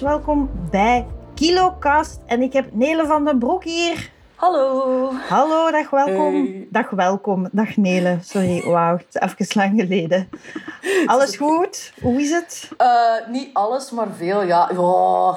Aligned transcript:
welkom 0.00 0.50
bij 0.70 1.06
KiloCast. 1.34 2.20
En 2.26 2.42
ik 2.42 2.52
heb 2.52 2.66
Nele 2.72 3.06
van 3.06 3.24
den 3.24 3.38
Broek 3.38 3.64
hier. 3.64 4.10
Hallo. 4.34 5.12
Hallo, 5.28 5.70
dag 5.70 5.90
welkom. 5.90 6.34
Hey. 6.34 6.66
Dag 6.70 6.90
welkom, 6.90 7.48
dag 7.52 7.76
Nele. 7.76 8.18
Sorry, 8.22 8.62
wauw, 8.64 8.96
het 8.96 9.06
is 9.36 9.44
even 9.44 9.60
lang 9.60 9.80
geleden. 9.80 10.28
Alles 11.06 11.36
goed? 11.36 11.92
Hoe 12.02 12.20
is 12.20 12.30
het? 12.30 12.70
Eh, 12.76 12.88
niet 13.28 13.50
alles, 13.52 13.90
maar 13.90 14.06
veel, 14.16 14.42
ja. 14.42 14.70
Ja. 14.72 15.36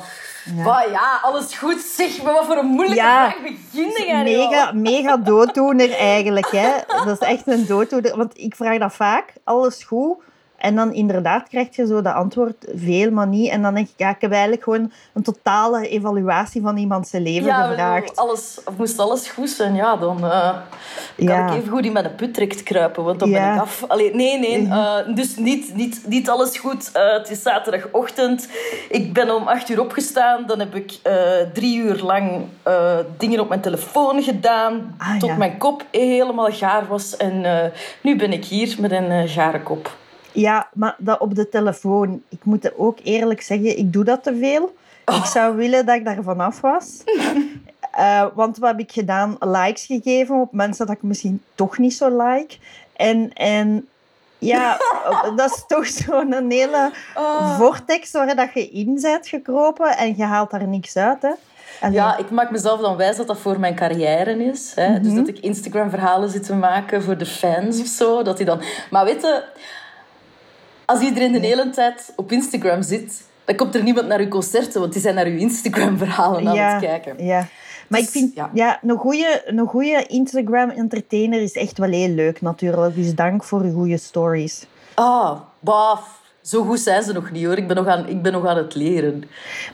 Ja. 0.55 0.85
ja, 0.91 1.19
alles 1.21 1.57
goed. 1.57 1.79
Zeg, 1.79 2.23
maar 2.23 2.33
wat 2.33 2.45
voor 2.45 2.57
een 2.57 2.65
moeilijke 2.65 2.95
Ja. 3.03 3.29
vraag 3.29 3.41
begin 3.41 4.05
jij? 4.05 4.23
Mega, 4.23 4.71
mega 4.71 5.17
dooddoener 5.17 5.91
eigenlijk. 5.91 6.51
Hè? 6.51 6.69
Dat 7.05 7.21
is 7.21 7.27
echt 7.27 7.47
een 7.47 7.65
dooddoener. 7.65 8.17
Want 8.17 8.37
ik 8.37 8.55
vraag 8.55 8.77
dat 8.77 8.93
vaak, 8.93 9.33
alles 9.43 9.83
goed? 9.83 10.17
En 10.61 10.75
dan 10.75 10.93
inderdaad 10.93 11.47
krijg 11.49 11.75
je 11.75 11.85
zo 11.87 12.01
dat 12.01 12.13
antwoord 12.13 12.65
veel, 12.75 13.11
maar 13.11 13.27
niet. 13.27 13.49
En 13.49 13.61
dan 13.61 13.73
denk 13.73 13.87
ik, 13.87 13.93
ja, 13.97 14.09
ik 14.09 14.21
heb 14.21 14.31
eigenlijk 14.31 14.63
gewoon 14.63 14.91
een 15.13 15.23
totale 15.23 15.87
evaluatie 15.87 16.61
van 16.61 16.77
iemand 16.77 17.07
zijn 17.07 17.23
leven 17.23 17.47
Ja, 17.47 17.63
gevraagd. 17.67 18.15
alles, 18.15 18.59
of 18.65 18.77
moest 18.77 18.99
alles 18.99 19.29
goed 19.29 19.49
zijn, 19.49 19.75
ja, 19.75 19.95
dan 19.95 20.17
eh, 20.23 20.49
kan 21.15 21.25
Ja. 21.25 21.47
ik 21.51 21.57
even 21.57 21.69
goed 21.71 21.85
in 21.85 21.91
mijn 21.91 22.15
put 22.15 22.63
kruipen, 22.63 23.03
want 23.03 23.19
dan 23.19 23.29
Ja. 23.29 23.45
ben 23.45 23.53
ik 23.55 23.61
af. 23.61 23.83
Allee, 23.87 24.15
nee, 24.15 24.39
nee, 24.39 24.67
eh, 24.67 25.15
dus 25.15 25.35
niet, 25.35 25.75
niet, 25.75 26.01
niet 26.07 26.29
alles 26.29 26.57
goed. 26.57 26.89
Eh, 26.93 27.11
het 27.13 27.29
is 27.29 27.41
zaterdagochtend. 27.41 28.47
Ik 28.89 29.13
ben 29.13 29.35
om 29.35 29.47
acht 29.47 29.69
uur 29.69 29.79
opgestaan. 29.81 30.43
Dan 30.45 30.59
heb 30.59 30.75
ik 30.75 30.99
drie 31.53 31.77
uur 31.77 32.01
lang 32.01 32.41
dingen 33.17 33.39
op 33.39 33.49
mijn 33.49 33.61
telefoon 33.61 34.23
gedaan, 34.23 34.95
Ah, 34.97 35.17
tot 35.19 35.37
mijn 35.37 35.57
kop 35.57 35.85
helemaal 35.91 36.51
gaar 36.51 36.87
was. 36.87 37.17
En 37.17 37.45
nu 38.01 38.15
ben 38.17 38.33
ik 38.33 38.45
hier 38.45 38.75
met 38.79 38.91
een 38.91 39.27
gare 39.27 39.61
kop. 39.61 39.99
Ja, 40.31 40.67
maar 40.73 40.95
dat 40.97 41.19
op 41.19 41.35
de 41.35 41.49
telefoon. 41.49 42.21
Ik 42.29 42.43
moet 42.43 42.77
ook 42.77 42.97
eerlijk 43.03 43.41
zeggen, 43.41 43.77
ik 43.77 43.93
doe 43.93 44.03
dat 44.03 44.23
te 44.23 44.37
veel. 44.39 44.75
Ik 45.05 45.25
zou 45.25 45.55
willen 45.55 45.85
dat 45.85 45.95
ik 45.95 46.05
daar 46.05 46.23
vanaf 46.23 46.61
was. 46.61 46.85
Eh, 47.91 48.25
want 48.33 48.57
wat 48.57 48.69
heb 48.69 48.79
ik 48.79 48.91
gedaan? 48.91 49.35
Likes 49.39 49.85
gegeven 49.85 50.35
op 50.41 50.51
mensen 50.51 50.85
dat 50.85 50.95
ik 50.95 51.01
misschien 51.03 51.41
toch 51.55 51.77
niet 51.77 51.93
zo 51.93 52.17
like. 52.17 52.55
En, 52.93 53.33
en 53.33 53.87
ja, 54.37 54.77
dat 55.35 55.51
is 55.51 55.63
toch 55.67 55.87
zo'n 55.87 56.45
hele 56.49 56.91
Ah. 57.13 57.57
vortex 57.57 58.11
waar 58.11 58.35
dat 58.35 58.53
je 58.53 58.69
in 58.69 58.99
bent 59.01 59.27
gekropen 59.27 59.97
en 59.97 60.17
je 60.17 60.23
haalt 60.23 60.51
daar 60.51 60.67
niks 60.67 60.95
uit. 60.97 61.21
Hè? 61.21 61.31
Ja, 61.89 62.17
ik 62.17 62.29
maak 62.29 62.51
mezelf 62.51 62.81
dan 62.81 62.97
wijs 62.97 63.17
dat 63.17 63.27
dat 63.27 63.37
voor 63.37 63.59
mijn 63.59 63.75
carrière 63.75 64.43
is. 64.43 64.71
Hè? 64.75 64.89
Mhm. 64.89 65.03
Dus 65.03 65.13
dat 65.13 65.27
ik 65.27 65.39
Instagram-verhalen 65.39 66.29
zit 66.29 66.45
te 66.45 66.55
maken 66.55 67.03
voor 67.03 67.17
de 67.17 67.25
fans 67.25 67.79
of 67.81 67.87
zo. 67.87 68.21
Dat 68.23 68.37
die 68.37 68.45
dan... 68.45 68.61
Maar 68.89 69.05
weet 69.05 69.21
je, 69.21 69.43
als 70.85 70.99
iedereen 70.99 71.31
de 71.31 71.39
hele 71.39 71.69
tijd 71.69 72.13
op 72.15 72.31
Instagram 72.31 72.81
zit, 72.81 73.23
dan 73.45 73.55
komt 73.55 73.75
er 73.75 73.83
niemand 73.83 74.07
naar 74.07 74.19
uw 74.19 74.27
concerten, 74.27 74.79
want 74.79 74.93
die 74.93 75.01
zijn 75.01 75.15
naar 75.15 75.25
uw 75.25 75.37
Instagram-verhalen 75.37 76.47
aan 76.47 76.55
ja, 76.55 76.73
het 76.73 76.83
kijken. 76.83 77.25
Ja. 77.25 77.47
Maar 77.87 77.99
Dus, 77.99 78.07
ik 78.07 78.13
vind, 78.13 78.35
ja. 78.35 78.49
ja. 78.53 78.79
een 78.83 78.97
goede 78.97 79.41
een 79.45 79.67
goeie 79.67 80.05
Instagram-entertainer 80.05 81.41
is 81.41 81.53
echt 81.53 81.77
wel 81.77 81.89
heel 81.89 82.09
leuk 82.09 82.41
natuurlijk. 82.41 82.95
Dus 82.95 83.15
dank 83.15 83.43
voor 83.43 83.65
je 83.65 83.71
goede 83.71 83.97
stories. 83.97 84.65
Ah, 84.93 85.39
baf. 85.59 86.19
Zo 86.41 86.63
goed 86.63 86.79
zijn 86.79 87.03
ze 87.03 87.13
nog 87.13 87.31
niet 87.31 87.45
hoor. 87.45 87.57
Ik 87.57 87.67
ben 87.67 87.75
nog 87.75 87.87
aan, 87.87 88.07
ik 88.07 88.21
ben 88.21 88.31
nog 88.31 88.45
aan 88.45 88.57
het 88.57 88.75
leren. 88.75 89.23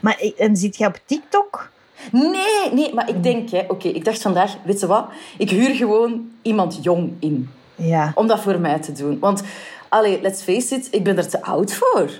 Maar 0.00 0.22
en 0.36 0.56
zit 0.56 0.76
je 0.76 0.86
op 0.86 1.00
TikTok? 1.04 1.70
Nee, 2.12 2.72
nee, 2.72 2.94
maar 2.94 3.08
ik 3.08 3.22
denk, 3.22 3.50
hè, 3.50 3.64
oké, 3.68 3.88
ik 3.88 4.04
dacht 4.04 4.22
vandaag, 4.22 4.56
weet 4.64 4.80
je 4.80 4.86
wat? 4.86 5.06
Ik 5.38 5.50
huur 5.50 5.74
gewoon 5.74 6.30
iemand 6.42 6.78
jong 6.82 7.12
in. 7.18 7.50
Ja. 7.74 8.12
om 8.14 8.26
dat 8.26 8.40
voor 8.40 8.60
mij 8.60 8.78
te 8.78 8.92
doen. 8.92 9.18
Want, 9.18 9.42
allee, 9.88 10.20
let's 10.22 10.42
face 10.42 10.74
it, 10.74 10.88
ik 10.90 11.04
ben 11.04 11.16
er 11.16 11.28
te 11.28 11.42
oud 11.42 11.72
voor. 11.72 12.10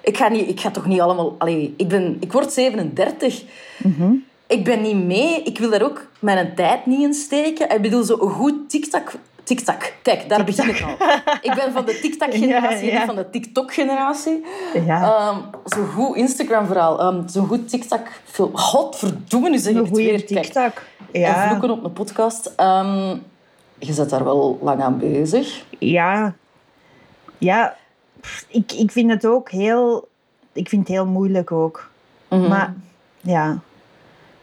Ik 0.00 0.16
ga, 0.16 0.28
niet, 0.28 0.48
ik 0.48 0.60
ga 0.60 0.70
toch 0.70 0.86
niet 0.86 1.00
allemaal... 1.00 1.34
Allee, 1.38 1.74
ik, 1.76 1.88
ben, 1.88 2.16
ik 2.20 2.32
word 2.32 2.52
37. 2.52 3.42
Ik 4.46 4.64
ben 4.64 4.82
niet 4.82 5.04
mee. 5.04 5.42
Ik 5.42 5.58
wil 5.58 5.70
daar 5.70 5.82
ook 5.82 6.06
mijn 6.18 6.54
tijd 6.54 6.86
niet 6.86 7.00
in 7.02 7.14
steken. 7.14 7.70
Ik 7.74 7.82
bedoel, 7.82 8.02
zo 8.02 8.16
een 8.20 8.30
goed 8.30 8.70
TikTok... 8.70 9.12
TikTok. 9.42 9.82
Kijk, 10.02 10.28
daar 10.28 10.44
begin 10.44 10.68
ik 10.68 10.82
al. 10.82 10.90
Ik 11.50 11.54
ben 11.54 11.72
van 11.72 11.84
de 11.84 11.98
TikTok-generatie, 12.02 12.86
Ja, 12.86 12.92
ja. 12.92 12.98
niet 12.98 13.06
van 13.06 13.16
de 13.16 13.30
TikTok-generatie. 13.30 14.44
Ja. 14.86 15.02
Ehm, 15.02 15.36
zo'n 15.64 15.86
goed 15.86 16.16
Instagram-verhaal. 16.16 17.00
Ehm, 17.00 17.28
zo'n 17.28 17.46
goed 17.46 17.68
TikTok... 17.68 18.00
Godverdomme, 18.52 19.50
nu 19.50 19.58
zeg 19.58 19.72
ik 19.74 19.78
het 19.78 19.90
weer. 19.96 20.24
Kijk, 20.24 20.42
TikTok. 20.44 20.72
en 21.12 21.20
Ja. 21.20 21.48
vloeken 21.48 21.70
op 21.70 21.84
een 21.84 21.92
podcast. 21.92 22.52
Ehm, 22.56 23.16
je 23.78 23.92
zit 23.92 24.10
daar 24.10 24.24
wel 24.24 24.58
lang 24.62 24.82
aan 24.82 24.98
bezig. 24.98 25.64
Ja. 25.78 26.34
Ja. 27.38 27.76
Pff, 28.20 28.44
Ik, 28.48 28.72
ik 28.72 28.90
vind 28.90 29.10
het 29.10 29.26
ook 29.26 29.50
heel... 29.50 30.08
Ik 30.52 30.68
vind 30.68 30.82
het 30.88 30.96
heel 30.96 31.06
moeilijk 31.06 31.52
ook. 31.52 31.90
Mhm. 32.28 32.48
Maar 32.48 32.74
ja. 33.20 33.60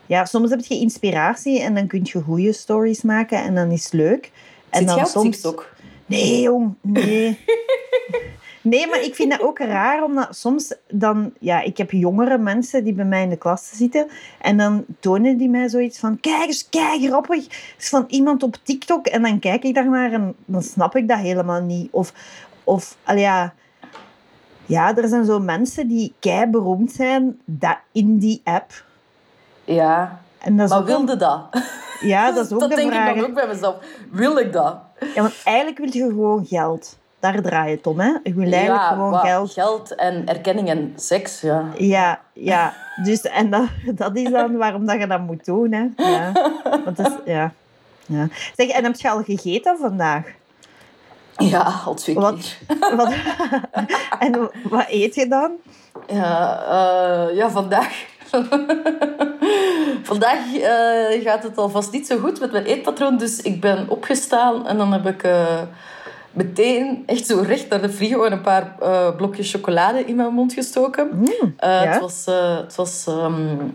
Ja, 0.05 0.25
soms 0.25 0.49
heb 0.49 0.65
je 0.65 0.79
inspiratie 0.79 1.61
en 1.61 1.75
dan 1.75 1.87
kun 1.87 2.01
je 2.03 2.21
goede 2.21 2.53
stories 2.53 3.01
maken 3.01 3.43
en 3.43 3.55
dan 3.55 3.71
is 3.71 3.83
het 3.83 3.93
leuk. 3.93 4.31
En 4.69 4.79
Zit 4.79 4.87
dan 4.87 4.99
op 4.99 5.05
soms... 5.05 5.41
TikTok? 5.41 5.73
Nee, 6.05 6.41
jong, 6.41 6.73
nee. 6.81 7.39
Nee, 8.65 8.87
maar 8.87 9.01
ik 9.01 9.15
vind 9.15 9.31
dat 9.31 9.41
ook 9.41 9.59
raar, 9.59 10.03
omdat 10.03 10.35
soms 10.35 10.75
dan... 10.87 11.33
Ja, 11.39 11.61
ik 11.61 11.77
heb 11.77 11.91
jongere 11.91 12.37
mensen 12.37 12.83
die 12.83 12.93
bij 12.93 13.05
mij 13.05 13.23
in 13.23 13.29
de 13.29 13.37
klas 13.37 13.69
zitten 13.73 14.07
en 14.39 14.57
dan 14.57 14.85
tonen 14.99 15.37
die 15.37 15.49
mij 15.49 15.69
zoiets 15.69 15.99
van 15.99 16.19
kijk 16.19 16.45
eens, 16.45 16.69
kijk, 16.69 17.01
grappig. 17.01 17.43
Het 17.43 17.75
is 17.77 17.89
van 17.89 18.05
iemand 18.07 18.43
op 18.43 18.57
TikTok 18.63 19.05
en 19.05 19.21
dan 19.21 19.39
kijk 19.39 19.63
ik 19.63 19.73
daarnaar 19.73 20.11
en 20.11 20.35
dan 20.45 20.63
snap 20.63 20.95
ik 20.95 21.07
dat 21.07 21.19
helemaal 21.19 21.61
niet. 21.61 21.87
Of, 21.91 22.13
of 22.65 22.95
al 23.03 23.15
ja... 23.17 23.53
Ja, 24.67 24.95
er 24.95 25.07
zijn 25.07 25.25
zo 25.25 25.39
mensen 25.39 25.87
die 25.87 26.13
kei 26.19 26.45
beroemd 26.49 26.91
zijn 26.91 27.39
dat 27.45 27.77
in 27.91 28.17
die 28.17 28.41
app. 28.43 28.71
Ja. 29.63 30.19
En 30.39 30.55
dat 30.57 30.65
is 30.65 30.71
Maar 30.71 30.79
een- 30.79 30.85
wilde 30.85 31.15
dat? 31.15 31.41
Ja, 32.01 32.31
dat 32.31 32.45
is 32.45 32.51
ook 32.53 32.59
dat 32.59 32.69
de 32.69 32.75
denk 32.75 32.91
vraag. 32.91 33.09
ik 33.09 33.15
dan 33.15 33.25
ook 33.29 33.33
bij 33.33 33.47
mezelf. 33.47 33.75
Wil 34.11 34.37
ik 34.37 34.53
dat? 34.53 34.77
Ja, 35.15 35.21
want 35.21 35.33
eigenlijk 35.43 35.77
wil 35.77 35.89
je 35.91 36.03
gewoon 36.09 36.45
geld. 36.45 36.97
Daar 37.19 37.41
draai 37.41 37.69
je 37.69 37.75
het 37.75 37.87
om, 37.87 37.99
hè? 37.99 38.13
Je 38.23 38.33
wil 38.33 38.51
eigenlijk 38.51 38.81
ja, 38.83 38.87
gewoon 38.89 39.13
geld. 39.19 39.51
geld 39.53 39.95
en 39.95 40.25
erkenning 40.27 40.69
en 40.69 40.93
seks, 40.95 41.41
ja. 41.41 41.65
Ja, 41.77 42.19
ja. 42.33 42.73
Dus, 43.03 43.21
en 43.21 43.49
dat, 43.49 43.67
dat 43.95 44.15
is 44.15 44.29
dan 44.31 44.57
waarom 44.57 44.85
dat 44.85 44.99
je 44.99 45.07
dat 45.07 45.19
moet 45.21 45.45
doen, 45.45 45.71
hè? 45.71 45.87
Ja. 45.95 46.31
Want 46.85 46.97
dat 46.97 47.07
is, 47.07 47.13
ja. 47.33 47.51
ja. 48.05 48.27
Zeg, 48.55 48.67
en 48.69 48.83
heb 48.83 48.95
je 48.95 49.09
al 49.09 49.23
gegeten 49.23 49.77
vandaag? 49.77 50.25
Ja, 51.37 51.81
al. 51.85 51.97
Wat, 52.13 52.55
en 54.19 54.49
wat 54.69 54.85
eet 54.87 55.15
je 55.15 55.27
dan? 55.27 55.51
Ja, 56.07 56.63
eh, 56.69 57.35
ja 57.35 57.49
vandaag... 57.49 58.05
vandaag 60.03 60.55
eh, 60.55 61.23
gaat 61.23 61.43
het 61.43 61.57
alvast 61.57 61.91
niet 61.91 62.07
zo 62.07 62.17
goed 62.17 62.39
met 62.39 62.51
mijn 62.51 62.65
eetpatroon. 62.65 63.17
Dus 63.17 63.41
ik 63.41 63.61
ben 63.61 63.89
opgestaan 63.89 64.67
en 64.67 64.77
dan 64.77 64.93
heb 64.93 65.05
ik... 65.05 65.23
eh, 65.23 65.61
Meteen 66.35 67.03
echt 67.05 67.25
zo 67.25 67.43
recht 67.47 67.69
naar 67.69 67.81
de 67.81 67.89
frigo 67.89 68.23
en 68.23 68.31
een 68.31 68.41
paar 68.41 68.75
eh, 68.81 69.15
blokjes 69.15 69.51
chocolade 69.53 70.05
in 70.05 70.15
mijn 70.15 70.33
mond 70.33 70.53
gestoken. 70.53 71.09
Eh, 71.57 71.69
ja. 71.69 71.83
Het 71.91 72.01
was, 72.01 72.25
eh, 72.27 72.57
het 72.57 72.75
was 72.75 73.07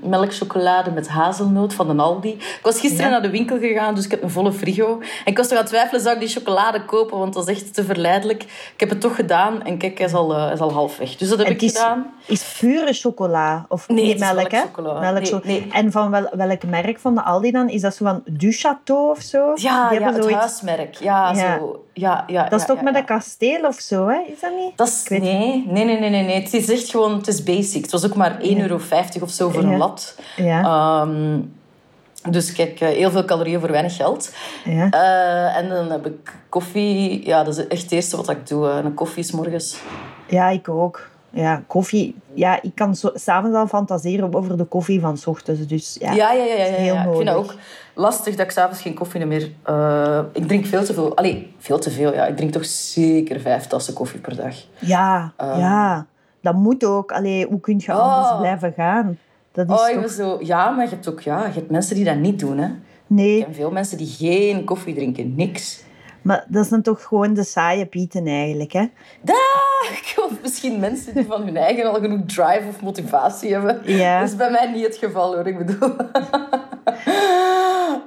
melkchocolade 0.02 0.90
met 0.90 1.08
hazelnoot 1.08 1.74
van 1.74 1.96
de 1.96 2.02
Aldi. 2.02 2.28
Ik 2.30 2.58
was 2.62 2.80
gisteren 2.80 3.04
Ja. 3.04 3.10
naar 3.10 3.22
de 3.22 3.30
winkel 3.30 3.58
gegaan, 3.58 3.94
dus 3.94 4.04
ik 4.04 4.10
heb 4.10 4.22
een 4.22 4.30
volle 4.30 4.52
frigo. 4.52 4.98
En 5.00 5.06
ik 5.32 5.36
was 5.36 5.48
toch 5.48 5.56
aan 5.56 5.62
het 5.64 5.72
twijfelen, 5.72 6.00
zou 6.00 6.14
ik 6.14 6.20
die 6.20 6.28
chocolade 6.28 6.84
kopen? 6.84 7.18
Want 7.18 7.34
dat 7.34 7.48
is 7.48 7.54
echt 7.62 7.74
te 7.74 7.84
verleidelijk. 7.84 8.42
Ik 8.74 8.80
heb 8.80 8.88
het 8.90 9.00
toch 9.00 9.14
gedaan 9.14 9.62
en 9.62 9.78
kijk, 9.78 9.98
hij 9.98 10.06
is 10.06 10.14
al, 10.14 10.34
eh, 10.34 10.44
hij 10.44 10.52
is 10.52 10.60
al 10.60 10.72
half 10.72 10.96
weg. 10.98 11.16
Dus 11.16 11.28
dat 11.28 11.38
heb 11.38 11.46
En 11.46 11.52
ik 11.52 11.62
is, 11.62 11.72
gedaan. 11.72 12.06
is 12.26 12.56
pure 12.60 12.92
chocola? 12.92 13.64
Of 13.68 13.88
Nee, 13.88 14.18
melk, 14.18 14.50
hè? 14.50 14.62
Nee, 15.10 15.34
nee. 15.44 15.68
En 15.72 15.92
van 15.92 16.10
wel, 16.10 16.28
welk 16.32 16.64
merk 16.66 16.98
van 16.98 17.14
de 17.14 17.22
Aldi 17.22 17.50
dan? 17.50 17.68
Is 17.68 17.80
dat 17.80 17.94
zo 17.94 18.04
van 18.04 18.22
Du 18.30 18.52
Château 18.52 19.10
of 19.10 19.20
zo? 19.20 19.52
Ja, 19.54 19.92
ja 19.92 20.00
het 20.02 20.14
zoiets- 20.14 20.38
huismerk. 20.38 20.94
Ja, 20.94 21.32
Ja. 21.32 21.58
Zo, 21.58 21.84
ja, 21.92 22.24
ja, 22.26 22.48
Dat 22.50 22.60
is 22.60 22.66
toch 22.66 22.80
met 22.82 22.94
een 22.94 23.04
kasteel 23.04 23.60
of 23.66 23.74
zo, 23.80 24.08
hè? 24.08 24.18
Is 24.32 24.40
dat 24.40 24.50
niet? 24.56 24.76
Dat 24.76 24.88
is, 24.88 25.04
nee, 25.08 25.20
nee, 25.20 25.64
nee, 25.84 25.98
nee, 25.98 26.10
nee, 26.10 26.24
nee. 26.24 26.42
Het 26.42 26.54
is 26.54 26.68
echt 26.70 26.88
gewoon, 26.90 27.16
het 27.16 27.26
is 27.28 27.42
basic. 27.42 27.82
Het 27.82 27.90
was 27.90 28.04
ook 28.06 28.14
maar 28.14 28.38
1,50 28.42 28.56
euro 28.56 28.80
of 29.20 29.30
zo 29.30 29.50
voor 29.50 29.62
een 29.62 29.76
lat. 29.76 30.14
Ja. 30.36 30.62
Ehm, 30.62 31.38
dus 32.30 32.52
kijk, 32.52 32.80
eh, 32.80 32.88
heel 32.88 33.10
veel 33.10 33.24
calorieën 33.24 33.60
voor 33.60 33.70
weinig 33.70 33.96
geld. 33.96 34.32
ja. 34.64 34.90
Eh, 34.90 35.56
en 35.56 35.68
dan 35.68 35.90
heb 35.90 36.06
ik 36.06 36.34
koffie. 36.48 37.26
Ja, 37.26 37.44
dat 37.44 37.58
is 37.58 37.66
echt 37.66 37.82
het 37.82 37.92
eerste 37.92 38.16
wat 38.16 38.30
ik 38.30 38.46
doe. 38.48 38.68
eh, 38.70 38.76
Een 38.84 38.94
koffie 38.94 39.22
is 39.22 39.30
morgens. 39.32 39.76
Ja, 40.26 40.48
ik 40.48 40.68
ook. 40.68 41.09
Ja, 41.32 41.62
koffie. 41.66 42.14
Ja, 42.34 42.62
ik 42.62 42.74
kan 42.74 42.94
s'avonds 43.14 43.56
al 43.56 43.66
fantaseren 43.66 44.34
over 44.34 44.56
de 44.56 44.64
koffie 44.64 45.00
van 45.00 45.16
's 45.16 45.26
ochtends. 45.26 45.66
Dus 45.66 45.96
ja, 46.00 46.12
Ja, 46.12 46.32
ja, 46.32 46.44
ja. 46.44 46.54
ja, 46.54 46.64
heel 46.64 46.94
Ik 46.94 47.02
vind 47.16 47.26
dat 47.26 47.34
ook 47.36 47.54
lastig 47.94 48.34
dat 48.36 48.46
ik 48.46 48.52
s'avonds 48.52 48.80
geen 48.82 48.94
koffie 48.94 49.26
meer... 49.26 49.50
eh, 49.62 50.20
ik 50.32 50.46
drink 50.46 50.66
veel 50.66 50.84
te 50.84 50.94
veel. 50.94 51.16
Allee, 51.16 51.54
veel 51.58 51.78
te 51.78 51.90
veel, 51.90 52.14
ja. 52.14 52.26
Ik 52.26 52.36
drink 52.36 52.52
toch 52.52 52.64
zeker 52.64 53.40
vijf 53.40 53.66
tassen 53.66 53.94
koffie 53.94 54.20
per 54.20 54.36
dag. 54.36 54.54
Ja, 54.78 55.32
Ehm. 55.36 55.58
ja. 55.58 56.06
dat 56.40 56.54
moet 56.54 56.84
ook. 56.84 57.12
Allee, 57.12 57.46
hoe 57.46 57.60
kun 57.60 57.80
je 57.86 57.92
Oh. 57.92 57.98
anders 58.16 58.38
blijven 58.38 58.72
gaan? 58.72 59.18
Dat 59.52 59.70
is 59.70 59.74
Oh, 59.96 60.02
toch... 60.02 60.10
zo... 60.10 60.38
Ja, 60.42 60.70
maar 60.70 60.84
je 60.84 60.90
hebt 60.90 61.08
ook 61.08 61.20
ja, 61.20 61.46
je 61.46 61.52
hebt 61.52 61.70
mensen 61.70 61.94
die 61.94 62.04
dat 62.04 62.16
niet 62.16 62.38
doen. 62.38 62.58
Hè. 62.58 62.68
Nee, 63.06 63.38
Ik 63.38 63.44
ken 63.44 63.54
veel 63.54 63.70
mensen 63.70 63.98
die 63.98 64.06
geen 64.18 64.64
koffie 64.64 64.94
drinken, 64.94 65.34
niks. 65.34 65.82
Maar 66.22 66.44
dat 66.48 66.66
zijn 66.66 66.82
toch 66.82 67.02
gewoon 67.02 67.34
de 67.34 67.44
saaie 67.44 67.86
pieten 67.86 68.26
eigenlijk, 68.26 68.72
hè? 68.72 68.84
Dag! 69.22 70.18
Of 70.24 70.32
misschien 70.42 70.80
mensen 70.80 71.14
die 71.14 71.26
van 71.26 71.42
hun 71.42 71.56
eigen 71.56 71.84
al 71.84 72.00
genoeg 72.00 72.20
drive 72.26 72.62
of 72.68 72.80
motivatie 72.80 73.52
hebben. 73.52 73.80
Ja. 73.84 74.20
Dat 74.20 74.28
is 74.28 74.36
bij 74.36 74.50
mij 74.50 74.72
niet 74.72 74.86
het 74.86 74.96
geval 74.96 75.34
hoor, 75.34 75.46
ik 75.46 75.58
bedoel. 75.58 75.96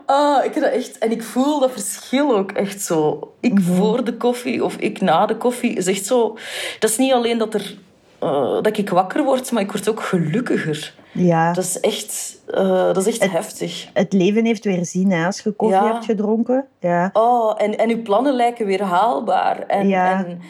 Ah, 0.06 0.46
ik 0.46 0.54
heb 0.54 0.64
dat 0.64 0.74
echt... 0.74 0.98
En 0.98 1.12
ik 1.12 1.24
voel 1.24 1.60
dat 1.60 1.72
verschil 1.72 2.36
ook 2.36 2.52
echt 2.52 2.82
zo. 2.82 3.32
Ik 3.40 3.60
voor 3.62 4.04
de 4.04 4.18
koffie 4.18 4.64
of 4.64 4.76
ik 4.76 5.02
na 5.02 5.26
de 5.26 5.38
koffie 5.38 5.74
is 5.74 5.88
echt 5.88 6.06
zo... 6.06 6.38
Dat 6.80 6.90
is 6.90 6.98
niet 6.98 7.14
alleen 7.14 7.38
dat, 7.38 7.54
er, 7.54 7.78
eh, 8.20 8.62
dat 8.62 8.78
ik 8.78 8.90
wakker 8.90 9.24
word, 9.24 9.52
maar 9.52 9.62
ik 9.62 9.72
word 9.72 9.90
ook 9.90 10.02
gelukkiger. 10.02 10.94
Ja. 11.14 11.54
Dat 11.54 11.64
is 11.64 11.80
echt, 11.80 12.38
eh, 12.48 12.94
dat 12.94 13.06
is 13.08 13.18
echt 13.20 13.32
heftig. 13.32 13.90
Het 13.94 14.14
leven 14.14 14.46
heeft 14.46 14.64
weer 14.64 14.86
zin 14.86 15.12
hè, 15.12 15.26
als 15.26 15.40
je 15.40 15.52
koffie 15.52 15.78
Ja. 15.78 15.92
hebt 15.94 16.06
gedronken. 16.06 16.66
Ja. 16.80 17.10
Oh, 17.14 17.54
en, 17.58 17.78
en 17.78 17.90
uw 17.90 18.02
plannen 18.02 18.34
lijken 18.36 18.66
weer 18.66 18.82
haalbaar. 18.84 19.60
En, 19.60 19.88
Ja. 19.88 20.26
en, 20.26 20.42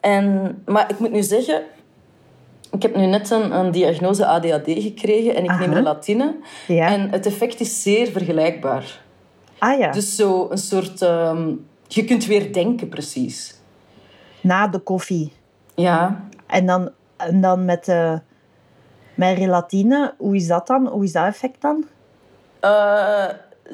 en, 0.00 0.58
maar 0.66 0.90
ik 0.90 0.98
moet 0.98 1.10
nu 1.12 1.22
zeggen, 1.22 1.62
ik 2.70 2.82
heb 2.82 2.96
nu 2.96 3.06
net 3.06 3.30
een, 3.30 3.56
een 3.58 3.70
diagnose 3.70 4.26
ADHD 4.26 4.64
gekregen 4.66 5.34
en 5.34 5.44
ik 5.44 5.58
neem 5.58 5.72
relatine. 5.72 6.34
Ja. 6.66 6.88
En 6.88 7.10
het 7.10 7.26
effect 7.26 7.60
is 7.60 7.82
zeer 7.82 8.06
vergelijkbaar. 8.06 9.00
Ah 9.58 9.78
ja, 9.78 9.90
Dus 9.90 10.16
zo 10.16 10.46
een 10.50 10.58
soort... 10.58 11.02
ehm, 11.02 11.50
je 11.86 12.04
kunt 12.04 12.26
weer 12.26 12.52
denken, 12.52 12.88
precies. 12.88 13.54
na 14.40 14.68
de 14.68 14.78
koffie. 14.78 15.32
Ja. 15.74 16.24
En 16.46 16.66
dan, 16.66 16.90
en 17.16 17.40
dan 17.40 17.64
met, 17.64 17.84
de 17.84 18.20
met 19.18 19.38
relatine, 19.38 20.14
hoe 20.18 20.36
is 20.36 20.46
dat 20.46 20.66
dan? 20.66 20.86
Hoe 20.86 21.04
is 21.04 21.12
dat 21.12 21.24
effect 21.26 21.60
dan? 21.62 21.84
Eh, 22.60 23.24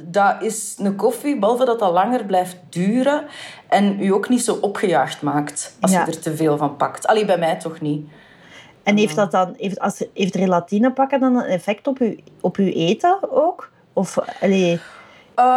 dat 0.05 0.35
is 0.43 0.77
een 0.79 0.97
koffie, 0.97 1.39
behalve 1.39 1.65
dat 1.65 1.79
dat 1.79 1.93
langer 1.93 2.25
blijft 2.25 2.57
duren 2.69 3.25
en 3.69 4.01
u 4.03 4.09
ook 4.13 4.29
niet 4.29 4.45
zo 4.45 4.59
opgejaagd 4.61 5.23
maakt 5.23 5.77
als 5.81 5.93
Ja. 5.93 6.01
je 6.05 6.07
er 6.13 6.21
te 6.21 6.37
veel 6.37 6.57
van 6.57 6.77
pakt. 6.77 7.07
Allee, 7.07 7.25
bij 7.25 7.39
mij 7.39 7.57
toch 7.59 7.81
niet. 7.81 8.07
En 8.83 8.97
heeft, 8.97 9.17
dat 9.17 9.31
dan, 9.31 9.55
heeft, 9.57 9.79
als, 9.81 10.05
heeft 10.15 10.35
relatine 10.35 10.93
pakken 10.93 11.21
dan 11.21 11.37
een 11.37 11.45
effect 11.47 11.87
op 11.87 11.99
je, 11.99 12.19
op 12.41 12.57
uw 12.57 12.73
eten 12.73 13.19
ook? 13.31 13.71
Of, 13.93 14.19
allee, 14.41 14.73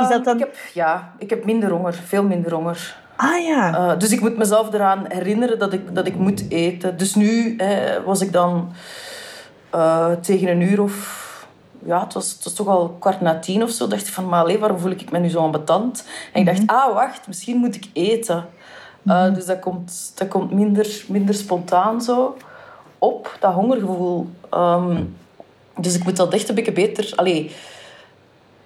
Is 0.02 0.08
dat 0.10 0.24
dan- 0.24 0.26
Ehm, 0.26 0.30
ik 0.36 0.40
heb, 0.40 0.56
ja, 0.74 1.14
ik 1.18 1.30
heb 1.30 1.46
minder 1.46 1.70
honger, 1.70 1.94
veel 1.94 2.24
minder 2.24 2.54
honger. 2.54 2.98
ah 3.16 3.44
ja, 3.46 3.74
Eh, 3.92 4.00
dus 4.00 4.12
ik 4.12 4.22
moet 4.22 4.38
mezelf 4.38 4.74
eraan 4.74 5.06
herinneren 5.08 5.60
dat 5.60 5.74
ik, 5.74 5.96
dat 5.96 6.08
ik 6.08 6.16
moet 6.16 6.46
eten. 6.50 6.98
Dus 6.98 7.16
nu 7.16 7.56
eh, 7.56 8.04
was 8.06 8.22
ik 8.22 8.32
dan 8.32 8.72
eh, 9.78 10.12
tegen 10.12 10.48
een 10.48 10.62
uur 10.62 10.82
of... 10.82 11.26
Ja, 11.86 12.04
het 12.04 12.14
was, 12.14 12.32
het 12.32 12.44
was 12.44 12.54
toch 12.54 12.68
al 12.68 12.96
kwart 13.00 13.22
na 13.22 13.40
tien 13.40 13.64
of 13.64 13.70
zo. 13.70 13.88
dacht 13.88 14.08
ik 14.08 14.14
van, 14.14 14.30
maar 14.30 14.42
allee, 14.44 14.60
waarom 14.60 14.80
voel 14.80 14.92
ik 14.92 15.12
me 15.12 15.20
nu 15.20 15.30
zo 15.30 15.40
ambetant? 15.40 16.06
En 16.34 16.40
ik 16.40 16.46
dacht, 16.46 16.62
ah, 16.66 16.94
wacht, 16.94 17.28
misschien 17.28 17.58
moet 17.58 17.76
ik 17.76 17.90
eten. 17.94 18.46
Eh, 19.06 19.34
Dus 19.34 19.46
dat 19.46 19.60
komt, 19.60 20.12
dat 20.16 20.28
komt 20.28 20.52
minder, 20.52 21.04
minder 21.08 21.36
spontaan 21.36 22.02
zo 22.02 22.38
op, 23.00 23.38
dat 23.40 23.54
hongergevoel. 23.54 24.30
Ehm, 24.50 25.04
dus 25.78 25.96
ik 25.96 26.04
moet 26.04 26.18
dat 26.18 26.34
echt 26.34 26.50
een 26.50 26.56
beetje 26.56 26.72
beter... 26.72 27.14
Allee, 27.16 27.52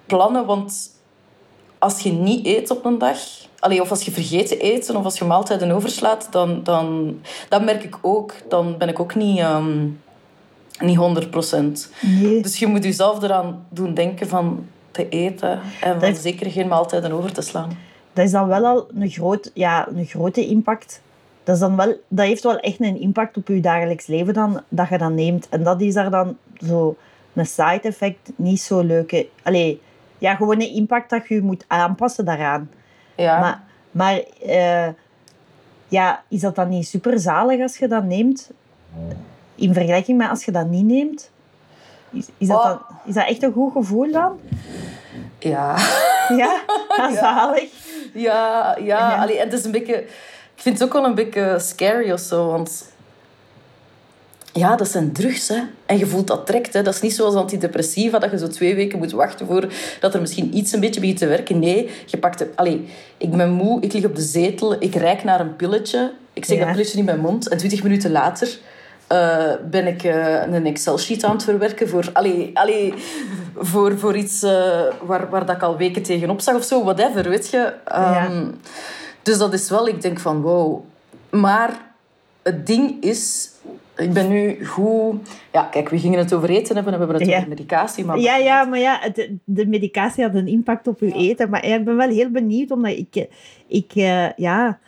plannen, 0.06 0.46
want 0.46 0.90
als 1.78 2.00
je 2.00 2.12
niet 2.12 2.46
eet 2.46 2.70
op 2.70 2.84
een 2.84 2.98
dag, 2.98 3.18
allee, 3.58 3.80
of 3.80 3.90
als 3.90 4.02
je 4.02 4.10
vergeet 4.10 4.48
te 4.48 4.56
eten, 4.58 4.96
of 4.96 5.04
als 5.04 5.18
je 5.18 5.24
maaltijden 5.24 5.70
overslaat, 5.70 6.28
dan, 6.30 6.62
dan 6.62 7.18
dat 7.48 7.64
merk 7.64 7.84
ik 7.84 7.98
ook. 8.02 8.34
Dan 8.48 8.78
ben 8.78 8.88
ik 8.88 9.00
ook 9.00 9.14
niet, 9.14 9.38
ehm, 9.38 9.88
niet 10.82 10.98
100%. 10.98 11.90
nee. 12.00 12.42
Dus 12.42 12.58
je 12.58 12.66
moet 12.66 12.84
jezelf 12.84 13.22
eraan 13.22 13.66
doen 13.68 13.94
denken 13.94 14.28
van 14.28 14.66
te 14.90 15.08
eten 15.08 15.60
en 15.80 16.00
van 16.00 16.14
zeker 16.14 16.50
geen 16.50 16.68
maaltijden 16.68 17.12
over 17.12 17.32
te 17.32 17.42
slaan. 17.42 17.70
Dat 18.12 18.24
is 18.24 18.30
dan 18.30 18.48
wel 18.48 18.66
al 18.66 18.86
een, 18.94 19.10
groot, 19.10 19.50
ja, 19.54 19.88
een 19.94 20.06
grote 20.06 20.46
impact. 20.46 21.00
Dat, 21.44 21.54
is 21.54 21.60
dan 21.60 21.76
wel, 21.76 21.96
dat 22.08 22.26
heeft 22.26 22.42
wel 22.42 22.58
echt 22.58 22.80
een 22.80 23.00
impact 23.00 23.36
op 23.36 23.48
je 23.48 23.60
dagelijks 23.60 24.06
leven 24.06 24.34
dan, 24.34 24.62
dat 24.68 24.88
je 24.88 24.98
dan 24.98 25.14
neemt. 25.14 25.48
En 25.48 25.62
dat 25.62 25.80
is 25.80 25.94
daar 25.94 26.10
dan 26.10 26.36
zo 26.66 26.96
een 27.32 27.46
side 27.46 27.80
effect, 27.82 28.30
niet 28.36 28.60
zo 28.60 28.80
leuke... 28.80 29.28
Allee, 29.42 29.80
ja, 30.18 30.34
gewoon 30.34 30.60
een 30.60 30.74
impact 30.74 31.10
dat 31.10 31.28
je 31.28 31.34
je 31.34 31.42
moet 31.42 31.64
aanpassen 31.66 32.24
daaraan. 32.24 32.70
Ja. 33.16 33.40
Maar, 33.40 33.62
maar 33.90 34.22
eh, 34.46 34.88
ja, 35.88 36.22
is 36.28 36.40
dat 36.40 36.54
dan 36.54 36.68
niet 36.68 36.86
super 36.86 37.18
zalig 37.18 37.60
als 37.60 37.78
je 37.78 37.88
dat 37.88 38.04
neemt? 38.04 38.50
In 39.62 39.74
vergelijking 39.74 40.18
met 40.18 40.28
als 40.28 40.44
je 40.44 40.50
dat 40.50 40.66
niet 40.66 40.84
neemt? 40.84 41.30
Is, 42.10 42.26
is, 42.38 42.48
dat, 42.48 42.56
Oh. 42.58 42.64
dan, 42.64 42.78
is 43.04 43.14
dat 43.14 43.26
echt 43.28 43.42
een 43.42 43.52
goed 43.52 43.72
gevoel 43.72 44.12
dan? 44.12 44.38
ja. 45.38 45.76
Ja, 46.28 46.60
ja. 46.96 47.14
zalig. 47.14 47.68
Ja, 48.14 48.76
ja. 48.80 48.84
Ja. 48.84 49.16
Allee, 49.16 49.38
het 49.38 49.52
is 49.52 49.64
een 49.64 49.70
beetje... 49.70 49.94
Ik 50.54 50.68
vind 50.68 50.78
het 50.78 50.88
ook 50.88 50.92
wel 50.92 51.04
een 51.04 51.14
beetje 51.14 51.56
scary 51.60 52.10
of 52.12 52.20
zo, 52.20 52.46
want... 52.46 52.90
Ja, 54.52 54.76
dat 54.76 54.88
zijn 54.88 55.12
drugs, 55.12 55.48
hè. 55.48 55.60
En 55.86 55.98
je 55.98 56.06
voelt 56.06 56.26
dat 56.26 56.46
trekt, 56.46 56.72
hè. 56.72 56.82
Dat 56.82 56.94
is 56.94 57.00
niet 57.00 57.14
zoals 57.14 57.34
antidepressiva, 57.34 58.18
dat 58.18 58.30
je 58.30 58.38
zo 58.38 58.48
twee 58.48 58.74
weken 58.74 58.98
moet 58.98 59.12
wachten 59.12 59.46
voor 59.46 59.72
dat 60.00 60.14
er 60.14 60.20
misschien 60.20 60.56
iets 60.56 60.72
een 60.72 60.80
beetje 60.80 61.00
begint 61.00 61.18
te 61.18 61.26
werken. 61.26 61.58
Nee, 61.58 61.90
je 62.06 62.18
pakt 62.18 62.38
het... 62.38 62.48
Allee, 62.56 62.88
ik 63.16 63.30
ben 63.30 63.50
moe, 63.50 63.80
ik 63.80 63.92
lig 63.92 64.04
op 64.04 64.16
de 64.16 64.22
zetel, 64.22 64.76
ik 64.82 64.94
reik 64.94 65.24
naar 65.24 65.40
een 65.40 65.56
pilletje. 65.56 66.12
Ik 66.32 66.44
zeg 66.44 66.58
Ja. 66.58 66.64
dat 66.64 66.72
pilletje 66.74 66.98
in 66.98 67.04
mijn 67.04 67.20
mond 67.20 67.48
en 67.48 67.58
twintig 67.58 67.82
minuten 67.82 68.10
later... 68.10 68.58
eh, 69.12 69.54
ben 69.70 69.86
ik 69.86 70.02
eh, 70.02 70.42
een 70.52 70.66
Excel-sheet 70.66 71.24
aan 71.24 71.32
het 71.32 71.44
verwerken 71.44 71.88
voor, 71.88 72.10
allee, 72.12 72.50
allee, 72.54 72.94
voor, 73.56 73.98
voor 73.98 74.16
iets 74.16 74.42
eh, 74.42 74.82
waar, 75.02 75.30
waar 75.30 75.46
dat 75.46 75.56
ik 75.56 75.62
al 75.62 75.76
weken 75.76 76.02
tegenop 76.02 76.40
zag 76.40 76.54
of 76.54 76.64
zo, 76.64 76.84
whatever, 76.84 77.28
weet 77.28 77.50
je. 77.50 77.72
Ehm, 77.84 78.46
Dus 79.22 79.38
dat 79.38 79.52
is 79.52 79.70
wel, 79.70 79.88
ik 79.88 80.02
denk 80.02 80.20
van 80.20 80.40
wow. 80.40 80.84
Maar 81.30 81.80
het 82.42 82.66
ding 82.66 83.02
is, 83.02 83.50
ik 83.96 84.12
ben 84.12 84.28
nu 84.28 84.66
goed... 84.66 85.28
Ja, 85.52 85.62
kijk, 85.62 85.88
we 85.88 85.98
gingen 85.98 86.18
het 86.18 86.34
over 86.34 86.50
eten 86.50 86.74
hebben, 86.74 86.92
en 86.92 86.98
we 86.98 87.04
hebben 87.06 87.22
het 87.26 87.30
Ja. 87.32 87.36
over 87.36 87.48
medicatie, 87.48 88.04
maar... 88.04 88.18
Ja, 88.18 88.36
ja, 88.36 88.64
maar 88.64 88.78
ja, 88.78 89.00
de 89.44 89.66
medicatie 89.66 90.24
had 90.24 90.34
een 90.34 90.48
impact 90.48 90.86
op 90.86 91.00
je 91.00 91.12
eten. 91.12 91.50
Maar 91.50 91.64
ik 91.66 91.84
ben 91.84 91.96
wel 91.96 92.08
heel 92.08 92.30
benieuwd, 92.30 92.70
omdat 92.70 92.92
ik... 92.92 93.26
ik 93.66 93.92
ja, 94.36 94.78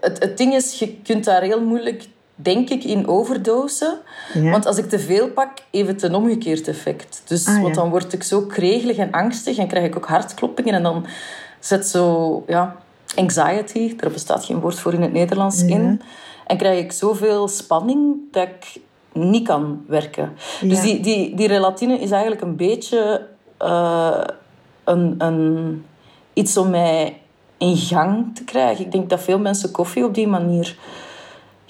Het, 0.00 0.18
het 0.22 0.36
ding 0.38 0.54
is, 0.54 0.78
je 0.78 0.96
kunt 1.02 1.24
daar 1.24 1.42
heel 1.42 1.64
moeilijk, 1.64 2.04
denk 2.42 2.70
ik, 2.70 2.84
in 2.84 3.08
overdosen. 3.08 3.98
Ja. 4.34 4.50
Want 4.50 4.66
als 4.66 4.78
ik 4.78 4.88
te 4.88 4.98
veel 4.98 5.28
pak, 5.28 5.48
heeft 5.70 5.88
het 5.88 6.02
een 6.02 6.14
omgekeerd 6.14 6.68
effect. 6.68 7.22
Dus 7.26 7.46
Ah, 7.46 7.54
ja. 7.54 7.60
want 7.62 7.74
dan 7.74 7.90
word 7.90 8.12
ik 8.12 8.22
zo 8.22 8.40
kregelig 8.40 8.96
en 8.96 9.10
angstig 9.10 9.56
en 9.58 9.68
krijg 9.68 9.84
ik 9.84 9.96
ook 9.96 10.06
hartkloppingen. 10.06 10.74
En 10.74 10.82
dan 10.82 11.06
zet 11.60 11.86
zo, 11.86 12.44
ja, 12.46 12.76
anxiety, 13.16 13.96
daar 13.96 14.10
bestaat 14.10 14.44
geen 14.44 14.60
woord 14.60 14.78
voor 14.78 14.94
in 14.94 15.02
het 15.02 15.12
Nederlands, 15.12 15.60
Ja. 15.60 15.66
in. 15.66 16.02
En 16.46 16.56
krijg 16.56 16.84
ik 16.84 16.92
zoveel 16.92 17.48
spanning 17.48 18.16
dat 18.30 18.48
ik 18.48 18.80
niet 19.12 19.46
kan 19.46 19.84
werken. 19.86 20.32
Dus 20.60 20.80
die, 20.80 21.00
die, 21.00 21.34
die 21.34 21.46
relatine 21.48 21.98
is 21.98 22.10
eigenlijk 22.10 22.42
een 22.42 22.56
beetje 22.56 23.26
eh, 23.58 24.20
een, 24.84 25.14
een, 25.18 25.84
iets 26.32 26.56
om 26.56 26.70
mij 26.70 27.20
in 27.58 27.76
gang 27.76 28.34
te 28.34 28.44
krijgen. 28.44 28.84
Ik 28.84 28.92
denk 28.92 29.10
dat 29.10 29.20
veel 29.20 29.38
mensen 29.38 29.70
koffie 29.70 30.04
op 30.04 30.14
die 30.14 30.28
manier 30.28 30.78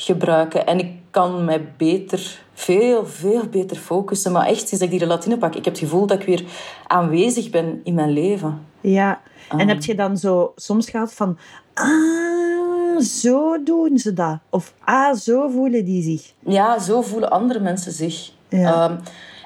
gebruiken. 0.03 0.67
En 0.67 0.79
ik 0.79 0.93
kan 1.11 1.45
mij 1.45 1.73
beter, 1.77 2.43
veel, 2.55 3.07
veel 3.07 3.47
beter 3.47 3.77
focussen. 3.77 4.33
Maar 4.33 4.47
echt, 4.47 4.69
sinds 4.69 4.85
ik 4.85 4.91
die 4.91 4.99
relatine 4.99 5.39
pak, 5.39 5.55
ik 5.55 5.65
heb 5.65 5.75
het 5.75 5.83
gevoel 5.83 6.07
dat 6.07 6.21
ik 6.21 6.27
weer 6.27 6.45
aanwezig 6.87 7.51
ben 7.51 7.81
in 7.85 7.95
mijn 7.95 8.11
leven. 8.11 8.67
ja. 8.81 9.21
En 9.59 9.69
heb 9.69 9.83
je 9.83 9.95
dan 9.95 10.17
zo 10.17 10.53
soms 10.57 10.91
gehad 10.91 11.13
van... 11.15 11.39
Ah, 11.75 12.99
zo 13.01 13.63
doen 13.63 13.99
ze 13.99 14.13
dat. 14.13 14.39
Of 14.51 14.75
ah, 14.85 15.15
zo 15.15 15.49
voelen 15.49 15.85
die 15.85 16.03
zich. 16.03 16.33
Ja, 16.39 16.79
zo 16.79 17.03
voelen 17.03 17.31
andere 17.31 17.61
mensen 17.61 17.93
zich. 17.93 18.31
Ja. 18.49 18.73
Ehm, 18.73 18.97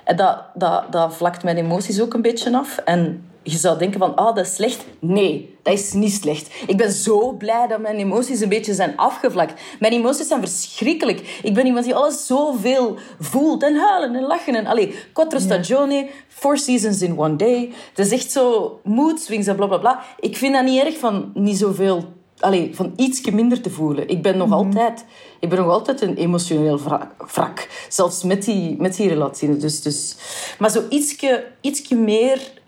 en 0.04 0.16
dat, 0.16 0.44
dat, 0.54 0.92
dat 0.92 1.14
vlakt 1.14 1.42
mijn 1.42 1.56
emoties 1.56 2.00
ook 2.00 2.14
een 2.14 2.22
beetje 2.22 2.56
af. 2.56 2.78
En 2.78 3.24
je 3.44 3.58
zou 3.58 3.78
denken 3.78 3.98
van, 3.98 4.14
ah, 4.14 4.34
dat 4.34 4.46
is 4.46 4.54
slecht. 4.54 4.84
Nee, 4.98 5.56
dat 5.62 5.74
is 5.74 5.92
niet 5.92 6.12
slecht. 6.12 6.48
Ik 6.66 6.76
ben 6.76 6.92
zo 6.92 7.32
blij 7.32 7.66
dat 7.66 7.80
mijn 7.80 7.96
emoties 7.96 8.40
een 8.40 8.48
beetje 8.48 8.74
zijn 8.74 8.96
afgevlakt. 8.96 9.60
Mijn 9.80 9.92
emoties 9.92 10.28
zijn 10.28 10.40
verschrikkelijk. 10.40 11.40
Ik 11.42 11.54
ben 11.54 11.66
iemand 11.66 11.84
die 11.84 11.94
alles 11.94 12.26
zoveel 12.26 12.96
voelt. 13.20 13.62
En 13.62 13.76
huilen 13.76 14.14
en 14.14 14.26
lachen. 14.26 14.54
En, 14.54 14.66
allee, 14.66 14.94
quattro 15.12 15.38
stagioni, 15.38 16.10
four 16.28 16.58
seasons 16.58 17.02
in 17.02 17.18
one 17.18 17.36
day. 17.36 17.72
Het 17.94 18.06
is 18.06 18.12
echt 18.12 18.30
zo 18.30 18.80
mood 18.84 19.20
swings 19.20 19.46
en 19.46 19.56
bla 19.56 19.66
bla 19.66 19.78
bla. 19.78 20.02
Ik 20.20 20.36
vind 20.36 20.54
dat 20.54 20.64
niet 20.64 20.82
erg 20.82 20.98
van 20.98 21.30
niet 21.34 21.58
zoveel 21.58 22.04
Allee, 22.38 22.70
van 22.74 22.92
ietsje 22.96 23.32
minder 23.32 23.60
te 23.60 23.70
voelen. 23.70 24.08
Ik 24.08 24.22
ben 24.22 24.36
nog, 24.36 24.52
altijd, 24.52 25.04
ik 25.40 25.48
ben 25.48 25.58
nog 25.58 25.68
altijd 25.68 26.00
een 26.00 26.16
emotioneel 26.16 26.78
wrak. 26.80 27.30
wrak. 27.32 27.68
Zelfs 27.88 28.22
met 28.22 28.44
die, 28.44 28.76
met 28.78 28.96
die 28.96 29.08
relatie. 29.08 29.56
Dus, 29.56 29.82
dus, 29.82 30.16
maar 30.58 30.70
zo 30.70 30.82
ietsje, 30.88 31.46
ietsje 31.60 31.94
meer... 31.94 32.62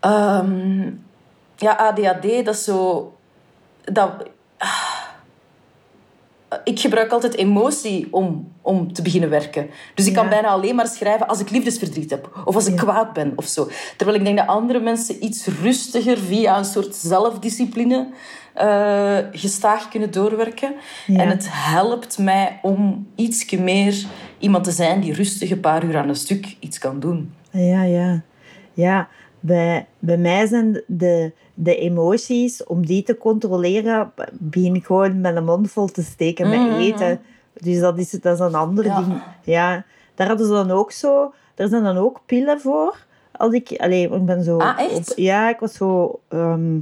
ehm, 0.00 0.90
ja, 1.56 1.76
ADHD, 1.76 2.44
dat 2.44 2.54
is 2.54 2.64
zo... 2.64 3.10
Dat, 3.84 4.10
ik 6.64 6.80
gebruik 6.80 7.12
altijd 7.12 7.34
emotie 7.34 8.08
om, 8.10 8.52
om 8.62 8.92
te 8.92 9.02
beginnen 9.02 9.30
werken. 9.30 9.70
Dus 9.94 10.06
ik 10.06 10.14
kan 10.14 10.24
Ja. 10.24 10.30
bijna 10.30 10.48
alleen 10.48 10.74
maar 10.74 10.86
schrijven 10.86 11.28
als 11.28 11.40
ik 11.40 11.50
liefdesverdriet 11.50 12.10
heb. 12.10 12.42
Of 12.44 12.54
als 12.54 12.66
ik 12.66 12.74
Ja. 12.74 12.82
kwaad 12.82 13.12
ben 13.12 13.32
of 13.36 13.44
zo. 13.46 13.68
Terwijl 13.96 14.18
ik 14.18 14.24
denk 14.24 14.38
dat 14.38 14.46
andere 14.46 14.80
mensen 14.80 15.24
iets 15.24 15.46
rustiger 15.46 16.18
via 16.18 16.58
een 16.58 16.64
soort 16.64 16.94
zelfdiscipline 16.94 18.08
eh, 18.54 19.18
gestaag 19.32 19.88
kunnen 19.88 20.10
doorwerken. 20.10 20.74
Ja. 21.06 21.20
En 21.20 21.28
het 21.28 21.46
helpt 21.50 22.18
mij 22.18 22.58
om 22.62 23.06
iets 23.14 23.50
meer 23.50 24.04
iemand 24.38 24.64
te 24.64 24.70
zijn 24.70 25.00
die 25.00 25.12
rustig 25.12 25.50
een 25.50 25.60
paar 25.60 25.84
uur 25.84 25.96
aan 25.96 26.08
een 26.08 26.16
stuk 26.16 26.56
iets 26.60 26.78
kan 26.78 27.00
doen. 27.00 27.34
Ja, 27.50 27.82
ja. 27.82 28.22
Ja, 28.72 29.08
bij, 29.46 29.86
bij 29.98 30.16
mij 30.18 30.46
zijn 30.46 30.82
de, 30.86 31.32
de 31.54 31.76
emoties, 31.76 32.64
om 32.64 32.86
die 32.86 33.02
te 33.02 33.16
controleren, 33.18 34.12
begin 34.32 34.74
ik 34.74 34.84
gewoon 34.84 35.20
met 35.20 35.36
een 35.36 35.44
mond 35.44 35.70
vol 35.70 35.86
te 35.86 36.02
steken 36.02 36.48
met 36.48 36.58
Mhm. 36.60 36.74
eten. 36.80 37.20
Dus 37.52 37.78
dat 37.80 37.98
is, 37.98 38.10
dat 38.10 38.34
is 38.34 38.40
een 38.40 38.54
ander 38.54 38.84
Ja. 38.84 39.00
ding. 39.00 39.22
Ja, 39.44 39.84
daar 40.14 40.26
hadden 40.28 40.46
ze 40.46 40.52
dan 40.52 40.70
ook 40.70 40.92
zo... 40.92 41.32
Er 41.54 41.68
zijn 41.68 41.82
dan 41.82 41.96
ook 41.96 42.20
pillen 42.26 42.60
voor. 42.60 43.04
Als 43.32 43.52
ik... 43.52 43.74
Allee, 43.76 44.08
ik 44.10 44.24
ben 44.24 44.44
zo... 44.44 44.58
Ah, 44.58 44.78
echt? 44.80 44.94
op- 45.10 45.16
ja, 45.16 45.48
ik 45.50 45.58
was 45.58 45.74
zo... 45.74 46.20
ehm, 46.28 46.78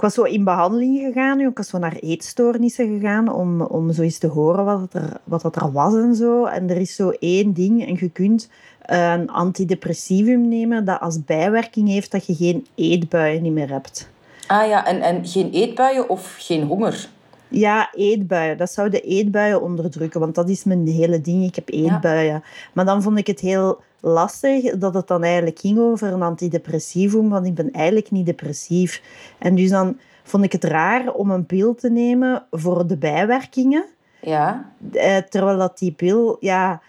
ik 0.00 0.06
was 0.06 0.14
zo 0.14 0.22
in 0.22 0.44
behandeling 0.44 0.98
gegaan. 0.98 1.40
Ik 1.40 1.56
was 1.56 1.68
zo 1.68 1.78
naar 1.78 1.96
eetstoornissen 1.96 2.98
gegaan 2.98 3.32
om, 3.32 3.60
om 3.60 3.92
zo 3.92 4.02
eens 4.02 4.18
te 4.18 4.26
horen 4.26 4.64
wat, 4.64 4.80
het 4.80 4.94
er, 4.94 5.20
wat 5.24 5.42
dat 5.42 5.56
er 5.56 5.72
was 5.72 5.94
en 5.94 6.14
zo. 6.14 6.44
En 6.44 6.70
er 6.70 6.76
is 6.76 6.94
zo 6.94 7.10
één 7.10 7.52
ding 7.52 7.86
en 7.86 7.96
je 8.00 8.10
kunt 8.10 8.48
eh, 8.80 9.12
een 9.12 9.30
antidepressivum 9.30 10.48
nemen 10.48 10.84
dat 10.84 11.00
als 11.00 11.24
bijwerking 11.24 11.88
heeft 11.88 12.10
dat 12.10 12.26
je 12.26 12.34
geen 12.34 12.66
eetbuien 12.74 13.42
niet 13.42 13.52
meer 13.52 13.70
hebt. 13.70 14.10
Ah 14.46 14.68
ja, 14.68 14.86
en, 14.86 15.00
en 15.00 15.26
geen 15.26 15.50
eetbuien 15.50 16.08
of 16.08 16.36
geen 16.38 16.62
honger? 16.62 17.08
Ja, 17.48 17.90
eetbuien. 17.94 18.56
Dat 18.56 18.70
zou 18.70 18.90
de 18.90 19.00
eetbuien 19.00 19.62
onderdrukken, 19.62 20.20
want 20.20 20.34
dat 20.34 20.48
is 20.48 20.64
mijn 20.64 20.86
hele 20.86 21.20
ding. 21.20 21.44
Ik 21.44 21.54
heb 21.54 21.68
eetbuien. 21.68 22.42
Maar 22.72 22.84
dan 22.84 23.02
vond 23.02 23.18
ik 23.18 23.26
het 23.26 23.40
heel 23.40 23.80
lastig 24.00 24.76
dat 24.78 24.94
het 24.94 25.06
dan 25.06 25.22
eigenlijk 25.22 25.58
ging 25.58 25.78
over 25.78 26.12
een 26.12 26.22
antidepressivum, 26.22 27.28
want 27.28 27.46
ik 27.46 27.54
ben 27.54 27.70
eigenlijk 27.72 28.10
niet 28.10 28.26
depressief. 28.26 29.02
En 29.38 29.54
dus 29.54 29.70
dan 29.70 29.98
vond 30.22 30.44
ik 30.44 30.52
het 30.52 30.64
raar 30.64 31.12
om 31.12 31.30
een 31.30 31.46
pil 31.46 31.74
te 31.74 31.90
nemen 31.90 32.44
voor 32.50 32.86
de 32.86 32.96
bijwerkingen. 32.96 33.84
Ja. 34.20 34.70
Eh, 34.92 35.16
terwijl 35.16 35.58
dat 35.58 35.78
die 35.78 35.92
pil, 35.92 36.36
ja, 36.40 36.80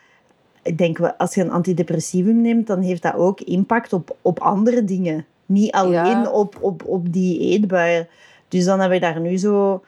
ik 0.63 0.77
denk 0.77 0.97
wel, 0.97 1.13
als 1.13 1.35
je 1.35 1.41
een 1.41 1.51
antidepressivum 1.51 2.41
neemt, 2.41 2.67
dan 2.67 2.81
heeft 2.81 3.01
dat 3.01 3.15
ook 3.15 3.41
impact 3.41 3.93
op, 3.93 4.15
op 4.21 4.39
andere 4.39 4.83
dingen. 4.83 5.25
Niet 5.45 5.71
alleen 5.71 6.21
Ja. 6.21 6.29
op, 6.31 6.57
op, 6.61 6.83
op 6.85 7.13
die 7.13 7.39
eetbuien. 7.39 8.07
Dus 8.47 8.65
dan 8.65 8.79
heb 8.79 8.91
ik 8.91 9.01
daar 9.01 9.19
nu 9.19 9.37
zo 9.37 9.83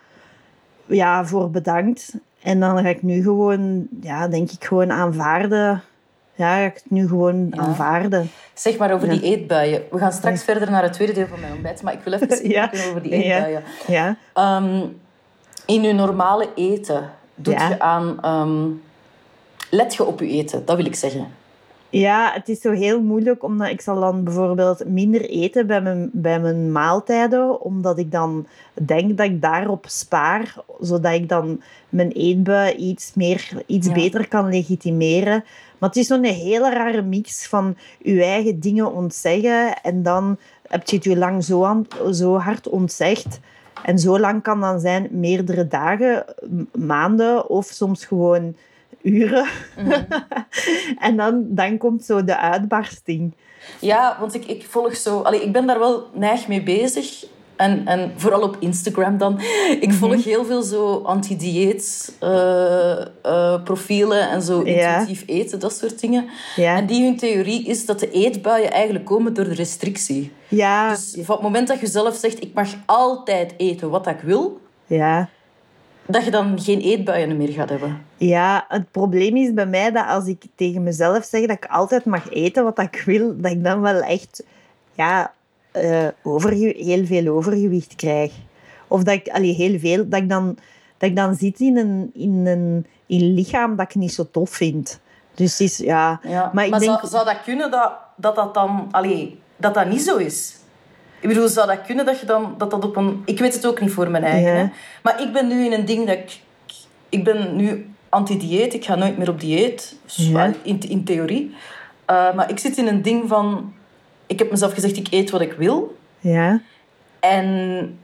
ja, 0.86 1.26
voor 1.26 1.50
bedankt. 1.50 2.14
En 2.42 2.60
dan 2.60 2.78
ga 2.78 2.90
ik 2.90 3.04
nu 3.04 3.22
gewoon, 3.22 3.88
ja, 4.02 4.28
denk 4.28 4.52
ik 4.52 4.64
gewoon 4.64 4.92
aanvaarden. 4.92 5.82
Ja, 6.36 6.56
ga 6.56 6.62
ik 6.66 6.74
het 6.74 6.84
nu 6.88 7.08
gewoon 7.08 7.48
Ja. 7.52 7.58
aanvaarden. 7.62 8.30
Zeg 8.54 8.78
maar 8.78 8.94
over 8.94 9.08
Ja. 9.08 9.14
die 9.14 9.22
eetbuien. 9.22 9.82
We 9.92 9.98
gaan 9.98 10.12
straks 10.12 10.44
verder 10.44 10.72
naar 10.72 10.84
het 10.84 10.94
tweede 10.94 11.14
deel 11.14 11.28
van 11.28 11.40
mijn 11.40 11.54
ontbijt, 11.54 11.82
maar 11.82 11.94
ik 11.94 12.00
wil 12.04 12.14
even 12.14 12.36
spreken 12.38 12.90
over 12.90 13.02
die 13.02 13.12
eetbuien. 13.12 13.64
Ja, 13.88 14.16
Ehm, 14.34 14.82
in 15.66 15.82
je 15.84 15.94
normale 15.94 16.48
eten 16.56 17.10
doet 17.36 17.62
je 17.68 17.80
aan... 17.80 18.18
ehm, 18.22 18.64
let 19.70 19.96
je 19.96 20.04
op 20.06 20.20
je 20.20 20.28
eten, 20.28 20.66
dat 20.66 20.76
wil 20.76 20.86
ik 20.86 20.96
zeggen. 20.96 21.28
Ja, 21.90 22.32
het 22.34 22.50
is 22.50 22.62
zo 22.62 22.72
heel 22.72 23.02
moeilijk, 23.02 23.44
omdat 23.44 23.70
ik 23.70 23.82
zal 23.82 24.00
dan 24.00 24.24
bijvoorbeeld 24.24 24.88
minder 24.88 25.22
eten 25.30 25.68
bij 25.68 25.82
mijn, 25.82 26.10
bij 26.14 26.40
mijn 26.40 26.72
maaltijden, 26.72 27.62
omdat 27.62 27.98
ik 27.98 28.12
dan 28.12 28.48
denk 28.86 29.18
dat 29.18 29.26
ik 29.26 29.42
daarop 29.42 29.86
spaar, 29.88 30.56
zodat 30.80 31.14
ik 31.14 31.30
dan 31.30 31.62
mijn 31.90 32.12
eetbui 32.12 32.74
iets, 32.76 33.12
meer, 33.16 33.50
iets 33.66 33.92
beter 33.92 34.28
kan 34.28 34.50
legitimeren. 34.50 35.44
Maar 35.84 35.92
het 35.92 36.02
is 36.02 36.08
zo'n 36.08 36.24
hele 36.24 36.70
rare 36.70 37.02
mix 37.02 37.48
van 37.48 37.78
je 38.02 38.24
eigen 38.24 38.60
dingen 38.60 38.94
ontzeggen 38.94 39.82
en 39.82 40.04
dan 40.04 40.38
heb 40.68 40.90
je 40.90 40.96
het 40.96 41.06
je 41.06 41.18
lang 41.18 41.44
zo, 41.44 41.64
aan, 41.64 41.88
zo 42.12 42.38
hard 42.38 42.70
ontzegd. 42.70 43.40
En 43.84 44.00
zo 44.00 44.20
lang 44.20 44.44
kan 44.44 44.62
dan 44.62 44.80
zijn 44.80 45.08
meerdere 45.12 45.68
dagen, 45.68 46.26
maanden 46.72 47.50
of 47.50 47.66
soms 47.66 48.06
gewoon 48.06 48.56
uren. 49.02 49.48
en 51.08 51.18
dan, 51.18 51.46
dan 51.48 51.78
komt 51.78 52.06
zo 52.06 52.24
de 52.24 52.38
uitbarsting. 52.38 53.34
Ja, 53.80 54.18
want 54.20 54.34
ik, 54.34 54.46
ik 54.46 54.66
volg 54.66 54.96
zo... 54.96 55.20
Allee, 55.20 55.44
ik 55.44 55.52
ben 55.52 55.68
daar 55.68 55.80
wel 55.80 56.08
neig 56.14 56.48
mee 56.48 56.64
bezig. 56.64 57.26
En, 57.56 57.88
en 57.88 58.12
vooral 58.16 58.42
op 58.42 58.56
Instagram 58.60 59.18
dan. 59.18 59.40
Ik 59.80 59.88
Mhm. 59.88 59.94
volg 59.98 60.24
heel 60.24 60.46
veel 60.46 60.62
zo 60.62 61.02
anti-dieet 61.06 62.16
eh, 62.20 63.02
eh, 63.02 63.64
profielen 63.64 64.30
en 64.30 64.42
zo 64.42 64.66
Ja. 64.66 64.98
intuïtief 65.00 65.24
eten, 65.28 65.60
dat 65.60 65.76
soort 65.76 66.00
dingen. 66.00 66.26
Ja, 66.56 66.78
En 66.78 66.86
die 66.86 67.04
hun 67.04 67.18
theorie 67.18 67.66
is 67.66 67.86
dat 67.86 68.00
de 68.00 68.12
eetbuien 68.12 68.72
eigenlijk 68.72 69.06
komen 69.06 69.34
door 69.34 69.46
de 69.46 69.54
restrictie. 69.54 70.32
ja, 70.48 70.90
Dus 70.90 71.18
van 71.22 71.36
het 71.36 71.44
moment 71.44 71.68
dat 71.68 71.80
je 71.80 71.88
zelf 71.88 72.16
zegt, 72.16 72.42
ik 72.44 72.54
mag 72.54 72.68
altijd 72.86 73.54
eten 73.58 73.90
wat 73.90 74.08
ik 74.08 74.20
wil, 74.20 74.62
ja. 74.86 75.30
dat 76.06 76.24
je 76.26 76.32
dan 76.32 76.62
geen 76.62 76.80
eetbuien 76.80 77.38
meer 77.38 77.50
gaat 77.50 77.70
hebben. 77.70 78.06
ja, 78.18 78.66
het 78.68 78.92
probleem 78.92 79.36
is 79.38 79.54
bij 79.54 79.66
mij 79.66 79.92
dat 79.92 80.08
als 80.08 80.26
ik 80.28 80.44
tegen 80.56 80.84
mezelf 80.84 81.26
zeg 81.26 81.42
dat 81.42 81.58
ik 81.58 81.66
altijd 81.66 82.06
mag 82.06 82.30
eten 82.32 82.64
wat 82.64 82.80
ik 82.80 83.04
wil, 83.06 83.34
dat 83.38 83.52
ik 83.52 83.64
dan 83.64 83.82
wel 83.82 84.02
echt 84.02 84.44
ja, 84.94 85.34
eh, 85.74 86.08
overge- 86.24 86.76
heel 86.78 87.06
veel 87.06 87.28
overgewicht 87.28 87.96
krijg. 87.96 88.32
Of 88.88 89.04
dat 89.04 89.14
ik, 89.14 89.28
allee, 89.28 89.54
heel 89.54 89.80
veel, 89.80 90.10
dat 90.10 90.20
ik 90.20 90.30
dan, 90.30 90.58
dat 90.98 91.10
ik 91.10 91.16
dan 91.16 91.36
zit 91.36 91.60
in 91.60 91.78
een, 91.78 92.12
in, 92.14 92.46
een, 92.46 92.86
in 93.06 93.22
een 93.22 93.34
lichaam 93.34 93.76
dat 93.76 93.86
ik 93.90 93.96
niet 93.96 94.14
zo 94.14 94.28
tof 94.32 94.50
vind. 94.50 95.02
Dus 95.36 95.60
is, 95.60 95.78
ja... 95.78 96.20
Ja. 96.28 96.52
Maar 96.54 96.66
ik 96.66 96.80
denk... 96.80 96.84
zou, 96.84 97.08
zou 97.08 97.26
dat 97.26 97.42
kunnen 97.44 97.72
dat 97.72 97.92
dat, 98.16 98.36
dat 98.36 98.54
dan... 98.54 98.88
Allee, 98.92 99.40
dat 99.58 99.74
dat 99.74 99.88
niet 99.88 100.02
zo 100.02 100.18
is? 100.18 100.56
Ik 101.20 101.28
bedoel, 101.28 101.48
zou 101.48 101.68
dat 101.68 101.82
kunnen 101.82 102.06
dat 102.06 102.20
je 102.20 102.26
dan... 102.26 102.56
Dat 102.58 102.72
dat 102.72 102.86
op 102.86 102.96
een... 102.96 103.22
Ik 103.26 103.40
weet 103.40 103.54
het 103.54 103.68
ook 103.68 103.82
niet 103.82 103.92
voor 103.92 104.10
mijn 104.10 104.24
eigen. 104.24 104.52
Ja. 104.52 104.58
Hè? 104.58 104.70
Maar 105.04 105.22
ik 105.22 105.34
ben 105.34 105.48
nu 105.48 105.66
in 105.66 105.72
een 105.74 105.86
ding 105.86 106.08
dat 106.08 106.18
ik... 106.18 106.40
Ik 107.10 107.24
ben 107.24 107.56
nu 107.56 107.90
anti-dieet. 108.10 108.74
Ik 108.74 108.86
ga 108.86 108.96
nooit 108.96 109.18
meer 109.18 109.30
op 109.30 109.40
dieet. 109.40 109.96
Ja. 110.06 110.54
In, 110.62 110.80
in 110.90 111.04
theorie. 111.04 111.56
Uh, 112.10 112.34
maar 112.34 112.50
ik 112.50 112.60
zit 112.60 112.78
in 112.78 112.88
een 112.88 113.02
ding 113.02 113.28
van... 113.28 113.74
Ik 114.34 114.40
heb 114.40 114.52
mezelf 114.52 114.74
gezegd, 114.74 114.98
ik 114.98 115.08
eet 115.10 115.30
wat 115.30 115.42
ik 115.42 115.54
wil. 115.54 115.96
Ja, 116.20 116.62
En 117.20 118.00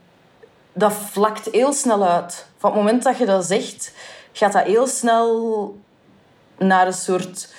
dat 0.72 0.92
vlakt 0.92 1.48
heel 1.52 1.72
snel 1.72 2.06
uit. 2.06 2.46
Van 2.58 2.70
het 2.70 2.80
moment 2.80 3.02
dat 3.02 3.18
je 3.18 3.26
dat 3.26 3.44
zegt, 3.44 3.94
gaat 4.32 4.52
dat 4.52 4.64
heel 4.64 4.86
snel 4.86 5.78
naar 6.58 6.86
een 6.86 6.92
soort 6.92 7.54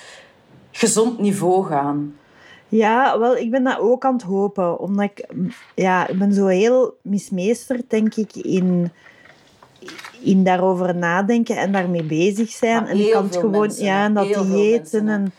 gezond 0.70 1.18
niveau 1.18 1.66
gaan. 1.66 2.16
Ja, 2.68 3.18
wel, 3.18 3.36
ik 3.36 3.50
ben 3.50 3.64
dat 3.64 3.78
ook 3.78 4.04
aan 4.04 4.12
het 4.12 4.22
hopen. 4.22 4.78
Omdat 4.78 5.04
ik, 5.04 5.26
ja, 5.74 6.06
ik 6.06 6.18
ben 6.18 6.32
zo 6.32 6.46
heel 6.46 6.96
mismeesterd, 7.02 7.90
denk 7.90 8.14
ik, 8.14 8.34
in, 8.34 8.92
in 10.20 10.44
daarover 10.44 10.96
nadenken 10.96 11.56
en 11.56 11.72
daarmee 11.72 12.02
bezig 12.02 12.50
zijn. 12.50 12.86
En 12.86 12.98
ik 12.98 13.10
kan 13.10 13.24
het 13.24 13.36
gewoon, 13.36 13.60
mensen, 13.60 13.84
ja, 13.84 14.04
en 14.04 14.14
dat 14.14 14.26
hè. 14.28 14.80
En, 14.90 15.32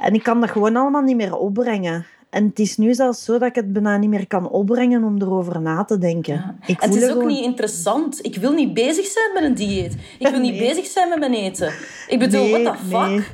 en 0.00 0.14
ik 0.14 0.22
kan 0.22 0.40
dat 0.40 0.50
gewoon 0.50 0.76
allemaal 0.76 1.02
niet 1.02 1.16
meer 1.16 1.36
opbrengen. 1.36 2.06
En 2.32 2.44
het 2.46 2.58
is 2.58 2.76
nu 2.76 2.94
zelfs 2.94 3.24
zo 3.24 3.32
dat 3.38 3.48
ik 3.48 3.54
het 3.54 3.72
bijna 3.72 3.96
niet 3.96 4.10
meer 4.10 4.26
kan 4.26 4.48
opbrengen 4.48 5.04
om 5.04 5.22
erover 5.22 5.60
na 5.60 5.84
te 5.84 5.98
denken. 5.98 6.34
Ja. 6.34 6.54
Ik 6.66 6.80
het 6.80 6.88
voel 6.90 6.96
is 6.96 7.02
er 7.02 7.08
ook 7.08 7.14
gewoon- 7.14 7.32
niet 7.32 7.44
interessant. 7.44 8.18
Ik 8.26 8.36
wil 8.36 8.52
niet 8.52 8.74
bezig 8.74 9.06
zijn 9.06 9.32
met 9.34 9.42
een 9.42 9.54
dieet. 9.54 9.96
Ik 10.18 10.28
wil 10.28 10.40
niet 10.48 10.58
bezig 10.58 10.86
zijn 10.86 11.08
met 11.08 11.18
mijn 11.18 11.34
eten. 11.34 11.72
Ik 12.08 12.18
bedoel, 12.18 12.42
Nee, 12.42 12.62
what 12.62 12.76
the 12.76 12.84
fuck? 12.96 13.08
nee. 13.08 13.24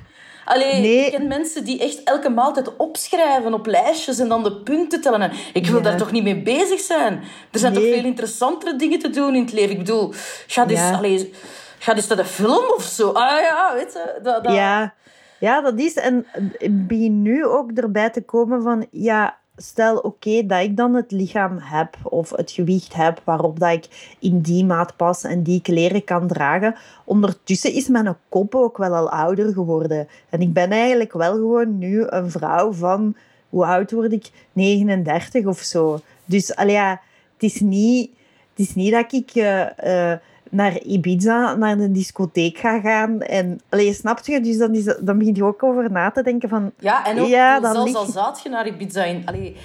Allee, 0.44 0.80
Nee. 0.80 1.04
ik 1.06 1.10
ken 1.12 1.26
mensen 1.28 1.64
die 1.64 1.80
echt 1.80 2.02
elke 2.04 2.28
maaltijd 2.28 2.76
opschrijven 2.76 3.54
op 3.54 3.66
lijstjes 3.66 4.18
en 4.18 4.28
dan 4.28 4.42
de 4.42 4.52
punten 4.56 5.00
tellen. 5.00 5.20
En 5.20 5.30
ik 5.52 5.66
wil 5.66 5.76
Ja. 5.76 5.82
daar 5.82 5.96
toch 5.96 6.12
niet 6.12 6.22
mee 6.22 6.42
bezig 6.42 6.80
zijn? 6.80 7.20
Er 7.52 7.58
zijn 7.58 7.72
Nee. 7.72 7.82
toch 7.82 7.94
veel 7.94 8.04
interessantere 8.04 8.76
dingen 8.76 8.98
te 8.98 9.10
doen 9.10 9.34
in 9.34 9.42
het 9.42 9.52
leven? 9.52 9.70
Ik 9.70 9.78
bedoel, 9.78 10.12
ga 10.46 10.62
eens, 10.68 10.78
Ja. 10.80 10.96
allee, 10.96 11.32
ga 11.78 11.92
naar 11.94 12.16
de 12.16 12.24
film 12.24 12.64
of 12.76 12.82
zo. 12.82 13.08
Ah 13.08 13.40
ja, 13.40 13.70
weet 13.74 13.92
je. 13.92 14.20
Dat, 14.22 14.44
dat... 14.44 14.52
Ja, 14.52 14.94
ja, 15.40 15.60
dat 15.60 15.78
is. 15.78 15.94
En 15.94 16.26
begin 16.70 17.22
nu 17.22 17.46
ook 17.46 17.70
erbij 17.70 18.10
te 18.10 18.22
komen 18.22 18.62
van, 18.62 18.86
ja, 18.90 19.38
stel 19.56 19.96
oké 19.98 20.46
dat 20.46 20.62
ik 20.62 20.76
dan 20.76 20.94
het 20.94 21.10
lichaam 21.10 21.58
heb 21.60 21.96
of 22.02 22.30
het 22.30 22.50
gewicht 22.50 22.94
heb 22.94 23.20
waarop 23.24 23.58
dat 23.58 23.72
ik 23.72 24.16
in 24.18 24.40
die 24.40 24.64
maat 24.64 24.96
pas 24.96 25.24
en 25.24 25.42
die 25.42 25.62
kleren 25.62 26.04
kan 26.04 26.26
dragen. 26.26 26.74
Ondertussen 27.04 27.72
is 27.72 27.88
mijn 27.88 28.16
kop 28.28 28.54
ook 28.54 28.76
wel 28.76 28.96
al 28.96 29.10
ouder 29.10 29.52
geworden. 29.52 30.08
En 30.28 30.40
ik 30.40 30.52
ben 30.52 30.70
eigenlijk 30.70 31.12
wel 31.12 31.32
gewoon 31.32 31.78
nu 31.78 32.04
een 32.06 32.30
vrouw 32.30 32.72
van, 32.72 33.16
hoe 33.48 33.64
oud 33.64 33.90
word 33.90 34.12
ik? 34.12 34.30
39 34.52 35.46
of 35.46 35.58
zo. 35.58 36.00
Dus 36.24 36.56
allee, 36.56 36.74
ja, 36.74 37.00
het 37.32 37.42
is 37.42 37.60
niet, 37.60 38.10
het 38.54 38.66
is 38.66 38.74
niet 38.74 38.92
dat 38.92 39.12
ik 39.12 39.30
eh, 39.30 40.12
naar 40.50 40.82
Ibiza, 40.82 41.54
naar 41.54 41.76
de 41.76 41.92
discotheek 41.92 42.58
ga 42.58 42.80
gaan. 42.80 43.20
En, 43.20 43.60
allee, 43.68 43.92
snap 43.92 44.20
je? 44.26 44.40
Dus 44.40 44.58
dan, 44.58 44.74
is, 44.74 44.84
dan 45.00 45.18
begin 45.18 45.34
je 45.34 45.44
ook 45.44 45.62
over 45.62 45.90
na 45.90 46.10
te 46.10 46.22
denken 46.22 46.48
van... 46.48 46.72
Ja, 46.78 47.06
en 47.06 47.20
ook 47.20 47.26
Ja, 47.26 47.72
zelfs 47.72 47.94
al 47.94 48.06
zaad 48.06 48.40
je 48.42 48.48
naar 48.48 48.66
Ibiza 48.66 49.04
in. 49.04 49.22
Allee, 49.24 49.56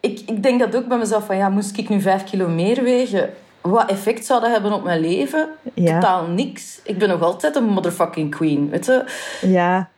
ik, 0.00 0.20
ik 0.26 0.42
denk 0.42 0.60
dat 0.60 0.76
ook 0.76 0.88
bij 0.88 0.98
mezelf 0.98 1.26
van, 1.26 1.36
ja, 1.36 1.48
moest 1.48 1.78
ik 1.78 1.88
nu 1.88 2.00
vijf 2.00 2.24
kilo 2.24 2.48
meer 2.48 2.82
wegen? 2.82 3.30
wat 3.60 3.90
effect 3.90 4.26
zou 4.26 4.40
dat 4.40 4.50
hebben 4.50 4.72
op 4.72 4.84
mijn 4.84 5.00
leven? 5.00 5.48
Ja. 5.74 5.94
Totaal 6.00 6.26
niks. 6.26 6.80
Ik 6.82 6.98
ben 6.98 7.08
nog 7.08 7.22
altijd 7.22 7.56
een 7.56 7.64
motherfucking 7.64 8.30
queen, 8.30 8.70
weet 8.70 8.86
je? 8.86 9.04
Ja. 9.40 9.88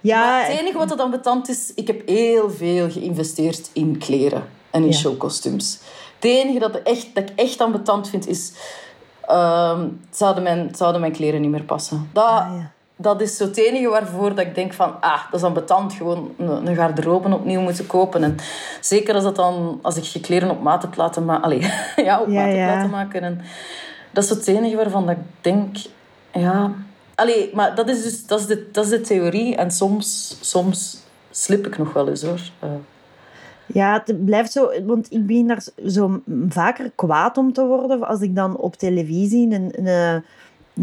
Ja, 0.00 0.20
Maar 0.20 0.46
het 0.46 0.58
enige 0.58 0.78
wat 0.78 0.90
er 0.90 0.96
dan 0.96 1.10
betant 1.10 1.48
is, 1.48 1.72
ik 1.74 1.86
heb 1.86 2.08
heel 2.08 2.50
veel 2.50 2.90
geïnvesteerd 2.90 3.70
in 3.72 3.98
kleren 3.98 4.44
en 4.70 4.82
in 4.82 4.88
Ja. 4.90 4.96
showkostuums. 4.96 5.78
Het 6.14 6.24
enige 6.24 6.58
dat, 6.58 6.82
echt, 6.82 7.14
dat 7.14 7.30
ik 7.30 7.38
echt 7.38 7.60
aan 7.60 7.72
betant 7.72 8.08
vind 8.08 8.28
is, 8.28 8.52
ehm, 9.30 9.88
zouden, 10.10 10.42
mijn, 10.42 10.68
zouden 10.74 11.00
mijn 11.00 11.12
kleren 11.12 11.40
niet 11.40 11.50
meer 11.50 11.62
passen. 11.62 12.08
Dat, 12.12 12.24
Ah, 12.24 12.50
ja. 12.56 12.70
dat 12.96 13.20
is 13.20 13.36
zo 13.36 13.44
het 13.44 13.56
enige 13.56 13.88
waarvoor 13.88 14.28
dat 14.28 14.46
ik 14.46 14.54
denk 14.54 14.72
van, 14.72 15.00
ah, 15.00 15.20
dat 15.30 15.40
is 15.40 15.46
aan 15.46 15.52
betant. 15.52 15.92
Gewoon 15.92 16.34
een, 16.38 16.66
een 16.66 16.76
garderobe 16.76 17.34
opnieuw 17.34 17.60
moeten 17.60 17.86
kopen. 17.86 18.22
En 18.22 18.36
zeker 18.80 19.14
als, 19.14 19.24
dat 19.24 19.36
dan, 19.36 19.78
als 19.82 19.96
ik 19.96 20.04
je 20.04 20.20
kleren 20.20 20.50
op 20.50 20.62
maat 20.62 20.82
heb 20.82 20.96
laten 20.96 21.24
maken. 21.24 21.44
Allee, 21.44 21.60
ja, 22.08 22.20
op 22.20 22.28
Ja, 22.28 22.40
maat 22.40 22.48
heb 22.48 22.56
ja. 22.56 22.74
laten 22.74 22.90
maken. 22.90 23.22
En 23.22 23.40
dat 24.10 24.24
is 24.24 24.30
het 24.30 24.46
enige 24.46 24.76
waarvan 24.76 25.06
dat 25.06 25.16
ik 25.16 25.22
denk, 25.40 25.76
ja... 26.32 26.70
Allee, 27.14 27.50
maar 27.54 27.74
dat 27.74 27.88
is 27.88 28.02
dus 28.02 28.26
dat 28.26 28.40
is 28.40 28.46
de, 28.46 28.68
dat 28.72 28.84
is 28.84 28.90
de 28.90 29.00
theorie. 29.00 29.56
En 29.56 29.70
soms, 29.70 30.36
soms 30.40 30.98
slip 31.30 31.66
ik 31.66 31.78
nog 31.78 31.92
wel 31.92 32.08
eens, 32.08 32.22
hoor. 32.22 32.40
Eh, 32.58 32.68
Ja, 33.72 34.02
het 34.04 34.24
blijft 34.24 34.52
zo, 34.52 34.70
want 34.86 35.12
ik 35.12 35.26
begin 35.26 35.46
daar 35.46 35.64
zo 35.86 36.22
vaker 36.48 36.90
kwaad 36.94 37.36
om 37.36 37.52
te 37.52 37.64
worden 37.64 38.06
als 38.06 38.20
ik 38.20 38.34
dan 38.34 38.56
op 38.56 38.76
televisie 38.76 39.54
een, 39.54 39.86
een, 39.86 40.24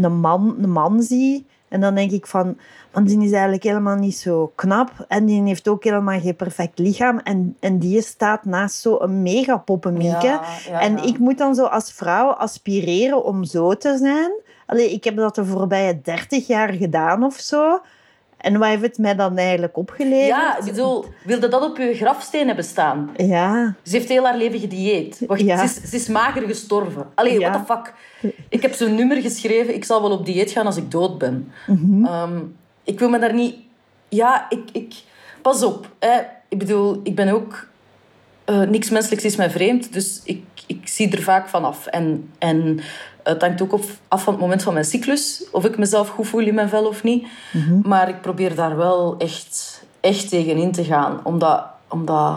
een, 0.02 0.20
man, 0.20 0.56
een 0.60 0.70
man 0.70 1.02
zie. 1.02 1.46
En 1.68 1.80
dan 1.80 1.94
denk 1.94 2.10
ik 2.10 2.26
van, 2.26 2.56
man, 2.92 3.04
die 3.04 3.24
is 3.24 3.32
eigenlijk 3.32 3.62
helemaal 3.62 3.96
niet 3.96 4.16
zo 4.16 4.52
knap. 4.54 5.04
En 5.08 5.24
die 5.24 5.42
heeft 5.42 5.68
ook 5.68 5.84
helemaal 5.84 6.20
geen 6.20 6.36
perfect 6.36 6.78
lichaam. 6.78 7.18
En, 7.18 7.56
en 7.60 7.78
die 7.78 8.02
staat 8.02 8.44
naast 8.44 8.80
zo'n 8.80 9.22
mega 9.22 9.56
poppenmieke. 9.56 10.26
Ja, 10.26 10.42
ja, 10.68 10.80
en 10.80 10.96
ja. 10.96 11.02
ik 11.02 11.18
moet 11.18 11.38
dan 11.38 11.54
zo 11.54 11.64
als 11.64 11.92
vrouw 11.92 12.28
aspireren 12.30 13.24
om 13.24 13.44
zo 13.44 13.74
te 13.74 13.96
zijn. 13.96 14.30
Allee, 14.66 14.92
ik 14.92 15.04
heb 15.04 15.16
dat 15.16 15.34
de 15.34 15.44
voorbije 15.44 16.00
30 16.00 16.46
jaar 16.46 16.72
gedaan 16.72 17.22
of 17.22 17.34
zo. 17.34 17.80
En 18.38 18.58
wat 18.58 18.68
heeft 18.68 18.82
het 18.82 18.98
mij 18.98 19.14
dan 19.14 19.36
eigenlijk 19.36 19.76
opgeleverd? 19.76 20.26
ja, 20.26 20.58
ik 20.58 20.64
bedoel, 20.64 21.04
wilde 21.24 21.48
dat 21.48 21.62
op 21.62 21.76
je 21.76 21.94
grafsteen 21.94 22.46
hebben 22.46 22.64
staan? 22.64 23.10
Ja, 23.16 23.74
Ze 23.82 23.96
heeft 23.96 24.08
heel 24.08 24.24
haar 24.24 24.36
leven 24.36 24.58
gedieet. 24.60 25.22
Wacht, 25.26 25.40
Ja. 25.40 25.56
ze, 25.66 25.80
is, 25.82 25.90
ze 25.90 25.96
is 25.96 26.08
mager 26.08 26.42
gestorven. 26.42 27.06
Allee, 27.14 27.38
Ja. 27.38 27.50
what 27.50 27.66
the 27.66 27.72
fuck? 27.74 27.94
Ik 28.48 28.62
heb 28.62 28.72
zo'n 28.74 28.94
nummer 28.94 29.16
geschreven. 29.16 29.74
Ik 29.74 29.84
zal 29.84 30.02
wel 30.02 30.10
op 30.10 30.26
dieet 30.26 30.50
gaan 30.50 30.66
als 30.66 30.76
ik 30.76 30.90
dood 30.90 31.18
ben. 31.18 31.52
Mhm. 31.66 32.04
Ehm, 32.04 32.38
ik 32.84 32.98
wil 32.98 33.08
me 33.08 33.18
daar 33.18 33.34
niet... 33.34 33.54
Ja, 34.08 34.46
ik... 34.48 34.60
ik... 34.72 34.94
Pas 35.42 35.62
op. 35.62 35.90
Hè. 35.98 36.18
Ik 36.48 36.58
bedoel, 36.58 37.00
ik 37.02 37.14
ben 37.14 37.28
ook... 37.28 37.66
eh, 38.44 38.60
niks 38.60 38.90
menselijks 38.90 39.24
is 39.24 39.36
mij 39.36 39.50
vreemd. 39.50 39.92
Dus 39.92 40.20
ik, 40.24 40.42
ik 40.66 40.88
zie 40.88 41.10
er 41.16 41.22
vaak 41.22 41.48
van 41.48 41.64
af. 41.64 41.86
En, 41.86 42.30
en 42.38 42.80
het 43.28 43.42
hangt 43.42 43.62
ook 43.62 43.78
af 44.08 44.22
van 44.22 44.32
het 44.32 44.42
moment 44.42 44.62
van 44.62 44.72
mijn 44.72 44.84
cyclus. 44.84 45.44
Of 45.52 45.64
ik 45.64 45.78
mezelf 45.78 46.08
goed 46.08 46.26
voel 46.26 46.40
in 46.46 46.54
mijn 46.54 46.68
vel 46.68 46.86
of 46.86 47.02
niet. 47.02 47.26
Maar 47.82 48.08
ik 48.08 48.20
probeer 48.20 48.54
daar 48.54 48.76
wel 48.76 49.14
echt, 49.18 49.84
echt 50.00 50.28
tegen 50.28 50.56
in 50.56 50.72
te 50.72 50.84
gaan. 50.84 51.20
Omdat... 51.22 51.64
omdat 51.88 52.36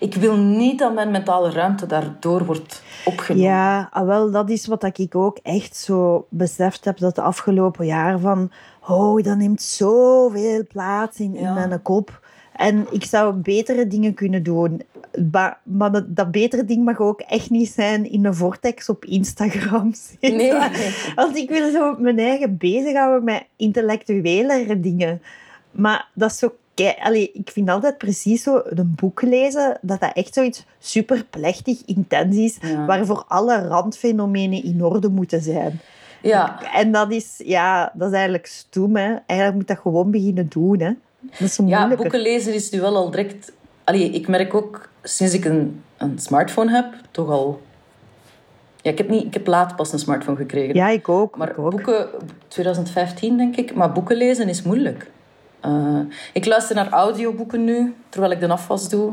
ik 0.00 0.14
wil 0.14 0.36
niet 0.36 0.78
dat 0.78 0.94
mijn 0.94 1.10
mentale 1.10 1.50
ruimte 1.50 1.86
daardoor 1.86 2.44
wordt 2.44 2.82
opgenomen. 3.04 3.48
Ja, 3.48 3.88
ah, 3.92 4.06
wel, 4.06 4.30
dat 4.30 4.50
is 4.50 4.66
wat 4.66 4.82
ik 4.98 5.14
ook 5.14 5.38
echt 5.42 5.76
zo 5.76 6.26
beseft 6.28 6.84
heb 6.84 6.98
dat 6.98 7.14
de 7.14 7.22
afgelopen 7.22 7.86
jaar 7.86 8.18
van 8.18 8.50
oh, 8.88 9.22
dat 9.22 9.36
neemt 9.36 9.62
zoveel 9.62 10.66
plaats 10.68 11.18
in, 11.18 11.34
in 11.34 11.42
Ja. 11.42 11.52
mijn 11.52 11.82
kop. 11.82 12.20
En 12.56 12.86
ik 12.90 13.04
zou 13.04 13.34
betere 13.34 13.86
dingen 13.86 14.14
kunnen 14.14 14.42
doen. 14.42 14.82
Maar, 15.32 15.58
maar 15.62 15.92
dat, 15.92 16.16
dat 16.16 16.30
betere 16.30 16.64
ding 16.64 16.84
mag 16.84 17.00
ook 17.00 17.20
echt 17.20 17.50
niet 17.50 17.68
zijn 17.68 18.10
in 18.10 18.24
een 18.24 18.34
vortex 18.34 18.88
op 18.88 19.04
Instagram. 19.04 19.94
zitten. 20.20 20.36
Nee. 20.36 20.52
Want 21.14 21.36
ik 21.36 21.48
wil 21.48 21.70
zo 21.70 21.96
mijn 21.98 22.18
eigen 22.18 22.56
bezighouden 22.56 23.24
met 23.24 23.44
intellectuelere 23.56 24.80
dingen. 24.80 25.22
Maar 25.70 26.08
dat 26.14 26.30
is 26.30 26.38
zo... 26.38 26.54
Allee, 27.02 27.30
ik 27.32 27.50
vind 27.50 27.68
altijd 27.70 27.98
precies 27.98 28.42
zo 28.42 28.60
een 28.64 28.92
boek 28.96 29.22
lezen, 29.22 29.78
dat 29.82 30.00
dat 30.00 30.12
echt 30.14 30.34
zoiets 30.34 30.64
super 30.78 31.24
plechtig, 31.30 31.82
intens 31.86 32.36
is, 32.36 32.58
Ja. 32.60 32.86
waarvoor 32.86 33.24
alle 33.28 33.66
randfenomenen 33.66 34.64
in 34.64 34.84
orde 34.84 35.08
moeten 35.08 35.42
zijn. 35.42 35.80
Ja. 36.22 36.72
En 36.74 36.92
dat 36.92 37.12
is, 37.12 37.40
ja, 37.44 37.92
dat 37.94 38.08
is 38.08 38.14
eigenlijk 38.14 38.46
stoem, 38.46 38.96
hè. 38.96 39.14
Eigenlijk 39.26 39.54
moet 39.54 39.68
dat 39.68 39.78
gewoon 39.78 40.10
beginnen 40.10 40.48
doen, 40.48 40.80
hè. 40.80 40.90
Dat 41.30 41.40
is 41.48 41.54
zo 41.54 41.64
Ja, 41.66 41.88
boeken 41.96 42.20
lezen 42.20 42.54
is 42.54 42.70
nu 42.70 42.80
wel 42.80 42.96
al 42.96 43.10
direct... 43.10 43.52
Allee, 43.84 44.10
ik 44.10 44.28
merk 44.28 44.54
ook, 44.54 44.88
sinds 45.02 45.34
ik 45.34 45.44
een, 45.44 45.82
een 45.96 46.18
smartphone 46.18 46.70
heb, 46.70 46.86
toch 47.10 47.30
al... 47.30 47.60
Ja, 48.82 48.90
ik 48.90 48.98
heb, 48.98 49.08
niet, 49.08 49.24
ik 49.24 49.34
heb 49.34 49.46
laat 49.46 49.76
pas 49.76 49.92
een 49.92 49.98
smartphone 49.98 50.36
gekregen. 50.36 50.74
Ja, 50.74 50.88
ik 50.88 51.08
ook. 51.08 51.36
Maar 51.36 51.50
ik 51.50 51.58
ook. 51.58 51.70
boeken, 51.70 52.08
2015 52.48 53.36
denk 53.36 53.56
ik, 53.56 53.74
maar 53.74 53.92
boeken 53.92 54.16
lezen 54.16 54.48
is 54.48 54.62
moeilijk. 54.62 55.10
Eh, 55.60 55.98
ik 56.32 56.44
luister 56.46 56.74
naar 56.76 56.88
audioboeken 56.88 57.64
nu, 57.64 57.94
terwijl 58.08 58.32
ik 58.32 58.40
de 58.40 58.48
afwas 58.48 58.88
doe. 58.88 59.12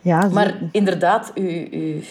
Ja, 0.00 0.20
zo- 0.20 0.28
Maar 0.28 0.54
inderdaad, 0.72 1.32
u, 1.34 1.68
u... 1.72 2.04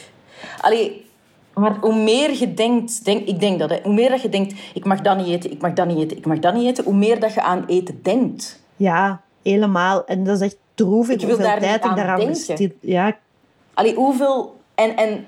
Allee, 0.61 1.05
maar 1.53 1.77
hoe 1.81 1.95
meer 1.95 2.37
je 2.37 2.53
denkt, 2.53 3.05
denk, 3.05 3.27
ik 3.27 3.39
denk 3.39 3.59
dat, 3.59 3.69
hè, 3.69 3.79
hoe 3.83 3.93
meer 3.93 4.09
dat 4.09 4.21
je 4.21 4.29
denkt, 4.29 4.53
ik 4.73 4.85
mag 4.85 5.01
dat 5.01 5.17
niet 5.17 5.27
eten, 5.27 5.51
ik 5.51 5.61
mag 5.61 5.73
dat 5.73 5.85
niet 5.87 5.97
eten, 5.97 6.17
ik 6.17 6.25
mag 6.25 6.39
dat 6.39 6.53
niet 6.53 6.65
eten, 6.67 6.83
hoe 6.83 6.93
meer 6.95 7.19
dat 7.19 7.33
je 7.33 7.41
aan 7.41 7.63
eten 7.67 7.99
denkt. 8.03 8.61
ja, 8.75 9.21
helemaal. 9.43 10.05
En 10.05 10.23
dat 10.23 10.35
is 10.35 10.41
echt 10.41 10.57
droevig 10.75 11.13
Ik 11.13 11.19
wil 11.19 11.29
hoeveel 11.29 11.45
daar 11.47 11.59
tijd 11.59 11.75
ik 11.75 11.89
aan 11.89 11.95
daaraan 11.95 12.25
besteed. 12.27 12.73
Ja, 12.81 13.17
Allee, 13.73 13.95
hoeveel... 13.95 14.61
En, 14.75 14.95
en 14.95 15.25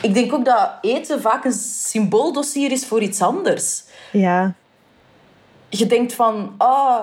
ik 0.00 0.14
denk 0.14 0.32
ook 0.32 0.44
dat 0.44 0.70
eten 0.80 1.20
vaak 1.20 1.44
een 1.44 1.52
symbooldossier 1.52 2.72
is 2.72 2.86
voor 2.86 3.00
iets 3.02 3.22
anders. 3.22 3.84
ja, 4.12 4.54
Je 5.68 5.86
denkt 5.86 6.12
van, 6.14 6.54
ah, 6.56 7.02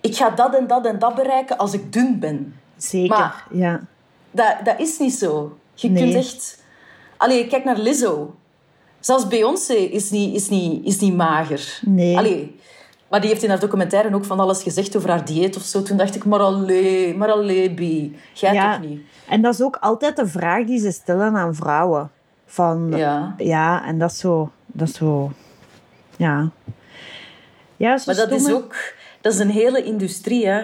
ik 0.00 0.16
ga 0.16 0.30
dat 0.30 0.54
en 0.54 0.66
dat 0.66 0.86
en 0.86 0.98
dat 0.98 1.14
bereiken 1.14 1.58
als 1.58 1.72
ik 1.72 1.92
dun 1.92 2.18
ben. 2.18 2.54
zeker. 2.76 3.18
Maar- 3.18 3.46
ja. 3.50 3.80
Dat, 4.30 4.54
dat 4.64 4.80
is 4.80 4.98
niet 4.98 5.14
zo. 5.14 5.56
Je 5.74 5.88
Nee. 5.90 6.02
kunt 6.02 6.14
echt... 6.24 6.64
Allee, 7.16 7.46
kijk 7.46 7.64
naar 7.64 7.78
Lizzo. 7.78 8.34
Zelfs 9.00 9.28
Beyoncé 9.28 9.74
is 9.74 10.10
niet, 10.10 10.34
is 10.34 10.48
niet, 10.48 10.84
is 10.84 11.00
niet 11.00 11.16
mager. 11.16 11.80
Nee. 11.84 12.16
Allee, 12.16 12.56
maar 13.08 13.20
die 13.20 13.30
heeft 13.30 13.42
in 13.42 13.48
haar 13.48 13.60
documentaire 13.60 14.14
ook 14.14 14.24
van 14.24 14.40
alles 14.40 14.62
gezegd 14.62 14.96
over 14.96 15.10
haar 15.10 15.24
dieet 15.24 15.56
of 15.56 15.62
zo. 15.62 15.82
Toen 15.82 15.96
dacht 15.96 16.14
ik, 16.14 16.24
maar 16.24 16.40
allee, 16.40 17.16
maar 17.16 17.30
allee. 17.30 18.16
Jij 18.32 18.52
ja. 18.52 18.72
toch 18.72 18.88
niet? 18.88 19.00
En 19.28 19.42
dat 19.42 19.54
is 19.54 19.62
ook 19.62 19.76
altijd 19.76 20.16
de 20.16 20.26
vraag 20.26 20.66
die 20.66 20.78
ze 20.78 20.90
stellen 20.90 21.36
aan 21.36 21.54
vrouwen. 21.54 22.10
Van, 22.46 22.92
Ja. 22.96 23.34
ja, 23.38 23.86
en 23.86 23.98
dat 23.98 24.10
is 24.10 24.18
zo... 24.18 24.50
Dat 24.66 24.88
is 24.88 24.94
zo... 24.94 25.32
Ja. 26.16 26.50
Ja, 27.76 27.98
zo 27.98 28.04
Maar 28.06 28.28
dat 28.28 28.40
is 28.40 28.52
ook... 28.52 28.74
Dat 29.20 29.32
is 29.32 29.38
een 29.38 29.50
hele 29.50 29.82
industrie, 29.82 30.46
hè. 30.46 30.62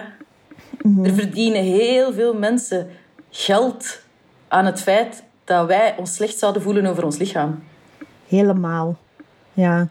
Mhm. 0.81 1.05
Er 1.05 1.13
verdienen 1.13 1.63
heel 1.63 2.13
veel 2.13 2.33
mensen 2.33 2.89
geld 3.29 4.01
aan 4.47 4.65
het 4.65 4.81
feit 4.81 5.23
dat 5.43 5.67
wij 5.67 5.95
ons 5.97 6.15
slecht 6.15 6.37
zouden 6.37 6.61
voelen 6.61 6.85
over 6.85 7.03
ons 7.03 7.17
lichaam. 7.17 7.63
Helemaal. 8.27 8.97
Ja. 9.53 9.87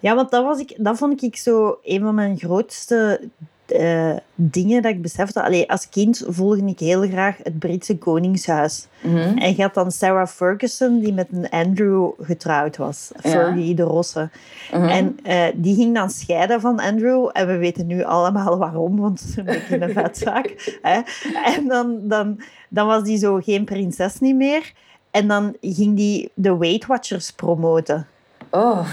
Ja, 0.00 0.14
want 0.14 0.30
dat, 0.30 0.44
was 0.44 0.58
ik, 0.58 0.74
dat 0.76 0.98
vond 0.98 1.22
ik 1.22 1.36
zo 1.36 1.78
een 1.82 2.00
van 2.00 2.14
mijn 2.14 2.38
grootste 2.38 3.20
eh, 3.66 4.16
dingen 4.34 4.82
dat 4.82 4.92
ik 4.92 5.02
besefte. 5.02 5.42
Allee, 5.42 5.70
als 5.70 5.88
kind 5.88 6.24
volgde 6.28 6.66
ik 6.66 6.78
heel 6.78 7.02
graag 7.08 7.36
het 7.42 7.58
Britse 7.58 7.98
Koningshuis. 7.98 8.86
Mhm. 9.00 9.38
En 9.38 9.56
je 9.56 9.62
had 9.62 9.74
dan 9.74 9.90
Sarah 9.90 10.26
Ferguson, 10.26 11.00
die 11.00 11.12
met 11.12 11.28
een 11.30 11.48
Andrew 11.50 12.10
getrouwd 12.20 12.76
was. 12.76 13.10
Ja. 13.22 13.30
Fergie 13.30 13.74
de 13.74 13.82
Rosse. 13.82 14.30
En 14.70 15.18
eh, 15.22 15.44
die 15.54 15.74
ging 15.74 15.94
dan 15.94 16.10
scheiden 16.10 16.60
van 16.60 16.80
Andrew. 16.80 17.30
En 17.32 17.46
we 17.46 17.56
weten 17.56 17.86
nu 17.86 18.04
allemaal 18.04 18.58
waarom, 18.58 18.96
want 19.00 19.20
het 19.20 19.28
is 19.28 19.36
een 19.38 19.44
beetje 19.44 19.80
een 19.80 19.92
vetzaak. 19.92 20.78
hè. 20.82 21.00
En 21.44 21.68
dan, 21.68 22.00
dan, 22.02 22.40
dan 22.76 22.86
was 22.86 23.02
die 23.02 23.18
zo 23.18 23.38
geen 23.42 23.64
prinses 23.64 24.18
niet 24.20 24.36
meer. 24.36 24.72
En 25.10 25.28
dan 25.28 25.56
ging 25.60 25.96
die 25.96 26.30
de 26.34 26.56
Weight 26.56 26.86
Watchers 26.86 27.30
promoten. 27.32 28.06
Oh, 28.50 28.88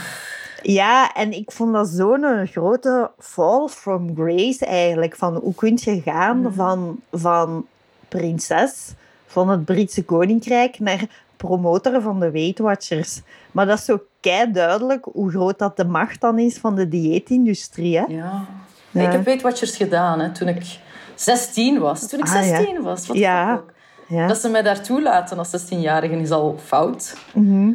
Ja, 0.61 1.13
en 1.13 1.31
ik 1.31 1.51
vond 1.51 1.73
dat 1.73 1.87
zo'n 1.87 2.47
grote 2.47 3.11
fall 3.19 3.67
from 3.67 4.15
grace 4.15 4.65
eigenlijk. 4.65 5.15
Van 5.15 5.35
hoe 5.35 5.55
kun 5.55 5.77
je 5.81 6.01
gaan 6.01 6.53
van, 6.55 6.99
van 7.11 7.65
prinses 8.07 8.93
van 9.27 9.49
het 9.49 9.65
Britse 9.65 10.03
Koninkrijk 10.05 10.79
naar 10.79 11.05
promotor 11.37 12.01
van 12.01 12.19
de 12.19 12.31
Weight 12.31 12.59
Watchers. 12.59 13.21
Maar 13.51 13.65
dat 13.65 13.77
is 13.77 13.85
zo 13.85 13.99
kei 14.19 14.51
duidelijk 14.51 15.05
hoe 15.13 15.29
groot 15.29 15.59
dat 15.59 15.77
de 15.77 15.85
macht 15.85 16.21
dan 16.21 16.39
is 16.39 16.57
van 16.57 16.75
de 16.75 16.87
dieetindustrie. 16.87 17.97
Hè? 17.97 18.03
ja. 18.07 18.45
Ja. 18.91 19.01
Ik 19.05 19.11
heb 19.11 19.23
Weight 19.25 19.43
Watchers 19.43 19.75
gedaan 19.75 20.19
hè, 20.19 20.31
toen 20.31 20.47
ik 20.47 20.79
16 21.15 21.79
was. 21.79 22.07
Toen 22.09 22.19
ik 22.19 22.25
Ah, 22.27 22.33
ja. 22.33 22.41
16 22.57 22.81
was. 22.81 23.07
Wat 23.07 23.17
Ja. 23.17 23.53
ook. 23.53 23.72
Ja. 24.13 24.27
Dat 24.27 24.37
ze 24.37 24.49
mij 24.49 24.61
daartoe 24.61 25.01
laten 25.01 25.37
als 25.37 25.65
16-jarige 25.65 26.15
is 26.15 26.31
al 26.31 26.55
fout. 26.63 27.17
Mhm. 27.33 27.71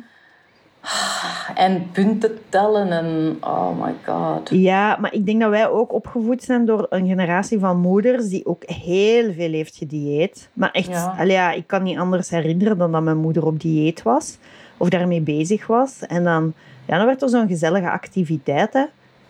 En 1.54 1.90
punten 1.92 2.38
tellen 2.48 2.92
en... 2.92 3.36
Oh 3.40 3.84
my 3.84 3.94
god. 4.06 4.48
Ja, 4.50 4.96
maar 5.00 5.14
ik 5.14 5.26
denk 5.26 5.40
dat 5.40 5.50
wij 5.50 5.68
ook 5.68 5.92
opgevoed 5.92 6.42
zijn 6.42 6.64
door 6.64 6.86
een 6.90 7.06
generatie 7.06 7.58
van 7.58 7.80
moeders 7.80 8.28
die 8.28 8.46
ook 8.46 8.62
heel 8.66 9.32
veel 9.32 9.52
heeft 9.52 9.76
gedieet. 9.76 10.48
Maar 10.52 10.70
echt, 10.70 10.88
Ja. 10.88 11.22
ja, 11.22 11.52
ik 11.52 11.66
kan 11.66 11.82
niet 11.82 11.98
anders 11.98 12.30
herinneren 12.30 12.78
dan 12.78 12.92
dat 12.92 13.02
mijn 13.02 13.16
moeder 13.16 13.46
op 13.46 13.60
dieet 13.60 14.02
was. 14.02 14.38
Of 14.76 14.88
daarmee 14.88 15.20
bezig 15.20 15.66
was. 15.66 16.00
En 16.06 16.24
dan, 16.24 16.52
ja, 16.86 16.96
dan 16.96 17.06
werd 17.06 17.22
er 17.22 17.28
zo'n 17.28 17.48
gezellige 17.48 17.90
activiteit, 17.90 18.72
hè. 18.72 18.84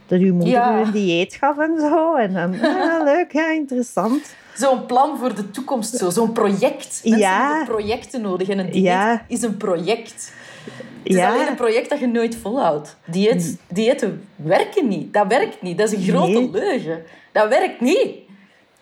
Dat 0.09 0.21
uw 0.21 0.33
moeder 0.35 0.53
Ja. 0.53 0.81
een 0.81 0.91
dieet 0.91 1.35
gaf 1.35 1.59
en 1.59 1.75
zo. 1.81 2.15
En 2.15 2.33
dan, 2.33 2.53
ja, 2.53 3.03
leuk, 3.13 3.33
ja, 3.33 3.51
interessant. 3.51 4.35
Zo'n 4.55 4.87
plan 4.87 5.19
voor 5.19 5.35
de 5.35 5.51
toekomst, 5.51 5.97
zo. 5.97 6.11
zo'n 6.11 6.33
project. 6.33 7.01
Mensen 7.05 7.19
Ja. 7.21 7.49
hebben 7.57 7.75
projecten 7.75 8.21
nodig 8.21 8.49
en 8.49 8.59
een 8.59 8.71
dieet 8.71 8.85
Ja. 8.85 9.25
is 9.29 9.43
een 9.43 9.57
project. 9.57 10.33
Het 11.03 11.17
is 11.17 11.23
alleen 11.23 11.47
een 11.49 11.55
project 11.55 11.91
dat 11.91 11.99
je 11.99 12.07
nooit 12.07 12.37
volhoudt. 12.37 12.97
Dieet, 13.05 13.57
diëten 13.69 14.25
werken 14.37 14.89
niet. 14.89 15.13
Dat 15.13 15.27
werkt 15.29 15.63
niet. 15.63 15.79
Dat 15.79 15.93
is 15.93 15.99
een 15.99 16.13
grote 16.15 16.31
Nee. 16.31 16.51
leugen. 16.51 17.03
Dat 17.33 17.49
werkt 17.49 17.81
niet. 17.81 18.17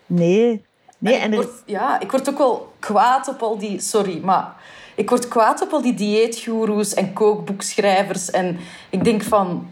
Nee. 0.06 0.64
Nee, 0.98 1.14
En 1.14 1.20
en 1.20 1.32
ik, 1.32 1.38
er, 1.38 1.44
word, 1.44 1.62
ja, 1.66 2.00
ik 2.00 2.10
word 2.10 2.28
ook 2.28 2.38
wel 2.38 2.72
kwaad 2.78 3.28
op 3.28 3.42
al 3.42 3.58
die... 3.58 3.80
Sorry, 3.80 4.20
maar... 4.24 4.54
Ik 4.94 5.08
word 5.08 5.28
kwaad 5.28 5.62
op 5.62 5.72
al 5.72 5.82
die 5.82 5.94
dieetgoeroes 5.94 6.94
en 6.94 7.12
kookboekschrijvers. 7.12 8.30
En 8.30 8.56
ik 8.90 9.04
denk 9.04 9.22
van... 9.22 9.70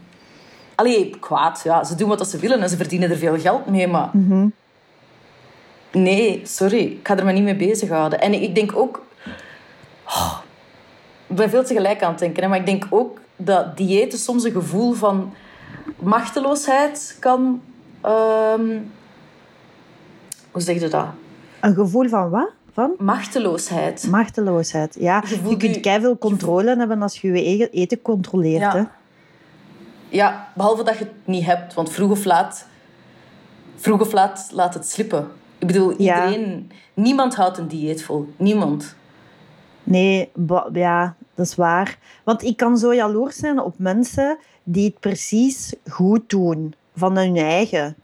Allee, 0.75 1.09
kwaad. 1.19 1.61
Ja, 1.63 1.83
ze 1.83 1.95
doen 1.95 2.09
wat 2.09 2.27
ze 2.29 2.37
willen 2.37 2.61
en 2.61 2.69
ze 2.69 2.77
verdienen 2.77 3.09
er 3.09 3.17
veel 3.17 3.39
geld 3.39 3.65
mee, 3.65 3.87
maar... 3.87 4.09
Nee, 5.91 6.41
sorry. 6.43 6.79
Ik 6.79 6.99
ga 7.07 7.17
er 7.17 7.25
me 7.25 7.31
niet 7.31 7.43
mee 7.43 7.55
bezighouden. 7.55 8.21
En 8.21 8.41
ik 8.41 8.55
denk 8.55 8.75
ook... 8.75 9.03
Oh, 10.07 10.37
ik 11.27 11.35
ben 11.35 11.49
veel 11.49 11.63
tegelijk 11.63 12.03
aan 12.03 12.09
het 12.09 12.19
denken. 12.19 12.43
Hè, 12.43 12.49
maar 12.49 12.59
ik 12.59 12.65
denk 12.65 12.85
ook 12.89 13.19
dat 13.35 13.77
diëten 13.77 14.19
soms 14.19 14.43
een 14.43 14.51
gevoel 14.51 14.93
van 14.93 15.33
machteloosheid 15.99 17.17
kan... 17.19 17.61
ehm, 18.01 18.77
hoe 20.51 20.61
zeg 20.61 20.79
je 20.81 20.87
dat? 20.87 21.05
een 21.61 21.73
gevoel 21.73 22.07
van 22.09 22.29
wat? 22.29 22.49
Van? 22.73 22.93
Machteloosheid. 22.97 24.07
Machteloosheid. 24.09 24.95
Ja, 24.99 25.23
Je 25.27 25.57
kunt 25.57 25.75
je- 25.75 25.79
keiveel 25.79 26.17
controle 26.17 26.75
hebben 26.77 27.01
als 27.01 27.21
je 27.21 27.31
je 27.31 27.69
eten 27.69 28.01
controleert. 28.01 28.73
Hè? 28.73 28.83
Ja. 30.15 30.51
behalve 30.55 30.83
dat 30.83 30.97
je 30.97 31.03
het 31.03 31.13
niet 31.23 31.45
hebt. 31.45 31.73
Want 31.73 31.91
vroeg 31.91 32.11
of 32.11 32.25
laat... 32.25 32.67
Vroeg 33.75 34.01
of 34.01 34.11
laat 34.11 34.49
laat 34.51 34.73
het 34.73 34.89
slippen. 34.89 35.27
Ik 35.57 35.67
bedoel, 35.67 36.01
Ja. 36.01 36.25
iedereen... 36.25 36.71
Niemand 36.93 37.35
houdt 37.35 37.57
een 37.57 37.67
dieet 37.67 38.03
vol. 38.03 38.27
Niemand. 38.37 38.95
Nee, 39.83 40.31
ja, 40.73 41.15
dat 41.35 41.45
is 41.45 41.55
waar. 41.55 41.97
Want 42.23 42.43
ik 42.43 42.57
kan 42.57 42.77
zo 42.77 42.93
jaloers 42.93 43.35
zijn 43.35 43.59
op 43.59 43.73
mensen 43.77 44.37
die 44.63 44.85
het 44.85 44.99
precies 44.99 45.73
goed 45.89 46.29
doen 46.29 46.73
van 46.95 47.17
hun 47.17 47.37
eigen. 47.37 47.95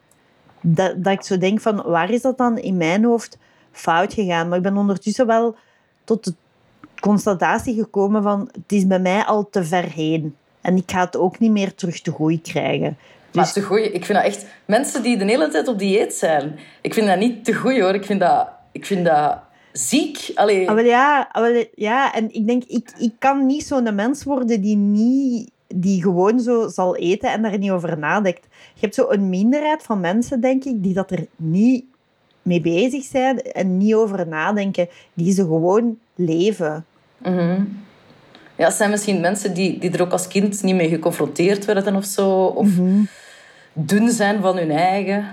Dat, 0.61 1.03
dat 1.03 1.13
ik 1.13 1.21
zo 1.21 1.37
denk 1.37 1.61
van, 1.61 1.83
waar 1.85 2.09
is 2.09 2.21
dat 2.21 2.37
dan 2.37 2.57
in 2.57 2.77
mijn 2.77 3.03
hoofd 3.03 3.37
fout 3.71 4.13
gegaan? 4.13 4.47
Maar 4.47 4.57
ik 4.57 4.63
ben 4.63 4.77
ondertussen 4.77 5.27
wel 5.27 5.55
tot 6.03 6.23
de 6.23 6.33
constatatie 6.99 7.75
gekomen 7.75 8.23
van, 8.23 8.49
het 8.51 8.71
is 8.71 8.87
bij 8.87 8.99
mij 8.99 9.23
al 9.23 9.49
te 9.49 9.63
ver 9.63 9.83
heen. 9.83 10.35
En 10.61 10.77
ik 10.77 10.91
ga 10.91 11.05
het 11.05 11.17
ook 11.17 11.39
niet 11.39 11.51
meer 11.51 11.75
terug 11.75 12.01
te 12.01 12.11
goed 12.11 12.41
krijgen. 12.41 12.97
Maar 13.33 13.43
Dus 13.43 13.53
te 13.53 13.61
goeie, 13.61 13.91
ik 13.91 14.05
vind 14.05 14.17
dat 14.17 14.27
echt... 14.27 14.45
Mensen 14.65 15.03
die 15.03 15.17
de 15.17 15.25
hele 15.25 15.47
tijd 15.47 15.67
op 15.67 15.79
dieet 15.79 16.13
zijn, 16.13 16.59
ik 16.81 16.93
vind 16.93 17.07
dat 17.07 17.19
niet 17.19 17.45
te 17.45 17.53
goed 17.53 17.79
hoor. 17.79 17.93
Ik 17.93 18.05
vind 18.05 18.19
dat, 18.19 18.47
ik 18.71 18.85
vind 18.85 19.05
dat 19.05 19.37
ziek. 19.71 20.31
Allee, 20.35 20.69
Ah, 20.69 20.75
wel 20.75 20.85
ja, 20.85 21.29
ah, 21.31 21.41
wel, 21.41 21.65
ja, 21.75 22.13
en 22.13 22.33
ik 22.33 22.47
denk, 22.47 22.63
ik, 22.63 22.91
ik 22.97 23.13
kan 23.19 23.45
niet 23.45 23.63
zo'n 23.65 23.95
mens 23.95 24.23
worden 24.23 24.61
die, 24.61 24.75
niet, 24.75 25.51
die 25.67 26.01
gewoon 26.01 26.39
zo 26.39 26.67
zal 26.67 26.95
eten 26.95 27.31
en 27.31 27.41
daar 27.41 27.57
niet 27.57 27.71
over 27.71 27.97
nadenkt. 27.97 28.47
Je 28.73 28.79
hebt 28.79 28.95
zo 28.95 29.09
een 29.09 29.29
minderheid 29.29 29.83
van 29.83 29.99
mensen, 29.99 30.41
denk 30.41 30.63
ik, 30.63 30.83
die 30.83 30.93
dat 30.93 31.11
er 31.11 31.25
niet 31.35 31.85
mee 32.41 32.61
bezig 32.61 33.03
zijn 33.03 33.41
en 33.41 33.77
niet 33.77 33.93
over 33.93 34.27
nadenken. 34.27 34.89
Die 35.13 35.33
ze 35.33 35.41
gewoon 35.41 35.97
leven. 36.15 36.85
Mhm. 37.17 37.61
Ja, 38.61 38.67
het 38.67 38.75
zijn 38.75 38.89
misschien 38.89 39.19
mensen 39.19 39.53
die, 39.53 39.77
die 39.79 39.91
er 39.91 40.01
ook 40.01 40.11
als 40.11 40.27
kind 40.27 40.63
niet 40.63 40.75
mee 40.75 40.89
geconfronteerd 40.89 41.65
werden 41.65 41.95
of 41.95 42.05
zo. 42.05 42.29
Of 42.43 42.67
Mhm. 42.77 43.03
dun 43.73 44.09
zijn 44.09 44.41
van 44.41 44.57
hun 44.57 44.71
eigen. 44.71 45.25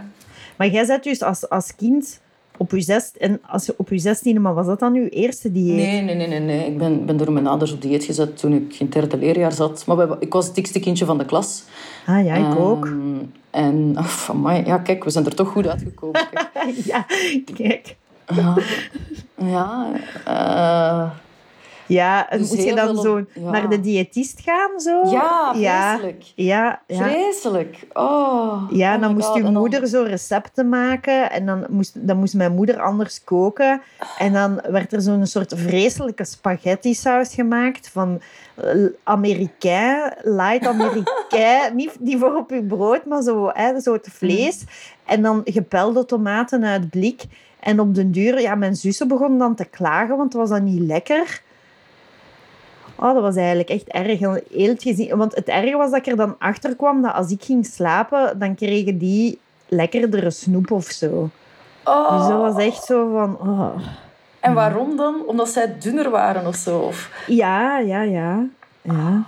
Maar 0.57 0.69
jij 0.69 0.85
zet 0.85 1.03
dus 1.03 1.23
als, 1.23 1.49
als 1.49 1.75
kind 1.77 2.21
op 2.57 2.71
je 2.71 2.81
zest 2.81 3.17
en 3.17 3.41
als 3.47 3.67
je 3.67 3.75
op 3.77 3.89
je 3.89 3.99
zestiende, 3.99 4.41
maar 4.41 4.55
was 4.55 4.67
dat 4.67 4.79
dan 4.81 4.95
je 4.95 5.09
eerste 5.09 5.53
dieet? 5.53 5.75
Nee, 5.77 6.03
nee, 6.03 6.15
nee, 6.15 6.27
nee. 6.29 6.41
nee. 6.41 6.67
Ik 6.67 6.79
ben, 6.79 7.07
ben 7.07 7.17
door 7.17 7.33
mijn 7.33 7.47
ouders 7.47 7.73
op 7.73 7.83
dieet 7.83 8.05
gezet 8.05 8.39
toen 8.39 8.53
ik 8.53 8.61
in 8.79 8.87
het 8.87 8.93
derde 8.93 9.17
leerjaar 9.19 9.53
zat. 9.53 9.87
Maar 9.87 9.97
we- 9.97 10.17
ik 10.21 10.33
was 10.33 10.47
het 10.47 10.55
dikste 10.55 10.81
kindje 10.81 11.05
van 11.05 11.19
de 11.19 11.25
klas. 11.25 11.63
Ah 12.07 12.25
ja, 12.25 12.35
ik 12.35 12.59
ook. 12.59 12.85
Ehm, 12.87 13.17
en, 13.51 13.95
oh, 13.99 14.29
amai, 14.31 14.65
ja, 14.67 14.79
kijk, 14.79 15.05
we 15.05 15.11
zijn 15.11 15.25
er 15.27 15.35
toch 15.35 15.49
goed 15.49 15.67
uitgekomen. 15.69 16.21
Kijk. 16.53 16.75
ja, 16.93 17.07
kijk. 17.55 17.97
Ja, 18.35 18.55
ja 19.37 19.87
eh, 20.25 21.11
Ja, 21.89 22.27
Dus 22.31 22.49
moet 22.51 22.63
je 22.65 22.75
dan 22.75 22.87
veel 22.87 23.03
zo 23.03 23.25
ja. 23.35 23.51
naar 23.51 23.69
de 23.69 23.81
diëtist 23.81 24.41
gaan? 24.41 24.81
Zo? 24.81 25.11
ja, 25.11 25.53
vreselijk. 25.97 26.25
ja, 26.35 26.81
ja. 26.87 27.03
Vreselijk. 27.03 27.87
Oh, 27.93 28.63
Ja, 28.71 28.95
oh 28.95 29.01
dan 29.01 29.13
moest 29.13 29.27
God. 29.27 29.37
En 29.37 29.43
dan- 29.43 29.53
moeder 29.53 29.87
zo 29.87 30.03
recepten 30.03 30.69
maken 30.69 31.31
en 31.31 31.47
dan 31.47 31.67
moest, 31.69 32.07
dan 32.07 32.17
moest 32.19 32.35
mijn 32.35 32.55
moeder 32.55 32.81
anders 32.81 33.25
koken. 33.25 33.81
En 34.19 34.33
dan 34.33 34.61
werd 34.71 34.93
er 34.93 35.01
zo'n 35.01 35.27
soort 35.27 35.53
vreselijke 35.57 36.25
spaghetti-saus 36.25 37.35
gemaakt 37.35 37.89
van 37.89 38.21
eh, 38.55 38.85
Amerikaan, 39.05 40.13
light 40.23 40.67
Amerikaan. 40.67 41.77
Niet 41.77 41.97
die 42.01 42.19
voor 42.19 42.35
op 42.37 42.51
uw 42.51 42.67
brood, 42.67 43.05
maar 43.05 43.23
zo, 43.23 43.51
hè, 43.53 43.81
zo 43.81 43.93
het 43.93 44.09
vlees. 44.13 44.65
En 45.05 45.23
dan 45.23 45.41
gepelde 45.45 46.05
tomaten 46.05 46.65
uit 46.65 46.91
blik. 46.91 47.25
En 47.61 47.81
op 47.81 47.95
den 47.95 48.11
duur, 48.13 48.41
ja, 48.41 48.55
mijn 48.55 48.77
zussen 48.77 49.09
begonnen 49.09 49.39
dan 49.39 49.55
te 49.55 49.65
klagen, 49.65 50.17
want 50.17 50.33
het 50.33 50.43
was 50.43 50.49
dan 50.51 50.65
niet 50.65 50.81
lekker. 50.81 51.43
Oh, 53.01 53.15
dat 53.15 53.23
was 53.23 53.37
eigenlijk 53.37 53.69
echt 53.69 53.89
erg. 53.89 54.19
Heel 54.19 54.69
het 54.69 54.83
gezien. 54.83 55.17
Want 55.17 55.35
het 55.35 55.49
erge 55.49 55.77
was 55.77 55.91
dat 55.91 55.99
ik 55.99 56.07
er 56.07 56.17
dan 56.17 56.35
achter 56.39 56.77
kwam 56.77 57.03
dat 57.03 57.15
als 57.15 57.31
ik 57.31 57.45
ging 57.45 57.67
slapen, 57.67 58.39
dan 58.39 58.55
kregen 58.55 58.99
die 58.99 59.41
lekkerdere 59.69 60.31
snoep 60.31 60.71
of 60.71 60.85
zo. 60.85 61.31
Oh. 61.85 62.19
Dus 62.19 62.29
dat 62.29 62.41
was 62.41 62.65
echt 62.65 62.85
zo 62.85 63.11
van... 63.13 63.39
Oh. 63.41 63.81
En 64.41 64.55
waarom 64.55 64.97
dan? 64.97 65.15
Omdat 65.27 65.49
zij 65.49 65.79
dunner 65.79 66.11
waren 66.11 66.47
of 66.47 66.57
zo? 66.57 66.79
Of... 66.79 67.11
Ja, 67.27 67.79
ja, 67.79 68.03
ja. 68.03 68.45
Ja. 68.83 69.23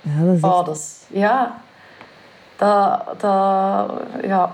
Ja, 0.00 0.24
dat 0.24 0.34
is 0.34 0.42
echt... 0.42 0.52
Oh, 0.52 0.64
dat 0.64 0.76
is... 0.76 1.00
Ja. 1.08 1.60
Dat... 2.56 3.04
dat 3.20 3.92
ja. 4.22 4.50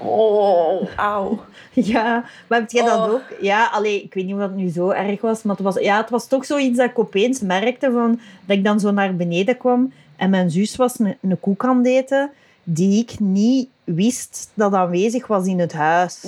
Oh, 0.00 0.88
auw. 0.96 1.38
Ja, 1.72 2.24
maar 2.46 2.60
heb 2.60 2.70
jij 2.70 2.84
dat 2.84 2.98
Oh. 2.98 3.12
ook? 3.12 3.22
Ja, 3.40 3.66
allee, 3.72 4.02
ik 4.02 4.14
weet 4.14 4.24
niet 4.24 4.34
of 4.34 4.40
dat 4.40 4.54
nu 4.54 4.68
zo 4.68 4.90
erg 4.90 5.20
was, 5.20 5.42
maar 5.42 5.56
het 5.56 5.64
was, 5.64 5.78
ja, 5.78 5.96
het 5.96 6.10
was 6.10 6.26
toch 6.28 6.44
zoiets 6.44 6.76
dat 6.76 6.90
ik 6.90 6.98
opeens 6.98 7.40
merkte 7.40 7.90
van, 7.92 8.20
dat 8.46 8.56
ik 8.56 8.64
dan 8.64 8.80
zo 8.80 8.90
naar 8.90 9.16
beneden 9.16 9.56
kwam 9.56 9.92
en 10.16 10.30
mijn 10.30 10.50
zus 10.50 10.76
was 10.76 10.98
een, 10.98 11.16
een 11.22 11.40
koek 11.40 11.64
aan 11.64 11.76
het 11.76 11.86
eten 11.86 12.30
die 12.64 13.02
ik 13.02 13.20
niet 13.20 13.68
wist 13.84 14.50
dat 14.54 14.72
aanwezig 14.74 15.26
was 15.26 15.46
in 15.46 15.58
het 15.58 15.72
huis. 15.72 16.20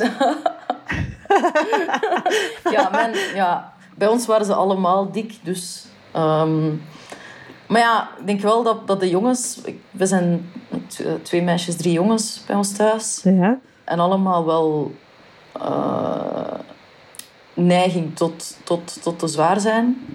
Ja, 2.70 2.88
mijn, 2.90 3.14
ja, 3.34 3.72
bij 3.96 4.08
ons 4.08 4.26
waren 4.26 4.46
ze 4.46 4.54
allemaal 4.54 5.12
dik, 5.12 5.34
dus... 5.42 5.84
ehm, 6.12 6.70
maar 7.68 7.80
ja, 7.80 8.08
ik 8.20 8.26
denk 8.26 8.40
wel 8.40 8.62
dat, 8.62 8.86
dat 8.86 9.00
de 9.00 9.08
jongens... 9.08 9.60
We 9.90 10.06
zijn 10.06 10.50
t- 10.86 11.04
twee 11.22 11.42
meisjes, 11.42 11.76
drie 11.76 11.92
jongens 11.92 12.42
bij 12.46 12.56
ons 12.56 12.72
thuis. 12.72 13.20
Ja. 13.24 13.58
En 13.84 13.98
allemaal 13.98 14.46
wel... 14.46 14.92
eh, 15.52 16.54
neiging 17.54 18.16
tot, 18.16 18.56
tot, 18.64 19.02
tot 19.02 19.18
te 19.18 19.26
zwaar 19.26 19.60
zijn. 19.60 20.06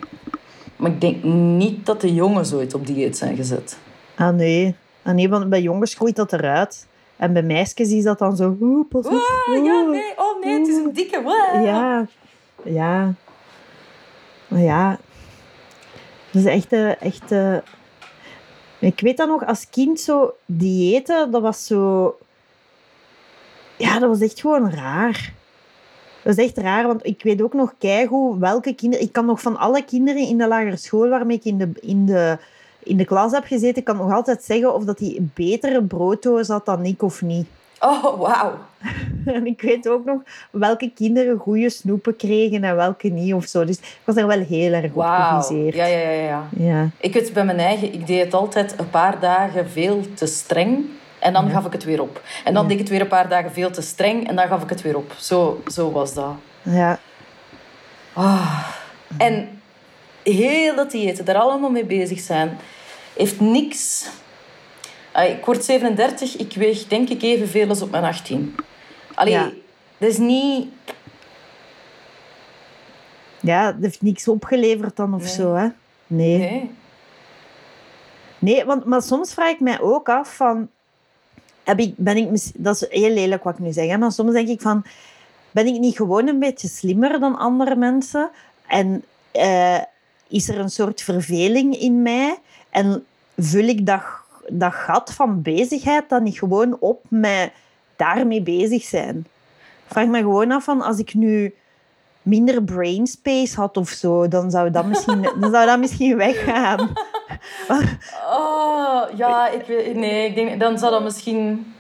Maar 0.76 0.92
ik 0.92 1.02
denk 1.02 1.24
niet 1.24 1.86
dat 1.86 2.02
de 2.02 2.14
jongens 2.14 2.54
ooit 2.54 2.74
op 2.74 2.88
dieet 2.88 3.18
zijn 3.18 3.36
gezet. 3.36 3.78
Ah 4.16 4.34
nee. 4.36 4.76
ah 5.04 5.14
nee, 5.14 5.30
want 5.30 5.50
bij 5.50 5.62
jongens 5.62 5.94
groeit 5.94 6.16
dat 6.16 6.34
eruit. 6.34 6.88
En 7.16 7.34
bij 7.34 7.42
meisjes 7.44 7.92
is 7.92 8.04
dat 8.04 8.20
dan 8.20 8.36
zo... 8.36 8.58
Oeh, 8.62 8.88
pas 8.90 9.06
op. 9.06 9.12
Ah, 9.12 9.64
ja, 9.64 9.82
nee, 9.82 10.14
oh 10.18 10.44
nee, 10.44 10.60
het 10.60 10.68
is 10.68 10.76
een 10.76 10.94
dikke. 10.94 11.22
Ja, 11.64 12.08
ja. 12.64 13.14
Maar 14.48 14.62
ja, 14.62 14.98
dat 16.34 16.46
is 16.46 16.46
echt... 16.46 16.72
eh, 16.72 17.54
eh, 17.56 17.62
Ik 18.80 19.00
weet 19.00 19.18
dat 19.18 19.28
nog, 19.28 19.46
als 19.46 19.70
kind 19.70 20.00
zo 20.00 20.34
diëten, 20.46 21.32
dat 21.32 21.42
was 21.42 21.66
zo... 21.66 22.16
Ja, 23.78 24.00
dat 24.00 24.10
was 24.10 24.22
echt 24.22 24.40
gewoon 24.40 24.72
raar. 24.72 25.34
Dat 26.24 26.38
is 26.38 26.46
echt 26.46 26.58
raar, 26.58 26.88
want 26.88 27.06
ik 27.06 27.24
weet 27.24 27.42
ook 27.42 27.54
nog 27.54 27.74
keigoed 27.78 28.40
welke 28.40 28.74
kinderen... 28.74 29.06
Ik 29.06 29.12
kan 29.12 29.26
nog 29.26 29.42
van 29.42 29.58
alle 29.58 29.84
kinderen 29.84 30.22
in 30.22 30.38
de 30.38 30.48
lagere 30.48 30.78
school 30.78 31.10
waarmee 31.10 31.38
ik 31.38 31.46
in 31.46 31.58
de, 31.58 31.70
in 31.82 32.06
de, 32.06 32.38
in 32.84 32.98
de 32.98 33.06
klas 33.06 33.32
heb 33.32 33.46
gezeten, 33.46 33.84
kan 33.84 33.98
nog 33.98 34.12
altijd 34.12 34.44
zeggen 34.44 34.74
of 34.74 34.84
dat 34.84 34.98
die 34.98 35.30
betere 35.34 35.84
brooddoos 35.84 36.48
had 36.48 36.66
dan 36.66 36.86
ik 36.86 37.02
of 37.02 37.22
niet. 37.22 37.48
Oh, 37.84 38.20
wauw. 38.20 38.58
En 39.26 39.46
ik 39.46 39.62
weet 39.62 39.90
ook 39.90 40.06
nog 40.06 40.22
welke 40.52 40.92
kinderen 40.96 41.38
goede 41.38 41.70
snoepen 41.70 42.16
kregen 42.16 42.64
en 42.64 42.76
welke 42.76 43.08
niet 43.08 43.34
of 43.34 43.46
zo. 43.46 43.66
Dus 43.66 43.78
ik 43.78 44.00
was 44.04 44.16
er 44.16 44.28
wel 44.28 44.40
heel 44.40 44.74
erg 44.74 44.86
op 44.86 44.96
Wauw. 44.96 45.42
geviseerd. 45.42 45.76
Ja, 45.76 45.86
ja, 45.86 46.10
ja, 46.10 46.22
ja. 46.22 46.48
Ja. 46.58 46.90
Ik 46.98 47.14
weet 47.14 47.34
bij 47.34 47.46
mijn 47.46 47.60
eigen, 47.60 47.94
ik 47.94 48.08
deed 48.08 48.24
het 48.24 48.34
altijd 48.34 48.80
een 48.80 48.90
paar 48.90 49.20
dagen 49.20 49.70
veel 49.70 50.02
te 50.14 50.26
streng. 50.26 50.86
En 51.20 51.34
dan 51.34 51.50
gaf 51.50 51.66
ik 51.66 51.72
het 51.72 51.84
weer 51.84 52.02
op. 52.02 52.22
En 52.44 52.54
dan 52.54 52.64
deed 52.64 52.74
ik 52.74 52.80
het 52.80 52.90
weer 52.90 53.02
een 53.02 53.08
paar 53.08 53.30
dagen 53.30 53.52
veel 53.52 53.72
te 53.72 53.82
streng. 53.82 54.28
En 54.28 54.36
dan 54.36 54.48
gaf 54.48 54.64
ik 54.64 54.70
het 54.70 54.82
weer 54.82 54.98
op. 54.98 55.14
Zo, 55.18 55.62
zo 55.68 55.92
was 55.92 56.14
dat. 56.14 56.34
Ja. 56.62 57.00
Ah. 58.14 58.68
En 59.18 59.62
heel 60.24 60.76
dat 60.76 60.92
diëten, 60.92 61.26
daar 61.26 61.36
allemaal 61.36 61.70
mee 61.70 61.86
bezig 61.86 62.20
zijn, 62.20 62.58
heeft 63.18 63.40
niks... 63.40 64.10
Ik 65.16 65.46
word 65.46 65.64
37, 65.66 66.38
ik 66.38 66.54
weeg 66.54 66.88
denk 66.88 67.10
ik 67.10 67.22
evenveel 67.22 67.70
als 67.70 67.82
op 67.82 67.92
mijn 67.92 68.04
18. 68.04 68.56
Allee, 69.16 69.34
Ja. 69.34 69.52
dat 69.98 70.10
is 70.10 70.18
niet... 70.18 70.68
ja, 73.40 73.72
dat 73.72 73.82
heeft 73.82 74.02
niks 74.02 74.28
opgeleverd 74.28 74.96
dan 74.96 75.14
of 75.14 75.22
Nee. 75.22 75.32
zo, 75.32 75.54
hè? 75.56 75.68
Nee. 76.08 76.38
Nee. 76.38 76.72
Nee, 78.40 78.66
want, 78.66 78.86
maar 78.86 79.02
soms 79.02 79.34
vraag 79.34 79.52
ik 79.52 79.60
mij 79.60 79.82
ook 79.82 80.10
af 80.10 80.36
van... 80.36 80.70
Heb 81.64 81.80
ik, 81.80 81.94
ben 81.98 82.18
ik, 82.18 82.52
dat 82.56 82.76
is 82.76 82.86
heel 82.90 83.10
lelijk 83.14 83.44
wat 83.44 83.54
ik 83.54 83.60
nu 83.60 83.72
zeg, 83.72 83.88
hè, 83.90 83.98
maar 83.98 84.12
soms 84.12 84.32
denk 84.32 84.48
ik 84.48 84.62
van... 84.62 84.84
Ben 85.52 85.68
ik 85.68 85.80
niet 85.80 85.96
gewoon 85.96 86.28
een 86.28 86.40
beetje 86.40 86.68
slimmer 86.68 87.20
dan 87.20 87.38
andere 87.38 87.76
mensen? 87.76 88.30
En 88.68 89.04
eh, 89.32 89.80
is 90.28 90.50
er 90.50 90.60
een 90.60 90.70
soort 90.70 91.02
verveling 91.02 91.78
in 91.80 92.02
mij? 92.02 92.38
En 92.70 93.06
vul 93.38 93.64
ik 93.68 93.86
dat, 93.86 94.02
dat 94.48 94.74
gat 94.74 95.14
van 95.14 95.42
bezigheid 95.42 96.10
dan 96.10 96.24
niet 96.24 96.38
gewoon 96.38 96.78
op 96.80 97.06
met 97.10 97.52
daarmee 97.96 98.42
bezig 98.42 98.84
zijn? 98.84 99.28
Vraag 99.86 100.08
me 100.08 100.18
gewoon 100.18 100.52
af 100.52 100.64
van, 100.64 100.82
als 100.82 101.00
ik 101.00 101.14
nu 101.14 101.54
minder 102.22 102.64
brain 102.64 103.08
space 103.08 103.56
had 103.56 103.78
of 103.78 103.90
zo, 103.90 104.28
dan 104.28 104.52
zou 104.52 104.72
dat 104.72 104.86
misschien, 104.86 105.22
dan 105.40 105.52
zou 105.52 105.66
dat 105.66 105.80
misschien 105.80 106.18
weggaan. 106.18 106.94
Oh, 108.30 109.04
ja, 109.16 109.50
ik 109.50 109.66
weet... 109.66 109.96
Nee, 109.96 110.28
ik 110.28 110.36
denk... 110.36 110.60
Dan 110.60 110.78
zou 110.78 110.92
dat 110.92 111.04
misschien... 111.04 111.74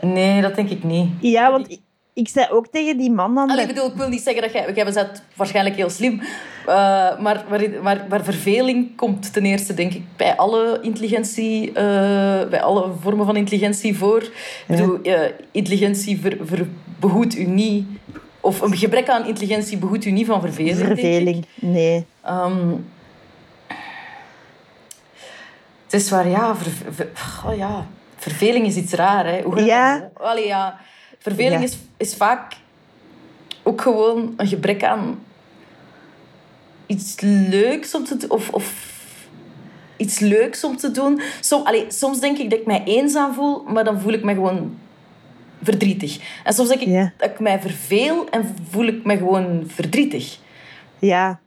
Nee, 0.00 0.42
dat 0.42 0.54
denk 0.54 0.70
ik 0.70 0.84
niet. 0.84 1.10
Ja, 1.20 1.50
want 1.50 1.70
ik, 1.70 1.80
ik 2.14 2.28
zei 2.28 2.46
ook 2.50 2.66
tegen 2.66 2.96
die 2.96 3.10
man 3.10 3.34
dan... 3.34 3.50
Allee, 3.50 3.62
ik 3.62 3.74
bedoel, 3.74 3.86
ik 3.90 3.96
wil 3.96 4.08
niet 4.08 4.22
zeggen 4.22 4.42
dat 4.42 4.52
jij... 4.52 4.72
Jij 4.74 4.84
bent 4.84 5.22
waarschijnlijk 5.34 5.76
heel 5.76 5.90
slim. 5.90 6.20
eh, 6.66 6.66
maar, 7.18 7.44
maar, 7.48 7.70
maar, 7.82 8.06
maar 8.08 8.24
verveling 8.24 8.96
komt 8.96 9.32
ten 9.32 9.44
eerste, 9.44 9.74
denk 9.74 9.92
ik, 9.92 10.02
bij 10.16 10.36
alle 10.36 10.78
intelligentie... 10.82 11.68
eh, 11.68 12.48
bij 12.48 12.62
alle 12.62 12.90
vormen 13.00 13.26
van 13.26 13.36
intelligentie 13.36 13.96
voor. 13.98 14.22
Ik 14.22 14.64
bedoel, 14.66 15.02
eh, 15.02 15.20
intelligentie 15.50 16.20
ver, 16.20 16.36
ver- 16.42 16.66
behoedt 17.00 17.36
u 17.36 17.44
niet... 17.44 17.86
Of 18.40 18.60
een 18.60 18.76
gebrek 18.76 19.08
aan 19.08 19.26
intelligentie 19.26 19.78
behoedt 19.78 20.04
u 20.04 20.10
niet 20.10 20.26
van 20.26 20.40
verveling, 20.40 20.76
verveling, 20.86 21.46
nee. 21.54 22.06
Ehm, 22.24 22.68
het 25.84 25.92
is 26.00 26.10
waar, 26.10 26.28
ja, 26.28 26.56
ver- 26.56 27.08
oh 27.46 27.56
ja, 27.56 27.86
verveling 28.16 28.66
is 28.66 28.76
iets 28.76 28.92
raar. 28.92 29.26
Hè. 29.26 29.42
Hoe 29.42 29.62
Ja. 29.64 30.10
Allee, 30.14 30.46
ja. 30.46 30.78
Verveling 31.22 31.60
Ja. 31.60 31.66
Is, 31.66 31.78
is 31.96 32.14
vaak 32.14 32.56
ook 33.62 33.80
gewoon 33.80 34.34
een 34.36 34.46
gebrek 34.46 34.84
aan 34.84 35.18
iets 36.86 37.20
leuks 37.20 37.94
om 37.94 38.04
te 38.04 38.16
doen. 38.16 38.30
Of, 38.30 38.50
of 38.50 38.90
iets 39.96 40.18
leuks 40.18 40.64
om 40.64 40.76
te 40.76 40.90
doen. 40.90 41.20
Som, 41.40 41.62
allee, 41.62 41.84
soms 41.88 42.20
denk 42.20 42.38
ik 42.38 42.50
dat 42.50 42.58
ik 42.58 42.66
mij 42.66 42.82
eenzaam 42.84 43.34
voel, 43.34 43.62
maar 43.62 43.84
dan 43.84 44.00
voel 44.00 44.12
ik 44.12 44.24
me 44.24 44.34
gewoon 44.34 44.78
verdrietig. 45.62 46.40
En 46.44 46.52
soms 46.52 46.68
denk 46.68 46.80
ik 46.80 46.88
Ja. 46.88 47.12
dat 47.16 47.30
ik 47.30 47.40
mij 47.40 47.60
verveel 47.60 48.28
en 48.28 48.54
voel 48.70 48.86
ik 48.86 49.04
me 49.04 49.16
gewoon 49.16 49.64
verdrietig. 49.66 50.38
Ja. 50.98 51.40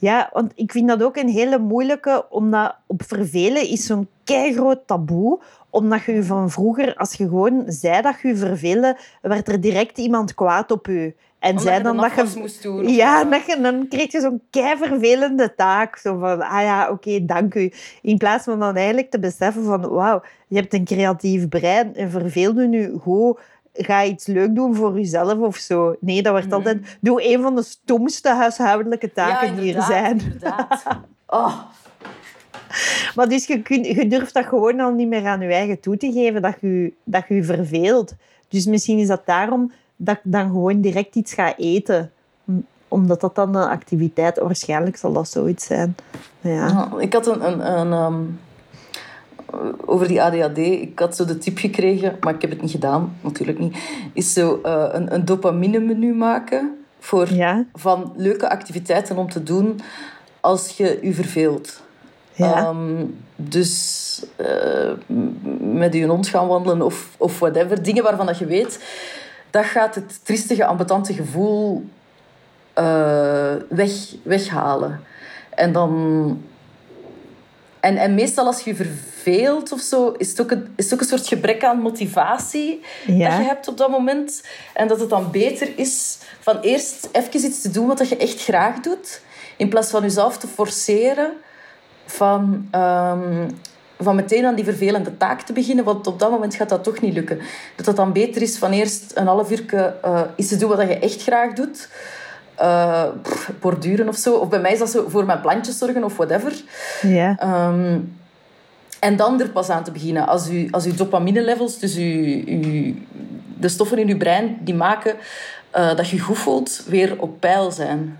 Ja, 0.00 0.30
want 0.32 0.52
ik 0.54 0.72
vind 0.72 0.88
dat 0.88 1.02
ook 1.02 1.16
een 1.16 1.28
hele 1.28 1.58
moeilijke, 1.58 2.26
omdat 2.30 2.76
op 2.86 3.02
vervelen 3.06 3.68
is 3.68 3.86
zo'n 3.86 4.08
keigroot 4.24 4.86
taboe. 4.86 5.40
Omdat 5.70 6.04
je 6.04 6.12
je 6.12 6.24
van 6.24 6.50
vroeger, 6.50 6.94
als 6.96 7.14
je 7.14 7.28
gewoon 7.28 7.64
zei 7.66 8.02
dat 8.02 8.20
je 8.22 8.28
je 8.28 8.36
verveelde, 8.36 8.96
werd 9.22 9.48
er 9.48 9.60
direct 9.60 9.98
iemand 9.98 10.34
kwaad 10.34 10.70
op 10.70 10.86
je. 10.86 11.14
En 11.38 11.50
Omdat 11.50 11.64
zei 11.64 11.76
je 11.76 11.82
dan 11.82 11.96
de 11.96 12.10
dat 12.14 12.32
je... 12.32 12.38
moest 12.40 12.62
doen. 12.62 12.88
Ja, 12.88 13.24
dat 13.24 13.46
je, 13.46 13.60
dan 13.60 13.88
kreeg 13.88 14.12
je 14.12 14.20
zo'n 14.20 14.42
keivervelende 14.50 15.54
taak. 15.54 15.96
Zo 15.96 16.18
van, 16.18 16.42
ah 16.42 16.62
ja, 16.62 16.90
oké, 16.90 17.24
dank 17.24 17.54
u. 17.54 17.72
In 18.02 18.18
plaats 18.18 18.44
van 18.44 18.60
dan 18.60 18.76
eigenlijk 18.76 19.10
te 19.10 19.18
beseffen 19.18 19.64
van, 19.64 19.88
wauw, 19.88 20.22
je 20.48 20.56
hebt 20.56 20.74
een 20.74 20.84
creatief 20.84 21.48
brein 21.48 21.94
en 21.94 22.10
verveelde 22.10 22.66
nu 22.66 22.98
goed. 23.00 23.38
Ga 23.72 24.04
iets 24.04 24.26
leuk 24.26 24.54
doen 24.54 24.74
voor 24.74 24.94
jezelf 24.94 25.38
of 25.38 25.56
zo. 25.56 25.96
Nee, 26.00 26.22
dat 26.22 26.32
werd 26.32 26.52
altijd... 26.52 26.98
Doe 27.00 27.32
een 27.34 27.42
van 27.42 27.54
de 27.54 27.62
stomste 27.62 28.28
huishoudelijke 28.28 29.12
taken 29.12 29.56
die 29.56 29.74
er 29.74 29.82
zijn. 29.82 30.20
Inderdaad. 30.20 30.82
Oh, 31.30 31.58
Maar 33.16 33.28
dus 33.28 33.46
je, 33.46 33.60
je 33.94 34.06
durft 34.08 34.34
dat 34.34 34.44
gewoon 34.44 34.80
al 34.80 34.92
niet 34.92 35.08
meer 35.08 35.26
aan 35.26 35.40
je 35.40 35.52
eigen 35.52 35.80
toe 35.80 35.96
te 35.96 36.12
geven, 36.12 36.42
dat 36.42 36.54
je 36.60 36.92
dat 37.04 37.24
je, 37.28 37.34
je 37.34 37.44
verveelt. 37.44 38.14
Dus 38.48 38.66
misschien 38.66 38.98
is 38.98 39.06
dat 39.06 39.22
daarom 39.24 39.72
dat 39.96 40.14
ik 40.16 40.20
dan 40.32 40.42
gewoon 40.48 40.80
direct 40.80 41.14
iets 41.14 41.32
ga 41.34 41.56
eten. 41.56 42.10
Om- 42.46 42.66
Omdat 42.88 43.20
dat 43.20 43.34
dan 43.34 43.54
een 43.56 43.68
activiteit... 43.68 44.38
Waarschijnlijk 44.38 44.96
zal 44.96 45.12
dat 45.12 45.28
zoiets 45.28 45.66
zijn. 45.66 45.96
Ja. 46.40 46.88
ik 46.98 47.12
had 47.12 47.26
een... 47.26 47.46
een, 47.46 47.78
een 47.78 47.92
ehm, 47.92 48.22
over 49.86 50.08
die 50.08 50.22
ADHD, 50.22 50.58
ik 50.58 50.98
had 50.98 51.16
zo 51.16 51.24
de 51.24 51.38
tip 51.38 51.58
gekregen, 51.58 52.16
maar 52.20 52.34
ik 52.34 52.40
heb 52.40 52.50
het 52.50 52.60
niet 52.62 52.70
gedaan, 52.70 53.16
natuurlijk 53.20 53.58
niet. 53.58 53.76
Is 54.12 54.32
zo 54.32 54.60
eh, 54.62 54.86
een, 54.92 55.14
een 55.14 55.24
dopamine 55.24 55.78
menu 55.78 56.14
maken 56.14 56.76
voor, 56.98 57.32
Ja. 57.32 57.64
van 57.74 58.12
leuke 58.16 58.50
activiteiten 58.50 59.16
om 59.16 59.28
te 59.30 59.42
doen 59.42 59.80
als 60.40 60.76
je 60.76 60.98
je 61.02 61.14
verveelt. 61.14 61.82
Ja. 62.38 62.56
Ehm, 62.56 63.04
dus 63.36 64.22
eh, 64.36 64.92
met 65.60 65.94
je 65.94 66.06
hond 66.06 66.28
gaan 66.28 66.46
wandelen 66.46 66.82
of, 66.82 67.08
of 67.16 67.38
whatever. 67.38 67.82
Dingen 67.82 68.02
waarvan 68.02 68.26
dat 68.26 68.38
je 68.38 68.46
weet, 68.46 68.84
dat 69.50 69.64
gaat 69.64 69.94
het 69.94 70.24
triestige, 70.24 70.64
ambetante 70.64 71.12
gevoel 71.14 71.84
eh, 72.72 73.52
weg, 73.68 73.90
weghalen. 74.22 75.00
En 75.54 75.72
dan... 75.72 76.42
En, 77.80 77.96
en 77.96 78.14
meestal 78.14 78.46
als 78.46 78.60
je 78.60 78.70
je 78.70 78.76
verveelt 78.76 79.72
of 79.72 79.80
zo, 79.80 80.14
is 80.16 80.28
het, 80.28 80.40
ook 80.40 80.50
een, 80.50 80.72
is 80.76 80.84
het 80.84 80.94
ook 80.94 81.00
een 81.00 81.06
soort 81.06 81.26
gebrek 81.28 81.64
aan 81.64 81.80
motivatie 81.80 82.80
Ja. 83.06 83.28
dat 83.28 83.38
je 83.38 83.44
hebt 83.44 83.68
op 83.68 83.76
dat 83.76 83.90
moment. 83.90 84.42
En 84.74 84.88
dat 84.88 85.00
het 85.00 85.10
dan 85.10 85.30
beter 85.30 85.68
is 85.76 86.18
van 86.40 86.60
eerst 86.60 87.08
even 87.12 87.44
iets 87.44 87.60
te 87.60 87.70
doen 87.70 87.86
wat 87.86 88.08
je 88.08 88.16
echt 88.16 88.42
graag 88.42 88.80
doet, 88.80 89.22
in 89.56 89.68
plaats 89.68 89.90
van 89.90 90.02
jezelf 90.02 90.38
te 90.38 90.46
forceren 90.46 91.32
van, 92.10 92.68
ehm, 92.70 93.48
van 93.98 94.16
meteen 94.16 94.44
aan 94.44 94.54
die 94.54 94.64
vervelende 94.64 95.16
taak 95.16 95.40
te 95.40 95.52
beginnen, 95.52 95.84
want 95.84 96.06
op 96.06 96.18
dat 96.18 96.30
moment 96.30 96.54
gaat 96.54 96.68
dat 96.68 96.84
toch 96.84 97.00
niet 97.00 97.14
lukken. 97.14 97.38
Dat 97.76 97.86
het 97.86 97.96
dan 97.96 98.12
beter 98.12 98.42
is 98.42 98.58
van 98.58 98.70
eerst 98.70 99.12
een 99.14 99.26
half 99.26 99.50
uur 99.50 99.94
eh, 100.02 100.20
iets 100.36 100.48
te 100.48 100.56
doen 100.56 100.68
wat 100.68 100.80
je 100.80 100.98
echt 100.98 101.22
graag 101.22 101.52
doet. 101.52 101.88
Eh, 102.54 103.04
pff, 103.22 103.50
borduren 103.60 104.08
of 104.08 104.16
zo. 104.16 104.34
Of 104.34 104.48
bij 104.48 104.60
mij 104.60 104.72
is 104.72 104.78
dat 104.78 104.90
zo 104.90 105.08
voor 105.08 105.24
mijn 105.24 105.40
plantjes 105.40 105.78
zorgen 105.78 106.04
of 106.04 106.16
whatever. 106.16 106.62
Ja. 107.02 107.36
Ehm, 107.38 107.98
en 109.00 109.16
dan 109.16 109.40
er 109.40 109.48
pas 109.48 109.68
aan 109.68 109.84
te 109.84 109.92
beginnen. 109.92 110.26
Als 110.26 110.50
u, 110.50 110.68
als 110.70 110.84
uw 110.84 110.94
dopamine 110.94 111.42
levels, 111.42 111.78
dus 111.78 111.96
uw, 111.96 112.42
uw, 112.46 112.94
de 113.58 113.68
stoffen 113.68 113.98
in 113.98 114.08
uw 114.08 114.16
brein 114.16 114.58
die 114.60 114.74
maken 114.74 115.14
eh, 115.70 115.96
dat 115.96 116.08
je 116.08 116.18
goed 116.18 116.38
voelt, 116.38 116.82
weer 116.86 117.20
op 117.20 117.40
peil 117.40 117.70
zijn. 117.70 118.18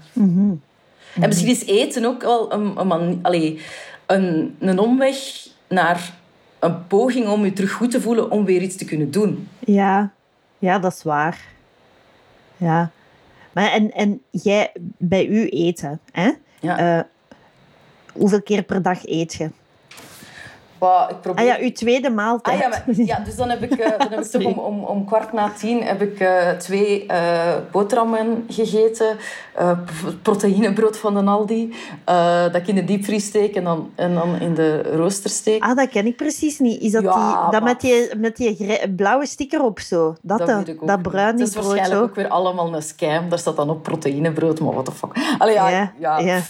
En 1.14 1.28
misschien 1.28 1.48
is 1.48 1.64
eten 1.64 2.04
ook 2.04 2.22
wel 2.22 2.52
een, 2.52 2.78
een, 2.80 2.86
man- 2.86 3.18
allee, 3.22 3.60
een, 4.06 4.56
een 4.58 4.78
omweg 4.78 5.16
naar 5.68 6.14
een 6.58 6.86
poging 6.86 7.28
om 7.28 7.44
je 7.44 7.52
terug 7.52 7.72
goed 7.72 7.90
te 7.90 8.00
voelen 8.00 8.30
om 8.30 8.44
weer 8.44 8.62
iets 8.62 8.76
te 8.76 8.84
kunnen 8.84 9.10
doen. 9.10 9.48
Ja. 9.58 10.12
Ja, 10.58 10.78
dat 10.78 10.92
is 10.92 11.02
waar. 11.02 11.44
Ja. 12.56 12.90
Maar 13.52 13.72
en, 13.72 13.92
en 13.92 14.20
jij, 14.30 14.72
bij 14.98 15.26
u 15.26 15.48
eten, 15.48 16.00
hè? 16.12 16.30
Ja. 16.60 16.98
Eh, 16.98 17.04
hoeveel 18.12 18.42
keer 18.42 18.62
per 18.62 18.82
dag 18.82 19.06
eet 19.06 19.34
je? 19.34 19.50
Bah, 20.78 21.10
ik 21.10 21.20
probeer... 21.20 21.42
Ah 21.52 21.58
ja, 21.58 21.64
uw 21.64 21.72
tweede 21.72 22.10
maaltijd. 22.10 22.56
Ah, 22.56 22.62
ja, 22.62 22.68
maar, 22.68 22.84
ja, 22.96 23.18
dus 23.24 23.36
dan 23.36 23.50
heb 23.50 23.62
ik, 23.62 23.70
eh, 23.72 23.98
dan 23.98 24.08
heb 24.10 24.20
ik 24.20 24.30
toch 24.30 24.44
om, 24.54 24.58
om, 24.58 24.84
om 24.84 25.04
kwart 25.04 25.32
na 25.32 25.50
tien 25.58 25.82
heb 25.82 26.02
ik, 26.02 26.20
eh, 26.20 26.50
twee 26.50 27.06
eh, 27.06 27.54
boterhammen 27.70 28.44
gegeten. 28.48 29.16
proteïnebrood 30.22 30.96
van 30.98 31.14
de 31.14 31.30
Aldi. 31.30 31.74
dat 32.52 32.54
ik 32.54 32.66
in 32.68 32.74
de 32.74 32.84
diepvries 32.84 33.24
steek 33.26 33.54
en 33.54 33.64
dan, 33.64 33.90
en 33.94 34.14
dan 34.14 34.40
in 34.40 34.54
de 34.54 34.82
rooster 34.82 35.30
steek. 35.30 35.62
Ah, 35.62 35.76
dat 35.76 35.88
ken 35.88 36.06
ik 36.06 36.16
precies 36.16 36.58
niet. 36.58 36.80
Is 36.80 36.92
dat, 36.92 37.02
Ja, 37.02 37.12
die, 37.12 37.50
dat 37.50 37.52
maar- 37.52 37.62
met 37.62 37.80
die, 37.80 38.16
met 38.16 38.36
die 38.36 38.92
blauwe 38.96 39.26
sticker 39.26 39.62
op 39.62 39.80
zo? 39.80 40.14
Dat, 40.22 40.38
dat 40.38 40.66
dat, 40.80 41.02
bruine 41.02 41.38
Het 41.38 41.48
is 41.48 41.52
brood 41.54 41.64
waarschijnlijk 41.66 42.00
zo? 42.00 42.06
ook 42.06 42.14
weer 42.14 42.28
allemaal 42.28 42.74
een 42.74 42.82
scam. 42.82 43.28
Daar 43.28 43.38
staat 43.38 43.56
dan 43.56 43.70
op 43.70 43.82
proteïnebrood, 43.82 44.60
maar 44.60 44.72
what 44.72 44.84
the 44.84 44.92
fuck. 44.92 45.16
Allee, 45.38 45.54
ja, 45.54 45.92
Ja. 45.98 46.42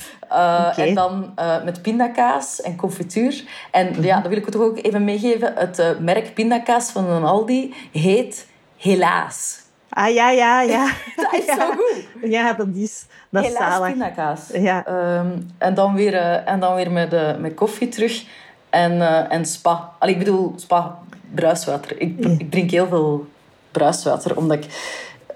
En 0.77 0.95
dan 0.95 1.35
met 1.65 1.83
pindakaas 1.83 2.61
en 2.63 2.77
confituur. 2.77 3.45
En 3.71 4.03
ja, 4.03 4.18
ja, 4.19 4.25
dat 4.25 4.33
wil 4.33 4.43
ik 4.43 4.51
toch 4.51 4.63
ook 4.63 4.79
even 4.83 5.05
meegeven. 5.05 5.53
Het 5.55 5.79
uh, 5.79 5.99
merk 5.99 6.35
pindakaas 6.35 6.91
van 6.91 7.11
een 7.11 7.25
Aldi 7.25 7.75
heet 7.93 8.47
Helaas. 8.77 9.61
Ah, 9.89 10.15
ja, 10.15 10.31
ja, 10.31 10.63
ja. 10.63 10.91
dat 11.17 11.33
is 11.33 11.45
zo 11.47 11.71
goed. 11.71 12.31
Ja, 12.31 12.53
dat 12.53 12.67
is, 12.75 13.07
dat 13.31 13.45
is 13.45 13.49
Helaas 13.49 13.73
zalig. 13.73 13.91
pindakaas. 13.91 14.49
Ja. 14.53 14.87
Ehm, 14.87 15.27
en 15.59 15.75
dan 15.75 15.95
weer, 15.95 16.15
eh, 16.15 16.49
en 16.49 16.61
dan 16.61 16.75
weer 16.75 16.91
met, 16.91 17.13
uh, 17.13 17.37
met 17.37 17.55
koffie 17.55 17.89
terug. 17.89 18.25
En, 18.71 19.01
eh, 19.01 19.33
en 19.33 19.47
spa. 19.47 19.91
Allee, 19.99 20.15
ik 20.15 20.19
bedoel, 20.19 20.53
spa, 20.57 20.99
bruiswater. 21.35 22.01
Ik, 22.01 22.19
ik 22.19 22.51
drink 22.51 22.71
heel 22.71 22.87
veel 22.87 23.27
bruiswater, 23.71 24.37
omdat 24.37 24.65
ik 24.65 24.67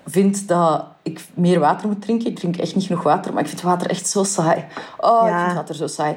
vind 0.07 0.49
dat 0.49 0.85
ik 1.03 1.21
meer 1.35 1.59
water 1.59 1.88
moet 1.88 2.03
drinken. 2.03 2.31
Ik 2.31 2.37
drink 2.37 2.57
echt 2.57 2.75
niet 2.75 2.87
genoeg 2.87 3.03
water, 3.03 3.33
maar 3.33 3.42
ik 3.42 3.49
vind 3.49 3.61
water 3.61 3.90
echt 3.90 4.09
zo 4.09 4.25
saai. 4.25 4.64
Oh, 4.99 5.29
ik 5.29 5.35
vind 5.45 5.55
water 5.55 5.75
zo 5.75 5.87
saai. 5.87 6.16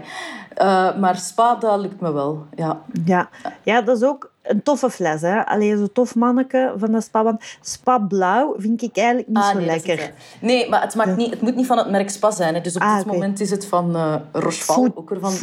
Eh, 0.55 0.97
maar 0.97 1.15
spa, 1.17 1.55
dat 1.55 1.79
lukt 1.79 1.99
me 2.01 2.11
wel. 2.11 2.45
Ja. 2.55 2.81
Ja. 3.05 3.29
ja, 3.63 3.81
dat 3.81 3.97
is 3.97 4.03
ook 4.03 4.31
een 4.43 4.63
toffe 4.63 4.89
fles. 4.89 5.21
Hè? 5.21 5.45
Allee, 5.45 5.77
zo 5.77 5.87
tof 5.93 6.15
manneke 6.15 6.73
van 6.77 6.91
de 6.91 7.01
spa. 7.01 7.23
Want 7.23 7.43
spa 7.61 7.97
blauw 7.99 8.55
vind 8.57 8.81
ik 8.81 8.97
eigenlijk 8.97 9.27
niet 9.27 9.37
Ah, 9.37 9.49
zo 9.49 9.57
nee, 9.57 9.65
lekker. 9.65 9.99
het. 9.99 10.13
Nee, 10.41 10.69
maar 10.69 10.81
het, 10.81 10.95
maakt 10.95 11.15
niet, 11.17 11.29
het 11.29 11.41
moet 11.41 11.55
niet 11.55 11.65
van 11.65 11.77
het 11.77 11.89
merk 11.89 12.09
Spa 12.09 12.31
zijn. 12.31 12.53
Hè. 12.53 12.61
Dus 12.61 12.75
op 12.75 12.81
Ah, 12.81 12.97
dit 12.97 13.05
moment 13.05 13.39
is 13.39 13.51
het 13.51 13.65
van 13.65 13.95
Rocheval, 14.31 14.75
Food- 14.75 14.95
ook 14.95 15.09
weer 15.09 15.19
van, 15.19 15.31
van 15.31 15.39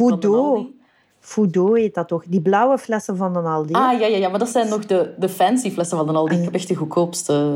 heet 1.73 1.93
dat 1.95 2.07
toch? 2.07 2.23
Die 2.27 2.41
blauwe 2.41 2.77
flessen 2.77 3.17
van 3.17 3.33
de 3.33 3.39
Aldi. 3.39 3.73
Ah, 3.73 3.99
ja, 3.99 4.07
ja, 4.07 4.17
ja, 4.17 4.29
maar 4.29 4.39
dat 4.39 4.49
zijn 4.49 4.69
nog 4.69 4.85
de, 4.85 5.13
de 5.17 5.29
fancy 5.29 5.71
flessen 5.71 5.97
van 5.97 6.07
de 6.07 6.13
Aldi. 6.13 6.35
Ik 6.35 6.43
heb 6.43 6.53
echt 6.53 6.67
de 6.67 6.75
goedkoopste, 6.75 7.51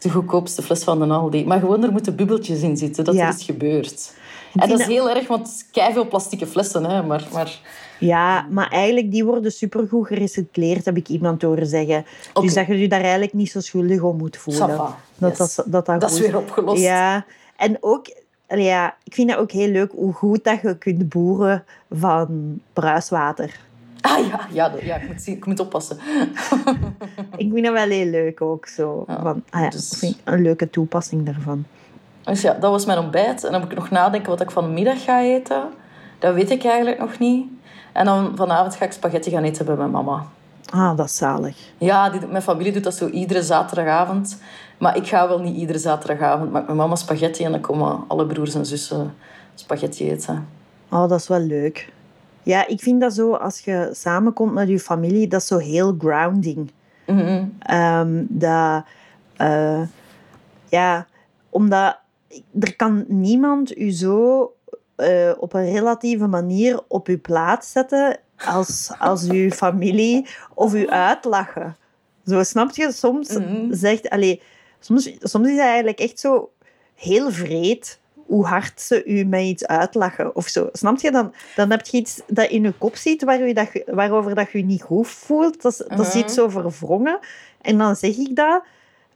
de 0.00 0.10
goedkoopste 0.10 0.62
fles 0.62 0.84
van 0.84 0.98
de 0.98 1.06
Aldi. 1.14 1.46
Maar 1.46 1.60
gewoon, 1.60 1.84
er 1.84 1.92
moeten 1.92 2.16
bubbeltjes 2.16 2.60
in 2.60 2.76
zitten. 2.76 3.04
Dat 3.04 3.14
Ja. 3.14 3.28
er 3.28 3.34
is 3.34 3.42
gebeurd. 3.44 4.12
En 4.62 4.68
dat 4.68 4.78
is 4.78 4.84
dat- 4.86 4.94
heel 4.94 5.10
erg, 5.10 5.26
want 5.28 5.46
is 5.74 5.84
veel 5.92 6.08
plastieke 6.08 6.46
flessen. 6.46 6.84
Hè, 6.84 7.02
maar, 7.02 7.24
maar 7.32 7.58
Ja, 7.98 8.46
maar 8.50 8.70
eigenlijk 8.70 9.10
die 9.10 9.24
worden 9.24 9.52
supergoed 9.52 10.06
gerecycleerd, 10.06 10.84
heb 10.84 10.96
ik 10.96 11.08
iemand 11.08 11.42
horen 11.42 11.66
zeggen. 11.66 12.04
Dus 12.32 12.54
dat 12.54 12.66
je 12.66 12.78
je 12.78 12.88
daar 12.88 13.00
eigenlijk 13.00 13.32
niet 13.32 13.50
zo 13.50 13.60
schuldig 13.60 14.00
om 14.02 14.16
moet 14.16 14.36
voelen. 14.36 14.68
Dat, 15.18 15.38
Yes. 15.38 15.54
dat, 15.54 15.66
dat, 15.72 15.86
dat, 15.86 16.00
dat 16.00 16.10
is 16.10 16.20
weer 16.20 16.36
opgelost. 16.36 16.82
Ja, 16.82 17.24
en 17.56 17.76
ook, 17.80 18.06
ja, 18.48 18.96
ik 19.04 19.14
vind 19.14 19.28
dat 19.28 19.38
ook 19.38 19.50
heel 19.50 19.68
leuk 19.68 19.90
hoe 19.92 20.12
goed 20.12 20.44
dat 20.44 20.60
je 20.62 20.78
kunt 20.78 21.08
boeren 21.08 21.64
van 21.90 22.60
bruiswater. 22.72 23.58
Ah 24.00 24.26
ja, 24.28 24.48
ja, 24.52 24.68
dat- 24.68 24.82
ja 24.82 24.96
ik, 24.96 25.08
moet, 25.08 25.22
zien- 25.22 25.36
ik 25.36 25.46
moet 25.46 25.60
oppassen. 25.60 25.98
Ik 27.36 27.50
vind 27.52 27.64
dat 27.64 27.72
wel 27.72 27.88
heel 27.88 28.06
leuk 28.10 28.40
ook 28.40 28.66
zo. 28.66 29.04
Ja, 29.06 29.22
van, 29.22 29.42
ah 29.50 29.60
ja, 29.60 29.68
dus- 29.70 29.92
Ik 29.92 29.98
vind 29.98 30.16
een 30.24 30.42
leuke 30.42 30.70
toepassing 30.70 31.26
daarvan. 31.26 31.64
Dus 32.26 32.40
ja, 32.40 32.52
dat 32.52 32.70
was 32.70 32.86
mijn 32.86 32.98
ontbijt. 32.98 33.44
En 33.44 33.52
dan 33.52 33.60
moet 33.60 33.70
ik 33.72 33.78
nog 33.78 33.90
nadenken 33.90 34.30
wat 34.30 34.40
ik 34.40 34.50
van 34.50 34.64
de 34.64 34.70
middag 34.70 35.04
ga 35.04 35.20
eten. 35.20 35.62
Dat 36.18 36.34
weet 36.34 36.50
ik 36.50 36.64
eigenlijk 36.64 36.98
nog 36.98 37.18
niet. 37.18 37.46
En 37.92 38.04
dan 38.04 38.32
vanavond 38.36 38.76
ga 38.76 38.84
ik 38.84 38.92
spaghetti 38.92 39.30
gaan 39.30 39.42
eten 39.42 39.66
bij 39.66 39.76
mijn 39.76 39.90
mama. 39.90 40.26
Ah, 40.70 40.96
dat 40.96 41.06
is 41.06 41.16
zalig. 41.16 41.56
Ja, 41.78 42.10
die, 42.10 42.26
mijn 42.26 42.42
familie 42.42 42.72
doet 42.72 42.84
dat 42.84 42.94
zo 42.94 43.08
iedere 43.08 43.42
zaterdagavond. 43.42 44.40
Maar 44.78 44.96
ik 44.96 45.06
ga 45.06 45.28
wel 45.28 45.40
niet 45.40 45.56
iedere 45.56 45.78
zaterdagavond. 45.78 46.52
Maak 46.52 46.64
mijn 46.64 46.76
mama 46.76 46.94
spaghetti 46.94 47.44
en 47.44 47.50
dan 47.50 47.60
komen 47.60 48.04
alle 48.06 48.26
broers 48.26 48.54
en 48.54 48.66
zussen 48.66 49.14
spaghetti 49.54 50.10
eten. 50.10 50.48
Oh, 50.90 51.08
dat 51.08 51.20
is 51.20 51.28
wel 51.28 51.40
leuk. 51.40 51.92
Ja, 52.42 52.66
ik 52.66 52.80
vind 52.80 53.00
dat 53.00 53.14
zo, 53.14 53.34
als 53.34 53.60
je 53.60 53.88
samenkomt 53.92 54.52
met 54.52 54.68
je 54.68 54.78
familie, 54.78 55.28
dat 55.28 55.40
is 55.40 55.46
zo 55.46 55.58
heel 55.58 55.94
grounding. 55.98 56.70
Mhm. 57.06 57.44
Ehm, 57.58 58.24
dat, 58.28 58.84
eh, 59.36 59.82
ja, 60.68 61.06
omdat 61.50 61.98
er 62.60 62.76
kan 62.76 63.04
niemand 63.08 63.78
u 63.78 63.90
zo 63.90 64.52
eh, 64.96 65.32
op 65.38 65.52
een 65.54 65.72
relatieve 65.72 66.26
manier 66.26 66.80
op 66.88 67.06
uw 67.08 67.20
plaats 67.20 67.72
zetten 67.72 68.18
als, 68.46 68.90
als 68.98 69.28
uw 69.28 69.50
familie 69.50 70.26
of 70.54 70.74
u 70.74 70.88
uitlachen. 70.88 71.76
Zo, 72.26 72.42
snap 72.42 72.70
je? 72.70 72.92
Soms 72.92 73.28
Mhm. 73.38 73.74
zegt... 73.74 74.08
Allee, 74.10 74.42
soms, 74.80 75.10
soms 75.20 75.46
is 75.46 75.52
het 75.52 75.60
eigenlijk 75.60 75.98
echt 75.98 76.20
zo 76.20 76.50
heel 76.94 77.30
vreed 77.30 77.98
hoe 78.26 78.44
hard 78.46 78.80
ze 78.80 79.04
u 79.04 79.24
met 79.24 79.40
iets 79.42 79.66
uitlachen 79.66 80.36
of 80.36 80.46
zo. 80.48 80.68
Snap 80.72 81.00
je? 81.00 81.10
Dan, 81.10 81.32
dan 81.56 81.70
heb 81.70 81.86
je 81.86 81.96
iets 81.96 82.20
dat 82.26 82.50
in 82.50 82.62
je 82.62 82.72
kop 82.78 82.96
zit 82.96 83.24
waar 83.24 83.40
u 83.48 83.52
dat, 83.52 83.68
waarover 83.86 84.34
dat 84.34 84.50
je 84.52 84.58
je 84.58 84.64
niet 84.64 84.82
goed 84.82 85.08
voelt. 85.08 85.62
Dat, 85.62 85.72
is- 85.72 85.78
dat 85.78 85.98
Mhm. 85.98 86.10
zit 86.10 86.30
zo 86.32 86.48
verwrongen. 86.48 87.18
En 87.60 87.78
dan 87.78 87.96
zeg 87.96 88.16
ik 88.16 88.36
dat 88.36 88.62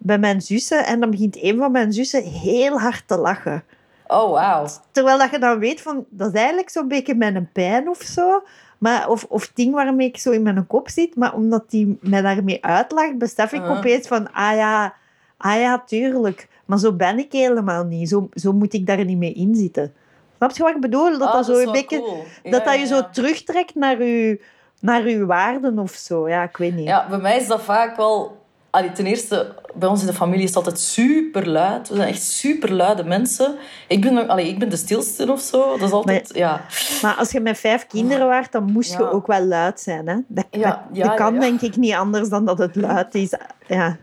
bij 0.02 0.18
mijn 0.18 0.40
zussen 0.40 0.86
en 0.86 1.00
dan 1.00 1.10
begint 1.10 1.42
een 1.42 1.58
van 1.58 1.72
mijn 1.72 1.92
zussen 1.92 2.22
heel 2.22 2.80
hard 2.80 3.02
te 3.06 3.16
lachen. 3.18 3.64
Oh, 4.06 4.30
wauw. 4.30 4.66
Terwijl 4.90 5.18
dat 5.18 5.30
je 5.30 5.38
dan 5.38 5.58
weet 5.58 5.80
van, 5.80 6.04
dat 6.08 6.28
is 6.28 6.38
eigenlijk 6.38 6.70
zo'n 6.70 6.88
beetje 6.88 7.14
mijn 7.14 7.50
pijn 7.52 7.88
of 7.88 8.02
zo. 8.02 8.42
Maar, 8.78 9.08
of, 9.08 9.24
of 9.28 9.50
ding 9.54 9.74
waarmee 9.74 10.08
ik 10.08 10.16
zo 10.18 10.30
in 10.30 10.42
mijn 10.42 10.66
kop 10.66 10.88
zit. 10.88 11.16
Maar 11.16 11.34
omdat 11.34 11.70
die 11.70 11.98
mij 12.00 12.22
daarmee 12.22 12.64
uitlacht, 12.64 13.18
besef 13.18 13.52
ik 13.52 13.60
Uh-huh. 13.60 13.78
opeens 13.78 14.06
van, 14.06 14.32
ah 14.32 14.56
ja, 14.56 14.94
ah 15.36 15.60
ja, 15.60 15.82
tuurlijk. 15.86 16.48
Maar 16.64 16.78
zo 16.78 16.92
ben 16.92 17.18
ik 17.18 17.32
helemaal 17.32 17.84
niet. 17.84 18.08
Zo, 18.08 18.28
zo 18.32 18.52
moet 18.52 18.72
ik 18.72 18.86
daar 18.86 19.04
niet 19.04 19.18
mee 19.18 19.32
inzitten. 19.32 19.92
Snap 20.36 20.50
je 20.50 20.62
wat 20.62 20.74
ik 20.74 20.80
bedoel? 20.80 21.18
Dat 21.18 21.32
dat 21.32 21.46
zo 21.46 21.58
een 21.58 21.72
beetje... 21.72 21.98
cool. 21.98 22.24
Ja, 22.42 22.50
Dat 22.50 22.64
dat 22.64 22.74
je 22.74 22.80
ja, 22.80 22.86
zo 22.86 23.10
terugtrekt 23.12 23.74
naar 23.74 24.02
je, 24.02 24.40
naar 24.80 25.02
uw 25.02 25.26
waarden 25.26 25.78
of 25.78 25.90
zo. 25.92 26.28
Ja, 26.28 26.42
ik 26.42 26.56
weet 26.56 26.74
niet. 26.74 26.86
Ja, 26.86 27.08
bij 27.08 27.18
mij 27.18 27.36
is 27.36 27.46
dat 27.46 27.62
vaak 27.62 27.96
wel... 27.96 28.38
Allee, 28.70 28.92
ten 28.92 29.06
eerste, 29.06 29.54
bij 29.74 29.88
ons 29.88 30.00
in 30.00 30.06
de 30.06 30.12
familie 30.12 30.42
is 30.42 30.48
het 30.48 30.56
altijd 30.56 30.78
super 30.80 31.48
luid. 31.48 31.88
We 31.88 31.94
zijn 31.96 32.08
echt 32.08 32.22
super 32.22 32.72
luide 32.72 33.04
mensen. 33.04 33.54
Ik 33.88 34.00
ben, 34.00 34.14
nog- 34.14 34.26
allee, 34.26 34.48
ik 34.48 34.58
ben 34.58 34.68
de 34.68 34.76
stilste 34.76 35.32
of 35.32 35.40
zo. 35.40 35.70
Dat 35.78 35.88
is 35.88 35.92
altijd... 35.92 36.30
ja. 36.34 36.64
Maar 37.02 37.14
als 37.14 37.30
je 37.30 37.40
met 37.40 37.58
vijf 37.58 37.86
kinderen 37.86 38.26
waart, 38.26 38.52
dan 38.52 38.64
moest 38.72 38.92
je 38.92 39.10
ook 39.10 39.26
wel 39.26 39.44
luid 39.44 39.80
zijn. 39.80 40.08
Hè? 40.08 40.16
Dat, 40.28 40.46
Ja, 40.50 40.60
dat- 40.68 40.78
ja, 40.92 41.06
dat 41.06 41.14
kan 41.16 41.38
denk 41.38 41.60
ik 41.60 41.76
niet 41.76 41.94
anders 41.94 42.28
dan 42.28 42.44
dat 42.44 42.58
het 42.58 42.76
luid 42.76 43.14
is. 43.14 43.32
Ja. 43.66 43.96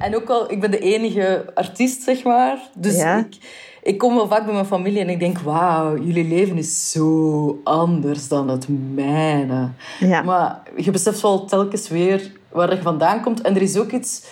En 0.00 0.16
ook 0.16 0.26
wel, 0.28 0.50
ik 0.52 0.60
ben 0.60 0.70
de 0.70 0.78
enige 0.78 1.44
artiest, 1.54 2.02
zeg 2.02 2.22
maar. 2.24 2.58
Dus 2.76 2.94
ik, 3.18 3.36
ik 3.82 3.98
kom 3.98 4.14
wel 4.14 4.28
vaak 4.28 4.44
bij 4.44 4.52
mijn 4.54 4.66
familie 4.66 5.00
en 5.00 5.08
ik 5.08 5.18
denk... 5.20 5.38
Wauw, 5.38 5.96
jullie 6.02 6.28
leven 6.28 6.56
is 6.58 6.90
zo 6.90 7.60
anders 7.64 8.28
dan 8.28 8.48
het 8.48 8.66
mijne. 8.94 9.68
Ja. 10.00 10.22
Maar 10.22 10.62
je 10.76 10.90
beseft 10.90 11.20
wel 11.20 11.44
telkens 11.44 11.88
weer 11.88 12.32
waar 12.56 12.74
je 12.74 12.82
vandaan 12.82 13.22
komt. 13.22 13.40
En 13.40 13.54
er 13.56 13.62
is 13.62 13.76
ook 13.76 13.90
iets... 13.92 14.24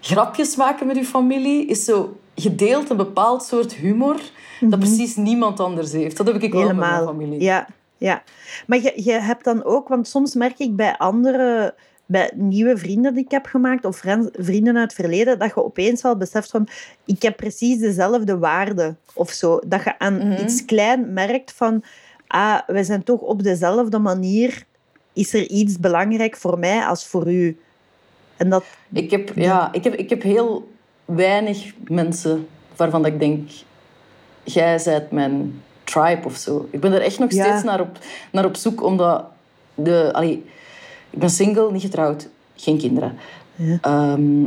Grapjes 0.00 0.56
maken 0.56 0.86
met 0.86 0.96
je 0.96 1.04
familie 1.04 1.66
is 1.66 1.84
zo... 1.84 2.16
Je 2.34 2.54
deelt 2.54 2.90
een 2.90 2.96
bepaald 2.96 3.44
soort 3.44 3.72
humor 3.74 4.16
dat 4.60 4.78
precies 4.78 5.16
niemand 5.16 5.60
anders 5.60 5.92
heeft. 5.92 6.16
Dat 6.16 6.26
heb 6.26 6.42
ik 6.42 6.52
wel 6.52 6.66
met 6.66 6.76
mijn 6.76 6.92
Mhm. 6.94 7.04
Familie. 7.04 7.40
Ja, 7.40 7.66
ja. 7.98 8.22
Maar 8.66 8.82
je, 8.82 8.92
je 8.96 9.12
hebt 9.12 9.44
dan 9.44 9.64
ook, 9.64 9.88
want 9.88 10.08
soms 10.08 10.34
merk 10.34 10.58
ik 10.58 10.76
bij 10.76 10.96
andere, 10.98 11.74
bij 12.06 12.30
nieuwe 12.34 12.76
vrienden 12.76 13.14
die 13.14 13.24
ik 13.24 13.30
heb 13.30 13.46
gemaakt, 13.46 13.84
of 13.84 13.96
vrienden 14.32 14.76
uit 14.76 14.92
het 14.92 14.94
verleden, 15.00 15.38
dat 15.38 15.48
je 15.54 15.64
opeens 15.64 16.02
wel 16.02 16.16
beseft 16.16 16.50
van, 16.50 16.68
ik 17.04 17.22
heb 17.22 17.36
precies 17.36 17.78
dezelfde 17.78 18.38
waarden 18.38 18.98
of 19.14 19.30
zo. 19.30 19.58
Dat 19.66 19.84
je 19.84 19.98
aan 19.98 20.16
Mhm. 20.28 20.42
iets 20.42 20.64
klein 20.64 21.12
merkt 21.12 21.52
van, 21.52 21.82
ah, 22.26 22.58
we 22.66 22.84
zijn 22.84 23.02
toch 23.02 23.20
op 23.20 23.42
dezelfde 23.42 23.98
manier, 23.98 24.64
is 25.12 25.34
er 25.34 25.48
iets 25.48 25.78
belangrijk 25.80 26.36
voor 26.36 26.58
mij 26.58 26.84
als 26.86 27.06
voor 27.06 27.30
u. 27.32 27.58
En 28.36 28.48
dat, 28.48 28.64
Ik 28.92 29.10
heb, 29.10 29.32
ja, 29.34 29.72
ik, 29.72 29.84
heb, 29.84 29.94
ik 29.94 30.10
heb 30.10 30.22
heel 30.22 30.68
weinig 31.04 31.72
mensen 31.88 32.48
waarvan 32.76 33.02
dat 33.02 33.12
ik 33.12 33.18
denk... 33.18 33.50
Jij 34.44 34.78
zijt 34.78 35.10
mijn 35.10 35.62
tribe 35.84 36.20
of 36.24 36.36
zo. 36.36 36.68
Ik 36.70 36.80
ben 36.80 36.92
er 36.92 37.00
echt 37.00 37.18
nog 37.18 37.32
Ja. 37.32 37.44
steeds 37.44 37.62
naar 37.62 37.80
op, 37.80 37.98
naar 38.32 38.44
op 38.44 38.56
zoek, 38.56 38.82
omdat... 38.82 39.24
De, 39.74 40.10
allee, 40.12 40.44
ik 41.10 41.18
ben 41.18 41.30
single, 41.30 41.72
niet 41.72 41.82
getrouwd, 41.82 42.28
geen 42.54 42.78
kinderen. 42.78 43.14
Ja. 43.54 43.78
Ehm, 43.80 44.44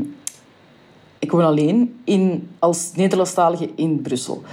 ik 1.19 1.31
woon 1.31 1.43
alleen 1.43 1.99
in, 2.03 2.49
als 2.59 2.91
Nederlandstalige 2.95 3.69
in 3.75 4.01
Brussel. 4.01 4.43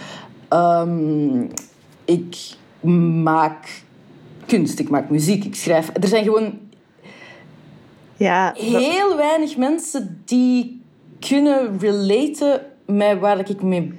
Ehm, 0.48 1.40
ik 2.04 2.36
maak 3.22 3.82
kunst, 4.46 4.78
ik 4.78 4.88
maak 4.88 5.10
muziek, 5.10 5.44
ik 5.44 5.54
schrijf. 5.54 5.90
Er 5.92 6.08
zijn 6.08 6.24
gewoon 6.24 6.58
ja, 8.16 8.52
dat- 8.52 8.82
heel 8.82 9.16
weinig 9.16 9.56
mensen 9.56 10.22
die 10.24 10.80
kunnen 11.20 11.78
relaten 11.78 12.60
met 12.86 13.18
waar 13.18 13.50
ik 13.50 13.62
mee, 13.62 13.92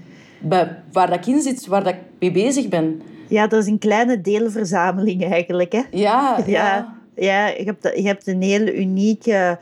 waar 0.91 1.09
dat 1.09 1.13
ik 1.13 1.25
in 1.25 1.41
zit, 1.41 1.65
waar 1.67 1.83
dat 1.83 1.93
ik 1.93 1.99
mee 2.19 2.31
bezig 2.31 2.67
ben. 2.67 3.01
ja, 3.27 3.47
dat 3.47 3.61
is 3.61 3.67
een 3.67 3.79
kleine 3.79 4.21
deelverzameling 4.21 5.23
eigenlijk, 5.31 5.71
hè. 5.71 5.81
Ja, 5.91 6.37
ja. 6.45 6.45
Ja, 6.45 6.93
ja 7.15 7.47
je, 7.47 7.63
hebt, 7.63 7.83
je 7.95 8.07
hebt 8.07 8.27
een 8.27 8.41
heel 8.41 8.67
unieke, 8.67 9.57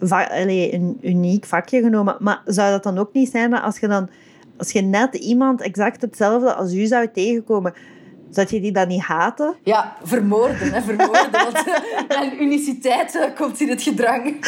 va- 0.00 0.28
allee, 0.40 0.74
een 0.74 0.98
uniek 1.02 1.44
vakje 1.44 1.80
genomen. 1.82 2.16
Maar 2.18 2.42
zou 2.44 2.70
dat 2.70 2.82
dan 2.82 2.98
ook 2.98 3.12
niet 3.12 3.30
zijn 3.30 3.50
dat 3.50 3.62
als 3.62 3.78
je 3.78 3.88
dan 3.88 4.08
als 4.56 4.70
je 4.72 4.80
net 4.82 5.14
iemand 5.14 5.60
exact 5.60 6.00
hetzelfde 6.02 6.54
als 6.54 6.72
u 6.74 6.86
zou 6.86 7.08
tegenkomen, 7.12 7.74
zou 8.30 8.46
je 8.50 8.60
die 8.60 8.72
dan 8.72 8.88
niet 8.88 9.02
haten? 9.02 9.54
Ja, 9.64 9.96
vermoorden, 10.02 10.72
hè, 10.72 10.80
vermoorden. 10.82 11.30
Want 11.32 11.64
mijn 12.08 12.42
uniciteit 12.42 13.16
eh, 13.16 13.36
komt 13.36 13.60
in 13.60 13.68
het 13.68 13.82
gedrang. 13.82 14.34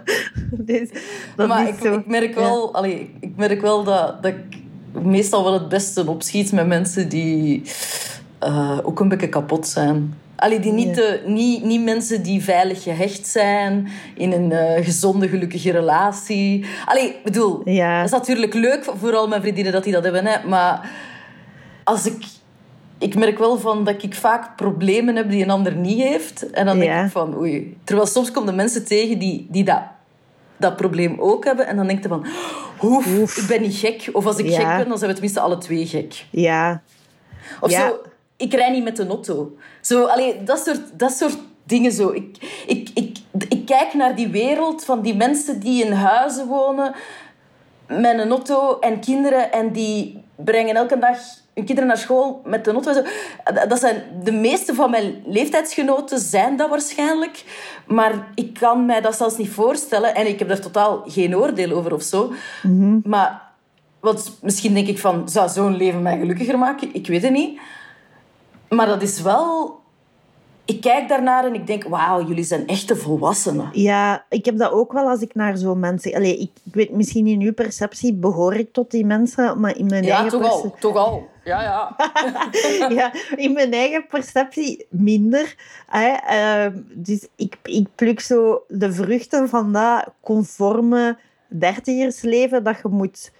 Dus, 0.50 0.88
dat 1.36 1.48
maar 1.48 1.68
is 1.68 1.76
ik, 1.76 1.82
ik 1.82 2.06
merk 2.06 2.34
wel, 2.34 2.74
allee, 2.74 3.14
ik 3.20 3.36
merk 3.36 3.60
wel 3.60 3.84
dat, 3.84 4.22
dat 4.22 4.32
ik 4.32 4.56
meestal 5.02 5.44
wel 5.44 5.52
het 5.52 5.68
beste 5.68 6.06
opschiet 6.08 6.52
met 6.52 6.66
mensen 6.66 7.08
die 7.08 7.62
eh, 8.38 8.78
ook 8.82 9.00
een 9.00 9.08
beetje 9.08 9.28
kapot 9.28 9.66
zijn. 9.66 10.14
Allee, 10.36 10.60
die 10.60 10.72
niet, 10.72 10.86
Ja. 10.88 10.94
de, 10.94 11.22
niet, 11.26 11.64
niet 11.64 11.82
mensen 11.82 12.22
die 12.22 12.42
veilig 12.42 12.82
gehecht 12.82 13.26
zijn 13.26 13.88
in 14.14 14.32
een 14.32 14.52
eh, 14.52 14.84
gezonde, 14.84 15.28
gelukkige 15.28 15.70
relatie. 15.70 16.64
Allee, 16.86 17.04
ik 17.08 17.22
bedoel, 17.24 17.60
Ja. 17.64 17.96
dat 17.96 18.04
is 18.06 18.10
natuurlijk 18.10 18.54
leuk 18.54 18.84
voor 19.00 19.14
al 19.16 19.28
mijn 19.28 19.40
vriendinnen 19.40 19.72
dat 19.72 19.84
die 19.84 19.92
dat 19.92 20.02
hebben. 20.04 20.26
Hè, 20.26 20.48
maar 20.48 20.90
als 21.84 22.06
ik... 22.06 22.24
Ik 22.98 23.14
merk 23.14 23.38
wel 23.38 23.58
van 23.58 23.84
dat 23.84 24.02
ik 24.02 24.14
vaak 24.14 24.56
problemen 24.56 25.16
heb 25.16 25.30
die 25.30 25.42
een 25.42 25.50
ander 25.50 25.74
niet 25.74 26.02
heeft. 26.02 26.50
En 26.50 26.66
dan 26.66 26.78
denk 26.78 26.90
Ja. 26.90 27.04
ik 27.04 27.10
van, 27.10 27.36
oei. 27.36 27.76
Terwijl 27.84 28.06
soms 28.06 28.30
komen 28.30 28.54
mensen 28.54 28.84
tegen 28.84 29.18
die, 29.18 29.46
die 29.50 29.64
dat, 29.64 29.82
dat 30.56 30.76
probleem 30.76 31.16
ook 31.20 31.44
hebben. 31.44 31.66
En 31.66 31.76
dan 31.76 31.86
denk 31.86 32.02
je 32.02 32.08
van, 32.08 32.26
oef, 32.82 33.06
Oef. 33.18 33.36
ik 33.36 33.46
ben 33.46 33.60
niet 33.62 33.76
gek. 33.76 34.08
Of 34.12 34.26
als 34.26 34.36
ik 34.36 34.46
Ja. 34.48 34.58
gek 34.58 34.76
ben, 34.78 34.88
dan 34.88 34.96
zijn 34.98 35.08
we 35.10 35.12
tenminste 35.16 35.40
alle 35.40 35.58
twee 35.58 35.86
gek. 35.86 36.24
Ja. 36.30 36.82
Of 37.60 37.70
Ja. 37.70 37.88
zo, 37.88 37.96
ik 38.36 38.52
rij 38.54 38.70
niet 38.70 38.84
met 38.84 38.96
de 38.96 39.06
auto. 39.06 39.56
Zo, 39.80 40.04
allee, 40.04 40.42
dat, 40.42 40.58
soort, 40.64 40.98
dat 40.98 41.12
soort 41.12 41.36
dingen 41.64 41.92
zo. 41.92 42.10
Ik, 42.10 42.36
ik, 42.66 42.90
ik, 42.94 43.16
ik 43.48 43.66
kijk 43.66 43.94
naar 43.94 44.16
die 44.16 44.28
wereld 44.28 44.84
van 44.84 45.02
die 45.02 45.14
mensen 45.16 45.60
die 45.60 45.84
in 45.84 45.92
huizen 45.92 46.46
wonen 46.46 46.94
met 47.86 48.18
een 48.18 48.30
auto 48.30 48.78
en 48.78 49.00
kinderen 49.00 49.52
en 49.52 49.72
die 49.72 50.22
brengen 50.36 50.74
elke 50.74 50.98
dag 50.98 51.16
hun 51.54 51.64
kinderen 51.64 51.86
naar 51.86 51.98
school 51.98 52.40
met 52.44 52.64
de 52.64 52.72
auto. 52.72 52.92
zo. 52.92 53.02
Dat 53.68 53.78
zijn 53.78 54.02
de 54.22 54.32
meeste 54.32 54.74
van 54.74 54.90
mijn 54.90 55.22
leeftijdsgenoten 55.26 56.18
zijn 56.18 56.56
dat 56.56 56.70
waarschijnlijk. 56.70 57.44
Maar 57.86 58.26
ik 58.34 58.54
kan 58.54 58.86
mij 58.86 59.00
dat 59.00 59.16
zelfs 59.16 59.36
niet 59.36 59.50
voorstellen. 59.50 60.14
En 60.14 60.26
ik 60.26 60.38
heb 60.38 60.48
daar 60.48 60.60
totaal 60.60 61.02
geen 61.06 61.36
oordeel 61.36 61.70
over 61.70 61.94
of 61.94 62.02
zo. 62.02 62.32
Maar 63.04 63.52
want 64.04 64.38
misschien 64.42 64.74
denk 64.74 64.86
ik 64.86 64.98
van, 64.98 65.28
zou 65.28 65.48
zo'n 65.48 65.76
leven 65.76 66.02
mij 66.02 66.18
gelukkiger 66.18 66.58
maken? 66.58 66.94
Ik 66.94 67.06
weet 67.06 67.22
het 67.22 67.32
niet. 67.32 67.60
Maar 68.68 68.86
dat 68.86 69.02
is 69.02 69.22
wel... 69.22 69.82
Ik 70.64 70.80
kijk 70.80 71.08
daarnaar 71.08 71.44
en 71.44 71.54
ik 71.54 71.66
denk, 71.66 71.84
wauw, 71.84 72.26
jullie 72.26 72.44
zijn 72.44 72.66
echte 72.66 72.96
volwassenen. 72.96 73.68
Ja, 73.72 74.24
ik 74.28 74.44
heb 74.44 74.58
dat 74.58 74.72
ook 74.72 74.92
wel 74.92 75.08
als 75.08 75.20
ik 75.20 75.34
naar 75.34 75.56
zo'n 75.56 75.78
mensen... 75.78 76.14
Allee, 76.14 76.38
ik, 76.38 76.50
ik 76.64 76.74
weet 76.74 76.90
misschien 76.90 77.26
in 77.26 77.40
uw 77.40 77.52
perceptie 77.52 78.14
behoor 78.14 78.54
ik 78.54 78.72
tot 78.72 78.90
die 78.90 79.06
mensen, 79.06 79.60
maar 79.60 79.76
in 79.76 79.86
mijn 79.86 80.04
Ja, 80.04 80.20
eigen 80.20 80.40
toch 80.40 80.50
al. 80.50 80.74
Toch 80.78 80.96
al. 80.96 81.28
Ja, 81.44 81.62
ja. 81.62 81.96
ja, 82.98 83.12
in 83.36 83.52
mijn 83.52 83.72
eigen 83.72 84.06
perceptie 84.06 84.86
minder. 84.90 85.54
Hè. 85.86 86.12
Ehm, 86.26 86.80
dus 86.92 87.26
ik, 87.36 87.56
ik 87.62 87.88
pluk 87.94 88.20
zo 88.20 88.64
de 88.68 88.92
vruchten 88.92 89.48
van 89.48 89.72
dat 89.72 90.08
conforme 90.20 91.18
dertigersleven 91.48 92.64
dat 92.64 92.76
je 92.82 92.88
moet, 92.88 93.32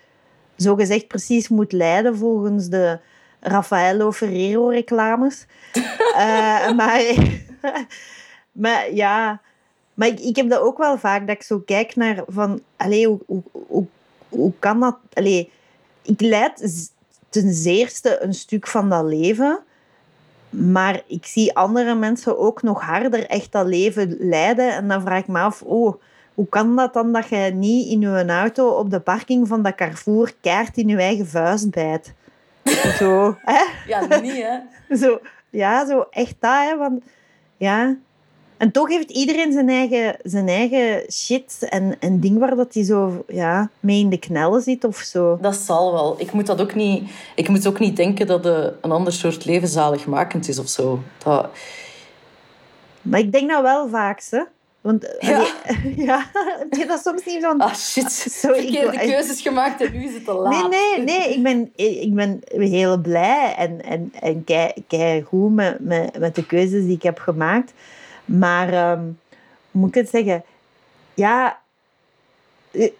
zogezegd 0.57 1.07
precies 1.07 1.48
moet 1.48 1.72
leiden 1.72 2.16
volgens 2.16 2.68
de 2.68 2.98
Raffaello 3.40 4.12
Ferrero 4.12 4.68
reclames. 4.68 5.46
Eh, 6.14 6.72
maar, 6.72 7.02
maar 8.62 8.92
ja, 8.92 9.40
maar 9.94 10.09
ik, 10.09 10.20
ik 10.20 10.36
heb 10.36 10.48
dat 10.48 10.61
ook 10.61 10.78
wel 10.78 10.98
vaak, 10.98 11.26
dat 11.26 11.36
ik 11.36 11.42
zo 11.42 11.59
kijk 11.59 11.96
naar 11.96 12.22
van, 12.26 12.61
allee, 12.76 13.07
hoe, 13.07 13.20
hoe, 13.26 13.42
hoe, 13.66 13.86
hoe 14.28 14.52
kan 14.59 14.80
dat? 14.80 14.96
Allee, 15.12 15.50
ik 16.02 16.20
leid 16.20 16.92
ten 17.35 17.53
zeerste 17.53 18.22
een 18.22 18.35
stuk 18.35 18.66
van 18.66 18.91
dat 18.91 19.05
leven, 19.05 19.59
maar 20.49 21.03
ik 21.07 21.26
zie 21.26 21.57
andere 21.57 21.95
mensen 21.95 22.39
ook 22.39 22.62
nog 22.62 22.80
harder 22.82 23.26
echt 23.26 23.53
dat 23.53 23.66
leven 23.66 24.16
leiden. 24.18 24.72
En 24.72 24.89
dan 24.89 25.01
vraag 25.01 25.18
ik 25.18 25.28
me 25.28 25.39
af, 25.39 25.62
oh, 25.62 26.03
hoe 26.35 26.49
kan 26.49 26.76
dat 26.76 26.95
dan 26.95 27.12
dat 27.12 27.28
je 27.28 27.37
niet 27.37 27.89
in 27.89 28.01
je 28.01 28.24
auto 28.26 28.68
op 28.68 28.91
de 28.91 29.01
parking 29.01 29.49
van 29.49 29.62
dat 29.62 29.74
Carrefour 29.74 30.35
kaart 30.41 30.76
in 30.76 30.89
je 30.89 30.97
eigen 30.97 31.26
vuist 31.26 31.70
bijt? 31.70 32.14
Zo, 32.99 33.37
hè? 33.41 33.64
Ja, 33.87 34.20
niet, 34.20 34.43
hè. 34.43 34.97
Zo, 34.97 35.20
ja, 35.51 35.87
zo 35.87 36.07
echt 36.11 36.37
dat, 36.39 36.53
hè. 36.53 36.76
Want, 36.76 37.03
ja. 37.57 37.97
En 38.57 38.70
toch 38.70 38.88
heeft 38.88 39.11
iedereen 39.11 39.52
zijn 39.52 39.68
eigen, 39.68 40.16
zijn 40.22 40.48
eigen 40.48 41.12
shit 41.12 41.66
en, 41.68 41.96
en 42.00 42.20
ding 42.20 42.38
waar 42.38 42.57
dat 42.57 42.74
hij 42.74 42.84
zo 42.84 43.24
ja, 43.28 43.70
mee 43.80 43.98
in 44.00 44.09
de 44.09 44.18
knellen 44.18 44.62
zit 44.62 44.84
of 44.84 44.96
zo. 44.96 45.38
Dat 45.40 45.57
zal 45.57 45.92
wel. 45.92 46.14
Ik 46.18 46.32
moet, 46.32 46.46
dat 46.46 46.61
ook, 46.61 46.74
niet, 46.74 47.11
ik 47.34 47.48
moet 47.48 47.66
ook 47.66 47.78
niet 47.78 47.96
denken 47.96 48.26
dat 48.26 48.46
eh, 48.46 48.64
een 48.80 48.90
ander 48.90 49.12
soort 49.12 49.44
leven 49.44 49.68
zaligmakend 49.68 50.48
is 50.48 50.59
of 50.59 50.68
zo. 50.68 51.02
Dat, 51.24 51.48
Maar 53.02 53.20
ik 53.20 53.32
denk 53.32 53.50
dat 53.50 53.62
wel 53.62 53.88
vaak, 53.88 54.22
hè. 54.30 54.42
Want, 54.80 55.16
Ja. 55.20 55.36
allee, 55.36 55.94
ja, 56.07 56.26
heb 56.32 56.72
je 56.74 56.86
dat 56.86 57.00
soms 57.05 57.24
niet 57.24 57.44
van... 57.44 57.61
ah, 57.61 57.74
shit. 57.74 58.12
Sorry, 58.42 58.59
ik 58.59 58.62
Verkeerde 58.64 58.96
echt- 58.96 59.11
keuzes 59.11 59.40
gemaakt 59.40 59.80
en 59.80 59.92
nu 59.92 60.05
is 60.05 60.14
het 60.14 60.24
te 60.24 60.32
laat. 60.32 60.68
Nee, 60.70 61.05
nee, 61.05 61.18
nee. 61.18 61.34
Ik 61.34 61.42
ben, 61.42 61.72
ik 61.76 62.14
ben 62.14 62.42
heel 62.50 62.98
blij 62.98 63.55
en, 63.59 63.84
en, 63.84 64.12
en 64.20 64.44
kei, 64.44 64.72
kei 64.88 65.22
goed 65.22 65.55
met, 65.55 65.80
met, 65.80 66.18
met 66.18 66.34
de 66.34 66.46
keuzes 66.46 66.82
die 66.84 66.94
ik 66.94 67.02
heb 67.02 67.18
gemaakt. 67.18 67.72
Maar, 68.25 68.97
hoe 68.97 69.14
moet 69.70 69.89
ik 69.89 69.95
het 69.95 70.09
zeggen? 70.09 70.45
Ja, 71.14 71.59
eh, 72.70 72.91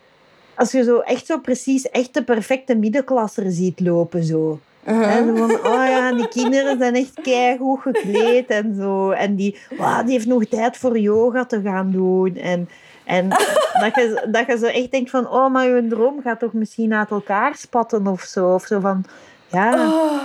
als 0.55 0.73
je 0.73 0.85
zo 0.85 0.99
echt 0.99 1.27
zo 1.27 1.39
precies 1.39 1.91
echt 1.91 2.15
de 2.15 2.25
perfecte 2.25 2.75
middenklasser 2.75 3.51
ziet 3.51 3.81
lopen 3.81 4.25
zo. 4.25 4.61
Uh-huh. 4.89 5.17
En 5.17 5.27
zo 5.27 5.47
van, 5.47 5.51
oh 5.51 5.87
ja, 5.87 6.13
die 6.13 6.29
kinderen 6.29 6.79
zijn 6.79 6.95
echt 6.95 7.21
keigoed 7.23 7.81
gekleed 7.81 8.47
en 8.47 8.75
zo. 8.75 9.11
En 9.11 9.35
die, 9.35 9.59
wow, 9.77 10.05
die 10.05 10.13
heeft 10.13 10.27
nog 10.27 10.45
tijd 10.45 10.77
voor 10.77 10.99
yoga 10.99 11.45
te 11.45 11.61
gaan 11.61 11.91
doen. 11.91 12.37
En, 12.37 12.69
en 13.05 13.29
dat, 13.83 13.95
je, 13.95 14.27
dat 14.31 14.47
je 14.47 14.59
zo 14.59 14.67
echt 14.67 14.91
denkt 14.91 15.11
van, 15.11 15.29
oh, 15.29 15.53
maar 15.53 15.69
je 15.69 15.87
droom 15.87 16.21
gaat 16.23 16.39
toch 16.39 16.53
misschien 16.53 16.95
uit 16.95 17.11
elkaar 17.11 17.57
spatten 17.57 18.07
of 18.07 18.23
zo. 18.23 18.55
Of 18.55 18.65
zo 18.65 18.81
van, 18.81 19.05
ja, 19.47 19.93
Oh, 19.93 20.21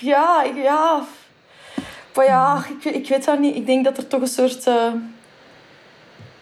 ja, 0.00 0.44
ja. 0.54 1.04
Maar 2.14 2.24
ja, 2.24 2.64
ik, 2.78 2.82
weet- 2.84 2.94
ik 2.94 3.08
weet 3.08 3.24
dat 3.24 3.38
niet. 3.38 3.56
Ik 3.56 3.66
denk 3.66 3.84
dat 3.84 3.96
er 3.96 4.06
toch 4.06 4.20
een 4.20 4.26
soort... 4.26 4.66
eh, 4.66 4.92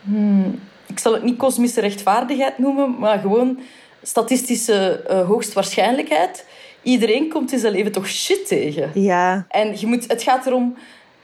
hmm, 0.03 0.61
ik 0.87 0.99
zal 0.99 1.13
het 1.13 1.23
niet 1.23 1.37
kosmische 1.37 1.81
rechtvaardigheid 1.81 2.59
noemen, 2.59 2.99
maar 2.99 3.19
gewoon 3.19 3.59
statistische 4.03 5.03
eh, 5.09 5.27
hoogstwaarschijnlijkheid. 5.27 6.47
Iedereen 6.83 7.29
komt 7.29 7.53
in 7.53 7.59
zijn 7.59 7.73
leven 7.73 7.93
toch 7.93 8.07
shit 8.09 8.47
tegen. 8.47 8.91
ja, 8.95 9.47
En 9.49 9.81
je 9.81 9.87
moet, 9.87 10.05
het 10.09 10.23
gaat 10.23 10.47
erom... 10.47 10.77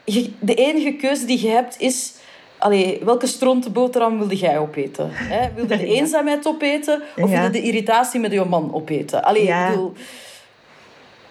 je- 0.04 0.30
de 0.40 0.54
enige 0.54 0.92
keuze 0.92 1.24
die 1.24 1.40
je 1.42 1.48
hebt 1.48 1.80
is... 1.80 2.12
Allee, 2.58 3.00
welke 3.04 3.26
strontenboterham 3.26 4.18
wilde 4.18 4.36
jij 4.36 4.58
opeten? 4.58 5.08
Hè? 5.12 5.48
Wilde 5.54 5.76
de 5.76 5.86
Ja. 5.88 5.94
eenzaamheid 5.94 6.46
opeten? 6.46 7.02
Of 7.16 7.30
Ja. 7.30 7.40
wilde 7.40 7.50
de 7.50 7.62
irritatie 7.62 8.20
met 8.20 8.32
je 8.32 8.44
man 8.44 8.74
opeten? 8.74 9.22
Allee, 9.24 9.44
Ja. 9.44 9.64
ik 9.66 9.70
bedoel... 9.70 9.92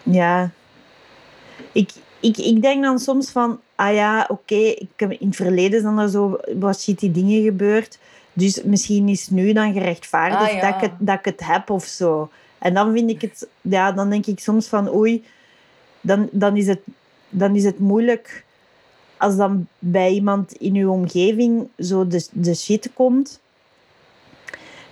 ja. 0.03 0.49
Ik, 1.71 1.89
ik, 2.19 2.37
ik 2.37 2.61
denk 2.61 2.83
dan 2.83 2.99
soms 2.99 3.29
van, 3.29 3.59
ah 3.75 3.93
ja, 3.93 4.25
oké, 4.27 4.55
ik 4.55 4.89
heb 4.95 5.11
in 5.11 5.27
het 5.27 5.35
verleden 5.35 5.81
zijn 5.81 5.97
er 5.97 6.09
zo 6.09 6.37
wat 6.59 6.81
shitty 6.81 7.11
dingen 7.11 7.43
gebeurd. 7.43 7.99
Dus 8.33 8.63
misschien 8.63 9.09
is 9.09 9.29
nu 9.29 9.53
dan 9.53 9.73
gerechtvaardigd 9.73 10.41
Ah, 10.41 10.51
ja. 10.51 10.61
dat, 10.61 10.75
ik 10.75 10.81
het, 10.81 10.91
dat 10.99 11.19
ik 11.19 11.25
het 11.25 11.45
heb 11.45 11.69
of 11.69 11.85
zo. 11.85 12.29
En 12.57 12.73
dan 12.73 12.91
vind 12.93 13.09
ik 13.09 13.21
het, 13.21 13.47
ja, 13.61 13.91
dan 13.91 14.09
denk 14.09 14.25
ik 14.25 14.39
soms 14.39 14.67
van, 14.67 14.93
oei, 14.93 15.25
dan, 16.01 16.29
dan, 16.31 16.57
is, 16.57 16.67
het, 16.67 16.79
dan 17.29 17.55
is 17.55 17.63
het 17.63 17.79
moeilijk 17.79 18.45
als 19.17 19.35
dan 19.35 19.67
bij 19.79 20.11
iemand 20.11 20.53
in 20.53 20.75
uw 20.75 20.91
omgeving 20.91 21.67
zo 21.77 22.07
de, 22.07 22.27
de 22.31 22.55
shit 22.55 22.89
komt. 22.93 23.39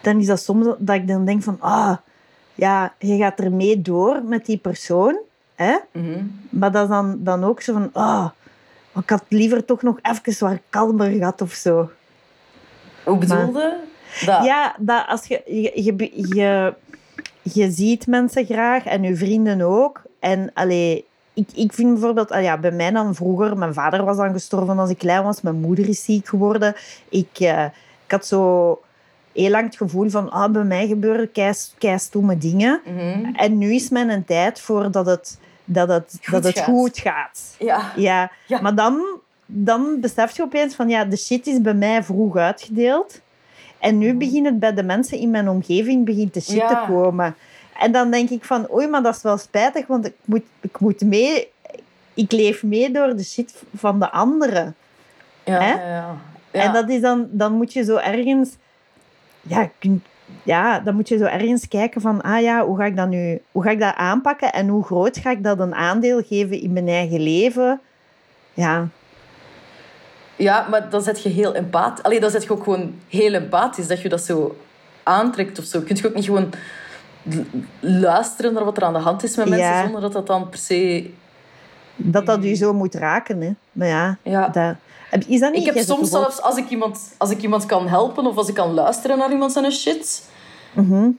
Dan 0.02 0.20
is 0.20 0.26
dat 0.26 0.40
soms 0.40 0.66
dat 0.80 0.96
ik 0.96 1.08
dan 1.08 1.26
denk 1.26 1.44
van, 1.44 1.58
ah, 1.60 1.98
ja, 2.56 2.94
je 3.00 3.18
gaat 3.18 3.40
ermee 3.40 3.82
door 3.82 4.24
met 4.24 4.46
die 4.46 4.58
persoon. 4.58 5.18
Hè? 5.56 5.78
mhm. 5.92 6.26
Maar 6.50 6.72
dat 6.72 6.84
is 6.84 6.90
dan, 6.90 7.18
dan 7.20 7.44
ook 7.44 7.62
zo 7.62 7.74
van, 7.74 7.90
maar 7.94 9.04
ik 9.04 9.10
had 9.10 9.24
liever 9.28 9.66
toch 9.66 9.82
nog 9.82 10.00
even 10.02 10.48
wat 10.48 10.60
kalmer 10.70 11.12
gehad 11.12 11.42
of 11.42 11.54
zo. 11.54 11.90
Hoe 13.04 13.18
bedoelde? 13.18 13.78
Dat. 14.26 14.46
Ja, 14.46 14.76
dat 14.80 15.06
als 15.08 15.26
je, 15.26 15.42
je, 15.46 15.84
je, 15.84 16.12
je, 16.36 16.74
je 17.42 17.72
ziet 17.72 18.08
mensen 18.08 18.46
graag 18.46 18.86
en 18.86 19.04
je 19.04 19.16
vrienden 19.16 19.62
ook. 19.62 20.02
En 20.20 20.52
allee, 20.54 21.06
ik, 21.34 21.50
ik 21.54 21.74
vind 21.74 21.92
bijvoorbeeld, 21.92 22.32
ah 22.32 22.42
ja, 22.42 22.58
bij 22.58 22.72
mij 22.72 22.92
dan 22.92 23.16
vroeger, 23.16 23.58
mijn 23.58 23.74
vader 23.74 24.04
was 24.04 24.18
dan 24.18 24.32
gestorven 24.32 24.80
als 24.80 24.90
ik 24.90 24.98
klein 24.98 25.24
was, 25.24 25.42
mijn 25.42 25.60
moeder 25.60 25.90
is 25.90 26.04
ziek 26.04 26.28
geworden. 26.28 26.76
Ik, 27.10 27.40
eh, 27.40 27.64
ik 28.06 28.12
had 28.12 28.26
zo 28.26 28.80
heel 29.34 29.50
lang 29.50 29.66
het 29.66 29.76
gevoel 29.76 30.10
van, 30.10 30.32
ah, 30.32 30.52
bij 30.52 30.64
mij 30.64 30.88
gebeuren 30.88 31.32
kei, 31.32 31.54
kei 31.78 31.98
dingen. 32.38 32.82
Mhm. 32.86 33.36
En 33.36 33.58
nu 33.58 33.74
is 33.74 33.90
mijn 33.90 34.26
tijd 34.26 34.62
voor 34.62 34.92
dat 34.92 35.06
het, 35.06 35.40
dat 35.66 35.88
het, 35.90 36.18
Goed 36.24 36.32
dat 36.32 36.44
het 36.44 36.58
gaat. 36.58 36.66
goed 36.66 36.98
gaat. 36.98 37.56
Ja. 37.60 37.92
Ja, 37.96 38.32
Ja. 38.48 38.62
maar 38.62 38.76
dan, 38.76 39.02
dan 39.46 40.00
besef 40.02 40.36
je 40.36 40.44
opeens 40.44 40.76
van 40.76 40.90
ja, 40.90 41.06
de 41.06 41.18
shit 41.18 41.48
is 41.48 41.62
bij 41.62 41.74
mij 41.74 42.04
vroeg 42.04 42.36
uitgedeeld. 42.36 43.22
En 43.80 43.98
nu 43.98 44.14
begint 44.14 44.46
het 44.46 44.60
bij 44.60 44.74
de 44.74 44.84
mensen 44.84 45.18
in 45.18 45.30
mijn 45.32 45.50
omgeving 45.50 46.06
begint 46.06 46.34
de 46.34 46.42
shit 46.42 46.56
Ja. 46.56 46.68
te 46.68 46.92
komen. 46.92 47.36
En 47.80 47.92
dan 47.92 48.12
denk 48.12 48.30
ik 48.30 48.44
van, 48.46 48.72
oei, 48.74 48.88
maar 48.88 49.04
dat 49.04 49.16
is 49.16 49.22
wel 49.22 49.38
spijtig, 49.38 49.88
want 49.88 50.06
ik 50.06 50.14
moet, 50.26 50.44
ik 50.62 50.80
moet 50.80 51.02
mee... 51.02 51.48
Ik 52.14 52.32
leef 52.32 52.64
mee 52.64 52.92
door 52.92 53.16
de 53.16 53.24
shit 53.24 53.64
van 53.76 54.00
de 54.00 54.12
anderen. 54.12 54.76
Ja, 55.44 55.60
Hè? 55.62 55.72
ja, 55.74 55.88
ja. 55.96 56.18
Ja. 56.52 56.62
En 56.62 56.74
dat 56.74 56.90
is 56.90 57.02
dan, 57.02 57.28
dan 57.32 57.54
moet 57.54 57.74
je 57.74 57.84
zo 57.84 57.96
ergens... 57.96 58.50
Ja, 59.42 59.70
kun- 59.80 60.04
ja, 60.44 60.80
dan 60.80 60.96
moet 60.96 61.08
je 61.10 61.18
zo 61.18 61.24
ergens 61.24 61.68
kijken 61.68 62.02
van, 62.02 62.22
ah 62.22 62.42
ja, 62.42 62.66
hoe 62.66 62.78
ga 62.78 62.86
ik 62.86 62.96
dat 62.96 63.08
nu... 63.10 63.42
Hoe 63.52 63.64
ga 63.64 63.70
ik 63.70 63.80
dat 63.80 63.96
aanpakken 63.96 64.54
en 64.54 64.68
hoe 64.68 64.84
groot 64.84 65.18
ga 65.18 65.32
ik 65.32 65.44
dat 65.44 65.60
een 65.60 65.76
aandeel 65.76 66.22
geven 66.24 66.62
in 66.62 66.74
mijn 66.74 66.88
eigen 66.88 67.20
leven? 67.20 67.80
Ja, 68.54 68.88
Ja, 70.36 70.68
maar 70.70 70.90
dan 70.90 71.02
zet 71.02 71.24
je 71.24 71.30
heel 71.30 71.54
empathisch. 71.56 72.04
Allee, 72.04 72.20
dan 72.20 72.30
zet 72.30 72.44
je 72.44 72.52
ook 72.52 72.64
gewoon 72.64 72.94
heel 73.10 73.34
empathisch. 73.34 73.88
Dat 73.88 74.02
je 74.02 74.10
dat 74.10 74.22
zo 74.22 74.56
aantrekt 75.04 75.60
of 75.60 75.66
zo. 75.66 75.82
Kun 75.82 75.96
je 75.96 76.08
ook 76.08 76.14
niet 76.16 76.26
gewoon 76.26 76.50
luisteren 77.80 78.54
naar 78.54 78.64
wat 78.66 78.78
er 78.78 78.84
aan 78.84 78.94
de 78.94 79.00
hand 79.00 79.24
is 79.24 79.36
met 79.36 79.50
mensen, 79.50 79.68
Ja. 79.68 79.84
zonder 79.84 80.02
dat 80.02 80.14
dat 80.14 80.28
dan 80.28 80.50
per 80.50 80.60
se... 80.60 81.10
Dat 81.96 82.26
dat 82.26 82.44
u 82.44 82.56
zo 82.56 82.74
moet 82.74 82.96
raken, 82.96 83.42
hè. 83.42 83.52
Maar 83.72 83.88
ja, 83.88 84.18
Ja. 84.22 84.48
dat... 84.48 84.76
Is 85.28 85.40
dat 85.40 85.54
niet... 85.54 85.68
Ik 85.68 85.74
heb 85.74 85.84
soms 85.86 86.10
zelfs, 86.10 86.42
als 86.42 86.58
ik, 86.58 86.70
iemand, 86.70 87.14
als 87.18 87.30
ik 87.30 87.42
iemand 87.42 87.66
kan 87.66 87.88
helpen 87.88 88.26
of 88.26 88.38
als 88.38 88.48
ik 88.48 88.54
kan 88.56 88.74
luisteren 88.74 89.18
naar 89.18 89.32
iemand 89.32 89.52
zijn 89.52 89.72
shit, 89.72 90.30
Mhm. 90.74 91.10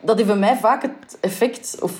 dat 0.00 0.16
heeft 0.16 0.28
bij 0.28 0.38
mij 0.38 0.56
vaak 0.56 0.82
het 0.82 1.18
effect 1.20 1.76
of 1.80 1.92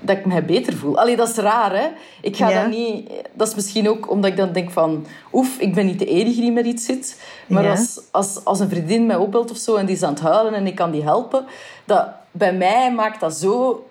dat 0.00 0.16
ik 0.16 0.26
mij 0.26 0.44
beter 0.44 0.72
voel. 0.76 0.98
Allee, 0.98 1.16
dat 1.16 1.28
is 1.28 1.34
raar, 1.36 1.76
hè? 1.76 1.86
Ik 2.22 2.36
ga 2.36 2.48
Ja. 2.48 2.60
dat 2.62 2.70
niet... 2.70 3.10
Dat 3.32 3.48
is 3.48 3.54
misschien 3.54 3.88
ook 3.88 4.10
omdat 4.10 4.30
ik 4.30 4.36
dan 4.36 4.52
denk 4.52 4.70
van... 4.70 5.06
Oef, 5.32 5.58
ik 5.58 5.74
ben 5.74 5.86
niet 5.86 5.98
de 5.98 6.04
enige 6.06 6.40
die 6.40 6.52
met 6.52 6.66
iets 6.66 6.84
zit. 6.84 7.20
Maar 7.48 7.62
Ja. 7.64 7.70
als, 7.70 8.00
als, 8.10 8.44
als 8.44 8.60
een 8.60 8.68
vriendin 8.68 9.06
mij 9.06 9.16
opbelt 9.16 9.50
of 9.50 9.56
zo 9.56 9.74
en 9.76 9.86
die 9.86 9.94
is 9.94 10.02
aan 10.02 10.12
het 10.12 10.20
huilen 10.22 10.54
en 10.54 10.66
ik 10.66 10.74
kan 10.74 10.90
die 10.90 11.02
helpen, 11.02 11.44
dat, 11.84 12.06
bij 12.30 12.52
mij 12.54 12.92
maakt 12.92 13.20
dat 13.20 13.34
zo... 13.34 13.86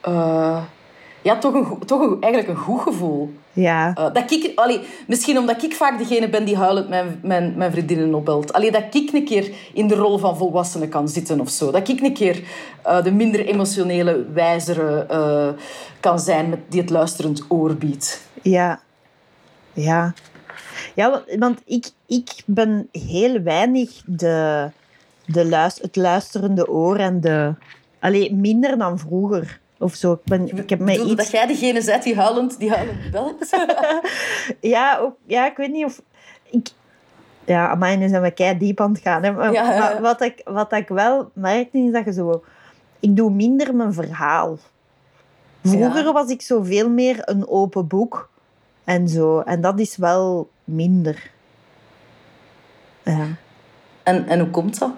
eh, 0.00 0.62
ja, 1.22 1.36
toch, 1.38 1.54
een, 1.54 1.78
toch 1.86 2.00
een, 2.00 2.16
eigenlijk 2.20 2.48
een 2.58 2.64
goed 2.64 2.80
gevoel. 2.80 3.34
Ja. 3.60 3.94
Eh, 3.94 4.12
dat 4.12 4.30
ik, 4.30 4.52
allee, 4.54 4.80
misschien 5.06 5.38
omdat 5.38 5.62
ik 5.62 5.74
vaak 5.74 5.98
degene 5.98 6.28
ben 6.28 6.44
die 6.44 6.56
huilend 6.56 6.88
mijn, 6.88 7.20
mijn, 7.22 7.54
mijn 7.56 7.70
vriendinnen 7.70 8.14
opbelt. 8.14 8.52
Allee, 8.52 8.70
dat 8.70 8.94
ik 8.94 9.12
een 9.12 9.24
keer 9.24 9.50
in 9.72 9.88
de 9.88 9.94
rol 9.94 10.18
van 10.18 10.36
volwassene 10.36 10.88
kan 10.88 11.08
zitten 11.08 11.40
of 11.40 11.50
zo. 11.50 11.70
Dat 11.70 11.88
ik 11.88 12.00
een 12.00 12.12
keer 12.14 12.42
eh, 12.82 13.02
de 13.02 13.10
minder 13.12 13.46
emotionele, 13.46 14.26
wijzere 14.32 15.06
eh, 15.08 15.48
kan 16.00 16.18
zijn 16.18 16.48
met, 16.48 16.58
die 16.68 16.80
het 16.80 16.90
luisterend 16.90 17.44
oor 17.48 17.74
biedt. 17.74 18.26
Ja. 18.42 18.80
Ja. 19.72 20.14
Ja, 20.94 21.10
want- 21.10 21.24
want 21.38 21.60
ik, 21.64 21.90
ik 22.06 22.30
ben 22.46 22.88
heel 22.92 23.40
weinig 23.42 24.02
de, 24.06 24.68
de 25.26 25.44
luis, 25.48 25.78
het 25.82 25.96
luisterende 25.96 26.68
oor 26.68 26.96
en 26.96 27.20
de... 27.20 27.54
Allee, 27.98 28.34
minder 28.34 28.78
dan 28.78 28.98
vroeger. 28.98 29.60
Of 29.78 29.94
zo. 29.94 30.12
Ik, 30.12 30.24
ben, 30.24 30.56
ik 30.56 30.70
heb 30.70 30.78
mij 30.78 30.98
iets... 30.98 31.14
dat 31.14 31.30
jij 31.30 31.46
degene 31.46 31.84
bent 31.84 32.02
die 32.02 32.16
huilend, 32.16 32.58
die 32.58 32.70
huilend 32.70 33.10
belt? 33.10 33.50
Ja, 34.60 34.98
ook, 34.98 35.16
ja, 35.26 35.46
ik 35.46 35.56
weet 35.56 35.70
niet 35.72 35.84
of... 35.84 36.02
Ik, 36.50 36.68
ja, 37.44 37.68
amai, 37.68 37.96
nu 37.96 38.08
zijn 38.08 38.22
we 38.22 38.30
kei 38.30 38.58
diep 38.58 38.80
aan 38.80 38.92
het 38.92 39.00
gaan. 39.00 39.22
Hè. 39.22 39.32
Maar, 39.32 39.52
Ja, 39.52 39.62
ja, 39.62 39.72
ja. 39.72 39.78
maar 39.78 40.00
wat, 40.00 40.20
ik, 40.20 40.40
wat 40.44 40.72
ik 40.72 40.88
wel 40.88 41.30
merkte, 41.32 41.78
is 41.78 41.92
dat 41.92 42.04
je 42.04 42.12
zo... 42.12 42.44
Ik 43.00 43.16
doe 43.16 43.30
minder 43.30 43.74
mijn 43.74 43.92
verhaal. 43.92 44.58
Vroeger 45.62 46.04
Ja. 46.04 46.12
was 46.12 46.28
ik 46.28 46.42
zo 46.42 46.62
veel 46.62 46.90
meer 46.90 47.16
een 47.20 47.48
open 47.48 47.86
boek. 47.86 48.30
En 48.84 49.08
zo. 49.08 49.40
En 49.40 49.60
dat 49.60 49.78
is 49.80 49.96
wel 49.96 50.50
minder. 50.64 51.30
Ja. 53.02 53.26
en, 54.02 54.26
en 54.28 54.38
hoe 54.38 54.50
komt 54.50 54.78
dat? 54.78 54.90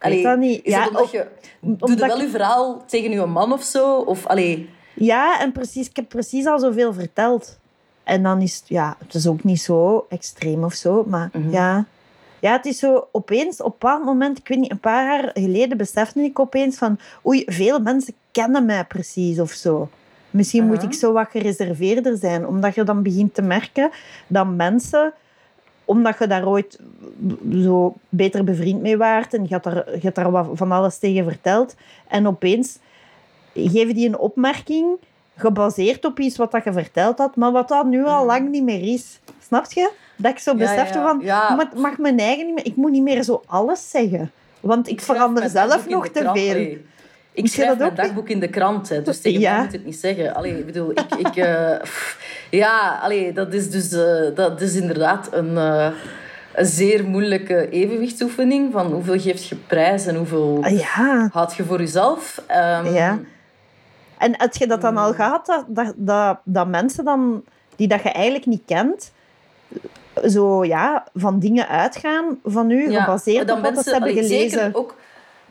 Weet 0.00 0.22
dat 0.22 0.38
niet. 0.38 0.64
Is 0.64 0.72
Ja, 0.72 0.78
dat 0.84 0.88
omdat 0.88 1.10
je... 1.10 1.26
Doe 1.60 1.76
omdat 1.80 2.06
wel 2.08 2.16
ik- 2.16 2.22
je 2.22 2.28
verhaal 2.28 2.84
tegen 2.86 3.10
je 3.10 3.26
man 3.26 3.52
of 3.52 3.62
zo? 3.62 3.96
Of, 3.98 4.26
allee, 4.26 4.68
Ja, 4.94 5.40
en 5.40 5.52
precies, 5.52 5.88
ik 5.88 5.96
heb 5.96 6.08
precies 6.08 6.46
al 6.46 6.58
zoveel 6.58 6.92
verteld. 6.92 7.58
En 8.04 8.22
dan 8.22 8.40
is 8.40 8.56
het, 8.56 8.68
ja, 8.68 8.96
het 8.98 9.14
is 9.14 9.26
ook 9.26 9.44
niet 9.44 9.60
zo 9.60 10.06
extreem 10.08 10.64
of 10.64 10.74
zo, 10.74 11.04
maar 11.06 11.28
Mhm. 11.32 11.50
ja. 11.50 11.84
Ja, 12.40 12.52
het 12.52 12.66
is 12.66 12.78
zo 12.78 13.08
opeens, 13.12 13.60
op 13.60 13.64
een 13.66 13.72
bepaald 13.78 14.04
moment, 14.04 14.38
ik 14.38 14.48
weet 14.48 14.58
niet, 14.58 14.70
een 14.70 14.78
paar 14.80 15.04
jaar 15.04 15.30
geleden 15.34 15.76
besefte 15.76 16.20
ik 16.20 16.38
opeens 16.38 16.76
van, 16.76 16.98
oei, 17.26 17.42
veel 17.46 17.78
mensen 17.80 18.14
kennen 18.30 18.64
mij 18.66 18.84
precies 18.84 19.38
of 19.40 19.50
zo. 19.50 19.88
Misschien 20.30 20.66
moet 20.66 20.76
Mhm. 20.76 20.86
ik 20.86 20.92
zo 20.94 21.12
wat 21.12 21.28
gereserveerder 21.30 22.16
zijn, 22.16 22.46
omdat 22.46 22.74
je 22.74 22.84
dan 22.84 23.02
begint 23.02 23.34
te 23.34 23.42
merken 23.42 23.90
dat 24.26 24.46
mensen, 24.46 25.12
omdat 25.90 26.18
je 26.18 26.26
daar 26.26 26.46
ooit 26.46 26.78
zo 27.52 27.94
beter 28.08 28.44
bevriend 28.44 28.80
mee 28.80 28.96
waart 28.96 29.34
en 29.34 29.42
je 29.42 29.54
had 29.54 29.62
daar, 29.62 29.84
je 29.94 30.00
had 30.02 30.14
daar 30.14 30.30
wat 30.30 30.48
van 30.52 30.72
alles 30.72 30.98
tegen 30.98 31.24
verteld, 31.24 31.74
en 32.08 32.26
opeens 32.26 32.78
geven 33.54 33.94
die 33.94 34.08
een 34.08 34.18
opmerking 34.18 34.86
gebaseerd 35.36 36.04
op 36.04 36.18
iets 36.18 36.36
wat 36.36 36.50
dat 36.52 36.64
je 36.64 36.72
verteld 36.72 37.18
had, 37.18 37.36
maar 37.36 37.52
wat 37.52 37.68
dat 37.68 37.86
nu 37.86 38.04
al 38.04 38.26
lang 38.26 38.50
niet 38.50 38.62
meer 38.62 38.92
is. 38.92 39.20
Snap 39.46 39.72
je? 39.72 39.90
Dat 40.16 40.30
ik 40.30 40.38
zo. 40.38 40.50
Ja, 40.50 40.56
besefte 40.56 40.98
ja, 40.98 41.06
van, 41.06 41.20
ja. 41.22 41.54
maar 41.54 41.66
het 41.66 41.78
mag 41.78 41.98
mijn 41.98 42.18
eigen 42.18 42.46
niet 42.46 42.54
meer, 42.54 42.66
ik 42.66 42.76
moet 42.76 42.90
niet 42.90 43.02
meer 43.02 43.22
zo 43.22 43.42
alles 43.46 43.90
zeggen. 43.90 44.30
Want 44.60 44.88
ik, 44.88 45.00
verander 45.00 45.48
zelf 45.48 45.88
nog 45.88 46.08
te 46.08 46.30
veel. 46.34 46.76
Ik 47.44 47.50
schrijf 47.52 47.68
dat 47.68 47.78
mijn 47.78 47.90
ook 47.90 47.96
dagboek 47.96 48.28
in 48.28 48.40
de 48.40 48.48
krant, 48.48 48.88
hè, 48.88 49.02
dus 49.02 49.20
tegen 49.22 49.40
Ja. 49.40 49.52
mij 49.54 49.62
moet 49.62 49.72
het 49.72 49.84
niet 49.84 49.96
zeggen. 50.00 50.34
Allee, 50.34 50.58
ik 50.58 50.66
bedoel, 50.66 50.90
ik... 50.90 51.14
ik 51.18 51.36
eh, 51.36 51.78
pff, 51.82 52.18
ja, 52.50 52.98
allee, 53.02 53.32
dat 53.32 53.54
is 53.54 53.70
dus 53.70 53.92
eh, 53.92 54.34
dat 54.34 54.60
is 54.60 54.74
inderdaad 54.74 55.28
een, 55.32 55.56
eh, 55.56 55.88
een 56.54 56.66
zeer 56.66 57.04
moeilijke 57.04 57.68
evenwichtsoefening. 57.68 58.72
Van 58.72 58.86
hoeveel 58.92 59.18
geeft 59.20 59.46
je 59.48 59.56
prijs 59.56 60.06
en 60.06 60.16
hoeveel 60.16 60.58
Ah, 60.62 60.78
ja. 60.78 61.30
je 61.56 61.64
voor 61.64 61.78
jezelf. 61.78 62.42
Ehm, 62.46 62.92
Ja. 62.94 63.18
En 64.18 64.34
heb 64.38 64.54
je 64.54 64.66
dat 64.66 64.80
dan 64.80 64.92
Mm. 64.92 64.98
al 64.98 65.12
gehad, 65.12 65.46
dat, 65.46 65.64
dat, 65.68 65.92
dat, 65.96 66.38
dat 66.44 66.66
mensen 66.68 67.04
dan, 67.04 67.44
die 67.76 67.88
dat 67.88 68.02
je 68.02 68.08
eigenlijk 68.10 68.46
niet 68.46 68.62
kent, 68.66 69.12
zo 70.28 70.64
ja, 70.64 71.06
van 71.14 71.38
dingen 71.38 71.68
uitgaan 71.68 72.38
van 72.44 72.70
u, 72.70 72.90
Ja, 72.90 73.02
gebaseerd 73.02 73.42
op 73.42 73.48
wat 73.48 73.60
mensen- 73.60 73.82
ze 73.84 73.90
hebben 73.90 74.10
allee, 74.10 74.22
gelezen? 74.22 74.50
Zeker 74.60 74.76
ook 74.76 74.96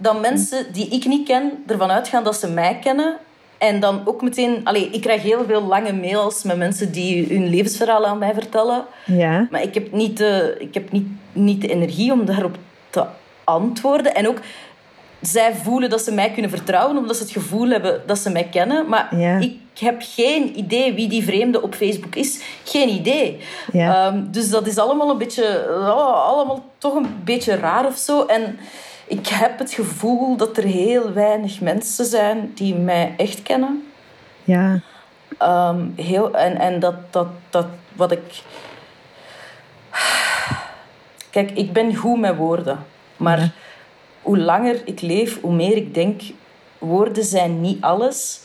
dat 0.02 0.22
mensen 0.22 0.74
die 0.74 0.88
ik 0.88 1.06
niet 1.06 1.28
ken 1.28 1.64
ervan 1.68 1.92
uitgaan 1.92 2.24
dat 2.24 2.36
ze 2.36 2.50
mij 2.50 2.80
kennen. 2.84 3.16
En 3.58 3.80
dan 3.80 4.02
ook 4.06 4.22
meteen... 4.22 4.62
Allee, 4.64 4.90
ik 4.92 5.02
krijg 5.02 5.22
heel 5.22 5.44
veel 5.48 5.62
lange 5.64 5.94
mails 5.94 6.44
met 6.44 6.58
mensen 6.58 6.92
die 6.92 7.28
hun 7.28 7.48
levensverhaal 7.50 8.06
aan 8.06 8.18
mij 8.18 8.34
vertellen. 8.34 8.86
Ja. 9.06 9.48
Maar 9.52 9.62
ik 9.62 9.74
heb 9.74 9.92
niet 9.92 10.18
de, 10.18 10.56
ik 10.60 10.74
heb 10.74 10.92
niet, 10.92 11.08
niet 11.32 11.62
de 11.62 11.68
energie 11.68 12.12
om 12.12 12.26
daarop 12.26 12.56
te 12.90 13.06
antwoorden. 13.44 14.16
En 14.16 14.28
ook, 14.28 14.40
zij 15.22 15.54
voelen 15.64 15.90
dat 15.90 16.02
ze 16.02 16.12
mij 16.12 16.32
kunnen 16.32 16.52
vertrouwen, 16.52 16.98
omdat 16.98 17.16
ze 17.16 17.24
het 17.24 17.32
gevoel 17.32 17.70
hebben 17.70 18.02
dat 18.06 18.18
ze 18.18 18.30
mij 18.30 18.44
kennen. 18.52 18.88
Maar 18.90 19.20
Ja. 19.20 19.38
ik 19.38 19.58
heb 19.80 19.96
geen 20.00 20.58
idee 20.58 20.94
wie 20.94 21.08
die 21.10 21.24
vreemde 21.24 21.62
op 21.62 21.76
Facebook 21.76 22.16
is. 22.16 22.42
Geen 22.64 22.90
idee. 22.90 23.38
Ja. 23.72 24.08
Ehm, 24.08 24.24
dus 24.32 24.50
dat 24.50 24.68
is 24.68 24.78
allemaal 24.78 25.10
een 25.10 25.18
beetje, 25.18 25.66
oh, 25.70 26.28
allemaal 26.28 26.66
toch 26.78 26.96
een 26.96 27.22
beetje 27.24 27.56
raar 27.56 27.86
of 27.86 27.98
zo. 27.98 28.26
En 28.26 28.60
ik 29.10 29.28
heb 29.28 29.60
het 29.60 29.74
gevoel 29.74 30.36
dat 30.38 30.58
er 30.58 30.64
heel 30.64 31.14
weinig 31.14 31.62
mensen 31.62 32.06
zijn 32.06 32.52
die 32.56 32.76
mij 32.76 33.14
echt 33.18 33.44
kennen. 33.44 33.92
Ja. 34.44 34.82
Ehm, 35.38 35.86
heel, 35.96 36.36
en 36.36 36.58
en 36.58 36.80
dat, 36.80 36.96
dat, 37.10 37.28
dat 37.50 37.66
wat 37.96 38.12
ik. 38.12 38.42
Kijk, 41.30 41.52
ik 41.52 41.74
ben 41.74 41.96
goed 41.96 42.20
met 42.20 42.36
woorden. 42.36 42.86
Maar 43.18 43.40
Ja. 43.40 43.50
hoe 44.22 44.38
langer 44.38 44.82
ik 44.86 45.02
leef, 45.02 45.42
hoe 45.42 45.54
meer 45.54 45.76
ik 45.76 45.94
denk: 45.94 46.22
woorden 46.78 47.24
zijn 47.24 47.62
niet 47.62 47.82
alles. 47.82 48.42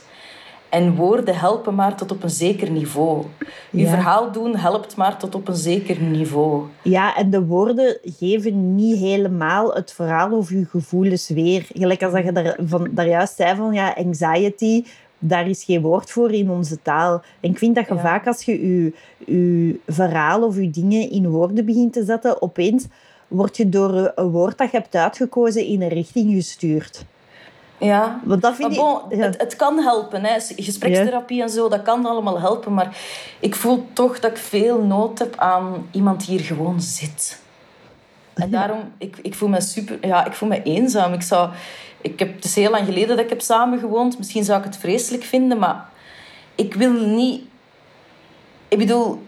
En 0.74 0.94
woorden 0.94 1.36
helpen 1.38 1.74
maar 1.74 1.96
tot 1.96 2.10
op 2.12 2.22
een 2.22 2.30
zeker 2.30 2.70
niveau. 2.70 3.24
Je 3.70 3.80
Ja. 3.80 3.88
verhaal 3.88 4.32
doen 4.32 4.56
helpt 4.56 4.96
maar 4.96 5.16
tot 5.18 5.34
op 5.34 5.48
een 5.48 5.56
zeker 5.56 6.00
niveau. 6.00 6.62
Ja, 6.82 7.16
en 7.16 7.30
de 7.30 7.44
woorden 7.44 7.98
geven 8.02 8.74
niet 8.74 8.98
helemaal 8.98 9.74
het 9.74 9.92
verhaal 9.92 10.32
of 10.32 10.50
je 10.50 10.64
gevoelens 10.64 11.28
weer. 11.28 11.66
Gelijk 11.74 12.02
als 12.02 12.12
dat 12.12 12.24
je 12.24 12.32
daar, 12.32 12.56
van, 12.66 12.88
daar 12.90 13.08
juist 13.08 13.36
zei 13.36 13.56
van 13.56 13.72
ja, 13.72 13.94
anxiety, 13.96 14.84
daar 15.18 15.48
is 15.48 15.64
geen 15.64 15.80
woord 15.80 16.10
voor 16.10 16.32
in 16.32 16.50
onze 16.50 16.82
taal. 16.82 17.22
En 17.40 17.50
ik 17.50 17.58
vind 17.58 17.74
dat 17.74 17.88
je 17.88 17.94
Ja. 17.94 18.00
vaak 18.00 18.26
als 18.26 18.42
je 18.44 18.52
je, 18.68 18.92
je 19.26 19.80
verhaal 19.86 20.42
of 20.42 20.56
je 20.56 20.70
dingen 20.70 21.10
in 21.10 21.28
woorden 21.28 21.64
begint 21.64 21.92
te 21.92 22.04
zetten, 22.04 22.42
opeens 22.42 22.86
word 23.28 23.56
je 23.56 23.68
door 23.68 24.12
een 24.14 24.30
woord 24.30 24.58
dat 24.58 24.70
je 24.70 24.76
hebt 24.76 24.94
uitgekozen 24.94 25.64
in 25.66 25.82
een 25.82 25.88
richting 25.88 26.32
gestuurd. 26.34 27.04
Ja. 27.78 28.20
Want 28.24 28.42
dat 28.42 28.54
vind 28.54 28.76
Maar 28.76 28.78
bon, 28.78 29.00
ik... 29.08 29.18
Ja. 29.18 29.24
het, 29.24 29.40
het 29.40 29.56
kan 29.56 29.78
helpen. 29.78 30.24
Hè. 30.24 30.40
Gesprekstherapie 30.56 31.42
en 31.42 31.48
zo, 31.48 31.68
dat 31.68 31.82
kan 31.82 32.06
allemaal 32.06 32.40
helpen. 32.40 32.74
Maar 32.74 32.96
ik 33.40 33.54
voel 33.54 33.86
toch 33.92 34.20
dat 34.20 34.30
ik 34.30 34.36
veel 34.36 34.82
nood 34.82 35.18
heb 35.18 35.38
aan 35.38 35.88
iemand 35.90 36.26
die 36.26 36.36
hier 36.36 36.46
gewoon 36.46 36.80
zit. 36.80 37.42
En 38.34 38.50
daarom, 38.50 38.92
ik, 38.98 39.16
ik 39.22 39.34
voel 39.34 39.48
me 39.48 39.60
super... 39.60 40.06
Ja, 40.06 40.24
ik 40.24 40.32
voel 40.32 40.48
me 40.48 40.62
eenzaam. 40.62 41.12
Ik 41.12 41.22
zou... 41.22 41.50
Ik 42.00 42.18
heb, 42.18 42.34
het 42.34 42.44
is 42.44 42.54
heel 42.54 42.70
lang 42.70 42.84
geleden 42.84 43.08
dat 43.08 43.24
ik 43.24 43.28
heb 43.28 43.40
samengewoond. 43.40 44.18
Misschien 44.18 44.44
zou 44.44 44.58
ik 44.58 44.64
het 44.64 44.76
vreselijk 44.76 45.22
vinden, 45.22 45.58
maar... 45.58 45.88
Ik 46.54 46.74
wil 46.74 46.92
niet... 46.92 47.42
Ik 48.68 48.78
bedoel... 48.78 49.22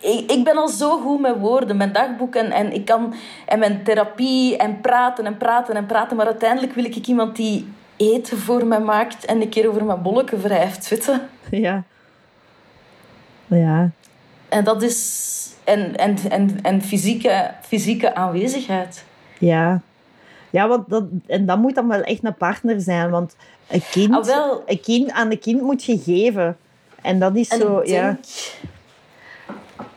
Ik, 0.00 0.30
ik 0.30 0.44
ben 0.44 0.56
al 0.56 0.68
zo 0.68 0.98
goed 0.98 1.20
met 1.20 1.38
woorden, 1.38 1.76
mijn 1.76 1.92
dagboek 1.92 2.34
en, 2.34 2.50
en, 2.50 2.72
ik 2.72 2.84
kan, 2.84 3.14
en 3.46 3.58
mijn 3.58 3.84
therapie 3.84 4.56
en 4.56 4.80
praten 4.80 5.26
en 5.26 5.36
praten 5.36 5.74
en 5.74 5.86
praten. 5.86 6.16
Maar 6.16 6.26
uiteindelijk 6.26 6.72
wil 6.72 6.84
ik 6.84 7.06
iemand 7.06 7.36
die 7.36 7.68
eten 7.98 8.38
voor 8.38 8.66
mij 8.66 8.80
maakt 8.80 9.24
en 9.24 9.40
een 9.40 9.48
keer 9.48 9.68
over 9.68 9.84
mijn 9.84 10.02
bolletje 10.02 10.36
wrijft. 10.36 10.88
Weet 10.88 11.04
je? 11.04 11.20
Ja. 11.50 11.82
Ja. 13.46 13.90
En 14.48 14.64
dat 14.64 14.82
is... 14.82 15.26
En, 15.64 15.96
en, 15.96 16.16
en, 16.28 16.58
en 16.62 16.82
fysieke, 16.82 17.50
fysieke 17.62 18.14
aanwezigheid. 18.14 19.04
Ja. 19.38 19.80
Ja, 20.50 20.68
want 20.68 20.88
dat, 20.88 21.04
en 21.26 21.46
dat 21.46 21.58
moet 21.58 21.74
dan 21.74 21.88
wel 21.88 22.02
echt 22.02 22.24
een 22.24 22.34
partner 22.36 22.80
zijn. 22.80 23.10
Want 23.10 23.36
een 23.68 23.82
kind, 23.90 24.14
Ah, 24.14 24.24
wel. 24.24 24.62
een 24.66 24.80
kind 24.80 25.10
aan 25.10 25.30
een 25.30 25.38
kind 25.38 25.62
moet 25.62 25.84
je 25.84 25.98
geven. 25.98 26.56
En 27.02 27.18
dat 27.18 27.36
is 27.36 27.48
En 27.48 27.60
zo, 27.60 27.78
ik 27.78 27.86
ja. 27.86 28.02
denk... 28.02 28.24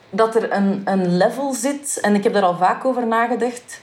dat 0.09 0.35
er 0.35 0.51
een, 0.51 0.81
een 0.85 1.17
level 1.17 1.53
zit, 1.53 1.97
en 2.01 2.15
ik 2.15 2.23
heb 2.23 2.33
daar 2.33 2.43
al 2.43 2.57
vaak 2.57 2.85
over 2.85 3.07
nagedacht. 3.07 3.81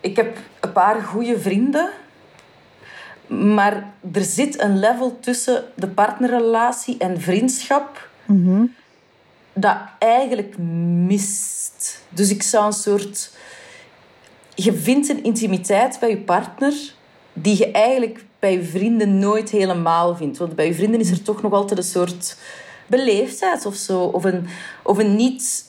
Ik 0.00 0.16
heb 0.16 0.38
een 0.60 0.72
paar 0.72 1.02
goede 1.02 1.38
vrienden, 1.38 1.88
maar 3.26 3.92
er 4.12 4.24
zit 4.24 4.60
een 4.60 4.78
level 4.78 5.18
tussen 5.20 5.64
de 5.74 5.88
partnerrelatie 5.88 6.98
en 6.98 7.20
vriendschap 7.20 8.08
dat 9.52 9.76
eigenlijk 9.98 10.58
mist. 11.06 12.02
Dus 12.08 12.30
ik 12.30 12.42
zou 12.42 12.66
een 12.66 12.72
soort. 12.72 13.30
Je 14.54 14.72
vindt 14.72 15.08
een 15.08 15.24
intimiteit 15.24 15.96
bij 16.00 16.10
je 16.10 16.16
partner 16.18 16.74
die 17.32 17.58
je 17.58 17.70
eigenlijk 17.70 18.24
bij 18.38 18.52
je 18.52 18.64
vrienden 18.64 19.18
nooit 19.18 19.50
helemaal 19.50 20.16
vindt. 20.16 20.38
Want 20.38 20.54
bij 20.54 20.66
je 20.66 20.74
vrienden 20.74 21.00
is 21.00 21.10
er 21.10 21.22
toch 21.22 21.42
nog 21.42 21.52
altijd 21.52 21.78
een 21.78 21.84
soort 21.84 22.36
beleefdheid 22.86 23.66
of 23.66 23.74
zo. 23.74 24.00
Of 24.00 24.24
een, 24.24 24.46
of 24.82 24.98
een 24.98 25.16
niet... 25.16 25.64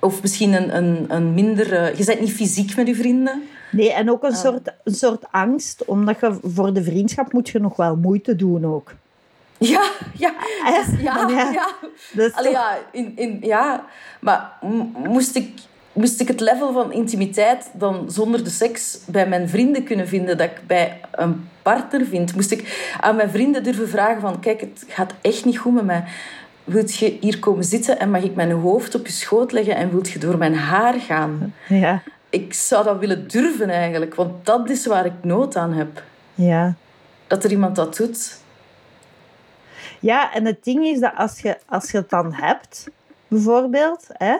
Of 0.00 0.22
misschien 0.22 0.52
een, 0.52 0.76
een, 0.76 1.04
een 1.08 1.34
minder... 1.34 1.72
eh, 1.72 1.98
Je 1.98 2.04
bent 2.04 2.20
niet 2.20 2.32
fysiek 2.32 2.76
met 2.76 2.86
je 2.86 2.94
vrienden. 2.94 3.42
Nee, 3.72 3.92
en 3.92 4.10
ook 4.10 4.22
een, 4.22 4.34
soort, 4.36 4.72
een 4.84 4.94
soort 4.94 5.24
angst, 5.30 5.84
omdat 5.84 6.20
je 6.20 6.38
voor 6.42 6.72
de 6.72 6.82
vriendschap 6.82 7.32
moet 7.32 7.48
je 7.48 7.58
nog 7.60 7.76
wel 7.76 7.96
moeite 7.96 8.36
doen 8.36 8.66
ook. 8.66 8.92
Ja, 9.58 9.82
ja. 10.16 10.32
Hè? 10.64 11.02
Ja, 11.02 11.26
Ja. 11.28 11.50
ja. 11.52 11.68
Allee, 12.34 12.52
toch- 12.52 12.60
ja, 12.62 12.78
in, 12.92 13.12
in, 13.16 13.38
ja. 13.40 13.84
Maar 14.20 14.52
moest 14.96 15.36
ik, 15.36 15.60
moest 15.92 16.20
ik 16.20 16.28
het 16.28 16.40
level 16.40 16.72
van 16.72 16.92
intimiteit 16.92 17.70
dan 17.74 18.04
zonder 18.10 18.44
de 18.44 18.50
seks 18.50 18.98
bij 19.06 19.28
mijn 19.28 19.48
vrienden 19.48 19.84
kunnen 19.84 20.08
vinden 20.08 20.36
dat 20.36 20.46
ik 20.50 20.60
bij 20.66 21.00
een 21.10 21.48
partner 21.62 22.04
vind? 22.06 22.34
Moest 22.34 22.50
ik 22.50 22.94
aan 23.00 23.16
mijn 23.16 23.30
vrienden 23.30 23.62
durven 23.64 23.88
vragen 23.88 24.20
van... 24.20 24.40
Kijk, 24.40 24.60
het 24.60 24.84
gaat 24.88 25.12
echt 25.20 25.44
niet 25.44 25.58
goed 25.58 25.74
met 25.74 25.84
mij. 25.84 26.04
Wilt 26.64 26.94
je 26.96 27.16
hier 27.20 27.38
komen 27.38 27.64
zitten 27.64 27.98
en 27.98 28.10
mag 28.10 28.22
ik 28.22 28.34
mijn 28.34 28.50
hoofd 28.50 28.94
op 28.94 29.06
je 29.06 29.12
schoot 29.12 29.52
leggen 29.52 29.76
en 29.76 29.90
wilt 29.90 30.10
je 30.10 30.18
door 30.18 30.38
mijn 30.38 30.54
haar 30.54 30.94
gaan? 31.00 31.54
Ja, 31.68 32.02
Ik 32.32 32.54
zou 32.54 32.84
dat 32.84 32.98
willen 32.98 33.28
durven 33.28 33.70
eigenlijk, 33.70 34.14
want 34.14 34.46
dat 34.46 34.70
is 34.70 34.86
waar 34.86 35.06
ik 35.06 35.24
nood 35.24 35.56
aan 35.56 35.72
heb. 35.72 36.02
ja. 36.34 36.74
Dat 37.26 37.44
er 37.44 37.50
iemand 37.50 37.76
dat 37.76 37.96
doet. 37.96 38.38
Ja, 40.00 40.34
en 40.34 40.44
het 40.44 40.64
ding 40.64 40.84
is 40.84 41.00
dat 41.00 41.12
als 41.16 41.40
je, 41.40 41.58
als 41.66 41.90
je 41.90 41.96
het 41.96 42.10
dan 42.10 42.32
hebt, 42.32 42.90
bijvoorbeeld, 43.28 44.06
hè, 44.12 44.36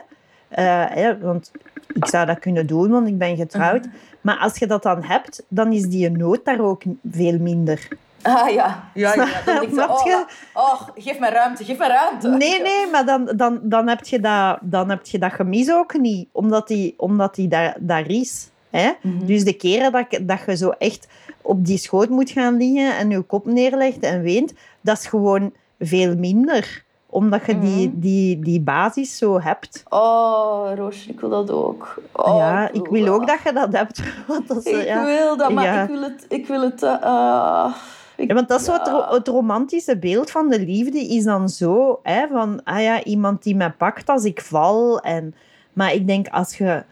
eh, 0.49 0.84
hè, 0.88 1.18
want 1.18 1.51
ik 1.93 2.07
zou 2.07 2.26
dat 2.26 2.38
kunnen 2.38 2.66
doen, 2.66 2.90
want 2.90 3.09
ik 3.09 3.18
ben 3.18 3.36
getrouwd, 3.36 3.86
maar 4.20 4.38
als 4.38 4.59
je 4.59 4.66
dat 4.66 4.82
dan 4.82 5.05
hebt, 5.05 5.43
dan 5.49 5.72
is 5.72 5.82
die 5.82 6.11
nood 6.11 6.45
daar 6.45 6.61
ook 6.61 6.82
veel 7.11 7.38
minder. 7.38 7.88
Ah 8.22 8.50
ja, 8.50 8.84
ja, 8.94 9.14
ja. 9.14 9.26
Dan 9.44 9.54
denk 9.54 9.62
ik 9.68 9.68
zo, 9.68 9.74
Snap 9.74 9.90
oh, 9.90 10.04
je? 10.04 10.24
oh, 10.54 10.80
geef 10.94 11.18
mij 11.18 11.30
ruimte, 11.30 11.64
geef 11.64 11.78
mij 11.78 11.88
ruimte. 11.88 12.28
Nee, 12.28 12.62
nee, 12.62 12.86
maar 12.92 13.04
dan, 13.06 13.32
dan, 13.36 13.58
dan, 13.62 13.88
heb, 13.88 14.04
je 14.04 14.20
dat, 14.20 14.58
dan 14.60 14.88
heb 14.90 15.06
je 15.06 15.18
dat 15.18 15.32
gemis 15.32 15.72
ook 15.72 15.98
niet, 15.98 16.28
omdat 16.32 16.68
die, 16.68 16.94
omdat 16.96 17.34
die 17.34 17.48
daar, 17.48 17.76
daar 17.80 18.08
is. 18.10 18.50
Hè? 18.70 18.90
Dus 19.02 19.44
de 19.44 19.52
keren 19.52 19.92
dat, 19.92 20.04
je- 20.08 20.24
dat 20.24 20.38
je 20.46 20.56
zo 20.56 20.68
echt 20.78 21.08
op 21.42 21.64
die 21.66 21.78
schoot 21.78 22.08
moet 22.08 22.30
gaan 22.30 22.56
liggen 22.56 22.96
en 22.96 23.10
je 23.10 23.20
kop 23.20 23.46
neerlegt 23.46 23.98
en 24.00 24.22
weent, 24.22 24.52
dat 24.80 24.98
is 24.98 25.06
gewoon 25.06 25.52
veel 25.78 26.14
minder. 26.16 26.84
Omdat 27.06 27.46
je 27.46 27.58
die, 27.58 27.90
die, 27.98 28.40
die 28.40 28.60
basis 28.60 29.16
zo 29.18 29.40
hebt. 29.40 29.82
Oh, 29.88 30.70
Roosje, 30.74 31.10
ik 31.10 31.20
wil 31.20 31.28
dat 31.28 31.50
ook. 31.50 31.94
Oh, 32.12 32.36
ja, 32.38 32.70
ik 32.72 32.86
wil 32.86 33.08
ook 33.08 33.26
dat 33.26 33.38
je 33.44 33.52
dat 33.52 33.72
hebt. 33.72 34.02
Want 34.28 34.48
dat 34.48 34.66
is, 34.66 34.72
Ik 34.80 34.84
ja. 34.86 35.04
wil 35.04 35.36
dat, 35.36 35.52
maar 35.52 35.64
Ja. 35.64 35.82
ik 35.82 35.88
wil 35.88 36.02
het... 36.02 36.24
Ik 36.28 36.46
wil 36.46 36.60
het 36.62 36.82
eh, 36.82 36.90
ik- 36.92 37.74
Ja, 38.16 38.34
want 38.34 38.48
dat 38.48 38.60
is 38.60 38.66
zo 38.66 38.72
het, 38.72 38.86
ja. 38.86 38.92
ro- 38.92 39.14
het 39.14 39.28
romantische 39.28 39.98
beeld 39.98 40.30
van 40.30 40.48
de 40.48 40.60
liefde 40.60 40.98
is 40.98 41.24
dan 41.24 41.48
zo, 41.48 42.00
hè, 42.02 42.26
van 42.32 42.60
ah 42.64 42.82
ja, 42.82 43.04
iemand 43.04 43.42
die 43.42 43.56
mij 43.56 43.70
pakt 43.70 44.08
als 44.08 44.24
ik 44.24 44.40
val. 44.40 45.00
En, 45.00 45.34
maar 45.72 45.94
ik 45.94 46.06
denk, 46.06 46.28
als 46.28 46.58
je, 46.58 46.82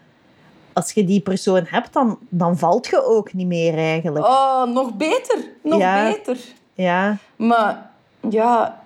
als 0.73 0.91
je 0.91 1.05
die 1.05 1.21
persoon 1.21 1.63
hebt, 1.65 1.93
dan, 1.93 2.17
dan 2.29 2.57
valt 2.57 2.87
je 2.87 3.05
ook 3.05 3.33
niet 3.33 3.47
meer 3.47 3.77
eigenlijk. 3.77 4.25
Oh, 4.25 4.63
nog 4.63 4.93
beter. 4.97 5.37
Nog 5.63 5.79
Ja. 5.79 6.11
beter. 6.11 6.37
Ja, 6.73 7.17
Maar 7.35 7.89
ja, 8.29 8.81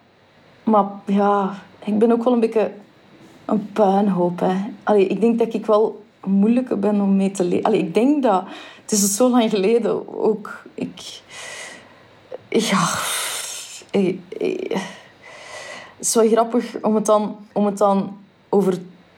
maar 0.64 0.86
ja, 1.06 1.54
ik 1.86 1.98
ben 2.00 2.12
ook 2.12 2.24
wel 2.24 2.34
een 2.34 2.40
beetje 2.40 2.72
een 3.46 3.72
puinhoop. 3.74 4.40
Hè. 4.40 4.56
Allee, 4.84 5.08
ik 5.08 5.22
denk 5.22 5.40
dat 5.40 5.54
ik 5.54 5.66
wel 5.66 6.04
moeilijker 6.26 6.80
ben 6.80 7.02
om 7.02 7.16
mee 7.16 7.32
te 7.32 7.44
leven. 7.44 7.64
Allee, 7.66 7.80
ik 7.80 7.94
denk 7.94 8.24
dat... 8.24 8.44
Het 8.82 8.92
is 8.94 9.16
zo 9.16 9.30
lang 9.30 9.50
geleden 9.50 10.18
ook. 10.24 10.64
Ik... 10.74 11.22
Ja... 12.60 12.88
Het 15.98 16.08
is 16.08 16.16
wel 16.16 16.28
grappig 16.28 16.66
om 16.82 16.96
het 16.96 17.06
dan, 17.06 17.38
om 17.54 17.66
het 17.66 17.78
dan 17.78 18.18
over... 18.50 18.74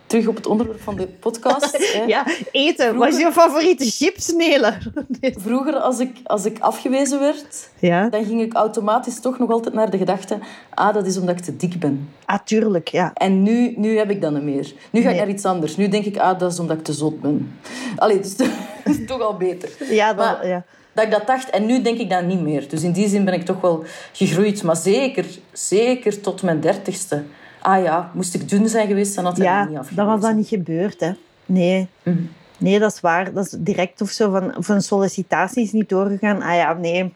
Terug 0.05 0.27
op 0.27 0.35
het 0.35 0.47
onderwerp 0.47 0.81
van 0.81 0.95
de 0.95 1.07
podcast. 1.07 1.77
hè. 1.93 2.01
ja 2.03 2.25
eten. 2.51 2.95
Wat 2.95 3.07
is 3.07 3.17
je 3.17 3.31
favoriete 3.31 3.85
chips, 3.85 4.33
Nele? 4.33 4.77
Vroeger, 5.45 5.75
als 5.75 5.99
ik, 5.99 6.17
als 6.23 6.45
ik 6.45 6.59
afgewezen 6.59 7.19
werd, 7.19 7.69
Ja, 7.79 8.09
dan 8.09 8.25
ging 8.25 8.41
ik 8.41 8.53
automatisch 8.53 9.19
toch 9.19 9.39
nog 9.39 9.51
altijd 9.51 9.75
naar 9.75 9.89
de 9.89 9.97
gedachte... 9.97 10.39
Ah, 10.73 10.93
dat 10.93 11.05
is 11.05 11.17
omdat 11.17 11.38
ik 11.38 11.43
te 11.43 11.55
dik 11.55 11.79
ben. 11.79 12.09
ah, 12.25 12.39
tuurlijk, 12.45 12.88
ja. 12.88 13.11
En 13.13 13.43
nu, 13.43 13.73
nu 13.77 13.97
heb 13.97 14.09
ik 14.09 14.21
dat 14.21 14.31
niet 14.31 14.43
meer. 14.43 14.73
Nu 14.89 15.01
ga 15.01 15.09
ik 15.09 15.17
naar 15.17 15.29
iets 15.29 15.45
anders. 15.45 15.77
Nu 15.77 15.88
denk 15.88 16.05
ik, 16.05 16.17
ah, 16.17 16.39
dat 16.39 16.51
is 16.51 16.59
omdat 16.59 16.77
ik 16.77 16.83
te 16.83 16.93
zot 16.93 17.21
ben. 17.21 17.59
Allee, 17.95 18.19
dus 18.19 18.35
dat 18.35 18.47
is 18.85 18.97
toch 19.07 19.21
al 19.21 19.38
beter. 19.38 19.69
Ja, 19.89 20.13
dat, 20.13 20.25
Maar- 20.25 20.47
ja. 20.47 20.63
Dat 20.98 21.06
ik 21.06 21.12
dat 21.12 21.28
dacht, 21.28 21.50
en 21.50 21.66
nu 21.66 21.82
denk 21.82 21.98
ik 22.00 22.10
dat 22.10 22.24
niet 22.24 22.41
meer. 22.41 22.70
Dus 22.70 22.84
in 22.84 22.91
die 22.91 23.08
zin 23.08 23.26
ben 23.26 23.34
ik 23.34 23.45
toch 23.45 23.62
wel 23.62 23.84
gegroeid. 24.12 24.64
Maar 24.64 24.76
zeker, 24.76 25.26
zeker 25.52 26.22
tot 26.22 26.41
mijn 26.41 26.60
dertigste. 26.60 27.24
Ah 27.62 27.84
ja, 27.84 28.12
moest 28.14 28.34
ik 28.34 28.50
dun 28.50 28.70
zijn 28.70 28.88
geweest, 28.88 29.16
dan 29.16 29.26
had 29.26 29.36
dat 29.36 29.45
ja 29.45 29.60
niet 29.64 29.70
dan 29.74 29.80
afgewezen. 29.82 30.06
was 30.06 30.22
dat 30.22 30.36
niet 30.36 30.48
gebeurd, 30.48 31.00
hè. 31.00 31.12
Nee. 31.45 31.88
Mhm. 32.04 32.18
Nee, 32.58 32.80
dat 32.80 32.93
is 32.93 33.00
waar. 33.02 33.34
Dat 33.34 33.45
is 33.45 33.52
direct 33.58 34.02
of 34.02 34.10
zo 34.10 34.32
van, 34.32 34.58
of 34.58 34.68
een 34.68 34.82
sollicitatie 34.82 35.64
is 35.64 35.72
niet 35.72 35.89
doorgegaan. 35.89 36.41
Ah 36.41 36.56
ja, 36.56 36.74
nee. 36.74 37.14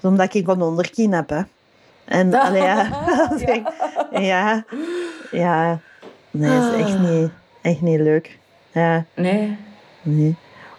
Dat 0.00 0.10
omdat 0.10 0.34
ik 0.34 0.48
een 0.48 0.62
onderkin 0.62 1.12
heb, 1.12 1.28
hè. 1.28 1.40
En, 2.04 2.34
allee, 2.44 2.62
ja. 2.62 2.88
ja. 4.30 4.64
Ja. 5.30 5.78
Nee, 6.30 6.50
dat 6.60 6.72
is 6.74 6.80
echt 6.80 6.98
niet, 6.98 7.30
echt 7.62 7.80
niet 7.80 8.00
leuk. 8.00 8.38
Ja, 8.72 9.04
Nee. 9.14 9.56
nee. 10.02 10.36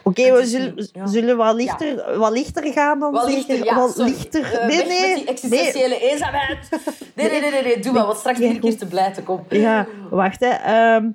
Oké, 0.08 0.32
we 0.34 0.46
zullen, 0.46 0.76
niet- 0.76 0.90
ja. 0.94 1.08
zullen 1.08 1.38
wat 1.38 1.56
lichter, 1.56 2.18
wat 2.18 2.32
lichter 2.32 2.72
gaan 2.74 3.00
dan 3.00 3.12
Wat 3.12 3.30
lichter, 3.30 3.64
ja, 3.64 3.76
wat 3.76 3.98
lichter. 3.98 4.54
Eh, 4.54 4.68
nee, 4.68 4.86
nee. 4.86 5.08
met 5.08 5.16
die 5.18 5.26
existentiële 5.28 6.00
eenzaamheid. 6.12 6.70
Nee, 7.16 7.30
nee, 7.30 7.42
nee, 7.42 7.52
nee, 7.52 7.64
nee. 7.64 7.80
Doe 7.80 7.94
maar, 7.94 8.06
want 8.06 8.18
straks 8.18 8.40
ben 8.40 8.56
ik 8.56 8.62
hier 8.62 8.78
te 8.78 8.86
blij 8.86 9.14
te 9.14 9.22
komen. 9.24 9.46
Ja, 9.50 9.88
wacht, 10.10 10.40
hè. 10.40 10.50
Ehm, 10.50 11.06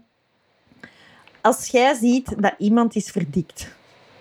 als 1.40 1.66
jij 1.66 1.94
ziet 1.94 2.34
dat 2.42 2.54
iemand 2.58 2.94
is 2.96 3.10
verdikt 3.10 3.68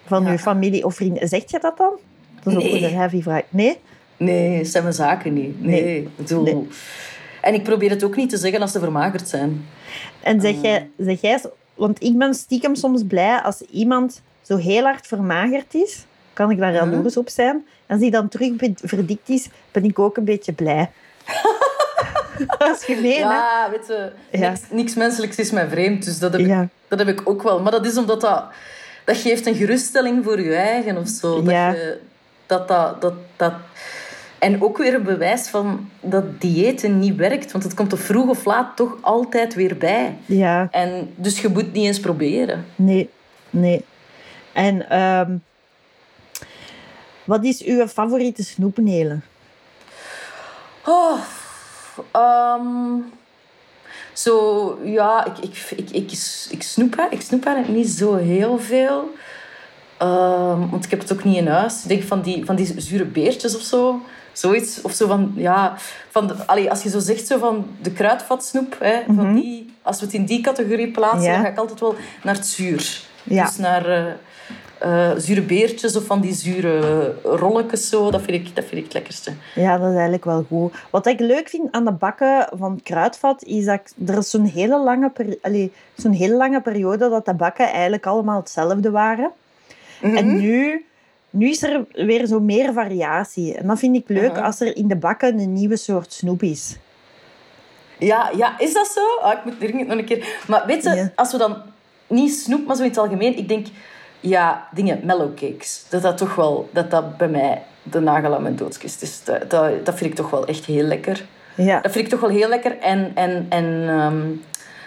van 0.06 0.26
je 0.32 0.40
familie 0.40 0.86
of 0.86 0.96
vrienden, 0.96 1.28
zeg 1.28 1.52
je 1.52 1.60
dat 1.60 1.78
dan? 1.78 1.92
Dat 2.44 2.54
is 2.54 2.60
ook 2.60 2.72
Nee. 2.72 2.84
een 2.84 2.96
heavy 2.96 3.22
vraag. 3.22 3.42
Nee? 3.50 3.78
Nee, 4.18 4.58
dat 4.58 4.68
zijn 4.68 4.84
mijn 4.84 4.96
zaken 4.96 5.34
niet. 5.34 5.62
Nee. 5.64 5.84
Nee. 6.28 6.38
Nee. 6.40 6.68
En 7.42 7.54
ik 7.54 7.64
probeer 7.64 7.90
het 7.90 8.04
ook 8.04 8.16
niet 8.16 8.30
te 8.30 8.38
zeggen 8.38 8.62
als 8.62 8.72
ze 8.72 8.80
vermagerd 8.80 9.28
zijn. 9.30 9.66
En 10.22 10.42
zeg 10.42 10.56
jij, 10.62 10.90
zeg 10.98 11.22
jij, 11.22 11.42
want 11.76 12.04
ik 12.04 12.18
ben 12.18 12.34
stiekem 12.34 12.76
soms 12.76 13.04
blij 13.08 13.38
als 13.42 13.62
iemand 13.62 14.22
zo 14.42 14.58
heel 14.58 14.84
hard 14.84 15.08
vermagerd 15.08 15.74
is, 15.74 16.06
kan 16.34 16.52
ik 16.52 16.58
daar 16.58 16.72
Mhm. 16.74 16.92
jaloers 16.92 17.18
op 17.18 17.30
zijn. 17.30 17.56
En 17.56 17.64
als 17.88 18.00
die 18.00 18.12
dan 18.12 18.28
terug 18.30 18.52
verdikt 18.84 19.30
is, 19.30 19.50
ben 19.72 19.84
ik 19.84 20.00
ook 20.00 20.18
een 20.18 20.24
beetje 20.26 20.54
blij. 20.54 20.90
dat 22.58 22.76
is 22.80 22.84
gemeen, 22.86 23.14
hè? 23.28 23.34
Ja, 23.34 23.68
weet 23.72 23.88
je, 23.88 24.12
Ja. 24.40 24.50
niks, 24.50 24.62
niks 24.70 24.96
menselijks 24.96 25.38
is 25.38 25.52
mij 25.52 25.68
vreemd. 25.68 26.06
Dus 26.06 26.20
dat 26.20 26.32
heb, 26.32 26.42
Ja. 26.42 26.62
ik, 26.62 26.68
dat 26.88 27.00
heb 27.00 27.08
ik 27.08 27.22
ook 27.30 27.44
wel. 27.44 27.62
Maar 27.62 27.72
dat 27.72 27.86
is 27.86 27.98
omdat 27.98 28.22
dat... 28.22 28.44
Dat 29.06 29.18
geeft 29.18 29.46
een 29.46 29.56
geruststelling 29.56 30.24
voor 30.24 30.42
je 30.42 30.56
eigen 30.56 30.98
of 30.98 31.08
zo. 31.08 31.36
Dat 31.44 31.52
Ja. 31.54 31.70
je, 31.72 32.00
dat, 32.46 32.68
dat, 32.68 33.02
dat, 33.02 33.14
dat, 33.36 33.54
en 34.40 34.64
ook 34.64 34.78
weer 34.78 34.94
een 34.94 35.04
bewijs 35.04 35.48
van 35.48 35.90
dat 36.02 36.42
diëten 36.42 37.00
niet 37.00 37.16
werkt. 37.16 37.52
Want 37.52 37.64
het 37.64 37.74
komt 37.74 37.92
er 37.92 37.98
vroeg 37.98 38.30
of 38.30 38.46
laat 38.46 38.76
toch 38.76 38.98
altijd 39.02 39.54
weer 39.54 39.78
bij. 39.78 40.16
Ja, 40.26 40.68
En, 40.72 41.14
dus 41.16 41.42
je 41.42 41.48
moet 41.48 41.74
niet 41.74 41.86
eens 41.86 42.00
proberen. 42.00 42.66
nee, 42.76 43.10
nee. 43.50 43.86
En 44.54 44.90
ehm, 44.90 45.32
wat 47.24 47.44
is 47.44 47.64
uw 47.64 47.88
favoriete 47.88 48.44
snoepnelen? 48.44 49.24
Oh, 50.86 51.20
ehm, 52.12 52.98
zo, 54.14 54.80
ja, 54.84 55.26
ik, 55.26 55.38
ik, 55.38 55.72
ik, 55.76 55.90
ik, 55.90 56.12
ik, 56.50 56.64
snoep, 56.64 56.98
hè. 56.98 57.04
ik 57.10 57.22
snoep 57.22 57.46
eigenlijk 57.46 57.78
niet 57.78 57.90
zo 57.90 58.16
heel 58.16 58.60
veel. 58.60 59.14
Ehm, 59.98 60.70
want 60.70 60.86
ik 60.86 60.92
heb 60.92 61.00
het 61.00 61.14
ook 61.14 61.24
niet 61.24 61.38
in 61.38 61.48
huis. 61.48 61.82
Ik 61.84 61.88
denk 61.90 62.04
van 62.04 62.22
die, 62.22 62.46
van 62.46 62.56
die 62.56 62.74
zure 62.82 63.06
beertjes 63.06 63.56
of 63.56 63.62
zo. 63.62 64.02
Zoiets. 64.34 64.82
Of 64.82 64.94
zo 64.94 65.08
van, 65.08 65.32
ja... 65.36 65.76
Van 66.10 66.28
de, 66.28 66.36
allee, 66.46 66.70
als 66.70 66.84
je 66.84 66.90
zo 66.90 67.00
zegt, 67.00 67.28
zo 67.28 67.38
van 67.38 67.68
de 67.82 67.92
kruidvatsnoep. 67.92 68.76
Hè, 68.80 69.02
van 69.16 69.34
die, 69.36 69.74
als 69.82 70.00
we 70.00 70.06
het 70.06 70.14
in 70.16 70.26
die 70.26 70.42
categorie 70.42 70.92
plaatsen, 70.92 71.22
Ja. 71.22 71.34
dan 71.34 71.42
ga 71.46 71.50
ik 71.52 71.58
altijd 71.58 71.80
wel 71.80 71.96
naar 72.24 72.36
het 72.36 72.48
zuur. 72.48 73.02
Ja. 73.24 73.46
Dus 73.46 73.58
naar... 73.58 73.86
eh, 73.90 74.14
eh, 74.82 75.12
zure 75.18 75.42
beertjes 75.42 75.96
of 75.96 76.06
van 76.06 76.22
die 76.22 76.34
zure 76.34 77.16
rolletjes. 77.24 77.90
Zo. 77.90 78.12
Dat, 78.12 78.22
vind 78.22 78.48
ik, 78.48 78.56
dat 78.56 78.66
vind 78.66 78.78
ik 78.78 78.84
het 78.84 78.94
lekkerste. 78.94 79.32
Ja, 79.56 79.78
dat 79.78 79.88
is 79.88 79.94
eigenlijk 79.94 80.26
wel 80.26 80.46
goed. 80.48 80.74
Wat 80.90 81.06
ik 81.08 81.20
leuk 81.20 81.50
vind 81.50 81.72
aan 81.72 81.86
de 81.86 81.92
bakken 81.92 82.48
van 82.58 82.80
kruidvat, 82.84 83.44
is 83.44 83.66
dat 83.66 83.94
er 84.06 84.24
zo'n 84.24 84.46
hele, 84.46 84.80
lange 84.80 85.12
allee, 85.42 85.72
zo'n 85.96 86.12
hele 86.12 86.36
lange 86.36 86.62
periode 86.62 87.10
dat 87.10 87.26
de 87.26 87.34
bakken 87.34 87.72
eigenlijk 87.72 88.06
allemaal 88.06 88.40
hetzelfde 88.40 88.92
waren. 88.92 89.32
Mhm. 90.02 90.16
En 90.16 90.36
nu, 90.40 90.86
nu 91.30 91.50
is 91.50 91.64
er 91.64 91.86
weer 91.94 92.26
zo 92.26 92.40
meer 92.40 92.74
variatie. 92.74 93.56
En 93.56 93.68
dat 93.68 93.80
vind 93.80 93.96
ik 93.96 94.04
leuk 94.08 94.32
Aha. 94.32 94.46
als 94.46 94.60
er 94.60 94.76
in 94.76 94.88
de 94.88 94.96
bakken 94.96 95.40
een 95.40 95.54
nieuwe 95.54 95.78
soort 95.78 96.14
snoep 96.14 96.44
is. 96.44 96.78
Ja, 98.00 98.32
ja, 98.36 98.60
is 98.60 98.74
dat 98.74 98.88
zo? 98.88 99.02
Ah, 99.22 99.34
ik 99.34 99.46
moet 99.46 99.60
dringend 99.60 99.88
nog 99.88 99.98
een 99.98 100.06
keer... 100.06 100.44
Maar 100.48 100.64
weet 100.66 100.84
je, 100.84 100.90
Ja. 100.90 101.12
als 101.16 101.32
we 101.32 101.38
dan... 101.38 101.58
Niet 102.08 102.34
snoep, 102.34 102.66
maar 102.66 102.76
zo 102.76 102.82
in 102.84 102.90
het 102.90 102.98
algemeen. 102.98 103.38
Ik 103.38 103.48
denk, 103.48 103.68
ja, 104.22 104.68
dingen, 104.74 105.00
mellowcakes. 105.04 105.86
Dat 105.90 106.02
dat 106.02 106.18
toch 106.18 106.36
wel... 106.36 106.70
Dat 106.74 106.92
dat 106.92 107.18
bij 107.18 107.28
mij 107.30 107.62
de 107.84 108.00
nagel 108.00 108.36
aan 108.36 108.42
mijn 108.42 108.56
doodskist 108.56 109.02
is. 109.02 109.24
Dat, 109.24 109.50
dat, 109.50 109.86
dat 109.86 109.96
vind 109.96 110.10
ik 110.10 110.16
toch 110.16 110.30
wel 110.30 110.46
echt 110.46 110.66
heel 110.66 110.84
lekker. 110.84 111.26
Ja, 111.56 111.80
Dat 111.82 111.92
vind 111.92 112.06
ik 112.06 112.12
toch 112.12 112.20
wel 112.20 112.30
heel 112.30 112.50
lekker. 112.50 112.78
En, 112.80 113.12
en, 113.16 113.46
en 113.50 113.86
ehm, 113.88 114.22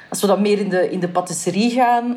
als 0.08 0.20
we 0.20 0.26
dan 0.26 0.42
meer 0.42 0.58
in 0.58 0.68
de, 0.68 0.90
in 0.90 1.00
de 1.00 1.08
patisserie 1.08 1.70
gaan... 1.70 2.14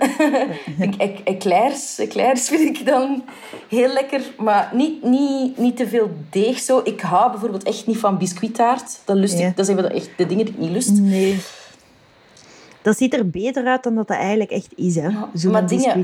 eclairs, 1.23 1.99
eclairs 1.99 2.47
vind 2.47 2.77
ik 2.77 2.85
dan 2.85 3.23
heel 3.69 3.93
lekker. 3.93 4.21
Maar 4.37 4.69
niet, 4.73 5.03
niet, 5.03 5.57
niet 5.57 5.77
te 5.77 5.87
veel 5.87 6.11
deeg 6.29 6.59
zo. 6.59 6.81
Ik 6.83 7.01
hou 7.01 7.31
bijvoorbeeld 7.31 7.63
echt 7.63 7.87
niet 7.87 7.97
van 7.97 8.17
biscuittaart. 8.17 8.99
Dat, 9.05 9.15
lust 9.15 9.39
Ja. 9.39 9.47
ik, 9.47 9.55
dat 9.55 9.65
zijn 9.65 9.77
wel 9.77 9.89
echt 9.89 10.09
de 10.17 10.25
dingen 10.25 10.45
die 10.45 10.53
ik 10.53 10.59
niet 10.59 10.71
lust. 10.71 10.91
nee. 10.91 11.39
Dat 12.81 12.97
ziet 12.97 13.13
er 13.13 13.29
beter 13.29 13.65
uit 13.65 13.83
dan 13.83 13.95
dat 13.95 14.07
dat 14.07 14.17
eigenlijk 14.17 14.51
echt 14.51 14.67
is, 14.75 14.95
hè. 14.95 15.09
Zo'n 15.33 15.51
maar 15.51 15.67
dingen. 15.67 16.03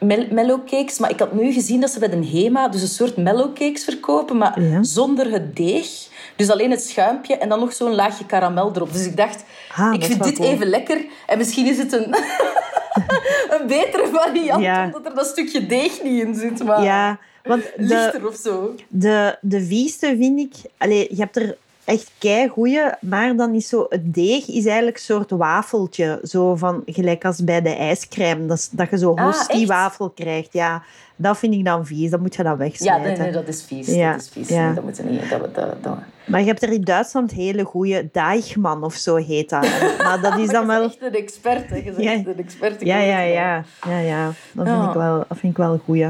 Mel- 0.00 0.26
mellowcakes. 0.30 0.98
Maar 0.98 1.10
ik 1.10 1.18
had 1.18 1.32
nu 1.32 1.52
gezien 1.52 1.80
dat 1.80 1.90
ze 1.90 1.98
bij 1.98 2.08
de 2.10 2.26
Hema 2.26 2.68
dus 2.68 2.82
een 2.82 2.88
soort 2.88 3.16
mellowcakes 3.16 3.84
verkopen, 3.84 4.36
maar 4.36 4.60
Ja. 4.62 4.82
zonder 4.82 5.30
het 5.32 5.56
deeg. 5.56 5.88
Dus 6.36 6.50
alleen 6.50 6.70
het 6.70 6.82
schuimpje 6.82 7.36
en 7.36 7.48
dan 7.48 7.60
nog 7.60 7.72
zo'n 7.72 7.94
laagje 7.94 8.26
karamel 8.26 8.70
erop. 8.74 8.92
Dus 8.92 9.06
ik 9.06 9.16
dacht, 9.16 9.44
Ah, 9.76 9.94
ik 9.94 10.04
vind 10.04 10.24
dit 10.24 10.34
cool. 10.36 10.48
even 10.50 10.66
lekker. 10.66 11.04
En 11.26 11.38
misschien 11.38 11.66
is 11.66 11.78
het 11.78 11.92
een, 11.92 12.14
een 13.60 13.66
betere 13.66 14.06
variant, 14.12 14.62
Ja. 14.62 14.84
omdat 14.84 15.06
er 15.06 15.14
dat 15.14 15.26
stukje 15.26 15.66
deeg 15.66 16.02
niet 16.02 16.22
in 16.22 16.34
zit. 16.34 16.64
Maar 16.64 16.82
ja, 16.82 17.18
want 17.42 17.62
de, 17.62 17.70
lichter 17.76 18.26
of 18.26 18.34
zo. 18.34 18.74
De, 18.88 19.36
de 19.40 19.60
vieste 19.64 20.16
vind 20.18 20.38
ik... 20.40 20.70
Allee, 20.78 21.06
je 21.10 21.16
hebt 21.20 21.36
er 21.36 21.56
echt 21.84 22.10
keigoeie, 22.18 22.94
maar 23.00 23.36
dan 23.36 23.54
is 23.54 23.68
zo... 23.68 23.86
Het 23.88 24.14
deeg 24.14 24.48
is 24.48 24.64
eigenlijk 24.66 24.96
een 24.96 25.02
soort 25.02 25.30
wafeltje. 25.30 26.20
Zo 26.22 26.56
van, 26.56 26.82
gelijk 26.86 27.24
als 27.24 27.44
bij 27.44 27.62
de 27.62 27.74
ijscrème. 27.74 28.46
Dat, 28.46 28.68
dat 28.72 28.90
je 28.90 28.98
zo 28.98 29.14
Ah, 29.14 29.24
hostie 29.24 29.66
wafel 29.66 30.10
krijgt. 30.10 30.52
Ja, 30.52 30.82
dat 31.16 31.38
vind 31.38 31.54
ik 31.54 31.64
dan 31.64 31.86
vies. 31.86 32.10
Dat 32.10 32.20
moet 32.20 32.34
je 32.34 32.42
dan 32.42 32.52
Ja, 32.52 32.58
wegsmijten. 32.58 33.02
nee, 33.02 33.16
nee, 33.16 33.32
dat 33.32 33.48
is 33.48 33.62
vies. 33.62 33.86
Ja, 33.86 34.12
Dat 34.12 34.20
is 34.20 34.28
vies. 34.32 34.48
ja. 34.48 34.64
Nee, 34.64 34.74
dat 34.74 34.84
moet 34.84 34.96
je 34.96 35.02
niet. 35.02 35.30
Dat, 35.30 35.54
dat, 35.54 35.82
dat. 35.82 35.98
Maar 36.26 36.40
je 36.40 36.46
hebt 36.46 36.62
er 36.62 36.72
in 36.72 36.80
Duitsland 36.82 37.30
hele 37.30 37.64
goeie 37.64 38.08
Deichmann 38.12 38.84
of 38.84 38.94
zo 38.94 39.16
heet 39.16 39.48
dat. 39.50 39.62
Maar 40.04 40.20
dat 40.22 40.38
is 40.38 40.48
dan 40.48 40.66
Maar 40.66 40.80
je 40.80 40.80
wel... 40.80 40.88
bent 40.88 41.02
echt 41.02 41.14
een 41.14 41.20
expert, 41.22 41.70
hè. 41.70 41.76
Je 41.76 41.82
bent 41.82 42.02
Ja. 42.02 42.12
echt 42.12 42.26
een 42.26 42.38
expert. 42.38 42.80
Ja, 42.80 42.98
ja, 42.98 43.16
wel. 43.16 43.26
ja. 43.26 43.64
Ja, 43.88 43.98
ja. 43.98 44.24
Dat 44.52 44.66
vind 44.66 44.78
Ja. 44.78 44.88
ik 44.88 44.94
wel, 44.94 45.24
dat 45.28 45.38
vind 45.38 45.52
ik 45.52 45.58
wel 45.58 45.72
een 45.72 45.80
goeie. 45.84 46.06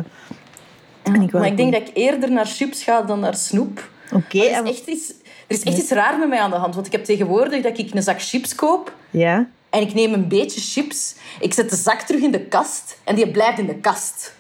Ik 1.04 1.30
wel 1.30 1.40
maar 1.40 1.50
ik 1.50 1.56
denk 1.56 1.72
dat 1.72 1.80
ik 1.88 1.90
eerder 1.94 2.30
naar 2.32 2.46
chips 2.46 2.82
ga 2.82 3.02
dan 3.02 3.20
naar 3.20 3.34
snoep. 3.34 3.88
Oké, 4.14 4.38
er 4.38 4.64
is 4.64 4.70
echt, 4.70 4.86
iets, 4.86 5.12
er 5.50 5.56
is 5.56 5.62
echt 5.62 5.78
iets 5.78 5.90
raar 5.90 6.18
met 6.18 6.28
mij 6.28 6.40
aan 6.40 6.50
de 6.50 6.56
hand. 6.56 6.74
Want 6.74 6.86
ik 6.86 6.92
heb 6.92 7.04
tegenwoordig 7.04 7.62
dat 7.62 7.78
ik 7.78 7.94
een 7.94 8.02
zak 8.02 8.22
chips 8.22 8.54
koop. 8.54 8.94
ja. 9.10 9.46
En 9.70 9.80
ik 9.80 9.94
neem 9.94 10.12
een 10.12 10.28
beetje 10.28 10.60
chips. 10.60 11.14
Ik 11.40 11.54
zet 11.54 11.70
de 11.70 11.76
zak 11.76 12.00
terug 12.00 12.22
in 12.22 12.30
de 12.30 12.40
kast. 12.40 12.98
En 13.04 13.14
die 13.14 13.30
blijft 13.30 13.58
in 13.58 13.66
de 13.66 13.74
kast. 13.74 14.34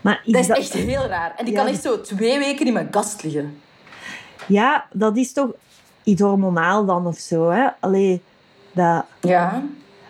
Maar 0.00 0.22
is 0.24 0.32
Dat 0.32 0.40
is 0.40 0.46
dat- 0.46 0.56
echt 0.56 0.72
heel 0.72 1.06
raar. 1.06 1.34
En 1.36 1.44
die 1.44 1.54
Ja, 1.54 1.60
kan 1.62 1.72
echt 1.72 1.82
zo 1.82 2.00
twee 2.00 2.38
weken 2.38 2.66
in 2.66 2.72
mijn 2.72 2.90
kast 2.90 3.22
liggen. 3.22 3.60
Ja, 4.46 4.86
dat 4.92 5.16
is 5.16 5.32
toch 5.32 5.50
iets 6.02 6.20
hormonaal 6.20 6.84
dan 6.84 7.06
of 7.06 7.18
zo, 7.18 7.50
hè? 7.50 7.66
Allee, 7.80 8.20
dat... 8.72 9.04
Ja. 9.20 9.62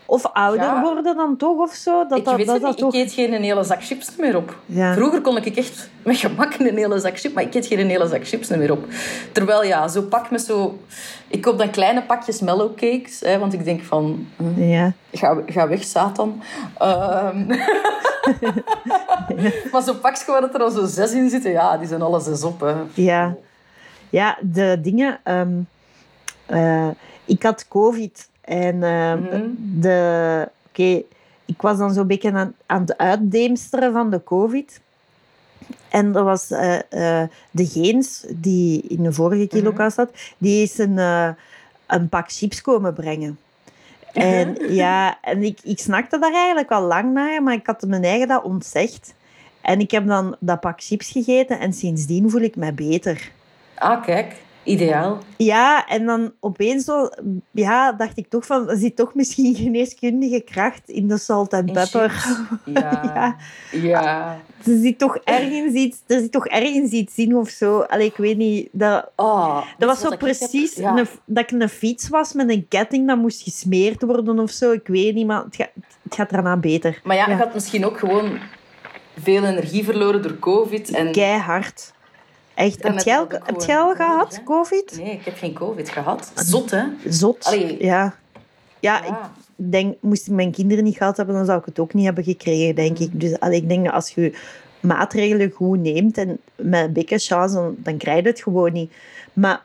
Of 0.08 0.26
ouder 0.32 0.64
Ja. 0.66 0.82
worden 0.82 1.16
dan 1.16 1.36
toch 1.36 1.58
of 1.58 1.72
zo? 1.72 2.06
Dat, 2.06 2.18
ik 2.18 2.24
dat, 2.24 2.36
weet 2.36 2.46
dat, 2.46 2.54
het 2.60 2.64
niet. 2.66 2.78
toch... 2.78 2.94
Ik 2.94 3.00
eet 3.00 3.12
geen 3.12 3.32
hele 3.42 3.64
zak 3.64 3.84
chips 3.84 4.16
meer 4.16 4.36
op. 4.36 4.56
Ja. 4.66 4.94
Vroeger 4.94 5.20
kon 5.20 5.36
ik 5.36 5.56
echt 5.56 5.90
met 6.02 6.16
gemak 6.16 6.54
een 6.58 6.76
hele 6.76 6.98
zak 6.98 7.18
chips, 7.18 7.34
maar 7.34 7.42
ik 7.42 7.54
eet 7.54 7.66
geen 7.66 7.88
hele 7.88 8.06
zak 8.08 8.26
chips 8.26 8.48
meer 8.48 8.72
op. 8.72 8.84
Terwijl 9.32 9.64
ja, 9.64 9.88
zo 9.88 10.02
pak 10.02 10.30
met 10.30 10.40
zo... 10.42 10.78
Ik 11.28 11.40
koop 11.42 11.58
dan 11.58 11.70
kleine 11.70 12.02
pakjes 12.02 12.40
mellowcakes, 12.40 13.20
hè, 13.20 13.38
want 13.38 13.52
ik 13.52 13.64
denk 13.64 13.82
van... 13.82 14.26
hm, 14.36 14.62
Ja. 14.62 14.92
Ga, 15.12 15.38
ga 15.46 15.68
weg, 15.68 15.84
Satan. 15.84 16.42
Ehm 16.78 17.46
maar 19.72 19.82
zo'n 19.82 20.00
pakje 20.00 20.24
waar 20.32 20.40
dat 20.40 20.54
er 20.54 20.60
al 20.62 20.70
zo 20.70 20.84
zes 20.86 21.12
in 21.12 21.30
zitten, 21.30 21.50
ja, 21.50 21.76
die 21.78 21.88
zijn 21.88 22.02
alle 22.02 22.20
zes 22.20 22.42
op. 22.44 22.60
Hè. 22.60 22.74
Ja. 22.94 23.34
ja, 24.10 24.38
de 24.40 24.78
dingen... 24.82 25.20
ehm, 25.24 25.52
eh, 26.46 26.88
ik 27.24 27.42
had 27.42 27.68
covid 27.68 28.28
en 28.46 28.82
ehm, 28.82 29.22
Mhm. 29.22 29.42
de... 29.56 30.48
Oké, 30.68 31.02
ik 31.44 31.62
was 31.62 31.78
dan 31.78 31.92
zo'n 31.92 32.06
beetje 32.06 32.32
aan, 32.32 32.54
aan 32.66 32.80
het 32.80 32.98
uitdeemsteren 32.98 33.92
van 33.92 34.10
de 34.10 34.24
covid. 34.24 34.80
En 35.88 36.12
dat 36.12 36.24
was 36.24 36.50
eh, 36.50 36.74
eh, 37.22 37.28
de 37.50 37.66
Geens, 37.66 38.24
die 38.28 38.82
in 38.88 39.02
de 39.02 39.12
vorige 39.12 39.46
kilokast 39.46 39.96
zat, 39.96 40.10
die 40.38 40.62
is 40.62 40.78
een, 40.78 40.98
eh, 40.98 41.28
een 41.86 42.08
pak 42.08 42.32
chips 42.32 42.60
komen 42.60 42.94
brengen. 42.94 43.38
En 44.12 44.56
ja, 44.74 45.18
en 45.22 45.42
ik, 45.42 45.58
ik 45.62 45.78
snakte 45.78 46.18
daar 46.18 46.32
eigenlijk 46.32 46.70
al 46.70 46.82
lang 46.82 47.12
naar, 47.12 47.42
maar 47.42 47.54
ik 47.54 47.66
had 47.66 47.82
mijn 47.86 48.04
eigen 48.04 48.28
dat 48.28 48.42
ontzegd. 48.42 49.14
En 49.60 49.80
ik 49.80 49.90
heb 49.90 50.06
dan 50.06 50.36
dat 50.38 50.60
pak 50.60 50.82
chips 50.82 51.10
gegeten 51.10 51.60
en 51.60 51.72
sindsdien 51.72 52.30
voel 52.30 52.40
ik 52.40 52.56
me 52.56 52.72
beter. 52.72 53.30
Ah, 53.74 54.02
kijk. 54.02 54.34
Ideaal. 54.66 55.18
Ja, 55.36 55.86
en 55.86 56.06
dan 56.06 56.32
opeens 56.40 56.84
zo, 56.84 57.08
ja, 57.50 57.92
dacht 57.92 58.18
ik 58.18 58.28
toch 58.28 58.46
van, 58.46 58.70
er 58.70 58.76
zit 58.76 58.96
toch 58.96 59.14
misschien 59.14 59.54
geneeskundige 59.54 60.40
kracht 60.40 60.88
in 60.88 61.08
de 61.08 61.18
salt 61.18 61.52
en 61.52 61.64
pepper. 61.72 62.24
Ja. 62.64 62.74
Ja. 63.72 63.80
ja. 63.82 64.38
Er 64.66 64.78
zit 64.78 64.98
toch 64.98 65.16
ergens 65.16 65.72
iets, 65.74 65.98
er 66.06 66.20
zit 66.20 66.32
toch 66.32 66.46
ergens 66.46 66.90
iets 66.90 67.16
in 67.16 67.36
of 67.36 67.48
zo. 67.48 67.80
Allee, 67.80 68.06
ik 68.06 68.16
weet 68.16 68.36
niet, 68.36 68.68
dat, 68.72 69.10
Oh, 69.16 69.62
dat 69.78 69.88
was 69.88 69.98
zo 70.00 70.04
ik 70.06 70.10
heb? 70.10 70.18
precies 70.20 70.74
Ja. 70.74 70.96
een- 70.96 71.06
dat 71.24 71.50
ik 71.52 71.60
een 71.60 71.68
fiets 71.68 72.08
was 72.08 72.32
met 72.32 72.50
een 72.50 72.66
ketting 72.68 73.06
dat 73.06 73.18
moest 73.18 73.42
gesmeerd 73.42 74.02
worden 74.02 74.38
of 74.38 74.50
zo. 74.50 74.72
Ik 74.72 74.86
weet 74.86 75.14
niet, 75.14 75.26
maar 75.26 75.44
het 75.44 75.56
gaat, 75.56 75.70
het 76.02 76.14
gaat 76.14 76.30
daarna 76.30 76.56
beter. 76.56 77.00
Maar 77.04 77.16
ja, 77.16 77.26
Ja. 77.28 77.32
ik 77.34 77.38
had 77.38 77.54
misschien 77.54 77.84
ook 77.86 77.98
gewoon 77.98 78.38
veel 79.22 79.44
energie 79.44 79.84
verloren 79.84 80.22
door 80.22 80.38
covid. 80.38 80.90
En... 80.90 81.12
Keihard. 81.12 81.92
Echt. 82.56 82.82
Heb 82.82 82.94
heb 82.94 83.04
jij 83.04 83.18
al, 83.18 83.26
heb 83.28 83.60
jij 83.60 83.78
al 83.78 83.94
gehad, 83.94 84.36
hè? 84.36 84.42
covid? 84.42 84.96
Nee, 84.96 85.12
ik 85.12 85.24
heb 85.24 85.36
geen 85.36 85.52
covid 85.52 85.88
gehad. 85.88 86.32
Zot, 86.34 86.70
hè? 86.70 86.84
Zot. 87.08 87.44
Allee. 87.44 87.84
Ja. 87.84 88.14
Ja, 88.80 89.04
ik 89.04 89.14
denk, 89.54 89.96
moest 90.00 90.26
ik 90.26 90.32
mijn 90.32 90.52
kinderen 90.52 90.84
niet 90.84 90.96
gehad 90.96 91.16
hebben, 91.16 91.34
dan 91.34 91.44
zou 91.44 91.58
ik 91.58 91.64
het 91.64 91.78
ook 91.78 91.94
niet 91.94 92.04
hebben 92.04 92.24
gekregen, 92.24 92.74
denk 92.74 92.98
ik. 92.98 93.20
Dus 93.20 93.40
allee, 93.40 93.60
ik 93.60 93.68
denk 93.68 93.84
dat 93.84 93.94
als 93.94 94.10
je 94.10 94.38
maatregelen 94.80 95.50
goed 95.50 95.78
neemt 95.78 96.18
en 96.18 96.38
met 96.56 96.84
een 96.84 96.92
beetje 96.92 97.18
chance, 97.18 97.54
dan, 97.54 97.76
dan 97.78 97.96
krijg 97.96 98.22
je 98.22 98.28
het 98.28 98.42
gewoon 98.42 98.72
niet. 98.72 98.92
Maar, 99.32 99.62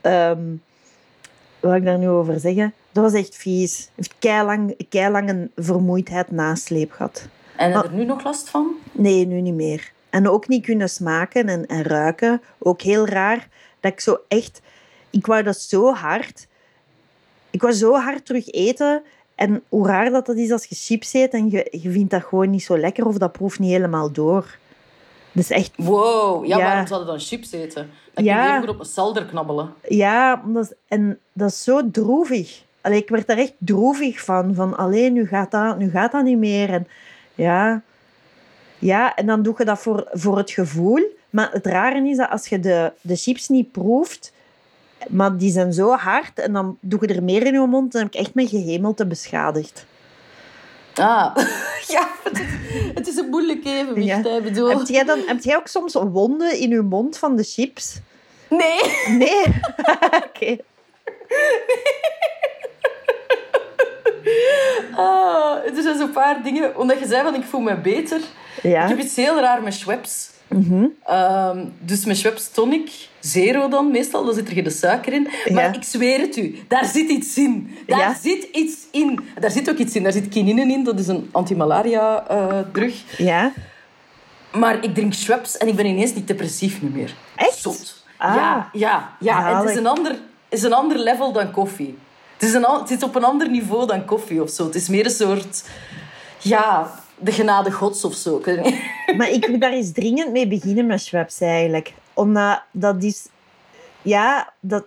ehm 0.00 0.40
wat 1.62 1.74
ik 1.74 1.84
daar 1.84 1.98
nu 1.98 2.08
over 2.08 2.40
zeggen? 2.40 2.74
Dat 2.92 3.04
was 3.04 3.12
echt 3.12 3.36
vies. 3.36 3.88
Heeft 3.94 4.14
keilang, 4.18 4.76
keilang 4.88 5.28
een 5.28 5.50
vermoeidheid 5.56 6.30
nasleep 6.30 6.92
gehad. 6.92 7.28
En 7.56 7.72
heb 7.72 7.82
je 7.82 7.88
er 7.88 7.94
nu 7.94 8.04
nog 8.04 8.24
last 8.24 8.48
van? 8.48 8.70
Nee, 8.92 9.26
nu 9.26 9.40
niet 9.40 9.54
meer. 9.54 9.92
En 10.12 10.28
ook 10.28 10.48
niet 10.48 10.64
kunnen 10.64 10.88
smaken 10.88 11.48
en, 11.48 11.66
en 11.66 11.82
ruiken. 11.82 12.42
Ook 12.58 12.82
heel 12.82 13.06
raar. 13.06 13.48
Dat 13.80 13.92
ik 13.92 14.00
zo 14.00 14.18
echt... 14.28 14.60
Ik 15.10 15.26
wou 15.26 15.42
dat 15.42 15.56
zo 15.60 15.92
hard... 15.92 16.46
Ik 17.50 17.60
wou 17.62 17.74
zo 17.74 17.94
hard 17.94 18.26
terug 18.26 18.48
eten. 18.48 19.02
En 19.34 19.62
hoe 19.68 19.86
raar 19.86 20.10
dat 20.10 20.26
dat 20.26 20.36
is 20.36 20.50
als 20.50 20.64
je 20.64 20.74
chips 20.74 21.12
eet 21.12 21.32
en 21.32 21.50
je, 21.50 21.68
je 21.70 21.90
vindt 21.90 22.10
dat 22.10 22.22
gewoon 22.22 22.50
niet 22.50 22.62
zo 22.62 22.78
lekker 22.78 23.06
of 23.06 23.18
dat 23.18 23.32
proeft 23.32 23.58
niet 23.58 23.70
helemaal 23.70 24.12
door. 24.12 24.56
Dat 25.32 25.42
is 25.42 25.50
echt... 25.50 25.70
Wow, 25.76 26.44
ja, 26.46 26.56
Ja. 26.58 26.64
waarom 26.64 26.86
zouden 26.86 27.08
dan 27.08 27.20
chips 27.20 27.52
eten? 27.52 27.90
Dan 28.14 28.24
Ja. 28.24 28.34
kun 28.34 28.44
je 28.44 28.50
even 28.50 28.66
goed 28.68 28.74
op 28.74 28.80
een 28.80 28.86
selder 28.86 29.24
knabbelen. 29.24 29.74
Ja, 29.88 30.42
dat 30.46 30.64
is, 30.64 30.72
en 30.88 31.18
dat 31.32 31.50
is 31.50 31.62
zo 31.62 31.90
droevig. 31.90 32.62
Allee, 32.80 33.00
ik 33.00 33.08
werd 33.08 33.26
daar 33.26 33.38
echt 33.38 33.54
droevig 33.58 34.20
van. 34.20 34.54
Van, 34.54 34.76
alleen 34.76 35.12
nu 35.12 35.26
gaat 35.26 35.50
dat, 35.50 35.78
nu 35.78 35.90
gaat 35.90 36.12
dat 36.12 36.24
niet 36.24 36.38
meer. 36.38 36.70
En, 36.70 36.86
ja. 37.34 37.82
Ja, 38.82 39.14
en 39.14 39.26
dan 39.26 39.42
doe 39.42 39.54
je 39.58 39.64
dat 39.64 39.78
voor, 39.78 40.08
voor 40.12 40.36
het 40.36 40.50
gevoel. 40.50 41.00
Maar 41.30 41.50
het 41.52 41.66
rare 41.66 42.08
is 42.08 42.16
dat 42.16 42.30
als 42.30 42.46
je 42.46 42.60
de, 42.60 42.92
de 43.00 43.16
chips 43.16 43.48
niet 43.48 43.72
proeft, 43.72 44.32
maar 45.08 45.36
die 45.36 45.50
zijn 45.50 45.72
zo 45.72 45.92
hard, 45.92 46.38
en 46.38 46.52
dan 46.52 46.76
doe 46.80 46.98
je 47.00 47.14
er 47.14 47.22
meer 47.22 47.46
in 47.46 47.52
je 47.52 47.66
mond, 47.66 47.92
dan 47.92 48.02
heb 48.02 48.14
ik 48.14 48.20
echt 48.20 48.34
mijn 48.34 48.48
gehemelte 48.48 49.06
beschadigd. 49.06 49.86
Ah, 50.94 51.36
ja, 51.94 52.08
het 52.24 52.38
is, 52.38 52.46
het 52.94 53.08
is 53.08 53.16
een 53.16 53.28
moeilijk 53.28 53.64
evenwicht. 53.64 54.24
Ja. 54.24 54.40
bedoel... 54.40 54.68
Heb 54.68 54.86
jij, 54.86 55.04
dan, 55.04 55.18
heb 55.26 55.42
jij 55.42 55.56
ook 55.56 55.68
soms 55.68 55.94
wonden 55.94 56.58
in 56.58 56.70
je 56.70 56.80
mond 56.80 57.18
van 57.18 57.36
de 57.36 57.44
chips? 57.44 58.00
Nee, 58.48 58.80
Nee. 59.18 59.44
Oké. 60.26 60.56
Ah, 64.96 65.76
er 65.76 65.82
zijn 65.82 65.98
zo'n 65.98 66.12
paar 66.12 66.42
dingen. 66.42 66.78
Omdat 66.78 66.98
je 66.98 67.06
zei 67.06 67.22
van 67.22 67.34
ik 67.34 67.44
voel 67.44 67.60
me 67.60 67.76
beter. 67.76 68.20
Ja. 68.62 68.82
Ik 68.82 68.88
heb 68.88 68.98
iets 68.98 69.16
heel 69.16 69.40
raar 69.40 69.62
met 69.62 69.74
Schweppes. 69.74 70.30
Ehm, 71.06 71.64
dus 71.78 72.04
met 72.04 72.16
Schweppes 72.16 72.48
tonic, 72.48 72.90
zero 73.20 73.68
dan 73.68 73.90
meestal, 73.90 74.24
dan 74.24 74.34
zit 74.34 74.48
er 74.48 74.54
geen 74.54 74.70
suiker 74.70 75.12
in. 75.12 75.22
Maar 75.52 75.62
Ja. 75.62 75.72
ik 75.72 75.82
zweer 75.84 76.20
het 76.20 76.36
u, 76.36 76.58
daar 76.68 76.84
zit 76.84 77.08
iets 77.10 77.36
in. 77.36 77.78
Daar 77.86 77.98
Ja. 77.98 78.14
zit 78.22 78.48
iets 78.52 78.74
in. 78.90 79.20
Daar 79.40 79.50
zit 79.50 79.70
ook 79.70 79.76
iets 79.76 79.94
in. 79.94 80.02
Daar 80.02 80.12
zit 80.12 80.28
quinine 80.28 80.72
in, 80.72 80.84
dat 80.84 80.98
is 80.98 81.06
een 81.08 81.28
antimalaria-drug. 81.32 82.94
Ja. 83.18 83.52
maar 84.52 84.84
ik 84.84 84.94
drink 84.94 85.12
Schweppes 85.14 85.56
en 85.56 85.68
ik 85.68 85.76
ben 85.76 85.86
ineens 85.86 86.14
niet 86.14 86.26
depressief 86.26 86.82
meer. 86.82 87.14
Echt? 87.36 87.58
Zot. 87.58 88.04
Ah. 88.16 88.34
Ja, 88.34 88.68
ja, 88.72 89.10
ja. 89.20 89.50
En 89.50 89.56
het 89.56 89.70
is 89.70 89.76
een, 89.76 89.86
ander, 89.86 90.18
is 90.48 90.62
een 90.62 90.72
ander 90.72 90.98
level 90.98 91.32
dan 91.32 91.50
koffie. 91.50 91.98
Het, 92.38 92.42
is 92.48 92.54
een, 92.54 92.64
het 92.78 92.88
zit 92.88 93.02
op 93.02 93.14
een 93.14 93.24
ander 93.24 93.50
niveau 93.50 93.86
dan 93.86 94.04
koffie 94.04 94.42
of 94.42 94.50
zo. 94.50 94.64
Het 94.64 94.74
is 94.74 94.88
meer 94.88 95.04
een 95.04 95.10
soort... 95.10 95.64
Ja, 96.38 96.90
de 97.22 97.32
genade 97.32 97.72
gods 97.72 98.04
of 98.04 98.14
zo. 98.14 98.36
Ik 98.38 98.44
weet 98.44 98.64
niet. 98.64 98.80
Maar 99.16 99.30
ik 99.30 99.46
wil 99.46 99.58
daar 99.58 99.72
eens 99.72 99.92
dringend 99.92 100.32
mee 100.32 100.48
beginnen 100.48 100.86
met 100.86 101.02
Schweppes 101.02 101.40
eigenlijk. 101.40 101.92
Omdat 102.14 102.62
dat 102.70 103.02
is... 103.02 103.26
Ja, 104.02 104.52
dat... 104.60 104.84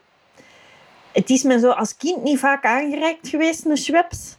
Het 1.12 1.30
is 1.30 1.44
me 1.44 1.60
zo 1.60 1.70
als 1.70 1.98
kind 1.98 2.24
niet 2.24 2.40
vaak 2.40 2.66
aangereikt 2.66 3.28
geweest 3.28 3.66
met 3.66 3.80
Schweppes. 3.80 4.36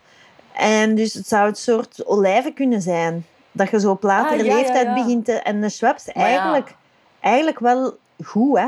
En 0.53 0.95
dus 0.95 1.15
het 1.15 1.29
zou 1.29 1.47
het 1.47 1.59
soort 1.59 2.07
olijven 2.07 2.55
kunnen 2.55 2.83
zijn. 2.83 3.27
Dat 3.53 3.71
je 3.71 3.81
zo 3.81 3.91
op 3.91 4.03
latere 4.03 4.41
Ah, 4.41 4.47
ja, 4.47 4.55
leeftijd 4.55 4.87
ja. 4.87 4.95
begint 4.95 5.25
te... 5.25 5.33
En 5.33 5.61
de 5.61 5.69
Schweppes 5.69 6.09
eigenlijk, 6.09 6.75
eigenlijk 7.21 7.59
wel 7.59 7.99
goed, 8.25 8.59
hè. 8.59 8.67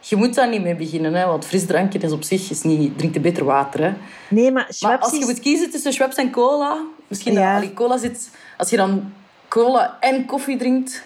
Je 0.00 0.16
moet 0.16 0.34
daar 0.34 0.48
niet 0.48 0.62
mee 0.62 0.76
beginnen, 0.76 1.14
hè, 1.14 1.26
want 1.26 1.44
frisdrankje 1.44 1.98
is 1.98 2.12
op 2.12 2.22
zich 2.22 2.50
is 2.50 2.62
niet... 2.62 2.98
Drink 2.98 3.14
er 3.14 3.20
beter 3.20 3.44
water, 3.44 3.82
hè. 3.82 3.92
Nee, 4.28 4.50
maar 4.52 4.68
Maar 4.80 4.98
als 4.98 5.12
je 5.12 5.18
is... 5.18 5.24
moet 5.24 5.40
kiezen 5.40 5.70
tussen 5.70 5.92
Schweppes 5.92 6.16
en 6.16 6.30
cola... 6.30 6.78
Misschien 7.08 7.32
Ja. 7.32 7.60
dat 7.60 7.74
cola 7.74 7.96
zit... 7.96 8.30
Als 8.58 8.70
je 8.70 8.76
dan 8.76 9.12
cola 9.48 9.96
en 10.00 10.26
koffie 10.26 10.56
drinkt... 10.58 11.04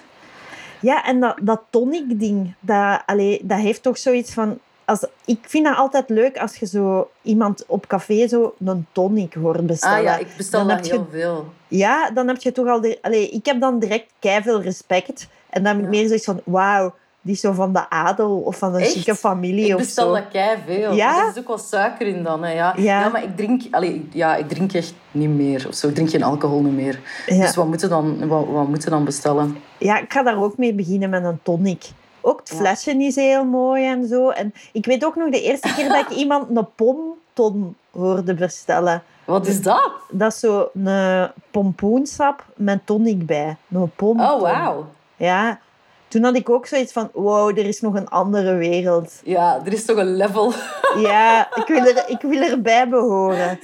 Ja, 0.80 1.04
en 1.04 1.20
dat, 1.20 1.36
dat 1.42 1.60
tonic-ding, 1.70 2.54
dat, 2.60 3.02
allee, 3.06 3.40
dat 3.42 3.58
heeft 3.58 3.82
toch 3.82 3.98
zoiets 3.98 4.32
van... 4.32 4.58
Als, 4.84 5.06
ik 5.24 5.38
vind 5.42 5.64
dat 5.64 5.76
altijd 5.76 6.08
leuk 6.08 6.38
als 6.38 6.56
je 6.56 6.66
zo 6.66 7.10
iemand 7.22 7.64
op 7.66 7.86
café 7.86 8.28
zo 8.28 8.54
een 8.64 8.86
tonic 8.92 9.34
hoort 9.34 9.66
bestellen. 9.66 9.96
Ah 9.98 10.02
ja, 10.02 10.16
ik 10.16 10.26
bestel 10.36 10.58
Dan 10.58 10.68
dat 10.68 10.76
heb 10.76 10.86
je- 10.86 10.92
heel 10.92 11.06
veel. 11.10 11.52
Ja, 11.68 12.10
dan 12.10 12.28
heb 12.28 12.36
je 12.42 12.52
toch 12.52 12.66
al... 12.68 12.80
De, 12.80 12.98
allee, 13.02 13.28
ik 13.28 13.46
heb 13.46 13.60
dan 13.60 13.78
direct 13.78 14.06
veel 14.20 14.62
respect. 14.62 15.28
En 15.50 15.62
dan 15.62 15.74
heb 15.74 15.84
ik 15.84 15.90
meer 15.90 16.06
zoiets 16.06 16.24
van... 16.24 16.40
Wauw, 16.44 16.94
die 17.20 17.34
is 17.34 17.40
zo 17.40 17.52
van 17.52 17.72
de 17.72 17.90
adel 17.90 18.38
of 18.38 18.58
van 18.58 18.74
een 18.74 18.80
Echt? 18.80 18.92
chique 18.92 19.14
familie 19.14 19.66
Ik 19.66 19.74
of 19.74 19.80
bestel 19.80 20.06
zo. 20.06 20.14
dat 20.14 20.28
kei 20.28 20.58
veel. 20.66 20.92
Ja? 20.92 21.22
Er 21.22 21.28
is 21.28 21.38
ook 21.38 21.48
wel 21.48 21.58
suiker 21.58 22.06
in 22.06 22.22
dan. 22.22 22.42
Hè, 22.44 22.52
ja. 22.52 22.72
Ja. 22.76 23.00
Ja. 23.00 23.08
maar 23.08 23.22
ik 23.22 23.36
drink, 23.36 23.62
allee, 23.70 24.08
ja, 24.12 24.36
ik 24.36 24.48
drink 24.48 24.72
echt 24.72 24.94
niet 25.10 25.28
meer. 25.28 25.64
Of 25.68 25.74
zo. 25.74 25.88
Ik 25.88 25.94
drink 25.94 26.10
geen 26.10 26.22
alcohol 26.22 26.62
niet 26.62 26.72
meer. 26.72 27.00
Ja. 27.26 27.40
Dus 27.40 27.54
wat 27.54 27.66
moeten 27.66 27.88
dan, 27.88 28.28
wat, 28.28 28.46
wat 28.46 28.68
moeten 28.68 28.90
dan 28.90 29.04
bestellen? 29.04 29.56
Ja, 29.78 29.98
ik 29.98 30.12
ga 30.12 30.22
daar 30.22 30.42
ook 30.42 30.56
mee 30.56 30.74
beginnen 30.74 31.10
met 31.10 31.24
een 31.24 31.38
tonic. 31.42 31.84
Ook 32.20 32.38
het 32.38 32.48
flesje 32.48 32.90
is 33.04 33.14
heel 33.14 33.44
mooi 33.44 33.86
en 33.86 34.06
zo. 34.08 34.28
En 34.28 34.54
ik 34.72 34.86
weet 34.86 35.04
ook 35.04 35.16
nog 35.16 35.30
de 35.30 35.42
eerste 35.42 35.74
keer 35.74 35.88
dat 35.88 36.00
ik 36.10 36.16
iemand 36.22 36.56
een 36.56 36.66
pomton 36.74 37.76
hoorde 37.90 38.34
bestellen. 38.34 39.02
Wat 39.24 39.46
is 39.46 39.62
dat? 39.62 39.90
Dat 40.10 40.32
is 40.32 40.38
zo 40.38 40.70
een 40.74 41.30
pompoensap 41.50 42.44
met 42.56 42.86
tonic 42.86 43.26
bij. 43.26 43.56
Een 43.72 43.90
pomton. 43.96 44.26
Oh, 44.30 44.40
wauw. 44.40 44.86
Ja. 45.16 45.60
Toen 46.08 46.22
had 46.22 46.36
ik 46.36 46.50
ook 46.50 46.66
zoiets 46.66 46.92
van, 46.92 47.10
wow, 47.12 47.58
er 47.58 47.66
is 47.66 47.80
nog 47.80 47.94
een 47.94 48.08
andere 48.08 48.54
wereld. 48.54 49.12
Ja, 49.24 49.60
er 49.64 49.72
is 49.72 49.84
toch 49.84 49.96
een 49.96 50.16
level. 50.16 50.52
Ja, 50.96 51.48
ik 51.54 51.66
wil, 51.66 51.84
er, 51.86 52.04
ik 52.06 52.20
wil 52.20 52.40
erbij 52.42 52.88
behoren. 52.88 53.58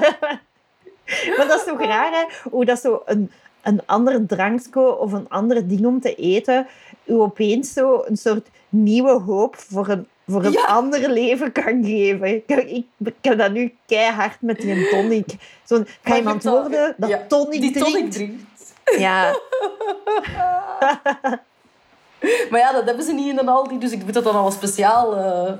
maar 1.36 1.46
dat 1.48 1.58
is 1.58 1.64
toch 1.64 1.80
raar, 1.80 2.10
hè? 2.12 2.50
Hoe 2.50 2.64
dat 2.64 2.80
zo 2.80 3.02
een, 3.04 3.30
een 3.62 3.80
ander 3.86 4.26
drankje 4.26 4.98
of 4.98 5.12
een 5.12 5.28
ander 5.28 5.68
ding 5.68 5.86
om 5.86 6.00
te 6.00 6.14
eten 6.14 6.66
u 7.04 7.14
opeens 7.14 7.72
zo 7.72 8.02
een 8.06 8.16
soort 8.16 8.48
nieuwe 8.68 9.10
hoop 9.20 9.56
voor 9.56 9.88
een, 9.88 10.06
voor 10.26 10.44
een 10.44 10.52
Ja. 10.52 10.64
ander 10.64 11.10
leven 11.10 11.52
kan 11.52 11.84
geven. 11.84 12.34
Ik, 12.34 12.50
ik, 12.50 12.84
ik 13.04 13.14
heb 13.20 13.38
dat 13.38 13.52
nu 13.52 13.74
keihard 13.86 14.36
met 14.40 14.60
die 14.60 14.88
tonic. 14.88 15.26
Zo'n, 15.64 15.86
ga 16.02 16.16
iemand 16.16 16.42
worden 16.42 16.94
dat 16.96 17.08
ja, 17.08 17.24
tonic 17.28 17.60
drinkt? 17.60 17.78
tonic 17.78 18.10
drinkt. 18.10 18.42
Ja, 18.98 19.34
Maar 22.50 22.60
ja, 22.60 22.72
dat 22.72 22.84
hebben 22.84 23.04
ze 23.04 23.12
niet 23.12 23.28
in 23.28 23.38
een 23.38 23.48
Aldi. 23.48 23.78
Dus 23.78 23.92
ik 23.92 24.04
moet 24.04 24.14
dat 24.14 24.24
dan 24.24 24.34
al 24.34 24.50
speciaal, 24.50 25.16
eh, 25.16 25.52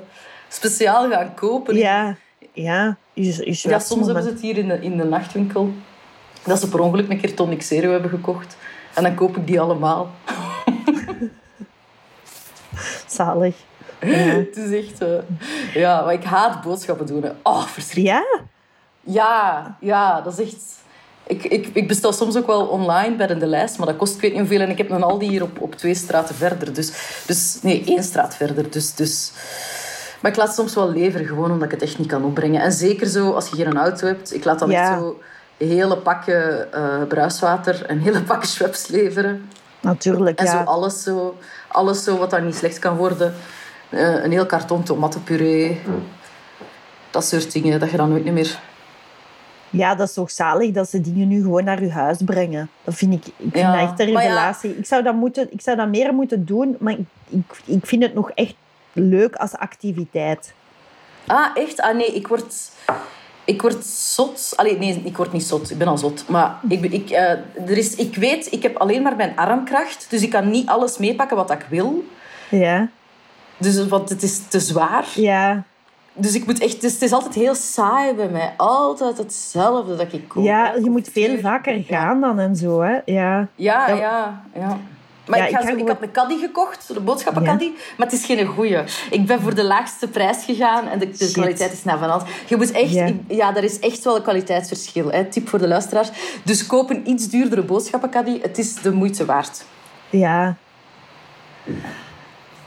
speciaal 0.49 1.11
gaan 1.11 1.35
kopen. 1.35 1.77
ja, 1.77 2.17
ja. 2.53 2.97
Je, 3.13 3.51
je 3.53 3.69
Ja, 3.69 3.79
soms 3.79 4.05
hebben 4.05 4.23
ze 4.25 4.29
het 4.29 4.41
hier 4.41 4.57
in 4.59 4.69
de, 4.69 4.81
in 4.81 4.97
de 4.97 5.05
nachtwinkel. 5.05 5.73
Dat 6.45 6.61
ze 6.61 6.69
per 6.69 6.81
ongeluk 6.81 7.11
een 7.11 7.21
keer 7.21 7.35
Tonic 7.35 7.63
Zero 7.63 7.91
hebben 7.91 8.11
gekocht. 8.11 8.57
En 8.95 9.03
dan 9.03 9.15
koop 9.15 9.37
ik 9.37 9.47
die 9.47 9.61
allemaal. 9.61 10.11
Zalig. 13.07 13.57
Ja. 14.01 14.09
Het 14.47 14.57
is 14.57 14.87
echt... 14.87 15.01
eh, 15.01 15.19
ja, 15.75 16.03
maar 16.05 16.13
ik 16.13 16.25
haat 16.25 16.63
boodschappen 16.63 17.07
doen. 17.07 17.23
hè. 17.23 17.31
Oh, 17.43 17.63
verschrikkelijk. 17.67 18.25
ja? 18.35 18.41
Ja, 19.13 19.77
ja, 19.81 20.21
dat 20.21 20.39
is 20.39 20.47
echt... 20.47 20.65
Ik, 21.31 21.45
ik, 21.45 21.71
ik 21.73 21.89
bestel 21.89 22.13
soms 22.13 22.37
ook 22.37 22.47
wel 22.47 22.67
online 22.67 23.17
bij 23.17 23.27
de 23.27 23.47
lijst, 23.47 23.79
maar 23.79 23.87
dat 23.87 23.97
kost 23.97 24.15
ik 24.15 24.21
weet 24.21 24.31
niet 24.31 24.41
hoeveel. 24.41 24.61
En 24.61 24.71
ik 24.71 24.79
heb 24.79 24.91
een 24.91 25.03
Aldi 25.03 25.29
hier 25.29 25.43
op, 25.43 25.61
op 25.61 25.75
twee 25.75 25.95
straten 25.95 26.35
verder. 26.35 26.75
Dus, 26.75 26.93
dus, 27.27 27.59
nee, 27.63 27.83
één 27.87 28.03
straat 28.03 28.37
verder. 28.37 28.71
Dus, 28.71 28.95
dus... 28.95 29.33
Maar 30.21 30.31
ik 30.31 30.37
laat 30.37 30.55
soms 30.55 30.75
wel 30.75 30.91
leveren, 30.91 31.27
gewoon 31.27 31.51
omdat 31.51 31.65
ik 31.65 31.71
het 31.71 31.83
echt 31.83 31.99
niet 31.99 32.09
kan 32.09 32.25
opbrengen. 32.25 32.63
En 32.63 32.73
zeker 32.73 33.07
zo, 33.07 33.31
als 33.31 33.49
je 33.49 33.57
geen 33.57 33.79
auto 33.79 34.07
hebt, 34.07 34.35
ik 34.35 34.45
laat 34.45 34.59
dan 34.59 34.71
Ja. 34.71 34.91
echt 34.91 34.99
zo 34.99 35.21
hele 35.57 35.97
pakken 35.97 36.73
eh, 36.73 37.03
bruiswater 37.09 37.87
en 37.87 37.99
hele 37.99 38.23
pakken 38.23 38.49
Schweppes 38.49 38.87
leveren. 38.87 39.49
Natuurlijk, 39.81 40.39
En 40.39 40.45
ja. 40.45 40.51
zo 40.51 40.71
alles, 40.71 41.03
zo 41.03 41.37
alles 41.69 42.05
zo 42.05 42.19
wat 42.19 42.31
dan 42.31 42.45
niet 42.45 42.55
slecht 42.55 42.79
kan 42.79 42.97
worden. 42.97 43.35
Eh, 43.89 44.25
een 44.25 44.31
heel 44.33 44.47
karton 44.47 44.83
tomatenpuree. 44.83 45.81
Dat 47.11 47.25
soort 47.25 47.53
dingen, 47.53 47.81
dat 47.81 47.91
je 47.91 47.97
dan 47.97 48.11
nooit 48.11 48.25
niet 48.25 48.33
meer... 48.33 48.59
Ja, 49.71 49.95
dat 49.95 50.09
is 50.09 50.15
toch 50.15 50.31
zalig 50.31 50.71
dat 50.73 50.91
ze 50.91 51.01
dingen 51.01 51.29
nu 51.29 51.43
gewoon 51.43 51.65
naar 51.65 51.83
je 51.83 51.91
huis 51.91 52.19
brengen. 52.25 52.71
Dat 52.85 52.95
vind 52.95 53.13
ik, 53.15 53.27
ik 53.27 53.33
vind 53.39 53.55
Ja, 53.55 53.73
dat 53.73 53.81
echt 53.91 54.01
een 54.01 54.09
ja. 54.11 54.21
revelatie. 54.21 54.77
Ik, 54.79 54.87
zou 54.87 55.03
dat 55.03 55.15
moeten, 55.15 55.53
ik 55.53 55.61
zou 55.61 55.77
dat 55.77 55.89
meer 55.89 56.15
moeten 56.15 56.45
doen, 56.45 56.77
maar 56.81 56.93
ik, 56.93 57.07
ik, 57.29 57.61
ik 57.65 57.87
vind 57.87 58.03
het 58.03 58.15
nog 58.15 58.31
echt 58.31 58.55
leuk 58.93 59.35
als 59.35 59.53
activiteit. 59.57 60.53
Ah, 61.27 61.47
echt? 61.55 61.81
Ah, 61.81 61.97
nee, 61.97 62.15
ik 62.15 62.27
word... 62.27 62.55
Ik 63.45 63.63
word 63.63 63.85
zot. 63.85 64.53
Allee, 64.57 64.79
nee, 64.79 65.01
ik 65.05 65.17
word 65.17 65.33
niet 65.33 65.43
zot. 65.45 65.71
Ik 65.71 65.79
ben 65.79 65.87
al 65.89 65.99
zot. 65.99 66.25
Maar 66.29 66.59
ik, 66.69 66.85
ik, 66.85 67.11
eh, 67.11 67.31
er 67.67 67.77
is, 67.79 67.95
ik 67.95 68.17
weet, 68.17 68.53
ik 68.53 68.63
heb 68.63 68.77
alleen 68.77 69.03
maar 69.03 69.17
mijn 69.17 69.37
armkracht. 69.37 70.07
Dus 70.11 70.23
ik 70.23 70.31
kan 70.31 70.51
niet 70.51 70.69
alles 70.69 70.99
meepakken 70.99 71.37
wat 71.37 71.51
ik 71.51 71.67
wil. 71.69 72.05
Ja, 72.51 72.89
Dus, 73.57 73.89
want 73.89 74.09
het 74.09 74.23
is 74.23 74.41
te 74.49 74.61
zwaar. 74.61 75.07
ja. 75.15 75.65
Dus 76.13 76.35
ik 76.35 76.47
moet 76.47 76.61
echt... 76.61 76.81
Dus 76.81 76.93
het 76.93 77.03
is 77.03 77.13
altijd 77.13 77.35
heel 77.35 77.55
saai 77.55 78.15
bij 78.15 78.29
mij. 78.29 78.55
Altijd 78.57 79.19
hetzelfde 79.19 79.97
dat 79.97 80.13
ik 80.13 80.29
koop. 80.29 80.45
ja 80.45 80.75
je 80.83 80.91
moet 80.91 81.09
veel 81.13 81.39
vaker 81.39 81.83
gaan 81.89 82.21
dan 82.21 82.39
en 82.39 82.57
zo, 82.57 82.81
hè. 82.81 82.99
Ja. 83.05 83.47
Ja, 83.55 83.87
Dat- 83.87 83.99
ja, 83.99 84.43
ja. 84.55 84.79
Maar 85.27 85.39
Ja, 85.39 85.45
ik, 85.47 85.51
ga 85.51 85.59
ik 85.59 85.63
zo, 85.63 85.67
ga 85.67 85.73
ik 85.73 85.79
gewoon- 85.81 85.95
had 85.97 86.03
een 86.03 86.13
caddy 86.13 86.39
gekocht, 86.39 86.95
de 86.95 87.01
boodschappencaddy, 87.01 87.71
maar 87.97 88.07
het 88.07 88.17
is 88.17 88.25
geen 88.25 88.47
goeie. 88.47 88.79
Ik 89.11 89.27
ben 89.27 89.41
voor 89.41 89.55
de 89.55 89.65
laagste 89.65 90.09
prijs 90.09 90.45
gegaan 90.45 90.89
en 90.89 90.99
de, 90.99 91.31
kwaliteit 91.33 91.73
is 91.73 91.85
naar 91.85 91.99
van 91.99 92.11
alles. 92.11 92.23
Je 92.47 92.57
moet 92.57 92.71
echt, 92.71 92.93
Ja. 92.93 93.09
ja. 93.29 93.57
er 93.57 93.65
is 93.65 93.79
echt 93.79 94.05
wel 94.05 94.17
een 94.17 94.23
kwaliteitsverschil. 94.23 95.11
Hè. 95.11 95.25
Tip 95.25 95.49
voor 95.49 95.59
de 95.59 95.69
luisteraars. 95.69 96.11
Dus 96.45 96.67
koop 96.67 96.91
een 96.91 97.09
iets 97.11 97.29
duurdere 97.29 97.63
boodschappencaddy. 97.63 98.41
Het 98.43 98.59
is 98.59 98.75
de 98.75 98.93
moeite 98.93 99.25
waard. 99.25 99.65
Ja. 100.11 100.57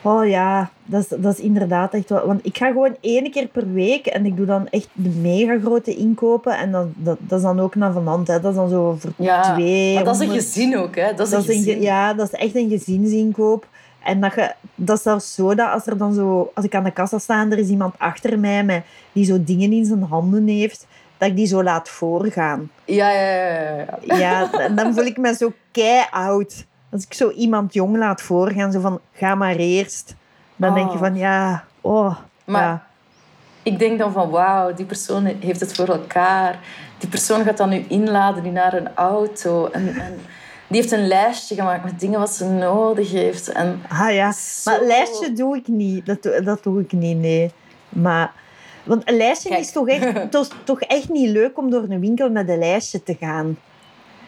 Oh 0.04 0.28
ja, 0.28 0.70
dat 0.86 1.02
is, 1.02 1.08
dat 1.08 1.34
is 1.34 1.40
inderdaad 1.40 1.94
echt 1.94 2.10
wel... 2.10 2.28
Want 2.28 2.46
ik 2.46 2.58
ga 2.58 2.68
gewoon 2.68 2.96
één 3.02 3.32
keer 3.32 3.48
per 3.48 3.74
week 3.74 4.06
en 4.06 4.26
ik 4.26 4.38
doe 4.38 4.46
dan 4.46 4.68
echt 4.70 4.88
de 4.94 5.10
mega 5.10 5.60
grote 5.60 5.96
inkopen. 5.96 6.58
En 6.58 6.72
dan, 6.72 6.94
dat, 6.96 7.18
dat 7.20 7.38
is 7.38 7.46
dan 7.46 7.60
ook 7.60 7.76
naar 7.76 7.92
van 7.94 8.08
hand, 8.08 8.28
hè. 8.28 8.40
Dat 8.40 8.52
is 8.52 8.58
dan 8.58 8.70
zo 8.70 8.96
voor 9.00 9.12
Ja, 9.16 9.54
twee... 9.54 9.94
maar 9.94 10.04
dat 10.04 10.16
is 10.16 10.20
een 10.20 10.28
100. 10.28 10.46
gezin 10.46 10.78
ook. 10.78 10.96
Hè. 10.96 11.14
Dat 11.14 11.28
is 11.28 11.34
Dat 11.34 11.48
een 11.48 11.68
is 11.68 11.84
ja, 11.84 12.14
dat 12.14 12.34
is 12.34 12.40
echt 12.40 12.56
een 12.56 12.70
gezinsinkoop. 12.70 13.68
En 14.04 14.22
dat, 14.22 14.34
je, 14.34 14.54
dat 14.76 14.98
is 14.98 15.04
zelfs 15.04 15.34
zo 15.34 15.56
dat 15.56 15.72
als, 15.72 15.88
er 15.88 15.98
dan 15.98 16.14
zo, 16.14 16.52
als 16.54 16.66
ik 16.66 16.76
aan 16.76 16.84
de 16.84 16.92
kassa 16.92 17.18
sta 17.18 17.42
en 17.42 17.52
er 17.52 17.58
is 17.58 17.70
iemand 17.70 17.96
achter 17.98 18.40
mij 18.40 18.64
met, 18.64 18.84
die 19.12 19.26
zo 19.26 19.44
dingen 19.44 19.72
in 19.72 19.86
zijn 19.86 20.04
handen 20.04 20.48
heeft, 20.48 20.88
dat 21.18 21.30
ik 21.30 21.36
die 21.36 21.48
zo 21.48 21.64
laat 21.64 21.90
voorgaan. 21.90 22.72
Ja, 22.86 23.12
ja, 23.12 23.38
ja, 24.02 24.18
ja, 24.18 24.52
en 24.60 24.76
dan 24.76 24.94
voel 24.94 25.06
ik 25.06 25.18
me 25.18 25.36
zo 25.36 25.52
kei 25.72 26.06
oud. 26.12 26.66
Als 26.94 27.04
ik 27.04 27.14
zo 27.14 27.30
iemand 27.30 27.74
jong 27.74 27.98
laat 27.98 28.22
voorgaan, 28.22 28.72
zo 28.72 28.80
van, 28.80 29.00
ga 29.14 29.36
maar 29.36 29.56
eerst. 29.56 30.16
Dan 30.56 30.74
denk 30.74 30.88
je 30.88 30.94
Oh. 30.94 31.00
van, 31.00 31.16
ja, 31.16 31.64
oh, 31.82 32.16
Maar 32.46 32.62
ja. 32.64 32.86
ik 33.64 33.80
denk 33.80 34.00
dan 34.00 34.12
van, 34.12 34.30
wauw, 34.30 34.74
die 34.74 34.86
persoon 34.86 35.26
heeft 35.26 35.60
het 35.60 35.74
voor 35.76 35.88
elkaar. 35.88 36.60
Die 36.98 37.10
persoon 37.10 37.44
gaat 37.44 37.58
dan 37.58 37.70
nu 37.70 37.86
inladen 37.88 38.46
in 38.46 38.58
haar 38.58 38.74
een 38.74 38.96
auto. 38.96 39.68
En, 39.68 39.88
en 39.88 40.20
die 40.68 40.82
heeft 40.82 40.92
een 40.92 41.08
lijstje 41.08 41.56
gemaakt 41.56 41.84
met 41.84 42.00
dingen 42.00 42.20
wat 42.20 42.34
ze 42.34 42.46
nodig 42.50 43.12
heeft. 43.12 43.52
En 43.52 43.82
Ah 43.90 44.14
ja, 44.14 44.32
Zo. 44.32 44.72
maar 44.72 44.82
lijstje 44.82 45.34
doe 45.34 45.58
ik 45.58 45.68
niet. 45.68 46.06
Dat, 46.06 46.24
doe- 46.24 46.42
dat 46.42 46.64
doe 46.64 46.82
ik 46.82 46.92
niet, 46.92 47.18
nee. 47.18 47.52
Maar 47.90 48.32
Want 48.84 49.10
een 49.10 49.18
lijstje 49.18 49.50
Kijk. 49.50 49.62
is 49.62 49.72
toch 49.72 49.88
echt, 49.88 50.32
toch, 50.32 50.48
toch 50.64 50.82
echt 50.82 51.10
niet 51.10 51.30
leuk 51.30 51.58
om 51.58 51.70
door 51.70 51.84
een 51.90 52.00
winkel 52.00 52.30
met 52.30 52.50
een 52.50 52.60
lijstje 52.60 53.04
te 53.04 53.16
gaan. 53.20 53.58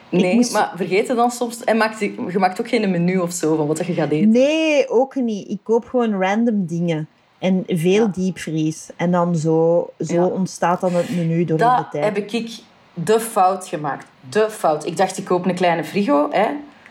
Nee, 0.10 0.36
moest- 0.36 0.54
maar 0.54 0.72
vergeet 0.76 1.08
het 1.08 1.18
dan 1.18 1.32
soms. 1.32 1.64
En 1.64 1.78
maakt, 1.78 2.00
je 2.00 2.36
maakt 2.38 2.60
ook 2.62 2.68
geen 2.70 2.92
menu 2.92 3.18
of 3.20 3.32
zo 3.32 3.56
van 3.56 3.68
wat 3.68 3.86
je 3.86 3.94
gaat 3.94 4.10
eten. 4.12 4.30
Nee, 4.30 4.90
ook 4.90 5.16
niet. 5.16 5.50
Ik 5.50 5.60
koop 5.64 5.86
gewoon 5.86 6.22
random 6.22 6.66
dingen. 6.66 7.08
En 7.40 7.64
veel 7.68 8.06
Ja. 8.06 8.12
diepvries. 8.14 8.90
En 8.96 9.12
dan 9.12 9.36
zo, 9.36 9.90
zo 10.00 10.14
Ja. 10.16 10.26
ontstaat 10.26 10.82
dan 10.82 10.94
het 10.94 11.16
menu 11.16 11.46
door 11.46 11.58
de 11.58 11.86
tijd. 11.92 12.04
heb 12.04 12.18
ik 12.18 12.52
de 12.94 13.20
fout 13.20 13.68
gemaakt. 13.68 14.06
De 14.30 14.48
fout. 14.50 14.86
Ik 14.86 14.98
dacht, 14.98 15.18
ik 15.18 15.26
koop 15.26 15.46
een 15.46 15.56
kleine 15.56 15.84
frigo, 15.84 16.28
hè. 16.32 16.46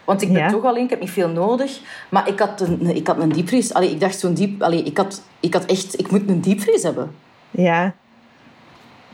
Want 0.05 0.23
ik 0.23 0.33
ben 0.33 0.43
Ja. 0.43 0.49
toch 0.51 0.65
alleen, 0.65 0.85
ik 0.85 0.91
heb 0.91 1.01
niet 1.01 1.11
veel 1.11 1.29
nodig. 1.29 1.81
Maar 2.11 2.29
ik 2.29 2.39
had 2.39 2.61
een, 2.61 2.97
ik 2.97 3.07
had 3.07 3.19
een 3.19 3.33
diepvries. 3.33 3.75
Allee, 3.75 3.91
ik 3.91 4.01
dacht 4.01 4.19
zo'n 4.19 4.35
diep... 4.35 4.63
Allee, 4.63 4.83
ik 4.83 4.97
had, 4.97 5.23
ik 5.41 5.55
had 5.55 5.65
echt... 5.65 5.99
Ik 5.99 6.11
moet 6.11 6.29
een 6.29 6.41
diepvries 6.41 6.83
hebben. 6.83 7.11
Ja, 7.51 7.95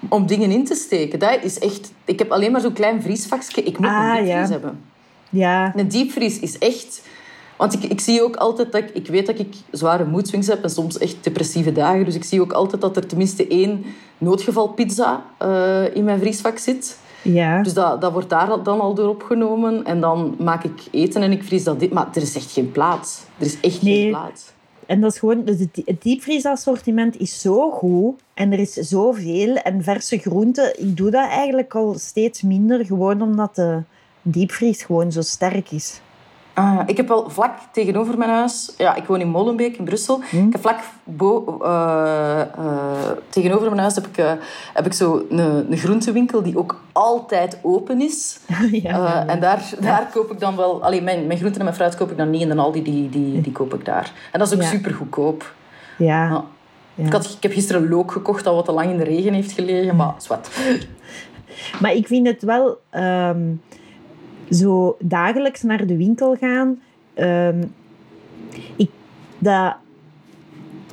Om 0.09 0.27
dingen 0.27 0.51
in 0.51 0.65
te 0.65 0.75
steken. 0.75 1.19
Dat 1.19 1.39
is 1.43 1.59
echt... 1.59 1.93
Ik 2.05 2.19
heb 2.19 2.31
alleen 2.31 2.53
maar 2.53 2.61
zo'n 2.61 2.73
klein 2.73 3.03
vriesvakje. 3.03 3.63
Ik 3.63 3.79
moet 3.79 3.89
Ah, 3.89 3.95
een 4.19 4.25
diepvries 4.25 4.47
ja. 4.49 4.53
hebben. 4.53 4.81
ja, 5.31 5.73
Een 5.77 5.89
diepvries 5.89 6.39
is 6.41 6.59
echt... 6.59 7.03
Want 7.57 7.73
ik, 7.73 7.83
ik 7.85 8.01
zie 8.01 8.23
ook 8.23 8.37
altijd 8.37 8.73
dat 8.73 8.83
ik... 8.83 8.91
Ik 8.95 9.07
weet 9.07 9.27
dat 9.27 9.39
ik 9.39 9.55
zware 9.71 10.05
moedswings 10.05 10.47
heb 10.47 10.63
en 10.63 10.71
soms 10.71 10.99
echt 10.99 11.17
depressieve 11.25 11.73
dagen. 11.73 12.05
Dus 12.05 12.15
ik 12.15 12.25
zie 12.25 12.41
ook 12.41 12.53
altijd 12.53 12.81
dat 12.83 12.97
er 12.97 13.07
tenminste 13.07 13.47
één 13.47 13.85
noodgevalpizza 14.19 15.23
eh 15.39 15.95
in 15.97 16.05
mijn 16.05 16.19
vriesvak 16.19 16.59
zit. 16.59 16.99
ja. 17.23 17.63
Dus 17.63 17.75
dat, 17.75 18.01
dat 18.01 18.13
wordt 18.13 18.29
daar 18.31 18.63
dan 18.63 18.81
al 18.81 18.95
door 18.95 19.09
opgenomen. 19.09 19.85
En 19.85 20.01
dan 20.01 20.35
maak 20.39 20.65
ik 20.65 20.81
eten 20.91 21.23
en 21.23 21.33
ik 21.33 21.43
vries 21.45 21.65
dat 21.65 21.81
dit. 21.81 21.93
Maar 21.93 22.09
er 22.15 22.23
is 22.23 22.35
echt 22.37 22.53
geen 22.53 22.73
plaats. 22.73 23.21
Er 23.39 23.47
is 23.47 23.61
echt 23.61 23.83
Nee. 23.83 24.01
geen 24.01 24.11
plaats. 24.11 24.53
En 24.91 25.01
dat 25.01 25.13
is 25.13 25.19
gewoon, 25.19 25.45
dus 25.45 25.59
het, 25.59 26.03
diepvriesassortiment 26.03 27.21
is 27.21 27.41
zo 27.41 27.71
goed 27.71 28.21
en 28.35 28.53
er 28.53 28.59
is 28.59 28.73
zoveel. 28.73 29.57
En 29.57 29.83
verse 29.83 30.19
groenten, 30.19 30.81
ik 30.81 30.97
doe 30.97 31.11
dat 31.11 31.29
eigenlijk 31.29 31.75
al 31.75 31.95
steeds 31.99 32.43
minder, 32.43 32.85
gewoon 32.85 33.23
omdat 33.23 33.55
de 33.55 33.83
diepvries 34.23 34.83
gewoon 34.83 35.13
zo 35.13 35.21
sterk 35.21 35.71
is. 35.71 36.01
Ah, 36.61 36.81
ik 36.87 36.97
heb 36.97 37.11
al 37.11 37.31
vlak 37.31 37.59
tegenover 37.73 38.19
mijn 38.19 38.31
huis... 38.31 38.75
Ja, 38.79 38.95
ik 38.95 39.05
woon 39.05 39.21
in 39.21 39.29
Molenbeek 39.29 39.77
in 39.77 39.85
Brussel. 39.85 40.21
Hm. 40.31 40.37
Ik 40.47 40.53
heb 40.53 40.61
vlak 40.61 40.79
bo- 41.05 41.59
eh, 41.63 42.41
eh, 42.41 42.47
tegenover 43.29 43.69
mijn 43.69 43.81
huis 43.81 43.95
heb 43.95 44.07
ik, 44.07 44.17
eh, 44.19 44.33
heb 44.75 44.87
ik 44.87 44.93
zo 44.93 45.25
een, 45.31 45.39
een 45.73 45.77
groentewinkel 45.79 46.43
die 46.43 46.59
ook 46.59 46.81
altijd 46.93 47.59
open 47.63 48.01
is. 48.01 48.39
ja, 48.83 49.27
en 49.27 49.41
daar, 49.41 49.71
daar 49.81 50.09
koop 50.13 50.31
ik 50.31 50.41
dan 50.41 50.57
wel... 50.57 50.83
Allee, 50.83 51.03
mijn, 51.03 51.27
mijn 51.27 51.39
groenten 51.39 51.59
en 51.59 51.65
mijn 51.65 51.77
fruit 51.77 51.97
koop 51.97 52.11
ik 52.11 52.17
dan 52.17 52.31
niet 52.31 52.41
in 52.41 52.49
de 52.49 52.57
Aldi. 52.57 52.83
Die, 52.83 53.09
die, 53.09 53.41
die 53.41 53.53
koop 53.53 53.75
ik 53.75 53.85
daar. 53.85 54.13
En 54.33 54.39
dat 54.39 54.53
is 54.53 54.55
ook 54.59 54.63
super 54.63 54.95
goedkoop. 54.95 55.55
ja. 55.97 56.45
Ik, 56.95 57.13
had, 57.13 57.35
ik 57.37 57.43
heb 57.43 57.53
gisteren 57.53 57.89
look 57.89 58.13
gekocht 58.13 58.45
dat 58.45 58.55
wat 58.55 58.65
te 58.65 58.73
lang 58.73 58.91
in 58.91 58.97
de 58.97 59.05
regen 59.05 59.33
heeft 59.33 59.53
gelegen. 59.53 59.97
Maar 59.97 60.15
zwart. 60.17 60.49
Maar 61.81 61.93
ik 61.95 62.07
vind 62.07 62.27
het 62.27 62.43
wel 62.43 62.81
ehm, 62.91 63.41
zo 64.51 64.97
dagelijks 65.01 65.63
naar 65.63 65.87
de 65.87 65.97
winkel 65.97 66.37
gaan. 66.37 66.81
ehm, 67.15 67.63
ik, 68.77 68.91
dat, 69.39 69.75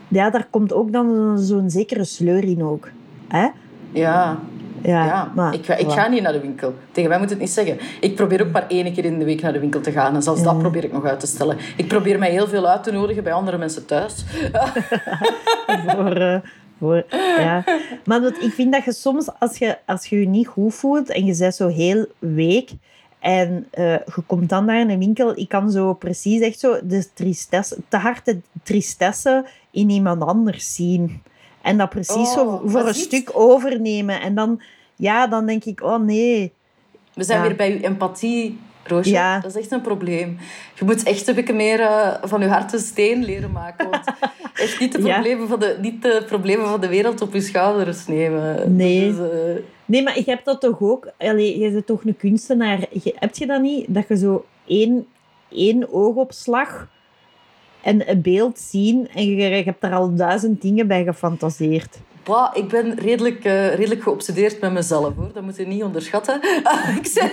ja, 0.07 0.29
daar 0.29 0.47
komt 0.49 0.73
ook 0.73 0.91
dan 0.91 1.39
zo'n 1.39 1.69
zekere 1.69 2.03
sleur 2.03 2.43
in 2.43 2.63
ook. 2.63 2.89
Hè? 3.27 3.47
Ja, 3.91 4.39
Ja, 4.81 5.05
ja. 5.05 5.31
maar, 5.35 5.53
ik, 5.53 5.65
ga, 5.65 5.75
ik 5.75 5.89
ga 5.89 6.07
niet 6.07 6.21
naar 6.21 6.31
de 6.33 6.39
winkel. 6.39 6.73
Tegen 6.91 7.09
mij 7.09 7.19
moet 7.19 7.29
het 7.29 7.39
niet 7.39 7.49
zeggen. 7.49 7.77
Ik 8.01 8.15
probeer 8.15 8.41
ook 8.41 8.51
maar 8.51 8.65
één 8.67 8.93
keer 8.93 9.05
in 9.05 9.19
de 9.19 9.25
week 9.25 9.41
naar 9.41 9.53
de 9.53 9.59
winkel 9.59 9.81
te 9.81 9.91
gaan. 9.91 10.15
En 10.15 10.21
zelfs 10.21 10.43
dat 10.43 10.57
probeer 10.59 10.83
ik 10.83 10.91
nog 10.91 11.05
uit 11.05 11.19
te 11.19 11.27
stellen. 11.27 11.57
Ik 11.77 11.87
probeer 11.87 12.19
mij 12.19 12.31
heel 12.31 12.47
veel 12.47 12.67
uit 12.67 12.83
te 12.83 12.91
nodigen 12.91 13.23
bij 13.23 13.33
andere 13.33 13.57
mensen 13.57 13.85
thuis. 13.85 14.23
voor, 15.95 16.15
eh, 16.15 16.39
voor, 16.79 17.03
ja. 17.37 17.63
Maar 18.05 18.21
dat, 18.21 18.33
ik 18.41 18.53
vind 18.53 18.73
dat 18.73 18.83
je 18.83 18.93
soms, 18.93 19.29
als 19.39 19.57
je, 19.57 19.77
als 19.85 20.05
je 20.05 20.19
je 20.19 20.27
niet 20.27 20.47
goed 20.47 20.73
voelt 20.73 21.09
en 21.09 21.25
je 21.25 21.37
bent 21.37 21.55
zo 21.55 21.67
heel 21.67 22.05
week 22.19 22.69
en 23.19 23.67
eh, 23.71 23.93
je 23.93 24.21
komt 24.25 24.49
dan 24.49 24.65
naar 24.65 24.89
een 24.89 24.99
winkel, 24.99 25.37
ik 25.37 25.49
kan 25.49 25.71
zo 25.71 25.93
precies 25.93 26.41
echt 26.41 26.59
zo 26.59 26.79
de 26.83 27.13
tristesse, 27.13 27.77
te 27.87 27.97
harte 27.97 28.39
tristesse 28.63 29.45
in 29.71 29.89
iemand 29.89 30.21
anders 30.21 30.75
zien. 30.75 31.21
En 31.61 31.77
dat 31.77 31.89
precies 31.89 32.31
zo 32.33 32.45
Oh, 32.45 32.61
voor 32.71 32.87
een 32.87 32.93
stuk 32.93 33.29
overnemen. 33.33 34.21
En 34.21 34.35
dan, 34.35 34.61
ja, 34.95 35.27
dan 35.27 35.45
denk 35.45 35.63
ik, 35.65 35.81
oh 35.83 35.99
nee. 35.99 36.53
We 37.13 37.23
zijn 37.23 37.41
Ja. 37.41 37.47
weer 37.47 37.55
bij 37.55 37.71
uw 37.71 37.79
empathie, 37.79 38.59
Roosje. 38.87 39.11
Ja. 39.11 39.39
Dat 39.39 39.55
is 39.55 39.61
echt 39.61 39.71
een 39.71 39.81
probleem. 39.81 40.37
Je 40.75 40.85
moet 40.85 41.03
echt 41.03 41.27
een 41.27 41.35
beetje 41.35 41.53
meer 41.53 41.79
eh, 41.79 42.13
van 42.23 42.41
je 42.41 42.47
hart 42.47 42.73
een 42.73 42.79
steen 42.79 43.23
leren 43.25 43.51
maken. 43.51 43.89
Want 43.89 44.03
echt 44.53 44.79
niet 44.79 44.91
de, 44.91 45.01
Ja. 45.01 45.13
problemen 45.13 45.47
van 45.47 45.59
de, 45.59 45.77
niet 45.81 46.01
de 46.01 46.23
problemen 46.27 46.67
van 46.67 46.81
de 46.81 46.87
wereld 46.87 47.21
op 47.21 47.33
je 47.33 47.41
schouders 47.41 48.07
nemen. 48.07 48.75
Nee. 48.75 49.15
Dus, 49.15 49.29
eh, 49.29 49.63
Nee, 49.85 50.03
maar 50.03 50.17
je 50.17 50.23
hebt 50.25 50.45
dat 50.45 50.61
toch 50.61 50.81
ook... 50.81 51.11
Allee, 51.17 51.59
je 51.59 51.71
bent 51.71 51.85
toch 51.85 52.05
een 52.05 52.17
kunstenaar. 52.17 52.79
Je, 53.03 53.13
heb 53.15 53.35
je 53.35 53.45
dat 53.45 53.61
niet? 53.61 53.85
Dat 53.87 54.07
je 54.07 54.17
zo 54.17 54.45
één, 54.65 55.07
één 55.49 55.93
oogopslag 55.93 56.87
en 57.81 58.09
een 58.09 58.21
beeld 58.21 58.59
zien 58.59 59.07
en 59.13 59.25
je, 59.29 59.35
je 59.35 59.63
hebt 59.63 59.81
daar 59.81 59.93
al 59.93 60.15
duizend 60.15 60.61
dingen 60.61 60.87
bij 60.87 61.03
gefantaseerd. 61.03 61.97
Bah, 62.27 62.49
ik 62.53 62.67
ben 62.67 62.95
redelijk, 62.99 63.43
eh, 63.43 63.73
redelijk 63.75 64.03
geobsedeerd 64.03 64.61
met 64.61 64.71
mezelf, 64.71 65.15
hoor. 65.15 65.29
Dat 65.33 65.43
moet 65.43 65.55
je 65.55 65.67
niet 65.67 65.83
onderschatten. 65.83 66.41
ik, 66.99 67.07
zeg, 67.07 67.31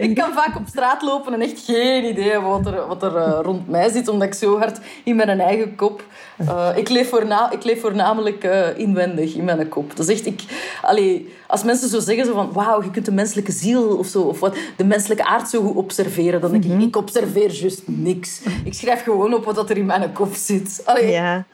ik 0.00 0.14
kan 0.14 0.32
vaak 0.32 0.56
op 0.56 0.62
straat 0.66 1.02
lopen 1.02 1.32
en 1.32 1.40
echt 1.40 1.64
geen 1.64 2.04
idee 2.04 2.30
hebben 2.30 2.50
wat 2.50 2.66
er, 2.66 2.86
wat 2.86 3.02
er 3.02 3.16
eh, 3.16 3.38
rond 3.42 3.68
mij 3.68 3.88
zit, 3.90 4.08
omdat 4.08 4.28
ik 4.28 4.34
zo 4.34 4.58
hard 4.58 4.78
in 5.04 5.16
mijn 5.16 5.40
eigen 5.40 5.74
kop... 5.74 6.02
eh, 6.36 6.68
ik, 6.74 6.88
leef 6.88 7.08
voorna, 7.08 7.50
ik 7.50 7.64
leef 7.64 7.80
voornamelijk 7.80 8.44
inwendig 8.76 9.34
in 9.34 9.44
mijn 9.44 9.68
kop. 9.68 9.96
Dat 9.96 10.08
is 10.08 10.14
echt... 10.14 10.26
Ik, 10.26 10.42
allee, 10.82 11.34
als 11.46 11.64
mensen 11.64 11.88
zo 11.88 12.00
zeggen 12.00 12.24
zo 12.24 12.32
van... 12.32 12.52
Wauw, 12.52 12.82
je 12.82 12.90
kunt 12.90 13.04
de 13.04 13.12
menselijke 13.12 13.52
ziel 13.52 13.96
of 13.96 14.06
zo... 14.06 14.22
Of 14.22 14.40
wat, 14.40 14.56
de 14.76 14.84
menselijke 14.84 15.24
aard 15.24 15.48
zo 15.48 15.62
goed 15.62 15.76
observeren. 15.76 16.40
Dan 16.40 16.50
denk 16.50 16.64
ik, 16.64 16.80
ik 16.80 16.96
observeer 16.96 17.50
juist 17.50 17.82
niks. 17.84 18.40
Ik 18.64 18.74
schrijf 18.74 19.02
gewoon 19.02 19.34
op 19.34 19.44
wat 19.44 19.70
er 19.70 19.76
in 19.76 19.86
mijn 19.86 20.12
kop 20.12 20.34
zit. 20.34 20.82
Allee, 20.84 21.10
Ja. 21.10 21.44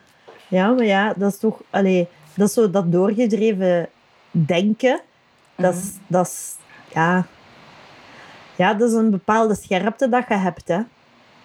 ja, 0.48 0.68
maar 0.68 0.84
ja, 0.86 1.14
dat 1.16 1.32
is 1.32 1.38
toch... 1.38 1.60
Allee, 1.70 2.08
dat 2.36 2.48
is 2.48 2.54
zo 2.54 2.70
dat 2.70 2.92
doorgedreven 2.92 3.88
denken. 4.30 5.00
Dat 5.56 5.74
is... 5.74 5.92
Dat 6.06 6.26
is 6.26 6.54
ja. 6.94 7.26
ja, 8.56 8.74
dat 8.74 8.88
is 8.90 8.94
een 8.96 9.10
bepaalde 9.10 9.54
scherpte 9.54 10.08
dat 10.08 10.24
je 10.28 10.34
hebt, 10.34 10.68
hè. 10.68 10.78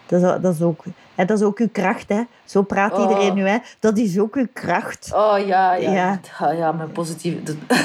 Dat 0.06 0.22
is, 0.22 0.42
dat 0.42 0.54
is 0.54 0.62
ook... 0.62 0.84
Hè, 1.16 1.26
dat 1.26 1.40
is 1.40 1.46
ook 1.46 1.60
uw 1.60 1.70
kracht, 1.72 2.10
hè. 2.10 2.22
Zo 2.46 2.62
praat 2.62 2.94
Oh. 2.94 3.02
iedereen 3.02 3.34
nu, 3.34 3.48
hè. 3.48 3.58
Dat 3.80 3.98
is 3.98 4.20
ook 4.20 4.36
uw 4.36 4.48
kracht. 4.54 5.10
Oh 5.14 5.36
ja, 5.46 5.74
ja. 5.74 5.92
Ja. 5.92 6.20
Ja, 6.40 6.52
ja 6.52 6.72
mijn 6.72 6.92
positieve... 6.92 7.44
dat- 7.44 7.56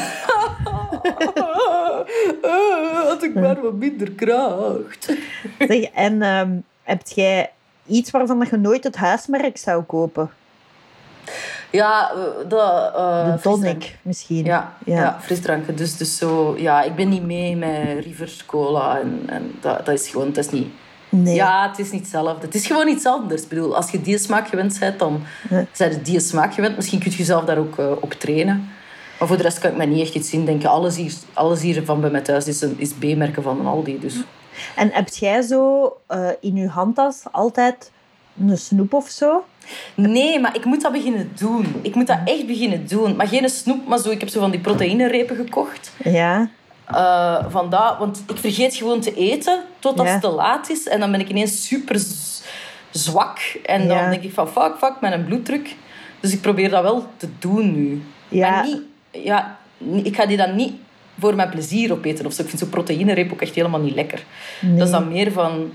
Had 3.09 3.23
ik 3.23 3.35
maar 3.35 3.61
wat 3.61 3.75
minder 3.75 4.11
kracht. 4.13 5.17
Zeg, 5.59 5.83
en 5.83 6.23
ehm 6.23 6.51
heb 6.83 7.07
jij 7.09 7.51
iets 7.87 8.11
waarvan 8.11 8.39
dat 8.39 8.49
je 8.49 8.57
nooit 8.57 8.85
het 8.85 8.97
huismerk 8.97 9.57
zou 9.57 9.83
kopen? 9.83 10.31
Ja, 11.71 12.11
eh, 12.11 12.49
dat... 12.49 12.95
De 12.95 13.37
frisdrank. 13.41 13.43
tonic, 13.43 13.97
misschien. 14.03 14.45
Ja, 14.45 14.75
ja. 14.85 15.01
Ja. 15.01 15.19
frisdranken. 15.23 15.77
Dus, 15.77 15.97
dus 15.97 16.17
zo... 16.17 16.55
Ja, 16.59 16.83
ik 16.83 16.95
ben 16.95 17.09
niet 17.09 17.23
mee 17.25 17.57
met 17.57 18.05
Rivers 18.05 18.47
Cola. 18.47 18.99
En, 18.99 19.23
en 19.27 19.53
dat, 19.61 19.87
dat 19.87 19.95
is 20.01 20.09
gewoon... 20.09 20.33
Dat 20.33 20.45
is 20.45 20.51
niet... 20.51 20.69
Nee. 21.09 21.35
Ja, 21.35 21.69
het 21.69 21.79
is 21.79 21.91
niet 21.91 22.01
hetzelfde. 22.01 22.47
Het 22.47 22.55
is 22.55 22.67
gewoon 22.67 22.89
iets 22.89 23.07
anders. 23.07 23.43
Ik 23.43 23.49
bedoel, 23.49 23.77
als 23.77 23.91
je 23.91 24.01
die 24.01 24.19
smaak 24.19 24.49
gewend 24.49 24.79
bent, 24.79 24.99
dan 24.99 25.23
Ja. 25.51 25.65
zijn 25.73 25.91
je 25.91 26.03
die 26.03 26.21
smaak 26.21 26.55
gewend. 26.55 26.77
Misschien 26.77 27.01
kun 27.01 27.11
je 27.11 27.17
jezelf 27.17 27.45
daar 27.45 27.59
ook 27.59 27.79
eh, 27.79 27.91
op 28.01 28.13
trainen. 28.13 28.69
Maar 29.19 29.29
voor 29.29 29.37
de 29.37 29.43
rest 29.43 29.59
kan 29.59 29.71
ik 29.71 29.77
me 29.77 29.85
niet 29.85 30.01
echt 30.01 30.15
iets 30.15 30.33
in 30.33 30.45
denken. 30.45 30.69
Alles 30.71 30.97
hier, 30.97 31.13
alles 31.33 31.61
hier 31.61 31.85
van 31.85 32.01
bij 32.01 32.11
mij 32.11 32.21
thuis 32.21 32.47
is, 32.47 32.61
een, 32.61 32.75
is 32.79 32.93
B-merken 32.93 33.43
van 33.43 33.61
een 33.61 33.67
Aldi. 33.67 34.01
Dus. 34.01 34.15
En 34.77 34.91
heb 34.93 35.09
jij 35.09 35.43
zo 35.43 35.93
in 36.41 36.57
je 36.57 36.69
handtas 36.69 37.23
altijd 37.33 37.91
een 38.41 38.59
snoep 38.59 38.93
of 38.93 39.09
zo? 39.09 39.45
Nee, 39.95 40.41
maar 40.41 40.57
ik 40.57 40.65
moet 40.65 40.81
dat 40.83 40.93
beginnen 40.93 41.33
doen. 41.39 41.67
Ik 41.83 41.95
moet 41.95 42.07
dat 42.07 42.19
echt 42.25 42.47
beginnen 42.47 42.87
doen. 42.89 43.17
Maar 43.17 43.29
geen 43.29 43.49
snoep, 43.49 43.87
maar 43.87 43.99
zo. 43.99 44.11
Ik 44.11 44.21
heb 44.21 44.29
zo 44.29 44.41
van 44.41 44.51
die 44.51 44.61
proteïnerepen 44.61 45.37
gekocht. 45.37 45.93
Ja. 46.05 46.49
Eh, 46.85 47.45
van 47.49 47.71
dat, 47.71 47.99
want 47.99 48.23
ik 48.29 48.37
vergeet 48.37 48.75
gewoon 48.75 49.01
te 49.01 49.15
eten 49.15 49.61
totdat 49.79 50.07
Ja. 50.07 50.13
het 50.13 50.21
te 50.21 50.29
laat 50.29 50.71
is. 50.71 50.89
En 50.89 51.01
dan 51.01 51.11
ben 51.11 51.21
ik 51.21 51.29
ineens 51.29 51.67
super 51.67 52.01
zwak. 52.91 53.39
En 53.67 53.89
dan 53.89 53.97
Ja. 53.97 54.11
denk 54.11 54.23
ik 54.23 54.33
van, 54.33 54.49
fuck, 54.49 54.75
fuck, 54.79 54.95
met 55.01 55.13
een 55.13 55.25
bloeddruk. 55.25 55.77
Dus 56.21 56.33
ik 56.33 56.41
probeer 56.41 56.71
dat 56.71 56.83
wel 56.83 57.07
te 57.17 57.29
doen 57.39 57.73
nu. 57.75 58.03
Ja. 58.29 58.51
Maar 58.51 58.65
niet, 58.65 58.81
ja, 59.11 59.59
ik 60.03 60.17
ga 60.17 60.27
die 60.27 60.37
dan 60.37 60.55
niet 60.57 60.73
voor 61.19 61.35
mijn 61.35 61.49
plezier 61.51 61.93
opeten. 61.93 62.27
Of 62.27 62.33
zo. 62.33 62.43
Ik 62.43 62.49
vind 62.49 62.61
zo'n 62.61 62.69
proteïnereep 62.71 63.33
ook 63.33 63.41
echt 63.41 63.55
helemaal 63.55 63.81
niet 63.81 63.95
lekker. 63.95 64.25
Nee. 64.61 64.75
Dat 64.77 64.87
is 64.87 64.93
dan 64.93 65.09
meer 65.09 65.33
van... 65.33 65.73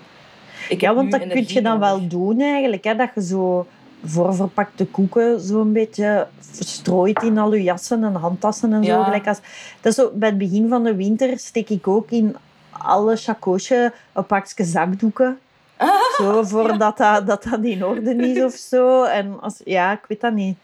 Ik 0.69 0.81
Ja, 0.81 0.93
want 0.95 1.11
dat 1.11 1.27
kun 1.27 1.43
je 1.47 1.61
dan 1.61 1.79
wel 1.79 2.07
doen 2.07 2.41
eigenlijk. 2.41 2.83
Hè? 2.83 2.95
Dat 2.95 3.09
je 3.15 3.23
zo 3.23 3.67
voorverpakte 4.03 4.85
koeken 4.85 5.39
zo'n 5.39 5.73
beetje 5.73 6.27
verstrooit 6.39 7.23
in 7.23 7.37
al 7.37 7.53
je 7.53 7.63
jassen 7.63 8.03
en 8.03 8.15
handtassen 8.15 8.73
en 8.73 8.83
zo. 8.83 8.91
Ja. 8.91 9.03
Gelijk 9.03 9.27
als, 9.27 9.39
dat 9.81 9.91
is 9.91 9.95
zo, 9.95 10.11
bij 10.13 10.29
het 10.29 10.37
begin 10.37 10.69
van 10.69 10.83
de 10.83 10.95
winter 10.95 11.39
steek 11.39 11.69
ik 11.69 11.87
ook 11.87 12.11
in 12.11 12.35
alle 12.71 13.15
chacoosje 13.15 13.93
een 14.13 14.25
pakje 14.25 14.63
zakdoeken. 14.63 15.39
Zo, 16.17 16.43
voordat 16.43 16.97
dat, 16.97 17.27
dat, 17.27 17.43
dat 17.43 17.63
in 17.63 17.85
orde 17.85 18.15
is 18.15 18.43
of 18.43 18.53
zo. 18.53 19.03
En 19.03 19.41
als, 19.41 19.61
ja, 19.65 19.91
ik 19.91 20.05
weet 20.07 20.21
dat 20.21 20.33
niet. 20.33 20.57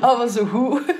Oh, 0.00 0.16
maar 0.18 0.28
zo 0.28 0.44
goed. 0.44 0.82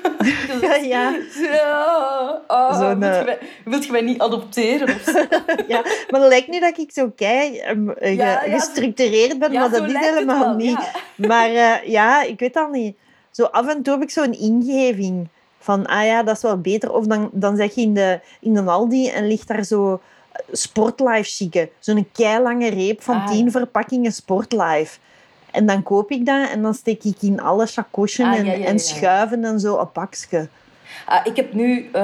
Ja, 0.60 0.74
ja. 0.74 1.16
Ja. 1.40 2.42
Oh, 2.48 2.78
Zo'n, 2.78 2.98
wilt, 2.98 3.14
je 3.14 3.18
eh, 3.20 3.24
mij, 3.24 3.38
wilt 3.64 3.84
je 3.84 3.92
mij 3.92 4.00
niet 4.00 4.20
adopteren 4.20 4.88
of 4.88 5.04
ja. 5.68 5.82
Maar 6.10 6.20
het 6.20 6.28
lijkt 6.28 6.48
nu 6.48 6.60
dat 6.60 6.78
ik 6.78 6.90
zo 6.92 7.12
kei 7.16 7.58
ehm, 7.58 7.88
eh, 7.90 8.16
Ja, 8.16 8.36
ge- 8.36 8.50
ja, 8.50 8.58
gestructureerd 8.58 9.38
ben, 9.38 9.52
maar 9.52 9.70
dat 9.70 9.88
is 9.88 9.96
helemaal 9.96 10.54
niet. 10.54 10.78
Maar 11.16 11.48
eh, 11.50 11.74
ja, 11.88 12.22
ik 12.22 12.38
weet 12.38 12.54
dat 12.54 12.70
niet. 12.70 12.96
Zo 13.30 13.44
af 13.44 13.68
en 13.68 13.82
toe 13.82 13.92
heb 13.94 14.02
ik 14.02 14.10
zo'n 14.10 14.32
ingeving 14.38 15.28
van, 15.58 15.86
ah 15.86 16.04
ja, 16.04 16.22
dat 16.22 16.36
is 16.36 16.42
wel 16.42 16.60
beter. 16.60 16.92
Of 16.92 17.04
dan, 17.06 17.28
dan 17.32 17.56
zeg 17.56 17.74
je 17.74 17.80
in 17.80 17.94
de, 17.94 18.20
in 18.40 18.54
de 18.54 18.62
Aldi 18.62 19.08
en 19.08 19.26
ligt 19.26 19.48
daar 19.48 19.64
zo 19.64 20.00
Sportlife 20.52 21.30
chique. 21.30 21.70
Zo'n 21.78 22.08
keilange 22.12 22.68
reep 22.70 23.02
van 23.02 23.14
Ah, 23.16 23.26
tien 23.26 23.50
verpakkingen 23.50 24.12
Sportlife. 24.12 24.98
En 25.50 25.66
dan 25.66 25.82
koop 25.82 26.10
ik 26.10 26.26
dat 26.26 26.50
en 26.50 26.62
dan 26.62 26.74
steek 26.74 27.04
ik 27.04 27.16
in 27.20 27.40
alle 27.40 27.66
chacochen 27.66 28.24
Ah, 28.26 28.38
en, 28.38 28.44
ja, 28.44 28.52
ja, 28.52 28.58
ja, 28.58 28.64
en 28.64 28.78
schuiven 28.78 29.44
en 29.44 29.60
zo 29.60 29.78
een 29.78 29.92
pakje. 29.92 30.48
Ah, 31.06 31.26
ik 31.26 31.36
heb 31.36 31.52
nu 31.52 31.88
eh, 31.92 32.02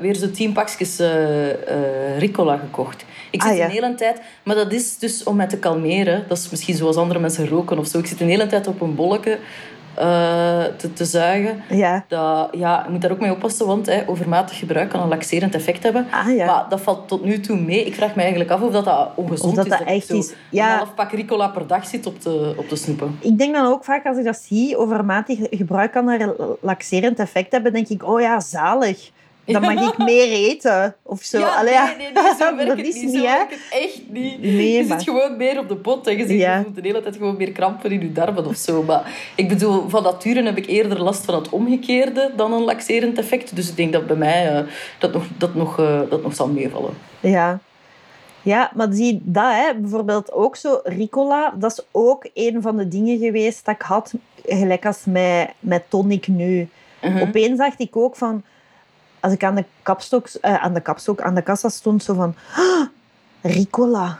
weer 0.00 0.14
zo 0.14 0.30
tien 0.30 0.52
pakjes 0.52 0.98
eh, 0.98 2.18
Ricola 2.18 2.56
gekocht. 2.56 3.04
Ik 3.30 3.42
zit 3.42 3.50
Ah, 3.50 3.56
ja. 3.56 3.64
een 3.64 3.70
hele 3.70 3.94
tijd... 3.94 4.20
Maar 4.42 4.56
dat 4.56 4.72
is 4.72 4.98
dus 4.98 5.22
om 5.24 5.36
mij 5.36 5.46
te 5.46 5.58
kalmeren. 5.58 6.24
Dat 6.28 6.38
is 6.38 6.50
misschien 6.50 6.74
zoals 6.76 6.96
andere 6.96 7.20
mensen 7.20 7.48
roken 7.48 7.78
of 7.78 7.86
zo. 7.86 7.98
Ik 7.98 8.06
zit 8.06 8.20
een 8.20 8.28
hele 8.28 8.46
tijd 8.46 8.66
op 8.66 8.80
een 8.80 8.94
bolletje 8.94 9.38
eh, 9.96 10.64
te, 10.76 10.92
te 10.92 11.04
zuigen. 11.04 11.62
Ja. 11.68 12.04
Dat, 12.08 12.48
ja, 12.52 12.82
je 12.86 12.92
moet 12.92 13.02
daar 13.02 13.10
ook 13.10 13.20
mee 13.20 13.30
oppassen, 13.30 13.66
want 13.66 13.86
hè, 13.86 14.08
overmatig 14.08 14.58
gebruik 14.58 14.90
kan 14.90 15.00
een 15.00 15.08
laxerend 15.08 15.54
effect 15.54 15.82
hebben. 15.82 16.06
Ah, 16.10 16.36
ja. 16.36 16.46
Maar 16.46 16.66
dat 16.68 16.80
valt 16.80 17.08
tot 17.08 17.24
nu 17.24 17.40
toe 17.40 17.60
mee. 17.60 17.84
Ik 17.84 17.94
vraag 17.94 18.14
me 18.14 18.20
eigenlijk 18.20 18.50
af 18.50 18.60
of 18.60 18.72
dat, 18.72 18.84
dat 18.84 19.10
ongezond 19.14 19.50
Of 19.50 19.56
dat 19.56 19.64
is. 19.64 19.70
dat 19.70 19.80
ik 19.80 19.86
echt 19.86 20.06
zo 20.06 20.16
is. 20.16 20.34
Ja. 20.50 20.72
Een 20.72 20.76
half 20.76 20.94
pak 20.94 21.12
Ricola 21.12 21.48
per 21.48 21.66
dag 21.66 21.86
zit 21.86 22.06
op 22.06 22.20
te, 22.20 22.54
op 22.56 22.68
te 22.68 22.76
snoepen. 22.76 23.18
Ik 23.20 23.38
denk 23.38 23.54
dan 23.54 23.66
ook 23.66 23.84
vaak 23.84 24.06
als 24.06 24.18
ik 24.18 24.24
dat 24.24 24.36
zie, 24.36 24.76
overmatig 24.76 25.38
gebruik 25.50 25.92
kan 25.92 26.08
een 26.08 26.32
laxerend 26.60 27.18
effect 27.18 27.52
hebben, 27.52 27.72
denk 27.72 27.88
ik, 27.88 28.08
oh 28.08 28.20
ja, 28.20 28.40
zalig. 28.40 29.10
Dan 29.46 29.62
mag 29.62 29.88
ik 29.92 29.98
meer 30.12 30.28
eten. 30.32 30.96
Of 31.02 31.22
zo. 31.22 31.38
Ja, 31.38 31.54
Allee, 31.54 31.74
nee, 31.74 31.96
nee, 31.96 32.22
nee, 32.22 32.34
zo 32.38 32.56
werkt 32.56 32.66
dat 32.68 32.76
het 32.76 32.86
is 32.86 32.94
niet. 32.94 33.04
niet, 33.04 33.14
Zo 33.14 33.22
werkt 33.22 33.50
het 33.52 33.80
echt 33.82 34.00
niet. 34.08 34.40
Nee, 34.42 34.72
je 34.72 34.84
maar- 34.84 35.00
zit 35.00 35.08
gewoon 35.08 35.36
meer 35.36 35.58
op 35.58 35.68
de 35.68 35.76
pot 35.76 36.06
en 36.06 36.16
je, 36.18 36.26
ziet, 36.26 36.40
Ja. 36.40 36.56
je 36.56 36.62
voelt 36.62 36.74
de 36.74 36.80
hele 36.82 37.02
tijd 37.02 37.16
gewoon 37.16 37.36
meer 37.36 37.52
krampen 37.52 37.90
in 37.92 38.00
je 38.00 38.12
darmen 38.12 38.46
of 38.46 38.56
zo. 38.56 38.82
Maar 38.82 39.12
ik 39.36 39.48
bedoel, 39.48 39.88
van 39.88 40.02
nature 40.02 40.42
heb 40.42 40.56
ik 40.56 40.66
eerder 40.66 41.02
last 41.02 41.24
van 41.24 41.34
het 41.34 41.48
omgekeerde 41.48 42.32
dan 42.36 42.52
een 42.52 42.62
laxerend 42.64 43.18
effect. 43.18 43.56
Dus 43.56 43.68
ik 43.68 43.76
denk 43.76 43.92
dat 43.92 44.06
bij 44.06 44.16
mij 44.16 44.56
eh, 44.56 44.64
dat, 44.98 45.12
nog, 45.12 45.24
dat, 45.38 45.54
nog, 45.54 45.78
eh, 45.78 46.00
dat 46.10 46.22
nog 46.22 46.34
zal 46.34 46.48
meevallen. 46.48 46.94
Ja. 47.20 47.58
Ja, 48.42 48.70
maar 48.74 48.88
zie 48.90 49.20
dat, 49.22 49.52
hè, 49.52 49.74
bijvoorbeeld 49.80 50.32
ook 50.32 50.56
zo, 50.56 50.80
Ricola, 50.84 51.54
dat 51.58 51.72
is 51.72 51.84
ook 51.90 52.26
een 52.34 52.62
van 52.62 52.76
de 52.76 52.88
dingen 52.88 53.18
geweest 53.18 53.64
dat 53.64 53.74
ik 53.74 53.82
had, 53.82 54.12
gelijk 54.46 54.86
als 54.86 55.02
met, 55.04 55.48
met 55.60 55.82
tonic 55.88 56.28
nu. 56.28 56.68
Mhm. 57.02 57.20
Opeens 57.20 57.58
dacht 57.58 57.80
ik 57.80 57.96
ook 57.96 58.16
van, 58.16 58.42
als 59.24 59.32
ik 59.32 59.44
aan 59.44 59.54
de 59.54 59.64
kapstok, 59.82 60.26
eh, 60.40 60.54
aan 60.62 60.74
de 60.74 60.80
kapstok, 60.80 61.20
aan 61.20 61.34
de 61.34 61.42
kassa 61.42 61.68
stond, 61.68 62.02
zo 62.02 62.14
van, 62.14 62.34
"Ah, 62.56 62.86
Ricola. 63.42 64.18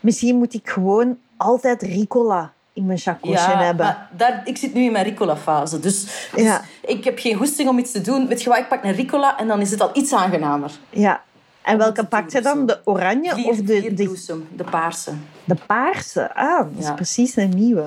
Misschien 0.00 0.36
moet 0.36 0.54
ik 0.54 0.68
gewoon 0.70 1.18
altijd 1.36 1.82
Ricola 1.82 2.52
in 2.72 2.86
mijn 2.86 2.98
chacosje 2.98 3.50
hebben. 3.50 3.86
maar 3.86 4.08
daar, 4.16 4.42
ik 4.44 4.56
zit 4.56 4.74
nu 4.74 4.82
in 4.84 4.92
mijn 4.92 5.04
Ricola-fase. 5.04 5.80
Dus, 5.80 6.28
dus 6.34 6.42
Ja. 6.44 6.60
ik 6.80 7.04
heb 7.04 7.18
geen 7.18 7.36
goesting 7.36 7.68
om 7.68 7.78
iets 7.78 7.92
te 7.92 8.00
doen. 8.00 8.26
Weet 8.28 8.42
je 8.42 8.48
wat, 8.48 8.58
ik 8.58 8.68
pak 8.68 8.84
een 8.84 8.92
Ricola 8.92 9.38
en 9.38 9.46
dan 9.46 9.60
is 9.60 9.70
het 9.70 9.80
al 9.80 9.90
iets 9.92 10.12
aangenamer. 10.12 10.70
Ja. 10.90 11.22
En 11.62 11.78
welke 11.78 12.04
pakt 12.04 12.32
je 12.32 12.40
dan? 12.40 12.66
De 12.66 12.80
oranje 12.84 13.34
Vier, 13.34 13.46
of 13.48 13.56
de, 13.56 13.94
de, 13.94 14.04
bloesem, 14.04 14.48
de 14.56 14.64
paarse. 14.64 15.10
de 15.44 15.56
paarse? 15.66 16.34
Ah, 16.34 16.58
dat 16.58 16.68
is 16.78 16.84
Ja. 16.86 16.92
precies 16.92 17.36
een 17.36 17.48
nieuwe. 17.54 17.84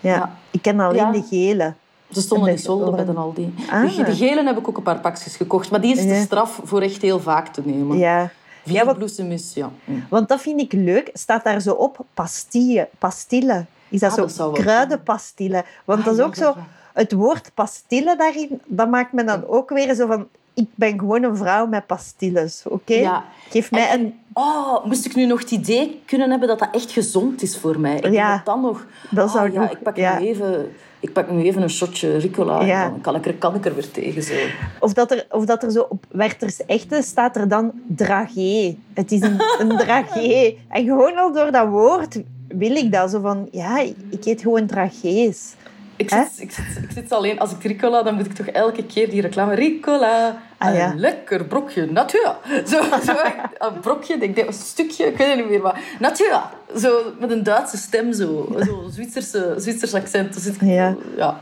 Ja. 0.00 0.14
Ja. 0.14 0.36
Ik 0.50 0.62
ken 0.62 0.80
alleen 0.80 0.96
Ja. 1.06 1.10
de 1.12 1.22
gele. 1.30 1.74
Ze 2.10 2.20
stonden 2.20 2.46
En 2.48 2.52
in 2.54 2.60
de 2.60 2.66
solde 2.66 2.90
bij 2.90 3.04
de 3.04 3.12
Aldi. 3.12 3.54
Ah. 3.70 3.96
De, 3.96 4.02
de 4.04 4.14
gele 4.14 4.44
heb 4.44 4.58
ik 4.58 4.68
ook 4.68 4.76
een 4.76 4.82
paar 4.82 5.00
pakjes 5.00 5.36
gekocht. 5.36 5.70
Maar 5.70 5.80
die 5.80 5.92
is 5.96 6.00
te 6.00 6.06
Ja. 6.06 6.20
straf 6.22 6.60
voor 6.64 6.80
echt 6.82 7.02
heel 7.02 7.20
vaak 7.20 7.48
te 7.48 7.62
nemen. 7.64 7.98
Ja. 7.98 8.30
Vier 8.64 8.74
Ja, 8.74 8.96
is, 9.28 9.54
ja. 9.54 9.70
Want 10.08 10.28
dat 10.28 10.40
vind 10.40 10.60
ik 10.60 10.72
leuk. 10.72 11.10
Staat 11.12 11.44
daar 11.44 11.60
zo 11.60 11.72
op 11.72 12.04
pastille, 12.14 12.88
pastille. 12.98 13.64
Is 13.88 14.00
dat 14.00 14.18
Ah, 14.18 14.28
zo 14.28 14.50
dat 14.52 14.58
kruidenpastille? 14.62 15.64
Want 15.84 15.98
Ah, 15.98 16.04
dat 16.04 16.14
is 16.14 16.20
ja, 16.20 16.26
ook 16.26 16.34
ja, 16.34 16.42
zo... 16.42 16.48
ja. 16.56 16.66
Het 16.92 17.12
woord 17.12 17.50
pastille 17.54 18.16
daarin, 18.16 18.60
dat 18.66 18.88
maakt 18.90 19.12
me 19.12 19.24
dan 19.24 19.46
ook 19.46 19.70
weer 19.70 19.94
zo 19.94 20.06
van... 20.06 20.26
Ik 20.54 20.68
ben 20.74 20.98
gewoon 20.98 21.22
een 21.22 21.36
vrouw 21.36 21.66
met 21.66 21.86
pastilles, 21.86 22.62
oké? 22.68 22.94
Ja. 22.94 23.24
Geef 23.48 23.70
mij 23.70 23.88
En- 23.88 24.00
een... 24.00 24.14
Oh, 24.32 24.84
moest 24.84 25.04
ik 25.06 25.14
nu 25.14 25.26
nog 25.26 25.40
het 25.40 25.50
idee 25.50 26.02
kunnen 26.06 26.30
hebben 26.30 26.48
dat 26.48 26.58
dat 26.58 26.68
echt 26.72 26.90
gezond 26.90 27.42
is 27.42 27.58
voor 27.58 27.80
mij? 27.80 27.96
Ik 27.96 28.12
Ja. 28.12 28.36
dat 28.36 28.44
dan 28.44 28.60
nog... 28.60 28.86
Dat 29.10 29.30
zou 29.30 29.48
oh, 29.48 29.54
ja, 29.54 29.60
nog- 29.60 29.70
ik 29.70 29.82
pak, 29.82 29.96
ja. 29.96 30.18
nu 30.18 30.26
even, 30.26 30.72
ik 31.06 31.12
pak 31.12 31.30
nu 31.30 31.42
even 31.42 31.62
een 31.62 31.70
shotje 31.70 32.16
Ricola 32.16 32.64
Ja. 32.64 32.84
en 32.84 32.90
dan 32.90 33.00
kan 33.00 33.14
ik, 33.14 33.26
er, 33.26 33.34
kan 33.34 33.54
ik 33.54 33.64
er 33.64 33.74
weer 33.74 33.90
tegen. 33.90 34.22
Zo. 34.22 34.32
Of 34.80 34.92
dat 34.92 35.10
er, 35.10 35.26
of 35.30 35.44
dat 35.44 35.62
er 35.62 35.70
zo 35.70 35.86
op 35.88 36.04
Werther's 36.10 36.64
Echte 36.66 37.02
staat 37.02 37.36
er 37.36 37.48
dan 37.48 37.72
dragé. 37.86 38.76
Het 38.94 39.12
is 39.12 39.20
een, 39.20 39.40
een 39.58 39.76
dragé. 39.76 40.54
En 40.68 40.84
gewoon 40.84 41.16
al 41.16 41.32
door 41.32 41.50
dat 41.52 41.68
woord 41.68 42.20
wil 42.48 42.76
ik 42.76 42.92
dat. 42.92 43.10
Zo 43.10 43.20
van, 43.20 43.48
ja, 43.50 43.78
ik 44.10 44.24
eet 44.24 44.40
gewoon 44.40 44.66
dragés. 44.66 45.54
Ik 45.96 46.10
zit, 46.10 46.32
ik, 46.36 46.50
zit, 46.50 46.64
ik 46.82 46.90
zit 46.90 47.12
alleen, 47.12 47.38
als 47.38 47.52
ik 47.52 47.62
Ricola, 47.62 48.02
dan 48.02 48.14
moet 48.14 48.26
ik 48.26 48.32
toch 48.34 48.46
elke 48.46 48.84
keer 48.84 49.10
die 49.10 49.20
reclame. 49.20 49.54
Ricola, 49.54 50.42
Ah, 50.58 50.74
ja. 50.74 50.90
een 50.90 50.98
lekker 50.98 51.44
brokje, 51.44 51.86
natura. 51.92 52.38
Zo, 52.66 52.82
zo, 53.06 53.12
een 53.58 53.80
brokje, 53.80 54.14
ik 54.14 54.34
denk 54.34 54.48
een 54.48 54.52
stukje, 54.54 55.04
ik 55.04 55.16
weet 55.16 55.28
het 55.28 55.36
niet 55.36 55.48
meer, 55.48 55.60
maar 55.62 55.80
natura. 55.98 56.50
Zo 56.78 57.00
met 57.18 57.30
een 57.30 57.42
Duitse 57.42 57.76
stem, 57.76 58.12
zo, 58.12 58.56
zo 58.66 58.84
Zwitserse, 58.94 59.54
Zwitsers 59.56 59.94
accent. 59.94 60.34
Dus 60.34 60.46
ik, 60.46 60.60
Ja. 60.60 60.96
ja. 61.16 61.38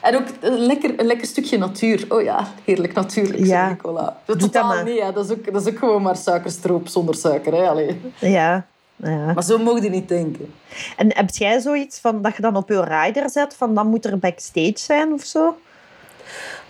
En 0.00 0.16
ook 0.16 0.26
een 0.40 0.58
lekker, 0.58 1.00
een 1.00 1.06
lekker 1.06 1.26
stukje 1.26 1.58
natuur. 1.58 2.04
Oh 2.08 2.22
ja, 2.22 2.46
heerlijk 2.64 2.92
natuurlijk, 2.92 3.44
Ja. 3.44 3.76
Dat 3.82 4.14
dat 4.24 4.38
totaal 4.40 4.82
niet, 4.84 5.00
hè. 5.00 5.12
Dat, 5.12 5.24
is 5.24 5.30
ook, 5.30 5.52
dat 5.52 5.66
is 5.66 5.72
ook 5.72 5.78
gewoon 5.78 6.02
maar 6.02 6.16
suikerstroop 6.16 6.88
zonder 6.88 7.14
suiker. 7.14 7.52
Hè. 7.54 7.68
Allee. 7.68 8.00
Ja. 8.18 8.66
ja. 8.96 9.32
Maar 9.32 9.42
zo 9.44 9.58
mogen 9.58 9.82
je 9.82 9.90
niet 9.90 10.08
denken. 10.08 10.54
En 10.96 11.16
heb 11.16 11.30
jij 11.30 11.60
zoiets 11.60 11.98
van 11.98 12.22
dat 12.22 12.36
je 12.36 12.42
dan 12.42 12.56
op 12.56 12.68
je 12.68 12.84
rider 12.84 13.30
zet, 13.30 13.54
van 13.54 13.74
dan 13.74 13.86
moet 13.86 14.04
er 14.04 14.18
backstage 14.18 14.72
zijn 14.78 15.12
of 15.12 15.22
zo? 15.22 15.56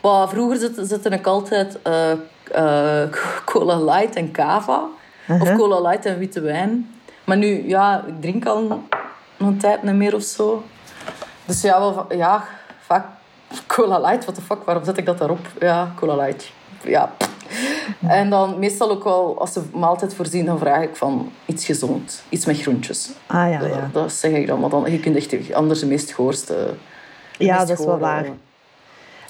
Maar 0.03 0.29
vroeger 0.29 0.59
zette, 0.59 0.85
zette 0.85 1.09
ik 1.09 1.27
altijd 1.27 1.79
eh, 1.83 2.11
eh, 2.53 3.11
cola 3.45 3.85
light 3.85 4.17
en 4.17 4.31
cava. 4.31 4.83
Of 5.29 5.41
Uh-huh. 5.41 5.57
cola 5.57 5.89
light 5.89 6.07
en 6.07 6.19
witte 6.19 6.41
wijn. 6.41 6.95
Maar 7.25 7.37
nu, 7.37 7.69
ja, 7.69 8.05
ik 8.07 8.21
drink 8.21 8.47
al 8.47 8.83
een 9.39 9.59
tijd 9.59 9.83
niet 9.83 9.95
meer 9.95 10.15
of 10.15 10.23
zo. 10.23 10.65
Dus 11.45 11.61
ja, 11.61 11.81
wel, 11.81 12.07
ja 12.09 12.45
vaak 12.81 13.07
cola 13.67 13.99
light. 14.01 14.23
What 14.25 14.35
the 14.35 14.41
fuck, 14.41 14.65
waarom 14.65 14.85
zet 14.85 14.97
ik 14.97 15.07
dat 15.07 15.19
daarop? 15.19 15.47
Ja, 15.61 15.93
cola 15.97 16.17
light. 16.17 16.53
Ja. 16.83 17.13
En 18.07 18.31
dan 18.31 18.59
meestal 18.59 18.91
ook 18.91 19.05
wel, 19.05 19.41
als 19.41 19.53
ze 19.53 19.63
maaltijd 19.73 20.15
voorzien, 20.15 20.47
dan 20.47 20.59
vraag 20.59 20.83
ik 20.83 20.97
van 20.97 21.33
iets 21.47 21.65
gezond. 21.65 22.23
Iets 22.29 22.45
met 22.45 22.61
groentjes. 22.61 23.11
Ah 23.27 23.51
ja, 23.51 23.59
Dat, 23.59 23.69
ja. 23.69 23.91
dat 23.93 24.13
zeg 24.13 24.33
ik 24.33 24.47
dan. 24.47 24.61
Want 24.61 24.73
dan, 24.73 24.93
je 24.93 25.01
kunt 25.01 25.17
echt 25.17 25.53
anders 25.53 25.81
de 25.81 25.87
meest 25.87 26.11
goorste... 26.13 26.75
de 27.39 27.45
Ja, 27.45 27.55
meest 27.57 27.69
dat 27.69 27.79
is 27.79 27.85
wel 27.85 27.99
waar. 27.99 28.27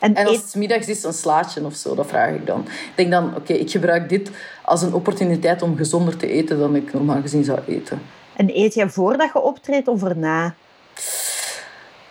En, 0.00 0.14
en 0.14 0.26
als 0.26 0.36
eet, 0.36 0.42
het 0.42 0.54
middags 0.54 0.86
is, 0.86 1.04
een 1.04 1.12
slaatje 1.12 1.64
of 1.64 1.74
zo, 1.74 1.94
dat 1.94 2.06
vraag 2.06 2.34
ik 2.34 2.46
dan. 2.46 2.60
Ik 2.60 2.92
denk 2.94 3.10
dan, 3.10 3.36
oké, 3.36 3.52
ik 3.52 3.70
gebruik 3.70 4.08
dit 4.08 4.30
als 4.62 4.82
een 4.82 4.94
opportuniteit 4.94 5.62
om 5.62 5.76
gezonder 5.76 6.16
te 6.16 6.26
eten 6.26 6.58
dan 6.58 6.76
ik 6.76 6.92
normaal 6.92 7.20
gezien 7.20 7.44
zou 7.44 7.58
eten. 7.66 8.02
en 8.36 8.50
eet 8.50 8.74
je 8.74 8.90
voordat 8.90 9.30
je 9.32 9.40
optreedt 9.40 9.88
of 9.88 10.02
erna? 10.02 10.54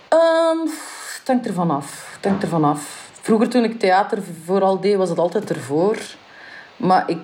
Ehm, 0.09 0.59
het 1.18 1.27
hangt 1.27 1.47
ervan 1.47 1.72
af. 1.72 2.09
Het 2.15 2.26
hangt 2.26 2.43
ervan 2.43 2.63
af. 2.63 3.11
Vroeger 3.22 3.49
toen 3.49 3.63
ik 3.63 3.80
theater 3.80 4.19
vooral 4.45 4.80
deed, 4.80 4.95
was 4.95 5.09
het 5.09 5.19
altijd 5.19 5.49
ervoor. 5.49 5.97
Maar 6.77 7.09
ik 7.09 7.22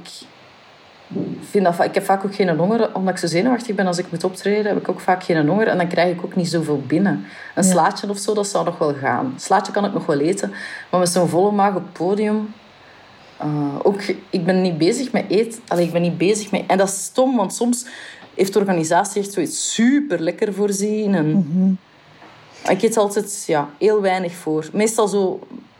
vind 1.50 1.64
dat... 1.66 1.84
Ik 1.84 1.94
heb 1.94 2.04
vaak 2.06 2.26
ook 2.26 2.36
geen 2.36 2.58
honger, 2.58 2.96
omdat 2.96 3.14
ik 3.14 3.20
zo 3.20 3.28
zenuwachtig 3.28 3.76
ben 3.76 3.88
als 3.88 3.98
ik 3.98 4.12
moet 4.12 4.24
optreden, 4.24 4.66
heb 4.66 4.78
ik 4.78 4.90
ook 4.90 5.00
vaak 5.00 5.24
geen 5.24 5.48
honger. 5.48 5.68
En 5.68 5.78
dan 5.78 5.88
krijg 5.88 6.16
ik 6.16 6.24
ook 6.26 6.36
niet 6.36 6.50
zoveel 6.50 6.82
binnen. 6.88 7.26
Een 7.56 7.64
Ja. 7.64 7.70
slaatje 7.72 8.10
of 8.10 8.18
zo, 8.18 8.34
dat 8.34 8.48
zou 8.48 8.66
nog 8.66 8.78
wel 8.78 8.94
gaan. 8.94 9.26
Een 9.26 9.40
slaatje 9.40 9.72
kan 9.72 9.86
ik 9.86 9.94
nog 9.94 10.06
wel 10.06 10.20
eten. 10.20 10.54
Maar 10.90 11.00
met 11.00 11.10
zo'n 11.10 11.28
volle 11.28 11.52
maag 11.52 11.76
op 11.76 11.84
het 11.84 11.94
podium... 11.94 12.54
eh, 13.38 13.76
ook, 13.84 14.02
ik 14.30 14.46
ben 14.46 14.62
niet 14.62 14.78
bezig 14.78 15.12
met 15.12 15.26
eten. 15.28 15.62
Allee, 15.68 15.86
ik 15.86 15.92
ben 15.92 16.02
niet 16.02 16.18
bezig 16.18 16.52
met... 16.52 16.64
En 16.68 16.78
dat 16.78 16.88
is 16.88 17.04
stom, 17.04 17.36
want 17.36 17.54
soms 17.54 17.86
heeft 18.36 18.54
de 18.54 18.60
organisatie 18.60 19.22
echt 19.22 19.34
zoiets 19.34 19.74
super 19.74 20.20
lekker 20.22 20.54
voorzien. 20.54 21.16
En 21.16 21.80
Ik 22.70 22.82
eet 22.82 22.98
altijd 22.98 23.44
ja, 23.48 23.70
heel 23.80 24.02
weinig 24.02 24.34
voor. 24.34 24.70
Meestal 24.74 25.08
zo... 25.08 25.40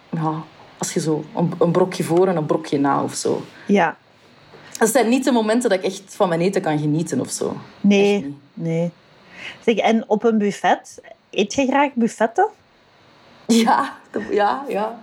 Ja, 0.10 0.34
als 0.78 0.94
je 0.94 1.00
zo 1.00 1.24
een, 1.36 1.52
een 1.60 1.72
brokje 1.72 2.04
voor 2.04 2.28
en 2.28 2.36
een 2.36 2.46
brokje 2.46 2.80
na 2.80 3.04
of 3.04 3.14
zo. 3.14 3.42
Ja. 3.66 3.98
Dat 4.78 4.90
zijn 4.90 5.10
niet 5.10 5.24
de 5.24 5.32
momenten 5.32 5.70
dat 5.70 5.80
ik 5.80 5.86
echt 5.86 6.02
van 6.06 6.30
mijn 6.30 6.42
eten 6.42 6.62
kan 6.62 6.80
genieten 6.80 7.20
of 7.20 7.30
zo. 7.30 7.58
Nee, 7.82 8.38
nee. 8.54 8.92
Zeg, 9.66 9.76
en 9.76 10.10
op 10.10 10.24
een 10.24 10.38
buffet, 10.38 11.02
eet 11.30 11.54
je 11.54 11.66
graag 11.66 11.94
buffetten? 11.94 12.48
Ja, 13.48 13.94
ja, 14.30 14.66
ja. 14.68 15.00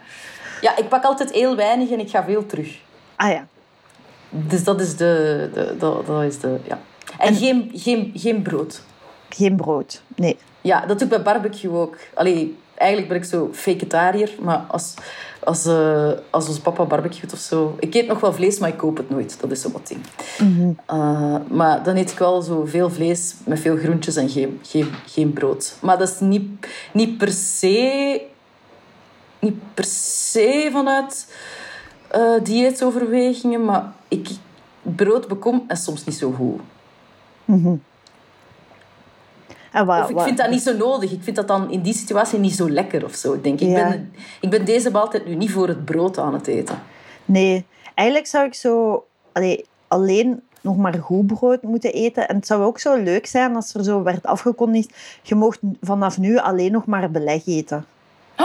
Ja, 0.61 0.77
ik 0.77 0.89
pak 0.89 1.05
altijd 1.05 1.33
heel 1.33 1.57
weinig 1.57 1.91
en 1.91 2.01
ik 2.01 2.11
ga 2.11 2.25
veel 2.25 2.47
terug. 2.47 2.79
Ah 3.17 3.31
ja. 3.31 3.47
Dus 4.29 4.65
dat 4.65 4.81
is 4.81 4.97
de... 4.97 5.51
de, 5.55 5.77
dat, 5.79 6.07
dat 6.07 6.23
is 6.23 6.39
de 6.39 6.59
ja. 6.65 6.81
En, 7.19 7.35
geen, 7.35 7.71
geen, 7.75 8.13
geen 8.15 8.43
brood. 8.43 8.83
Geen 9.29 9.57
brood. 9.57 10.03
Nee. 10.17 10.39
Ja, 10.61 10.81
dat 10.81 10.99
doe 10.99 11.09
ik 11.09 11.15
bij 11.15 11.23
barbecue 11.23 11.71
ook. 11.71 11.97
Allee, 12.15 12.57
eigenlijk 12.75 13.09
ben 13.09 13.19
ik 13.19 13.25
zo 13.25 13.49
vegetariër, 13.53 14.31
maar 14.41 14.65
als, 14.69 14.95
als, 15.45 15.67
eh, 15.67 16.11
als 16.31 16.49
onze 16.49 16.61
papa 16.61 16.85
barbecuet 16.85 17.33
of 17.33 17.39
zo... 17.39 17.77
Ik 17.79 17.95
eet 17.95 18.07
nog 18.07 18.21
wel 18.21 18.33
vlees, 18.33 18.59
maar 18.59 18.69
ik 18.69 18.77
koop 18.77 18.97
het 18.97 19.11
nooit. 19.11 19.41
Dat 19.41 19.51
is 19.51 19.61
zo 19.61 19.71
wat 19.71 19.87
ding. 19.87 20.01
Eh, 20.87 21.37
maar 21.49 21.83
dan 21.83 21.97
eet 21.97 22.11
ik 22.11 22.19
wel 22.19 22.43
zo 22.43 22.65
veel 22.65 22.91
vlees 22.91 23.35
met 23.45 23.61
veel 23.61 23.77
groentjes 23.77 24.17
en 24.17 24.29
geen, 24.29 24.59
geen, 24.63 24.89
geen 25.07 25.33
brood. 25.33 25.77
Maar 25.81 25.99
dat 25.99 26.09
is 26.09 26.21
niet, 26.21 26.67
niet 26.93 27.19
per 27.19 27.33
se... 27.33 28.23
Niet 29.39 29.75
per 29.75 29.85
se 29.85 30.69
vanuit 30.73 31.27
eh 32.09 32.35
dieetoverwegingen, 32.43 33.65
maar 33.65 33.93
ik, 34.09 34.29
brood 34.83 35.29
bekom 35.29 35.65
en 35.67 35.77
soms 35.77 36.05
niet 36.05 36.17
zo 36.17 36.33
goed. 36.33 36.61
En 39.73 39.87
wat, 39.87 40.03
Of 40.03 40.09
ik 40.09 40.15
wat- 40.15 40.25
vind 40.25 40.37
dat 40.37 40.51
niet 40.51 40.63
zo 40.63 40.77
nodig. 40.77 41.11
Ik 41.13 41.23
vind 41.23 41.37
dat 41.37 41.49
dan 41.49 41.71
in 41.71 41.81
die 41.81 41.95
situatie 41.95 42.39
niet 42.39 42.55
zo 42.55 42.71
lekker 42.71 43.05
of 43.05 43.15
zo. 43.15 43.33
Ik 43.33 43.43
denk, 43.45 43.61
ik, 43.61 43.69
Ja. 43.69 43.89
ben, 43.89 44.13
ik 44.41 44.51
ben 44.51 44.65
deze 44.65 44.91
maaltijd 44.91 45.27
nu 45.27 45.35
niet 45.35 45.51
voor 45.51 45.69
het 45.69 45.85
brood 45.85 46.19
aan 46.19 46.35
het 46.35 46.47
eten. 46.47 46.83
Nee, 47.25 47.67
eigenlijk 47.95 48.29
zou 48.29 48.47
ik 48.47 48.55
zo 48.55 49.05
allee, 49.33 49.65
alleen 49.89 50.43
nog 50.61 50.77
maar 50.77 50.95
goed 50.95 51.27
brood 51.27 51.63
moeten 51.63 51.93
eten. 51.93 52.29
En 52.29 52.37
het 52.37 52.47
zou 52.47 52.63
ook 52.63 52.79
zo 52.79 52.97
leuk 53.03 53.27
zijn 53.27 53.55
als 53.57 53.75
er 53.75 53.85
zo 53.85 54.03
werd 54.03 54.27
afgekondigd, 54.27 54.95
je 55.23 55.35
mocht 55.35 55.59
vanaf 55.81 56.19
nu 56.19 56.39
alleen 56.39 56.73
nog 56.73 56.87
maar 56.87 57.11
beleg 57.11 57.47
eten. 57.47 57.85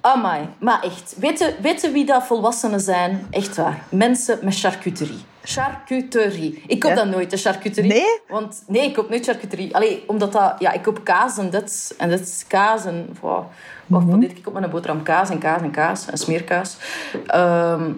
Amai, 0.00 0.48
maar 0.58 0.82
echt. 0.82 1.14
Weet 1.18 1.80
je 1.80 1.90
wie 1.92 2.06
dat 2.06 2.22
volwassenen 2.26 2.80
zijn? 2.80 3.26
Echt 3.30 3.56
waar. 3.56 3.82
Mensen 3.90 4.38
met 4.42 4.58
charcuterie. 4.58 5.18
Charcuterie. 5.48 6.62
Ik 6.66 6.80
koop 6.80 6.90
Ja. 6.90 6.96
dat 6.96 7.08
nooit, 7.08 7.30
de 7.30 7.36
charcuterie. 7.36 7.90
Nee? 7.92 8.20
Want, 8.28 8.62
nee, 8.66 8.84
ik 8.84 8.94
koop 8.94 9.08
nooit 9.08 9.24
charcuterie. 9.24 9.74
Allee, 9.74 10.04
omdat 10.06 10.32
dat... 10.32 10.54
Ja, 10.58 10.72
ik 10.72 10.82
koop 10.82 11.04
kaas 11.04 11.38
en 11.38 11.50
dit. 11.50 11.94
En 11.98 12.08
dit 12.08 12.20
is 12.20 12.44
kaas 12.46 12.84
en... 12.84 13.16
Wow. 13.20 13.44
Wat 13.86 14.02
wat 14.04 14.22
eet 14.22 14.38
ik 14.38 14.46
op 14.46 14.52
met 14.52 14.62
een 14.62 14.70
boterham? 14.70 15.02
Kaas 15.02 15.30
en 15.30 15.38
kaas 15.38 15.62
en 15.62 15.70
kaas. 15.70 16.06
En 16.06 16.18
smeerkaas. 16.18 16.76
Ehm 17.26 17.90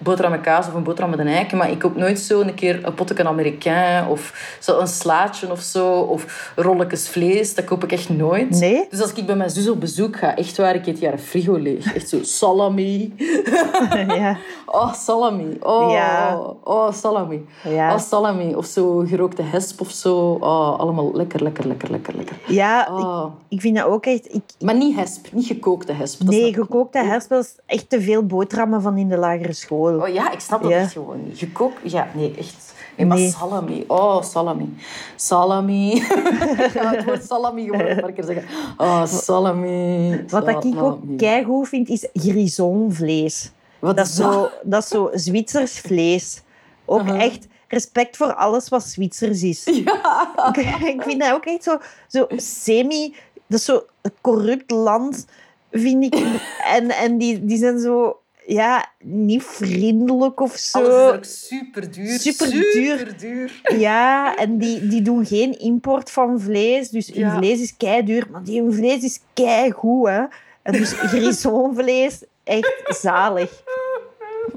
boterham 0.00 0.30
met 0.32 0.40
kaas 0.40 0.66
of 0.66 0.74
een 0.74 0.82
boterham 0.82 1.10
met 1.10 1.18
een 1.18 1.26
eiken. 1.26 1.56
Maar 1.58 1.70
ik 1.70 1.78
koop 1.78 1.96
nooit 1.96 2.18
zo 2.18 2.40
een 2.40 2.54
keer 2.54 2.80
een 2.86 2.94
potje 2.94 3.24
américain 3.24 4.06
of 4.06 4.56
zo 4.60 4.78
een 4.78 4.86
slaatje 4.86 5.50
of 5.50 5.60
zo. 5.60 5.92
Of 6.00 6.52
rolletjes 6.56 7.08
vlees. 7.08 7.54
Dat 7.54 7.64
koop 7.64 7.84
ik 7.84 7.92
echt 7.92 8.08
nooit. 8.08 8.50
Nee? 8.60 8.86
Dus 8.90 9.00
als 9.02 9.12
ik 9.12 9.26
bij 9.26 9.36
mijn 9.36 9.50
zus 9.50 9.68
op 9.68 9.80
bezoek 9.80 10.16
ga, 10.16 10.36
echt 10.36 10.56
waar, 10.56 10.74
ik 10.74 10.86
eet 10.86 10.98
hier 10.98 11.12
een 11.12 11.18
frigo 11.18 11.56
leeg. 11.56 11.94
Echt 11.94 12.08
zo 12.08 12.18
salami. 12.22 13.14
ja. 14.06 14.36
Oh, 14.66 14.92
salami. 14.94 15.56
Oh, 15.60 15.90
Ja. 15.92 16.40
oh 16.64 16.92
salami. 16.92 17.46
Ja. 17.68 17.92
Oh, 17.92 17.98
salami. 17.98 18.54
Of 18.54 18.66
zo 18.66 18.98
gerookte 19.06 19.42
hesp 19.42 19.80
of 19.80 19.90
zo. 19.90 20.36
Oh, 20.40 20.78
allemaal 20.78 21.10
lekker, 21.12 21.42
lekker, 21.42 21.66
lekker, 21.66 21.90
lekker, 21.90 22.14
lekker. 22.16 22.36
Ja, 22.46 22.88
Oh. 22.90 23.32
ik, 23.48 23.54
ik 23.56 23.60
vind 23.60 23.76
dat 23.76 23.86
ook 23.86 24.06
echt... 24.06 24.34
Ik, 24.34 24.42
Maar 24.60 24.74
niet 24.76 24.96
hesp, 24.96 25.26
niet 25.32 25.46
gekookte 25.46 25.92
hesp. 25.92 26.18
Dat 26.20 26.28
nee, 26.28 26.52
gekookte 26.54 26.98
herspel 26.98 27.38
is 27.38 27.54
echt 27.66 27.90
te 27.90 28.00
veel 28.00 28.26
boterhammen 28.26 28.82
van 28.82 28.96
in 28.96 29.08
de 29.08 29.16
lagere 29.16 29.52
school. 29.52 29.89
Oh 29.98 30.08
ja, 30.08 30.30
ik 30.32 30.40
snap 30.40 30.62
dat 30.62 30.70
Ja. 30.70 30.78
echt 30.78 30.92
gewoon 30.92 31.24
niet. 31.24 31.38
Gekookt? 31.38 31.90
Ja, 31.92 32.08
nee, 32.14 32.34
echt. 32.38 32.74
Nee, 32.96 33.06
maar 33.06 33.16
Nee. 33.16 33.30
salami. 33.30 33.84
Oh, 33.86 34.22
salami. 34.22 34.76
Salami. 35.16 35.94
ja, 36.74 36.90
het 36.94 37.04
woord 37.04 37.24
salami 37.24 37.64
gewoon 37.64 37.80
een 37.86 38.00
paar 38.00 38.12
keer 38.12 38.24
zeggen. 38.24 38.44
Oh, 38.76 39.06
salami. 39.06 40.24
Wat 40.28 40.46
dat 40.46 40.64
ik 40.64 40.82
ook 40.82 40.98
keigoed 41.16 41.68
vind, 41.68 41.88
is 41.88 42.06
grisonvlees. 42.12 43.50
Wat 43.78 43.96
Dat 43.96 44.06
is 44.06 44.14
zo, 44.14 44.48
dat 44.62 44.82
is 44.82 44.88
zo 44.88 45.10
Zwitsers 45.12 45.78
vlees. 45.80 46.42
Ook 46.84 47.00
Uh-huh. 47.00 47.22
echt 47.22 47.46
respect 47.68 48.16
voor 48.16 48.34
alles 48.34 48.68
wat 48.68 48.82
Zwitsers 48.84 49.42
is. 49.42 49.64
Ja. 49.84 50.52
Ik, 50.52 50.56
ik 50.94 51.02
vind 51.02 51.20
dat 51.20 51.32
ook 51.32 51.44
echt 51.44 51.62
zo, 51.62 51.78
zo 52.08 52.26
semi... 52.36 53.14
Dat 53.46 53.58
is 53.58 53.64
zo 53.64 53.82
corrupt 54.20 54.70
land, 54.70 55.26
vind 55.70 56.04
ik. 56.04 56.14
En, 56.76 56.90
en 56.90 57.18
die, 57.18 57.44
die 57.44 57.58
zijn 57.58 57.78
zo... 57.80 58.19
Ja, 58.52 58.86
niet 59.02 59.42
vriendelijk 59.42 60.40
of 60.40 60.56
zo. 60.56 60.78
Alles 60.78 61.10
is 61.10 61.16
ook 61.16 61.24
super 61.24 61.90
duur. 61.90 62.18
Superduur. 62.18 62.98
Super 62.98 63.18
duur. 63.18 63.60
Ja, 63.78 64.36
en 64.36 64.58
die, 64.58 64.86
die 64.86 65.02
doen 65.02 65.26
geen 65.26 65.58
import 65.58 66.10
van 66.10 66.40
vlees. 66.40 66.88
Dus 66.88 67.06
hun 67.06 67.18
Ja. 67.18 67.36
vlees 67.36 67.60
is 67.60 67.76
kei 67.76 68.04
duur, 68.04 68.26
maar 68.30 68.44
die 68.44 68.62
hun 68.62 68.72
vlees 68.74 69.02
is 69.02 69.20
kei 69.34 69.70
goed, 69.70 70.08
hè. 70.08 70.22
En 70.62 70.72
dus 70.72 70.92
grisonvlees, 71.12 72.24
echt 72.44 72.82
zalig. 72.86 73.62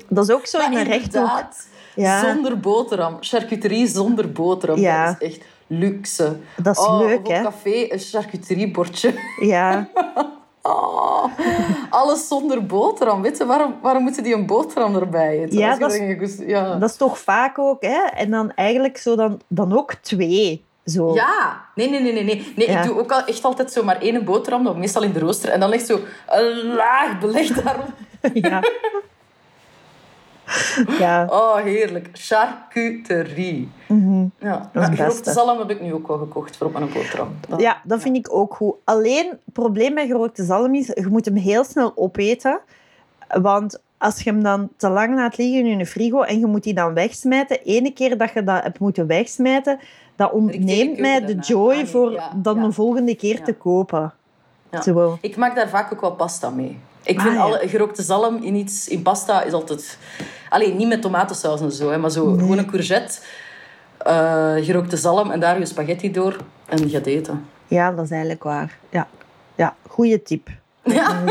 Dat 0.08 0.24
is 0.30 0.36
ook 0.36 0.46
zo 0.46 0.60
in 0.60 0.78
een 0.78 0.84
rechthoek. 0.84 1.44
Ja. 1.96 2.34
Zonder 2.34 2.60
boterham. 2.60 3.18
Charcuterie 3.20 3.88
zonder 3.88 4.32
boterham. 4.32 4.80
Ja. 4.80 5.06
Dat 5.06 5.22
is 5.22 5.28
echt 5.28 5.46
luxe. 5.68 6.38
Dat 6.58 6.78
is 6.78 6.86
oh, 6.86 7.00
leuk, 7.00 7.20
of 7.20 7.26
op 7.26 7.32
hè? 7.32 7.42
café 7.42 7.92
een 7.92 8.00
charcuteriebordje. 8.00 9.14
Ja, 9.40 9.90
Oh, 10.66 11.26
alles 11.90 12.28
zonder 12.28 12.66
boterham. 12.66 13.22
Weet 13.22 13.38
je, 13.38 13.46
waarom, 13.46 13.76
waarom 13.82 14.04
moeten 14.04 14.24
die 14.24 14.34
een 14.34 14.46
boterham 14.46 14.96
erbij 14.96 15.40
eten? 15.40 15.58
Ja, 15.58 15.78
dat 15.78 15.94
is- 15.94 16.38
ja. 16.46 16.76
dat 16.76 16.90
is 16.90 16.96
toch 16.96 17.18
vaak 17.20 17.60
ook, 17.60 17.82
hè. 17.82 18.00
En 18.16 18.32
dan 18.32 18.52
eigenlijk 18.56 18.98
zo 18.98 19.16
dan, 19.16 19.42
dan 19.48 19.78
ook 19.78 19.94
twee. 19.94 20.64
Zo. 20.86 21.14
Ja, 21.14 21.66
nee, 21.76 21.90
nee, 21.90 22.02
nee, 22.02 22.14
nee. 22.14 22.24
nee. 22.24 22.54
nee 22.56 22.70
Ja. 22.70 22.80
Ik 22.80 22.86
doe 22.88 23.00
ook 23.00 23.12
al 23.12 23.26
echt 23.26 23.44
altijd 23.44 23.72
zo 23.72 23.84
maar 23.84 24.02
één 24.02 24.26
boterham, 24.26 24.80
meestal 24.80 25.04
in 25.04 25.12
de 25.12 25.20
rooster. 25.20 25.50
En 25.50 25.60
dan 25.60 25.70
ligt 25.70 25.86
zo 25.86 26.00
een 26.30 26.74
laag 26.74 27.20
beleg 27.20 27.48
daarop. 27.48 27.88
Ja. 28.34 28.62
Ja. 31.00 31.26
Oh, 31.30 31.56
heerlijk. 31.56 32.10
Charcuterie. 32.14 33.70
Ja, 34.40 34.70
maar 34.74 34.84
het 34.90 34.96
gerookte 34.96 35.22
beste. 35.24 35.32
zalm 35.32 35.60
heb 35.60 35.70
ik 35.70 35.82
nu 35.82 35.94
ook 35.94 36.08
wel 36.08 36.18
gekocht 36.18 36.58
voor 36.58 36.68
op 36.68 36.74
mijn 36.74 36.86
boterham. 36.94 37.36
Dat- 37.48 37.62
ja, 37.62 37.82
dat 37.84 38.02
vind 38.02 38.16
ik 38.16 38.34
ook 38.36 38.54
goed. 38.56 38.76
Alleen, 38.84 39.30
het 39.30 39.54
probleem 39.54 39.94
met 39.94 40.06
gerookte 40.08 40.44
zalm 40.44 40.76
is, 40.76 40.88
je 40.88 41.08
moet 41.10 41.26
hem 41.26 41.36
heel 41.36 41.64
snel 41.64 41.92
opeten. 41.96 42.60
Want 43.42 43.82
als 43.98 44.22
je 44.22 44.30
hem 44.30 44.44
dan 44.44 44.70
te 44.78 44.90
lang 44.90 45.16
laat 45.16 45.38
liggen 45.38 45.66
in 45.66 45.78
je 45.78 45.86
frigo 45.86 46.22
en 46.22 46.40
je 46.40 46.46
moet 46.46 46.64
die 46.64 46.74
dan 46.74 46.94
wegsmijten, 46.94 47.60
ene 47.64 47.92
keer 47.94 48.18
dat 48.18 48.32
je 48.34 48.44
dat 48.44 48.64
hebt 48.64 48.80
moeten 48.80 49.08
wegsmijten, 49.08 49.80
dat 50.16 50.32
ontneemt 50.32 51.00
mij 51.00 51.20
de 51.20 51.26
daarna. 51.26 51.42
joy 51.42 51.70
Ah, 51.72 51.76
nee, 51.76 51.86
voor 51.86 52.12
ja, 52.12 52.32
dan 52.36 52.56
ja. 52.56 52.64
de 52.66 52.72
volgende 52.72 53.16
keer 53.16 53.38
Ja. 53.38 53.44
te 53.44 53.54
kopen. 53.54 54.14
Ja. 54.70 55.08
Ik 55.22 55.36
maak 55.36 55.56
daar 55.56 55.70
vaak 55.70 55.94
ook 55.94 56.02
wel 56.02 56.12
pasta 56.16 56.50
mee. 56.50 56.80
Ik 57.04 57.18
Ah, 57.18 57.24
vind 57.24 57.36
ja. 57.36 57.42
alle 57.42 57.62
gerookte 57.68 58.02
zalm 58.04 58.44
in 58.44 58.56
iets 58.56 58.88
in 58.88 59.02
pasta 59.02 59.42
is 59.44 59.54
altijd... 59.54 59.98
Alleen 60.50 60.76
niet 60.78 60.88
met 60.88 61.02
tomatensaus 61.02 61.62
en 61.62 61.72
zo, 61.72 61.90
hè, 61.92 61.98
maar 61.98 62.12
zo 62.12 62.24
gewoon 62.26 62.58
een 62.58 62.66
courgette, 62.70 63.20
eh, 63.98 64.54
gerookte 64.56 64.98
zalm 64.98 65.32
en 65.32 65.40
daar 65.40 65.60
je 65.60 65.66
spaghetti 65.66 66.12
door 66.12 66.38
en 66.66 66.78
je 66.78 66.90
gaat 66.90 67.06
eten. 67.06 67.46
Ja, 67.68 67.92
dat 67.92 68.06
is 68.06 68.12
eigenlijk 68.12 68.44
waar. 68.44 68.78
Ja, 68.90 69.08
ja 69.56 69.76
goede 69.88 70.22
tip. 70.24 70.50
Ja. 70.84 71.24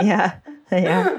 Ja. 0.00 0.40
Ja. 0.68 1.12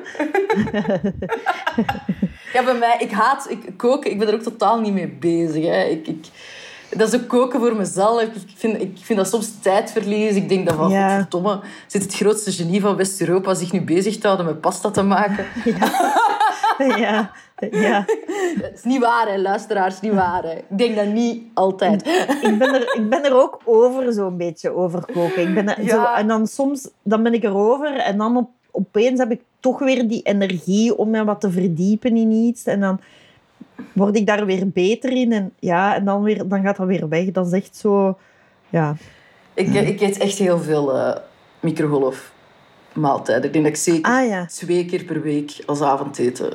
Ja, 2.53 2.63
bij 2.63 2.73
mij, 2.79 2.95
ik 2.99 3.11
haat 3.11 3.49
ik, 3.49 3.69
koken. 3.77 4.11
Ik 4.11 4.19
ben 4.19 4.27
er 4.27 4.33
ook 4.33 4.41
totaal 4.41 4.79
niet 4.79 4.93
mee 4.93 5.07
bezig. 5.07 5.65
Hè. 5.65 5.83
Ik, 5.83 6.07
ik, 6.07 6.25
dat 6.95 7.13
is 7.13 7.21
ook 7.21 7.27
koken 7.27 7.59
voor 7.59 7.75
mezelf. 7.75 8.21
Ik 8.21 8.31
vind, 8.55 8.81
ik 8.81 8.97
vind 9.01 9.19
dat 9.19 9.27
soms 9.27 9.59
tijdverlies. 9.61 10.35
Ik 10.35 10.49
denk 10.49 10.67
dat 10.67 10.75
van, 10.75 10.89
Ja. 10.89 11.27
zit 11.87 12.03
het 12.03 12.13
grootste 12.15 12.51
genie 12.51 12.81
van 12.81 12.95
West-Europa 12.95 13.53
zich 13.53 13.71
nu 13.71 13.81
bezig 13.81 14.17
te 14.17 14.25
houden 14.27 14.45
met 14.45 14.61
pasta 14.61 14.91
te 14.91 15.01
maken. 15.03 15.45
Ja. 16.97 17.31
Ja. 17.71 18.05
Dat 18.61 18.71
is 18.75 18.83
niet 18.83 18.99
waar, 18.99 19.27
hè, 19.27 19.37
luisteraars, 19.37 19.99
niet 20.01 20.13
waar. 20.13 20.43
Hè. 20.43 20.51
Ik 20.51 20.77
denk 20.77 20.95
dat 20.95 21.05
niet 21.07 21.43
altijd. 21.53 22.07
ik, 22.41 22.57
ben 22.57 22.73
er, 22.73 22.95
ik 22.95 23.09
ben 23.09 23.23
er 23.25 23.33
ook 23.41 23.59
over 23.65 24.13
zo'n 24.13 24.37
beetje 24.37 24.75
over 24.75 25.05
koken. 25.13 25.47
Ik 25.47 25.53
ben 25.53 25.67
er, 25.77 25.83
Ja. 25.83 25.89
zo, 25.89 26.03
en 26.19 26.27
dan 26.27 26.47
soms 26.47 26.89
dan 27.03 27.23
ben 27.23 27.33
ik 27.33 27.43
erover 27.43 27.95
en 27.97 28.17
dan 28.17 28.37
op, 28.37 28.49
opeens 28.71 29.19
heb 29.19 29.31
ik 29.31 29.41
toch 29.59 29.79
weer 29.79 30.07
die 30.07 30.21
energie 30.21 30.97
om 30.97 31.09
me 31.09 31.23
wat 31.23 31.41
te 31.41 31.51
verdiepen 31.51 32.17
in 32.17 32.31
iets. 32.31 32.63
En 32.63 32.79
dan 32.79 32.99
word 33.93 34.15
ik 34.15 34.25
daar 34.25 34.45
weer 34.45 34.69
beter 34.69 35.11
in. 35.11 35.31
En, 35.31 35.53
ja, 35.59 35.95
en 35.95 36.05
dan, 36.05 36.23
weer, 36.23 36.47
dan 36.47 36.61
gaat 36.61 36.77
dat 36.77 36.87
weer 36.87 37.07
weg. 37.09 37.25
Dat 37.31 37.45
is 37.47 37.51
echt 37.51 37.75
zo... 37.75 38.17
Ja. 38.69 38.95
Ik, 39.53 39.73
ik 39.73 40.01
eet 40.01 40.17
echt 40.17 40.37
heel 40.37 40.59
veel 40.59 40.97
eh 40.97 41.15
microgolf 41.59 42.31
maaltijden. 42.93 43.43
Ik 43.45 43.53
denk 43.53 43.65
dat 43.65 43.73
ik 43.73 43.79
zeker 43.79 44.11
Ah 44.11 44.27
ja. 44.27 44.45
twee 44.45 44.85
keer 44.85 45.03
per 45.03 45.21
week 45.21 45.63
als 45.65 45.81
avondeten 45.81 46.53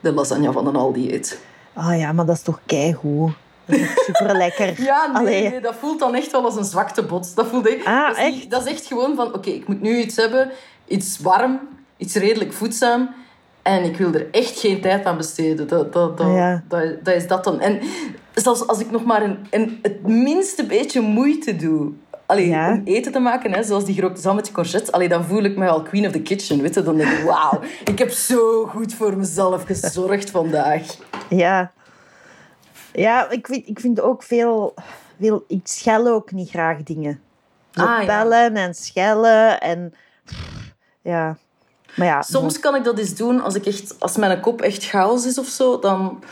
de 0.00 0.12
lasagne 0.12 0.52
van 0.52 0.66
een 0.66 0.76
Aldi 0.76 1.12
eet. 1.12 1.40
Ah 1.72 1.98
ja, 1.98 2.12
maar 2.12 2.26
dat 2.26 2.36
is 2.36 2.42
toch 2.42 2.60
keigoed. 2.66 3.32
Dat 3.64 3.76
is 3.78 4.04
super 4.04 4.36
lekker. 4.36 4.74
Ja, 4.82 5.20
nee, 5.22 5.48
nee, 5.50 5.60
dat 5.60 5.74
voelt 5.74 5.98
dan 5.98 6.14
echt 6.14 6.30
wel 6.32 6.44
als 6.44 6.56
een 6.56 6.64
zwaktebod. 6.64 7.36
Dat, 7.36 7.46
voelt 7.46 7.66
echt, 7.68 7.84
Ah, 7.84 8.06
dat, 8.08 8.16
is 8.18 8.24
niet- 8.24 8.34
echt? 8.40 8.50
dat 8.50 8.66
is 8.66 8.72
echt 8.72 8.86
gewoon 8.86 9.16
van, 9.16 9.34
oké, 9.34 9.50
ik 9.50 9.68
moet 9.68 9.80
nu 9.80 9.96
iets 9.98 10.16
hebben, 10.16 10.50
iets 10.86 11.18
warm, 11.18 11.60
iets 11.96 12.14
redelijk 12.14 12.52
voedzaam. 12.52 13.14
En 13.64 13.84
ik 13.84 13.96
wil 13.96 14.14
er 14.14 14.26
echt 14.30 14.58
geen 14.58 14.80
tijd 14.80 15.04
aan 15.04 15.16
besteden. 15.16 15.68
Dat, 15.68 15.92
dat, 15.92 16.16
dat, 16.16 16.26
Ah, 16.26 16.34
ja. 16.36 16.62
dat, 16.68 17.04
dat 17.04 17.14
is 17.14 17.26
dat 17.26 17.44
dan. 17.44 17.60
En 17.60 17.80
zelfs 18.34 18.66
als 18.66 18.78
ik 18.80 18.90
nog 18.90 19.04
maar 19.04 19.22
een, 19.22 19.38
een, 19.50 19.78
het 19.82 20.06
minste 20.06 20.66
beetje 20.66 21.00
moeite 21.00 21.56
doe... 21.56 21.92
Allee, 22.26 22.48
Ja. 22.48 22.72
om 22.72 22.82
eten 22.84 23.12
te 23.12 23.18
maken, 23.18 23.52
hè, 23.52 23.62
zoals 23.62 23.84
die 23.84 23.94
gerookte 23.94 24.20
zalm 24.20 24.36
met. 24.36 24.92
Allee, 24.92 25.08
dan 25.08 25.24
voel 25.24 25.42
ik 25.42 25.56
me 25.56 25.68
al 25.68 25.82
queen 25.82 26.06
of 26.06 26.12
the 26.12 26.22
kitchen. 26.22 26.62
Weet 26.62 26.74
je? 26.74 26.82
Dan 26.82 26.96
denk 26.96 27.10
ik, 27.18 27.24
wauw, 27.24 27.60
ik 27.84 27.98
heb 27.98 28.10
zo 28.10 28.66
goed 28.66 28.94
voor 28.94 29.16
mezelf 29.16 29.64
gezorgd 29.64 30.30
vandaag. 30.30 30.82
Ja. 31.28 31.72
Ja, 32.92 33.30
ik 33.30 33.46
vind, 33.46 33.68
ik 33.68 33.80
vind 33.80 34.00
ook 34.00 34.22
veel, 34.22 34.74
veel... 35.20 35.44
Ik 35.48 35.60
schel 35.64 36.06
ook 36.06 36.32
niet 36.32 36.50
graag 36.50 36.82
dingen. 36.82 37.20
Zo 37.70 37.82
Ah, 37.84 38.02
ja. 38.02 38.50
en 38.54 38.74
schellen 38.74 39.60
en... 39.60 39.94
Ja. 41.02 41.36
Maar 41.96 42.06
ja... 42.06 42.22
Soms 42.22 42.58
kan 42.60 42.74
ik 42.74 42.84
dat 42.84 42.98
eens 42.98 43.14
doen 43.16 43.40
als 43.42 43.54
ik 43.54 43.66
echt, 43.66 43.96
als 43.98 44.16
mijn 44.16 44.40
kop 44.40 44.60
echt 44.60 44.84
chaos 44.84 45.26
is 45.26 45.38
of 45.38 45.46
zo, 45.46 45.78
dan, 45.78 46.22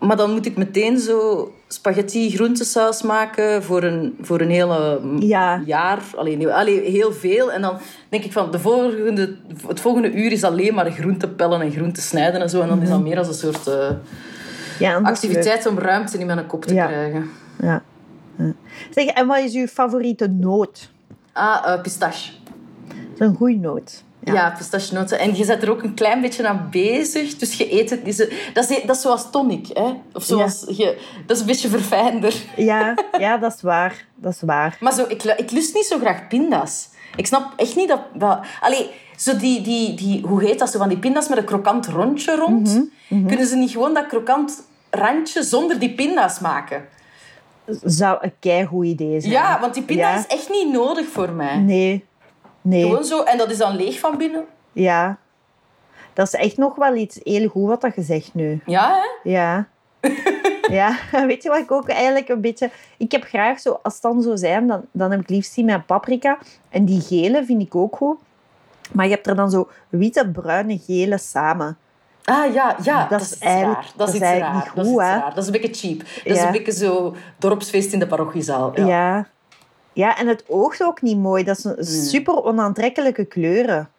maar 0.00 0.16
dan 0.16 0.30
moet 0.32 0.46
ik 0.46 0.56
meteen 0.56 0.98
zo 0.98 1.52
spaghetti 1.68 2.30
groentesaus 2.30 3.02
maken 3.02 3.62
voor 3.62 3.82
een, 3.82 4.16
voor 4.20 4.40
een 4.40 4.50
hele 4.50 5.00
Ja. 5.18 5.62
jaar. 5.66 6.02
Allee, 6.16 6.36
nee, 6.36 6.48
allee, 6.52 6.80
heel 6.80 7.12
veel. 7.12 7.52
En 7.52 7.62
dan 7.62 7.76
denk 8.08 8.24
ik 8.24 8.32
van, 8.32 8.50
de 8.50 8.58
volgende, 8.58 9.36
het 9.66 9.80
volgende 9.80 10.12
uur 10.12 10.32
is 10.32 10.44
alleen 10.44 10.74
maar 10.74 10.90
groente 10.90 11.28
pellen 11.28 11.60
en 11.60 11.70
groente 11.72 12.00
snijden 12.00 12.40
en 12.40 12.50
zo. 12.50 12.60
En 12.60 12.68
dan 12.68 12.82
is 12.82 12.88
dat 12.88 13.00
meer 13.02 13.18
als 13.18 13.28
een 13.28 13.34
soort 13.52 13.66
eh, 13.66 13.90
ja, 14.78 14.96
activiteit 15.02 15.66
om 15.66 15.78
ruimte 15.78 16.18
in 16.18 16.26
mijn 16.26 16.46
kop 16.46 16.64
te 16.64 16.74
Ja. 16.74 16.86
krijgen. 16.86 17.30
Ja. 17.60 17.82
ja. 18.38 18.52
Zeg, 18.90 19.04
en 19.06 19.26
wat 19.26 19.38
is 19.38 19.54
uw 19.54 19.66
favoriete 19.66 20.28
noot? 20.28 20.90
Ah, 21.32 21.72
eh, 21.72 21.80
pistache. 21.80 22.30
Dat 22.88 22.96
is 23.14 23.26
een 23.26 23.34
goede 23.34 23.56
noot. 23.58 24.02
Ja, 24.24 24.54
pistachenoten. 24.58 25.18
En 25.18 25.36
je 25.36 25.44
zet 25.44 25.62
er 25.62 25.70
ook 25.70 25.82
een 25.82 25.94
klein 25.94 26.20
beetje 26.20 26.48
aan 26.48 26.68
bezig. 26.70 27.36
Dus 27.36 27.54
je 27.56 27.72
eet 27.80 27.90
het. 27.90 28.04
Dat 28.54 28.70
is, 28.70 28.82
dat 28.86 28.96
is 28.96 29.02
zoals 29.02 29.30
tonic, 29.30 29.66
hè? 29.72 29.92
Of 30.12 30.24
zoals... 30.24 30.64
Je, 30.68 30.98
dat 31.26 31.36
is 31.36 31.40
een 31.40 31.48
beetje 31.48 31.68
verfijnder. 31.68 32.34
Ja, 32.56 32.94
ja, 33.18 33.36
dat 33.36 33.54
is 33.54 33.62
waar. 33.62 34.06
Dat 34.14 34.32
is 34.32 34.40
waar. 34.40 34.76
Maar 34.80 34.92
zo, 34.92 35.04
ik, 35.08 35.22
ik 35.22 35.50
lust 35.50 35.74
niet 35.74 35.84
zo 35.86 35.98
graag 35.98 36.28
pinda's. 36.28 36.88
Ik 37.16 37.26
snap 37.26 37.52
echt 37.56 37.76
niet 37.76 37.88
dat... 37.88 38.00
dat 38.14 38.38
allee, 38.60 38.90
zo 39.16 39.36
die, 39.36 39.60
die, 39.62 39.94
die... 39.94 40.26
Hoe 40.26 40.42
heet 40.42 40.58
dat? 40.58 40.70
Zo 40.70 40.78
van 40.78 40.88
die 40.88 40.98
pinda's 40.98 41.28
met 41.28 41.38
een 41.38 41.44
krokant 41.44 41.86
rondje 41.86 42.36
rond. 42.36 42.90
Mhm, 43.08 43.26
Kunnen 43.26 43.46
ze 43.46 43.56
niet 43.56 43.70
gewoon 43.70 43.94
dat 43.94 44.06
krokant 44.06 44.62
randje 44.90 45.42
zonder 45.42 45.78
die 45.78 45.94
pinda's 45.94 46.38
maken? 46.38 46.84
Zou 47.82 48.18
een 48.20 48.32
keigoed 48.40 48.86
idee 48.86 49.20
zijn. 49.20 49.32
Ja, 49.32 49.60
want 49.60 49.74
die 49.74 49.82
pinda 49.82 50.10
Ja. 50.10 50.18
is 50.18 50.26
echt 50.26 50.50
niet 50.50 50.72
nodig 50.72 51.06
voor 51.08 51.30
mij. 51.30 51.56
Nee. 51.56 52.04
Nee. 52.64 52.82
Gewoon 52.82 53.04
zo. 53.04 53.22
En 53.22 53.38
dat 53.38 53.50
is 53.50 53.58
dan 53.58 53.76
leeg 53.76 53.98
van 53.98 54.16
binnen. 54.18 54.44
Ja. 54.72 55.18
Dat 56.12 56.26
is 56.26 56.34
echt 56.34 56.56
nog 56.56 56.74
wel 56.76 56.94
iets 56.94 57.20
heel 57.22 57.48
goed 57.48 57.68
wat 57.68 57.80
dat 57.80 57.94
je 57.94 58.02
zegt 58.02 58.34
nu. 58.34 58.60
Ja, 58.66 58.94
hè? 58.94 59.30
Ja. 59.30 59.66
ja, 60.80 60.96
weet 61.26 61.42
je 61.42 61.48
wat 61.48 61.58
ik 61.58 61.70
ook 61.72 61.88
eigenlijk 61.88 62.28
een 62.28 62.40
beetje... 62.40 62.70
Ik 62.96 63.12
heb 63.12 63.24
graag 63.24 63.60
zo, 63.60 63.78
als 63.82 63.92
het 63.92 64.02
dan 64.02 64.22
zo 64.22 64.36
zijn, 64.36 64.66
dan, 64.66 64.84
dan 64.92 65.10
heb 65.10 65.20
ik 65.20 65.28
liefst 65.28 65.54
die 65.54 65.64
met 65.64 65.86
paprika. 65.86 66.38
En 66.68 66.84
die 66.84 67.00
gele 67.00 67.44
vind 67.44 67.62
ik 67.62 67.74
ook 67.74 67.96
goed. 67.96 68.16
Maar 68.92 69.04
je 69.06 69.10
hebt 69.12 69.26
er 69.26 69.36
dan 69.36 69.50
zo 69.50 69.68
witte, 69.88 70.30
bruine, 70.30 70.78
gele 70.86 71.18
samen. 71.18 71.78
Ah 72.24 72.52
ja, 72.54 72.76
ja 72.82 73.06
dat, 73.08 73.20
is 73.20 73.38
eigenlijk- 73.38 73.74
raar. 73.80 73.92
Dat 73.96 74.06
dat 74.06 74.08
is 74.08 74.14
is 74.14 74.20
iets 74.20 74.38
raar. 74.38 74.54
niet 74.54 74.64
Dat 74.74 74.84
is 74.84 74.90
goed, 74.90 75.00
iets 75.00 75.10
hè? 75.10 75.18
raar. 75.18 75.34
Dat 75.34 75.38
is 75.38 75.46
een 75.46 75.60
beetje 75.60 75.88
cheap. 75.88 75.98
Dat 76.24 76.36
is 76.36 76.42
een 76.42 76.52
beetje 76.52 76.72
zo 76.72 77.14
dorpsfeest 77.38 77.92
in 77.92 77.98
de 77.98 78.06
parochiezaal. 78.06 78.72
Ja. 78.80 78.86
Ja. 78.86 79.26
Ja. 79.94 80.18
en 80.18 80.26
het 80.26 80.44
oogt 80.46 80.82
ook 80.82 81.02
niet 81.02 81.18
mooi. 81.18 81.44
Dat 81.44 81.58
is 81.58 81.64
een 81.64 81.84
super 81.84 82.44
onaantrekkelijke 82.44 83.24
kleuren. 83.24 83.90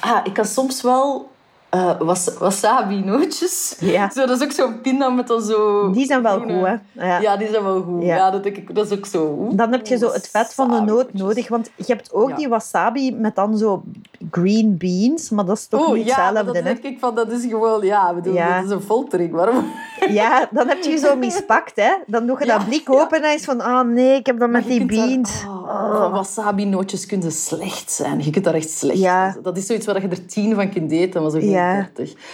Ah, 0.00 0.20
ik 0.24 0.32
kan 0.32 0.44
soms 0.44 0.82
wel 0.82 1.30
eh 1.68 2.00
was, 2.00 2.30
wasabi-nootjes. 2.38 3.76
Ja. 3.80 4.10
Zo, 4.10 4.26
dat 4.26 4.36
is 4.40 4.44
ook 4.44 4.52
zo'n 4.52 4.80
pinda 4.80 5.08
met 5.08 5.26
dan 5.26 5.42
zo... 5.42 5.90
Die 5.90 6.06
zijn 6.06 6.22
wel 6.22 6.34
groene- 6.40 6.52
goed, 6.58 6.80
hè. 7.02 7.06
Ja. 7.06 7.20
Ja. 7.20 7.36
die 7.36 7.48
zijn 7.50 7.62
wel 7.64 7.82
goed. 7.82 8.02
Ja. 8.02 8.16
Ja, 8.16 8.30
dat, 8.30 8.42
denk 8.42 8.56
ik, 8.56 8.74
dat 8.74 8.90
is 8.90 8.98
ook 8.98 9.06
zo... 9.06 9.36
oeh, 9.38 9.56
Dan 9.56 9.72
heb 9.72 9.86
je 9.86 9.96
zo 9.98 10.12
het 10.12 10.28
vet 10.28 10.54
van 10.54 10.70
de 10.70 10.80
noot 10.80 11.12
nodig. 11.12 11.48
Want 11.48 11.70
je 11.76 11.84
hebt 11.92 12.12
ook 12.12 12.36
die 12.36 12.48
wasabi 12.48 13.14
met 13.14 13.34
dan 13.34 13.58
zo 13.58 13.82
green 14.30 14.76
beans. 14.78 15.30
Maar 15.30 15.44
dat 15.44 15.56
is 15.56 15.66
toch 15.66 15.86
Oh 15.88 15.94
niet 15.94 16.04
hetzelfde, 16.04 16.44
dat 16.44 16.54
hè? 16.54 16.62
denk 16.62 16.82
ik 16.82 16.98
van, 16.98 17.14
dat 17.14 17.30
is 17.32 17.44
gewoon... 17.48 17.84
Ja, 17.84 18.14
bedoel, 18.14 18.34
dat 18.34 18.64
is 18.64 18.70
een 18.70 18.80
foltering. 18.82 19.32
Waarom? 19.32 19.64
Ja, 20.08 20.48
dan 20.50 20.68
heb 20.68 20.82
je 20.82 20.96
zo 20.96 21.16
mispakt, 21.16 21.76
hè. 21.76 21.90
Dan 22.06 22.26
doe 22.26 22.36
je 22.38 22.46
dat 22.46 22.64
blik 22.66 22.90
open 22.92 23.22
en 23.22 23.34
is 23.34 23.44
van... 23.44 23.60
Oh 23.60 23.80
nee, 23.80 24.14
ik 24.18 24.26
heb 24.26 24.38
dat 24.38 24.50
met 24.50 24.64
die 24.66 24.78
kunt 24.78 24.90
daar- 24.94 25.06
beans. 25.06 25.44
oh, 25.46 26.12
wasabi-nootjes 26.12 27.06
kunnen 27.06 27.32
slecht 27.32 27.90
zijn. 27.90 28.24
Je 28.24 28.30
kunt 28.30 28.44
daar 28.44 28.54
echt 28.54 28.70
slecht 28.70 28.98
Ja. 28.98 29.36
Dat 29.42 29.56
is 29.56 29.66
zoiets 29.66 29.86
waar 29.86 30.02
je 30.02 30.08
er 30.08 30.26
tien 30.26 30.54
van 30.54 30.70
kunt 30.70 30.90
eten, 30.92 31.22
maar 31.22 31.30
zo 31.30 31.38
Ja. 31.56 31.88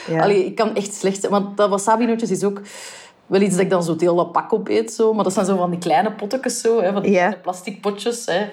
Ja. 0.08 0.22
Allee, 0.22 0.44
ik 0.44 0.54
kan 0.54 0.74
echt 0.74 0.94
slecht 0.94 1.20
zijn. 1.20 1.32
Want 1.32 1.56
dat 1.56 1.68
wasabi-nootjes 1.70 2.30
is 2.30 2.44
ook 2.44 2.60
wel 3.26 3.40
iets 3.40 3.54
dat 3.54 3.64
ik 3.64 3.70
dan 3.70 3.82
zo 3.82 3.96
deel 3.96 4.16
dat 4.16 4.32
pak 4.32 4.52
op 4.52 4.68
eet. 4.68 4.92
Zo. 4.92 5.12
Maar 5.14 5.24
dat 5.24 5.32
zijn 5.32 5.46
zo 5.46 5.56
van 5.56 5.70
die 5.70 5.78
kleine 5.78 6.12
pottekes, 6.12 6.60
zo, 6.60 6.80
hè, 6.82 6.92
van 6.92 7.02
die 7.02 7.12
Ja. 7.12 7.34
plastic 7.42 7.80
potjes. 7.80 8.26
Hè. 8.26 8.44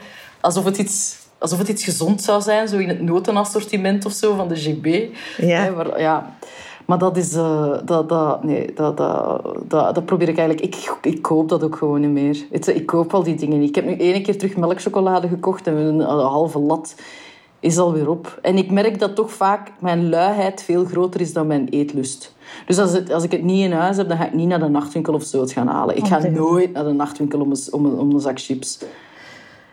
Alsof, 0.41 0.63
het 0.63 0.77
iets, 0.77 1.17
alsof 1.37 1.57
het 1.57 1.67
iets 1.67 1.83
gezond 1.83 2.21
zou 2.21 2.41
zijn, 2.41 2.67
zo 2.67 2.77
in 2.77 2.87
het 2.89 3.01
notenassortiment 3.01 4.05
of 4.05 4.11
zo 4.11 4.35
van 4.35 4.47
de 4.47 4.55
GB. 4.55 5.07
Ja. 5.37 5.61
Hè, 5.61 5.71
maar, 5.71 5.99
ja. 6.01 6.35
Maar 6.85 6.97
dat 6.97 7.17
is... 7.17 7.33
eh, 7.33 7.77
dat, 7.85 8.09
dat, 8.09 8.43
nee, 8.43 8.73
dat, 8.73 8.97
dat, 8.97 9.41
dat, 9.67 9.95
dat 9.95 10.05
probeer 10.05 10.29
ik 10.29 10.37
eigenlijk... 10.37 10.75
Ik, 10.75 10.95
ik 11.01 11.21
koop 11.21 11.49
dat 11.49 11.63
ook 11.63 11.75
gewoon 11.75 11.99
niet 12.01 12.09
meer. 12.09 12.45
Ik 12.73 12.85
koop 12.85 13.13
al 13.13 13.23
die 13.23 13.35
dingen 13.35 13.59
niet. 13.59 13.69
Ik 13.69 13.75
heb 13.75 13.85
nu 13.85 13.93
één 13.97 14.23
keer 14.23 14.37
terug 14.37 14.55
melkchocolade 14.55 15.27
gekocht 15.27 15.67
en 15.67 15.75
een, 15.75 15.99
een 15.99 16.19
halve 16.25 16.59
lat 16.59 16.95
is 17.59 17.77
alweer 17.77 18.09
op. 18.09 18.39
En 18.41 18.57
ik 18.57 18.71
merk 18.71 18.99
dat 18.99 19.15
toch 19.15 19.31
vaak 19.33 19.71
mijn 19.79 20.09
luiheid 20.09 20.63
veel 20.63 20.85
groter 20.85 21.21
is 21.21 21.33
dan 21.33 21.47
mijn 21.47 21.67
eetlust. 21.69 22.35
Dus 22.65 22.77
als, 22.77 22.91
het, 22.91 23.11
als 23.11 23.23
ik 23.23 23.31
het 23.31 23.43
niet 23.43 23.63
in 23.63 23.71
huis 23.71 23.97
heb, 23.97 24.07
dan 24.07 24.17
ga 24.17 24.25
ik 24.25 24.33
niet 24.33 24.47
naar 24.47 24.59
de 24.59 24.67
nachtwinkel 24.67 25.13
of 25.13 25.23
zo 25.23 25.41
het 25.41 25.51
gaan 25.51 25.67
halen. 25.67 25.97
Ik 25.97 26.05
ga 26.07 26.17
nooit 26.27 26.73
naar 26.73 26.83
de 26.83 26.91
nachtwinkel 26.91 27.39
om 27.39 27.51
een, 27.51 27.59
om 27.71 27.85
een, 27.85 27.97
om 27.97 28.11
een 28.11 28.19
zak 28.19 28.39
chips. 28.39 28.79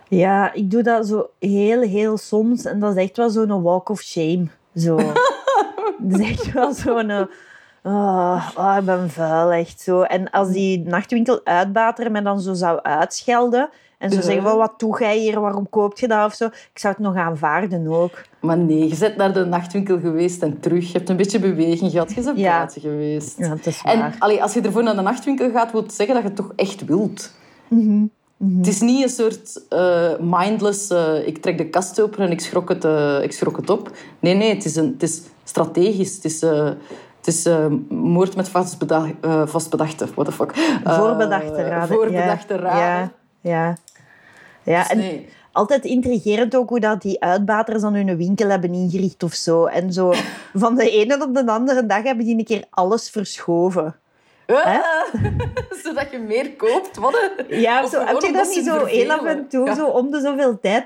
Ja, 0.09 0.53
ik 0.53 0.71
doe 0.71 0.83
dat 0.83 1.07
zo 1.07 1.29
heel, 1.39 1.81
heel 1.81 2.17
soms. 2.17 2.65
En 2.65 2.81
dat 2.81 2.97
is 2.97 3.03
echt 3.03 3.17
wel 3.17 3.31
zo'n 3.31 3.63
walk 3.63 3.89
of 3.89 4.01
shame. 4.01 4.47
Zo. 4.77 4.97
dat 5.99 6.21
is 6.21 6.31
echt 6.31 6.53
wel 6.53 6.73
zo'n... 6.73 7.11
eh, 7.11 7.23
Oh, 7.83 8.49
oh, 8.57 8.77
ik 8.79 8.85
ben 8.85 9.11
vuil, 9.11 9.51
echt 9.51 9.81
zo. 9.81 10.03
En 10.03 10.31
als 10.31 10.51
die 10.51 10.79
nachtwinkel 10.79 11.41
uitbater 11.45 12.11
me 12.11 12.23
dan 12.23 12.41
zo 12.41 12.55
zou 12.55 12.81
uitschelden... 12.83 13.69
En 13.99 14.11
zo 14.11 14.17
Ja. 14.17 14.23
zeggen 14.23 14.43
van, 14.43 14.57
wat 14.57 14.73
doe 14.79 14.99
jij 14.99 15.19
hier? 15.19 15.41
Waarom 15.41 15.69
koop 15.69 15.99
je 15.99 16.09
dat? 16.09 16.27
Of 16.27 16.35
zo. 16.35 16.45
Ik 16.47 16.71
zou 16.79 16.95
het 16.95 17.03
nog 17.03 17.17
aanvaarden 17.17 17.89
ook. 17.89 18.11
Maar 18.41 18.59
nee, 18.59 18.89
je 18.89 18.97
bent 18.99 19.17
naar 19.17 19.33
de 19.33 19.45
nachtwinkel 19.45 19.99
geweest 20.01 20.43
en 20.43 20.61
terug. 20.61 20.87
Je 20.87 20.93
hebt 20.99 21.09
een 21.09 21.17
beetje 21.17 21.39
beweging 21.39 21.91
gehad. 21.91 22.15
Je 22.15 22.23
bent 22.23 22.39
Ja. 22.39 22.69
geweest. 22.69 23.39
Ja, 23.39 23.49
dat 23.49 23.67
is 23.67 23.83
waar. 23.83 23.93
En 23.95 24.15
allee, 24.19 24.43
als 24.43 24.55
je 24.55 24.61
ervoor 24.61 24.83
naar 24.83 24.95
de 24.97 25.01
nachtwinkel 25.03 25.51
gaat, 25.51 25.73
wil 25.73 25.83
het 25.83 25.93
zeggen 25.95 26.15
dat 26.15 26.23
je 26.25 26.29
het 26.29 26.39
toch 26.39 26.53
echt 26.57 26.85
wilt. 26.85 27.33
Mhm, 27.69 28.05
Het 28.59 28.67
is 28.67 28.81
niet 28.81 29.03
een 29.03 29.09
soort 29.09 29.63
eh, 29.69 30.11
mindless... 30.21 30.91
eh, 30.91 31.27
ik 31.27 31.39
trek 31.39 31.59
de 31.59 31.69
kast 31.71 32.01
open 32.01 32.19
en 32.25 32.31
ik 32.31 32.41
schrok 32.41 32.69
het, 32.69 32.85
eh, 32.85 33.23
ik 33.23 33.33
schrok 33.33 33.57
het 33.57 33.71
op. 33.71 33.91
Nee, 34.21 34.35
nee, 34.35 34.55
het 34.55 34.65
is, 34.65 34.77
een, 34.77 34.87
het 34.93 35.03
is 35.03 35.23
strategisch. 35.45 36.15
Het 36.15 36.25
is, 36.25 36.41
het 36.41 37.27
is 37.27 37.49
moord 37.89 38.37
met 38.37 38.49
vastbeda 38.49 39.07
eh, 39.21 39.47
vastbedachte... 39.47 40.07
What 40.15 40.27
the 40.27 40.33
fuck? 40.33 40.55
Voorbedachte 40.85 41.63
raden. 41.63 41.97
Voorbedachte 41.97 42.55
ja. 42.55 42.61
raden. 42.61 43.13
Ja, 43.41 43.51
ja. 43.51 43.77
Ja, 44.67 44.83
Dus 44.83 44.89
en 44.91 45.25
altijd 45.53 45.85
intrigerend 45.85 46.57
ook 46.57 46.69
hoe 46.69 46.81
dat 46.81 47.03
die 47.03 47.21
uitbaters 47.23 47.83
dan 47.83 47.95
hun 47.95 48.17
winkel 48.17 48.49
hebben 48.49 48.73
ingericht 48.75 49.23
of 49.23 49.33
zo. 49.33 49.65
En 49.65 49.93
zo 49.93 50.13
van 50.55 50.75
de 50.75 50.91
ene 50.91 51.25
op 51.25 51.35
de 51.35 51.47
andere 51.47 51.87
dag 51.87 52.03
hebben 52.03 52.25
die 52.25 52.39
een 52.39 52.45
keer 52.45 52.65
alles 52.71 53.11
verschoven. 53.11 53.97
Ah, 54.47 54.77
zodat 55.85 56.11
je 56.11 56.19
meer 56.19 56.53
koopt. 56.53 56.97
Wat 56.97 57.15
een- 57.49 57.61
Ja, 57.61 57.87
zo, 57.89 58.05
heb 58.05 58.21
je 58.21 58.33
dat 58.33 58.49
niet 58.55 58.65
zo 58.65 58.85
heel 58.85 59.11
af 59.11 59.25
en 59.25 59.49
toe, 59.49 59.67
Ja. 59.67 59.75
zo 59.75 59.87
om 59.87 60.11
de 60.11 60.21
zoveel 60.21 60.61
tijd, 60.61 60.85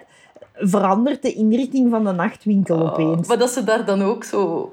verandert 0.55 1.23
de 1.23 1.33
inrichting 1.33 1.91
van 1.91 2.05
de 2.05 2.13
nachtwinkel 2.13 2.77
Oh, 2.77 2.91
opeens. 2.91 3.29
Maar 3.29 3.39
dat 3.39 3.51
ze 3.51 3.65
daar 3.65 3.85
dan 3.85 4.03
ook 4.03 4.25
zo 4.25 4.73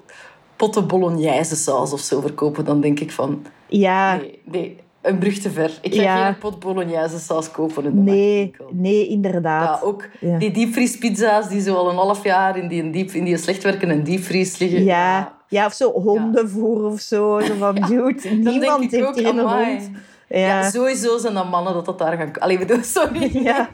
potten 0.56 0.88
bolognese 0.88 1.56
saus 1.56 1.94
of 1.94 2.00
zo 2.00 2.22
verkopen, 2.22 2.66
dan 2.66 2.82
denk 2.82 3.00
ik 3.00 3.12
van... 3.12 3.46
Ja, 3.68 4.16
Nee, 4.16 4.42
nee, 4.44 4.78
een 5.08 5.18
brug 5.18 5.38
te 5.40 5.52
ver. 5.52 5.72
Ik 5.82 5.94
ga 5.96 6.02
Ja. 6.02 6.26
geen 6.26 6.38
pot 6.38 6.60
bolognese 6.60 7.20
saus 7.20 7.52
kopen 7.52 7.84
in 7.86 7.96
de 7.96 8.12
nee, 8.12 8.56
nee, 8.72 9.08
inderdaad. 9.08 9.80
Ja, 9.82 9.86
ook 9.88 10.04
Ja. 10.20 10.38
die 10.38 10.52
diepvriespizza's 10.52 11.50
die 11.50 11.62
zo 11.62 11.76
al 11.76 11.90
een 11.90 11.96
half 11.96 12.24
jaar 12.24 12.58
in 12.58 12.68
die, 12.68 12.90
diep, 12.90 13.12
in 13.12 13.24
die 13.24 13.38
slecht 13.38 13.64
werkende 13.64 14.02
diepvries 14.02 14.58
liggen. 14.58 14.84
Ja, 14.84 15.36
ja, 15.48 15.66
of 15.66 15.74
zo 15.74 15.92
hondenvoer 15.92 16.84
of 16.86 17.00
zo. 17.00 17.40
zo 17.40 17.54
van, 17.60 17.76
dude, 17.90 18.30
niemand 18.30 18.84
ik 18.84 18.92
heeft 18.92 19.08
ook, 19.08 19.16
hier 19.16 19.28
een 19.28 19.40
hond. 19.40 19.90
Ja, 20.30 20.70
sowieso 20.70 21.18
zijn 21.18 21.34
dat 21.34 21.50
mannen 21.50 21.74
dat 21.74 21.86
dat 21.86 21.98
daar 22.00 22.18
gaan... 22.18 22.32
Allee, 22.40 22.58
bedoel, 22.58 22.84
sorry. 22.84 23.30
ja. 23.50 23.70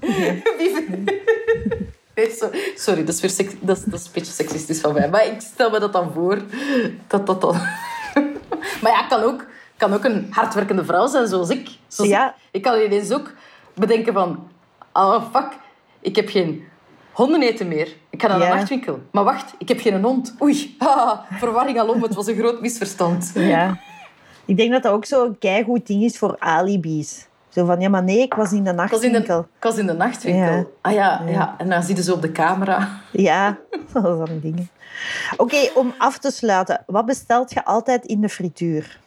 Nee, 2.14 2.30
sorry, 2.76 3.04
dat 3.04 3.14
is, 3.14 3.20
weer 3.20 3.46
dat, 3.60 3.76
is, 3.76 3.84
dat 3.84 4.00
is 4.00 4.06
een 4.06 4.10
beetje 4.12 4.32
seksistisch 4.32 4.80
van 4.80 4.92
mij. 4.92 5.08
Maar 5.08 5.26
ik 5.26 5.40
stel 5.40 5.70
me 5.70 5.80
dat 5.80 5.92
dan 5.92 6.12
voor. 6.12 6.38
Dat 7.06 7.26
dat 7.26 7.40
dan... 7.40 7.54
maar 8.82 8.92
ja, 8.92 9.06
kan 9.08 9.22
ook, 9.22 9.46
kan 9.76 9.92
ook 9.94 10.04
een 10.04 10.26
hardwerkende 10.30 10.84
vrouw 10.84 11.06
zijn, 11.06 11.26
zoals 11.26 11.48
ik. 11.50 11.68
Zoals 11.86 12.10
Ja. 12.10 12.28
ik. 12.28 12.34
Ik 12.50 12.62
kan 12.62 12.80
ineens 12.80 13.12
ook 13.12 13.32
bedenken 13.74 14.12
van... 14.12 14.48
Oh, 14.92 15.22
fuck. 15.32 15.48
Ik 16.00 16.16
heb 16.16 16.28
geen 16.28 16.64
hondeneten 17.12 17.68
meer. 17.68 17.96
Ik 18.10 18.22
ga 18.22 18.28
naar 18.28 18.38
Ja. 18.38 18.48
de 18.50 18.54
nachtwinkel. 18.54 19.00
Maar 19.10 19.24
wacht, 19.24 19.54
ik 19.58 19.68
heb 19.68 19.80
geen 19.80 20.02
hond. 20.02 20.34
Oei, 20.42 20.76
verwarring 21.38 21.78
alom. 21.80 22.02
Het 22.02 22.14
was 22.14 22.26
een 22.26 22.36
groot 22.36 22.60
misverstand. 22.60 23.30
Ja. 23.34 23.78
Ik 24.44 24.56
denk 24.56 24.72
dat 24.72 24.82
dat 24.82 24.92
ook 24.92 25.04
zo'n 25.04 25.38
keigoed 25.38 25.86
ding 25.86 26.02
is 26.02 26.18
voor 26.18 26.36
alibis. 26.38 27.26
Zo 27.48 27.64
van, 27.64 27.80
ja, 27.80 27.88
maar 27.88 28.02
nee, 28.02 28.18
ik 28.22 28.34
was 28.34 28.52
in 28.52 28.64
de 28.64 28.70
Ik 28.70 28.76
was 28.76 28.90
in 28.90 29.12
de, 29.12 29.18
nachtwinkel. 29.18 29.38
ik 29.56 29.62
was 29.62 29.76
in 29.76 29.86
de 29.86 29.92
nachtwinkel. 29.92 30.52
Ja. 30.54 30.64
Ah 30.80 30.92
ja, 30.92 31.22
ja. 31.26 31.54
en 31.58 31.68
dan 31.68 31.82
zie 31.82 31.96
je 31.96 32.02
ze 32.02 32.12
op 32.12 32.22
de 32.22 32.32
camera. 32.32 32.88
Ja, 33.12 33.58
dat 33.92 34.26
zijn 34.26 34.40
dingen. 34.40 34.68
Oké, 35.36 35.56
om 35.74 35.94
af 35.98 36.18
te 36.18 36.30
sluiten. 36.30 36.82
Wat 36.86 37.06
bestelt 37.06 37.52
je 37.52 37.64
altijd 37.64 38.04
in 38.04 38.20
de 38.20 38.28
frituur? 38.28 39.00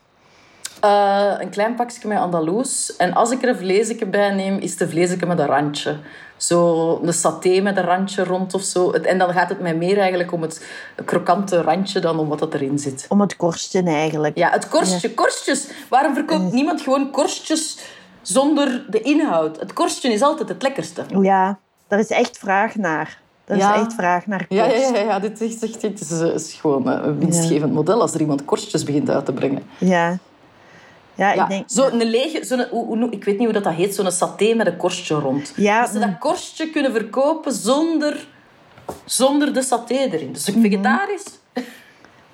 Eh, 0.79 1.33
een 1.37 1.49
klein 1.49 1.75
pakje 1.75 2.07
met 2.07 2.17
Andaloes. 2.17 2.95
En 2.95 3.13
als 3.13 3.31
ik 3.31 3.43
er 3.43 3.49
een 3.49 3.57
vleesje 3.57 4.05
bij 4.05 4.29
neem, 4.33 4.57
is 4.57 4.71
het 4.71 4.81
een 4.81 4.89
vleesje 4.89 5.25
met 5.25 5.39
een 5.39 5.45
randje. 5.45 5.97
Zo 6.37 6.99
een 7.03 7.13
saté 7.13 7.61
met 7.61 7.77
een 7.77 7.83
randje 7.83 8.23
rond 8.23 8.53
of 8.53 8.61
zo. 8.61 8.91
En 8.91 9.17
dan 9.17 9.33
gaat 9.33 9.49
het 9.49 9.59
mij 9.61 9.75
meer 9.75 9.97
eigenlijk 9.97 10.31
om 10.31 10.41
het 10.41 10.65
krokante 11.05 11.61
randje 11.61 11.99
dan 11.99 12.19
om 12.19 12.27
wat 12.27 12.39
dat 12.39 12.53
erin 12.53 12.79
zit. 12.79 13.05
Om 13.09 13.21
het 13.21 13.35
korstje 13.35 13.83
eigenlijk. 13.83 14.37
Ja, 14.37 14.49
het 14.49 14.67
korstje. 14.67 15.13
Korstjes. 15.13 15.67
Waarom 15.89 16.13
verkoopt 16.13 16.51
niemand 16.51 16.81
gewoon 16.81 17.11
korstjes 17.11 17.77
zonder 18.21 18.85
de 18.89 19.01
inhoud? 19.01 19.59
Het 19.59 19.73
korstje 19.73 20.13
is 20.13 20.21
altijd 20.21 20.49
het 20.49 20.61
lekkerste. 20.61 21.03
Ja, 21.21 21.59
daar 21.87 21.99
is 21.99 22.09
echt 22.09 22.37
vraag 22.37 22.75
naar. 22.75 23.21
Er 23.45 23.57
is 23.57 23.63
echt 23.63 23.93
vraag 23.93 24.25
naar 24.25 24.45
Ja, 24.49 24.67
korst. 24.67 24.89
ja, 24.89 24.95
ja, 24.95 25.01
ja. 25.03 25.19
Dit, 25.19 25.41
is 25.41 25.59
echt, 25.59 25.81
dit 25.81 25.99
is, 25.99 26.11
is 26.11 26.53
gewoon 26.53 26.87
een 26.87 27.19
winstgevend 27.19 27.73
model 27.73 28.01
als 28.01 28.13
er 28.13 28.19
iemand 28.19 28.45
korstjes 28.45 28.83
begint 28.83 29.09
uit 29.09 29.25
te 29.25 29.33
brengen. 29.33 29.63
Ja. 29.77 30.17
Ja, 31.19 31.33
Ja, 31.33 31.43
ik 31.43 31.49
denk... 31.49 31.63
Zo'n 31.69 32.03
lege, 32.03 32.45
zo'n, 32.45 32.65
hoe, 32.69 32.85
hoe- 32.97 33.09
ik 33.11 33.23
weet 33.23 33.35
niet 33.37 33.43
hoe 33.43 33.53
dat, 33.53 33.63
dat 33.63 33.73
heet, 33.73 33.95
zo'n 33.95 34.11
saté 34.11 34.53
met 34.53 34.67
een 34.67 34.77
korstje 34.77 35.15
rond. 35.15 35.53
Ja, 35.55 35.81
dat 35.81 35.89
ze 35.89 35.99
dat 35.99 36.17
korstje 36.19 36.69
kunnen 36.69 36.91
verkopen 36.91 37.51
zonder, 37.53 38.27
zonder 39.05 39.53
de 39.53 39.61
saté 39.61 39.93
erin. 39.95 40.33
Dus 40.33 40.49
Mhm. 40.49 40.61
vegetarisch. 40.61 41.25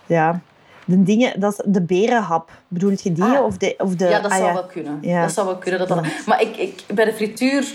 Ja. 0.08 0.40
De 0.86 1.04
dingen, 1.04 1.40
dat 1.40 1.52
is 1.52 1.62
de 1.66 1.82
berenhap. 1.82 2.52
Bedoelt 2.68 3.02
je 3.04 3.12
die? 3.12 3.24
Ah. 3.24 3.46
Of 3.46 3.58
de, 3.58 3.76
of 3.78 3.96
de, 3.96 4.06
Ja, 4.08 4.20
dat 4.20 4.32
ah, 4.32 4.38
zou 4.38 4.48
ja. 4.50 4.54
wel 4.54 4.66
kunnen. 4.66 4.98
Ja. 5.02 5.22
Dat 5.22 5.32
zou 5.32 5.48
wel 5.48 5.58
kunnen. 5.58 5.80
Dat 5.80 5.88
dat... 5.88 6.06
Maar 6.26 6.42
ik, 6.42 6.58
ik, 6.58 6.84
bij 6.94 7.06
de 7.06 7.14
frituur 7.14 7.66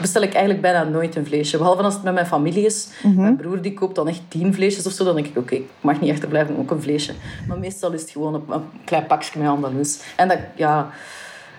bestel 0.00 0.22
ik 0.22 0.30
eigenlijk 0.32 0.60
bijna 0.62 0.82
nooit 0.84 1.16
een 1.16 1.26
vleesje. 1.26 1.58
Behalve 1.58 1.82
als 1.82 1.94
het 1.94 2.02
met 2.02 2.14
mijn 2.14 2.26
familie 2.26 2.64
is. 2.64 2.88
Mhm. 3.02 3.20
Mijn 3.20 3.36
broer 3.36 3.62
die 3.62 3.74
koopt 3.74 3.94
dan 3.94 4.08
echt 4.08 4.20
tien 4.28 4.54
vleesjes 4.54 4.86
of 4.86 4.92
zo. 4.92 5.04
Dan 5.04 5.14
denk 5.14 5.26
ik, 5.26 5.36
oké, 5.36 5.54
ik 5.54 5.68
mag 5.80 6.00
niet 6.00 6.10
achterblijven, 6.12 6.58
ook 6.58 6.70
een 6.70 6.82
vleesje. 6.82 7.12
Maar 7.48 7.58
meestal 7.58 7.92
is 7.92 8.00
het 8.00 8.10
gewoon 8.10 8.34
een, 8.34 8.44
een 8.48 8.62
klein 8.84 9.06
pakje 9.06 9.38
met 9.38 9.48
andalus. 9.48 10.00
En 10.16 10.28
dat, 10.28 10.38
ja... 10.54 10.90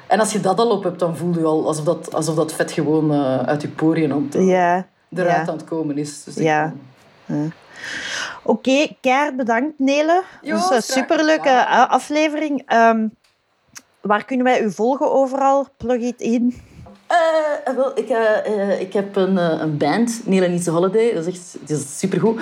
En 0.07 0.19
als 0.19 0.31
je 0.31 0.39
dat 0.39 0.59
al 0.59 0.69
op 0.69 0.83
hebt, 0.83 0.99
dan 0.99 1.17
voel 1.17 1.33
je 1.37 1.45
al 1.45 1.67
alsof 1.67 1.85
dat, 1.85 2.13
alsof 2.13 2.35
dat 2.35 2.53
vet 2.53 2.71
gewoon 2.71 3.11
eh, 3.13 3.37
uit 3.37 3.61
je 3.61 3.67
poriën 3.67 4.11
het, 4.11 4.43
Ja. 4.43 4.87
eruit 5.15 5.49
aan 5.49 5.55
het 5.55 5.63
komen 5.63 5.97
is. 5.97 6.23
Dus 6.23 6.35
Ja. 6.35 6.73
Oké, 8.43 8.87
keihard 9.01 9.35
bedankt 9.35 9.79
Nele. 9.79 10.23
Jo, 10.41 10.55
is 10.55 10.61
een 10.61 10.67
graag 10.67 10.83
superleuke 10.83 11.49
eh, 11.49 11.89
aflevering. 11.89 12.63
Ehm, 12.65 13.07
waar 14.01 14.25
kunnen 14.25 14.45
wij 14.45 14.61
u 14.63 14.71
volgen 14.71 15.11
overal? 15.11 15.67
Plug 15.77 16.01
it 16.01 16.21
in. 16.21 16.61
Uh, 17.11 17.75
wel, 17.75 17.97
ik, 17.97 18.09
uh, 18.09 18.81
ik 18.81 18.93
heb 18.93 19.15
een, 19.15 19.37
een 19.37 19.77
band, 19.77 20.21
Nele 20.25 20.47
Nietse 20.47 20.71
Holiday. 20.71 21.13
Dat 21.13 21.27
is 21.27 21.33
echt 21.33 21.57
dat 21.59 21.77
is 21.77 21.99
supergoed. 21.99 22.41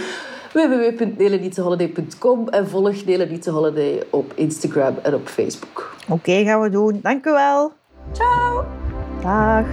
www.nelenietseholiday.com 0.54 2.48
en 2.48 2.70
volg 2.70 3.06
Nele 3.06 3.26
Nietse 3.26 3.50
Holiday 3.52 4.04
op 4.10 4.32
Instagram 4.36 4.98
en 5.02 5.14
op 5.14 5.28
Facebook. 5.28 5.96
Oké, 6.10 6.44
gaan 6.44 6.62
we 6.62 6.70
doen. 6.70 7.00
Dank 7.02 7.26
u 7.26 7.32
wel. 7.32 7.72
Ciao. 8.12 8.66
Dag. 9.22 9.66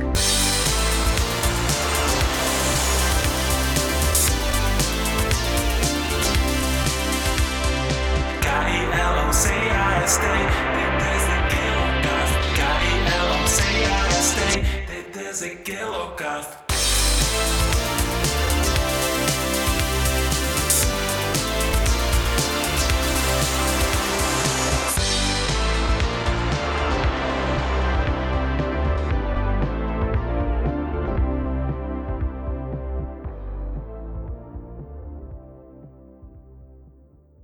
stay. 10.09 10.36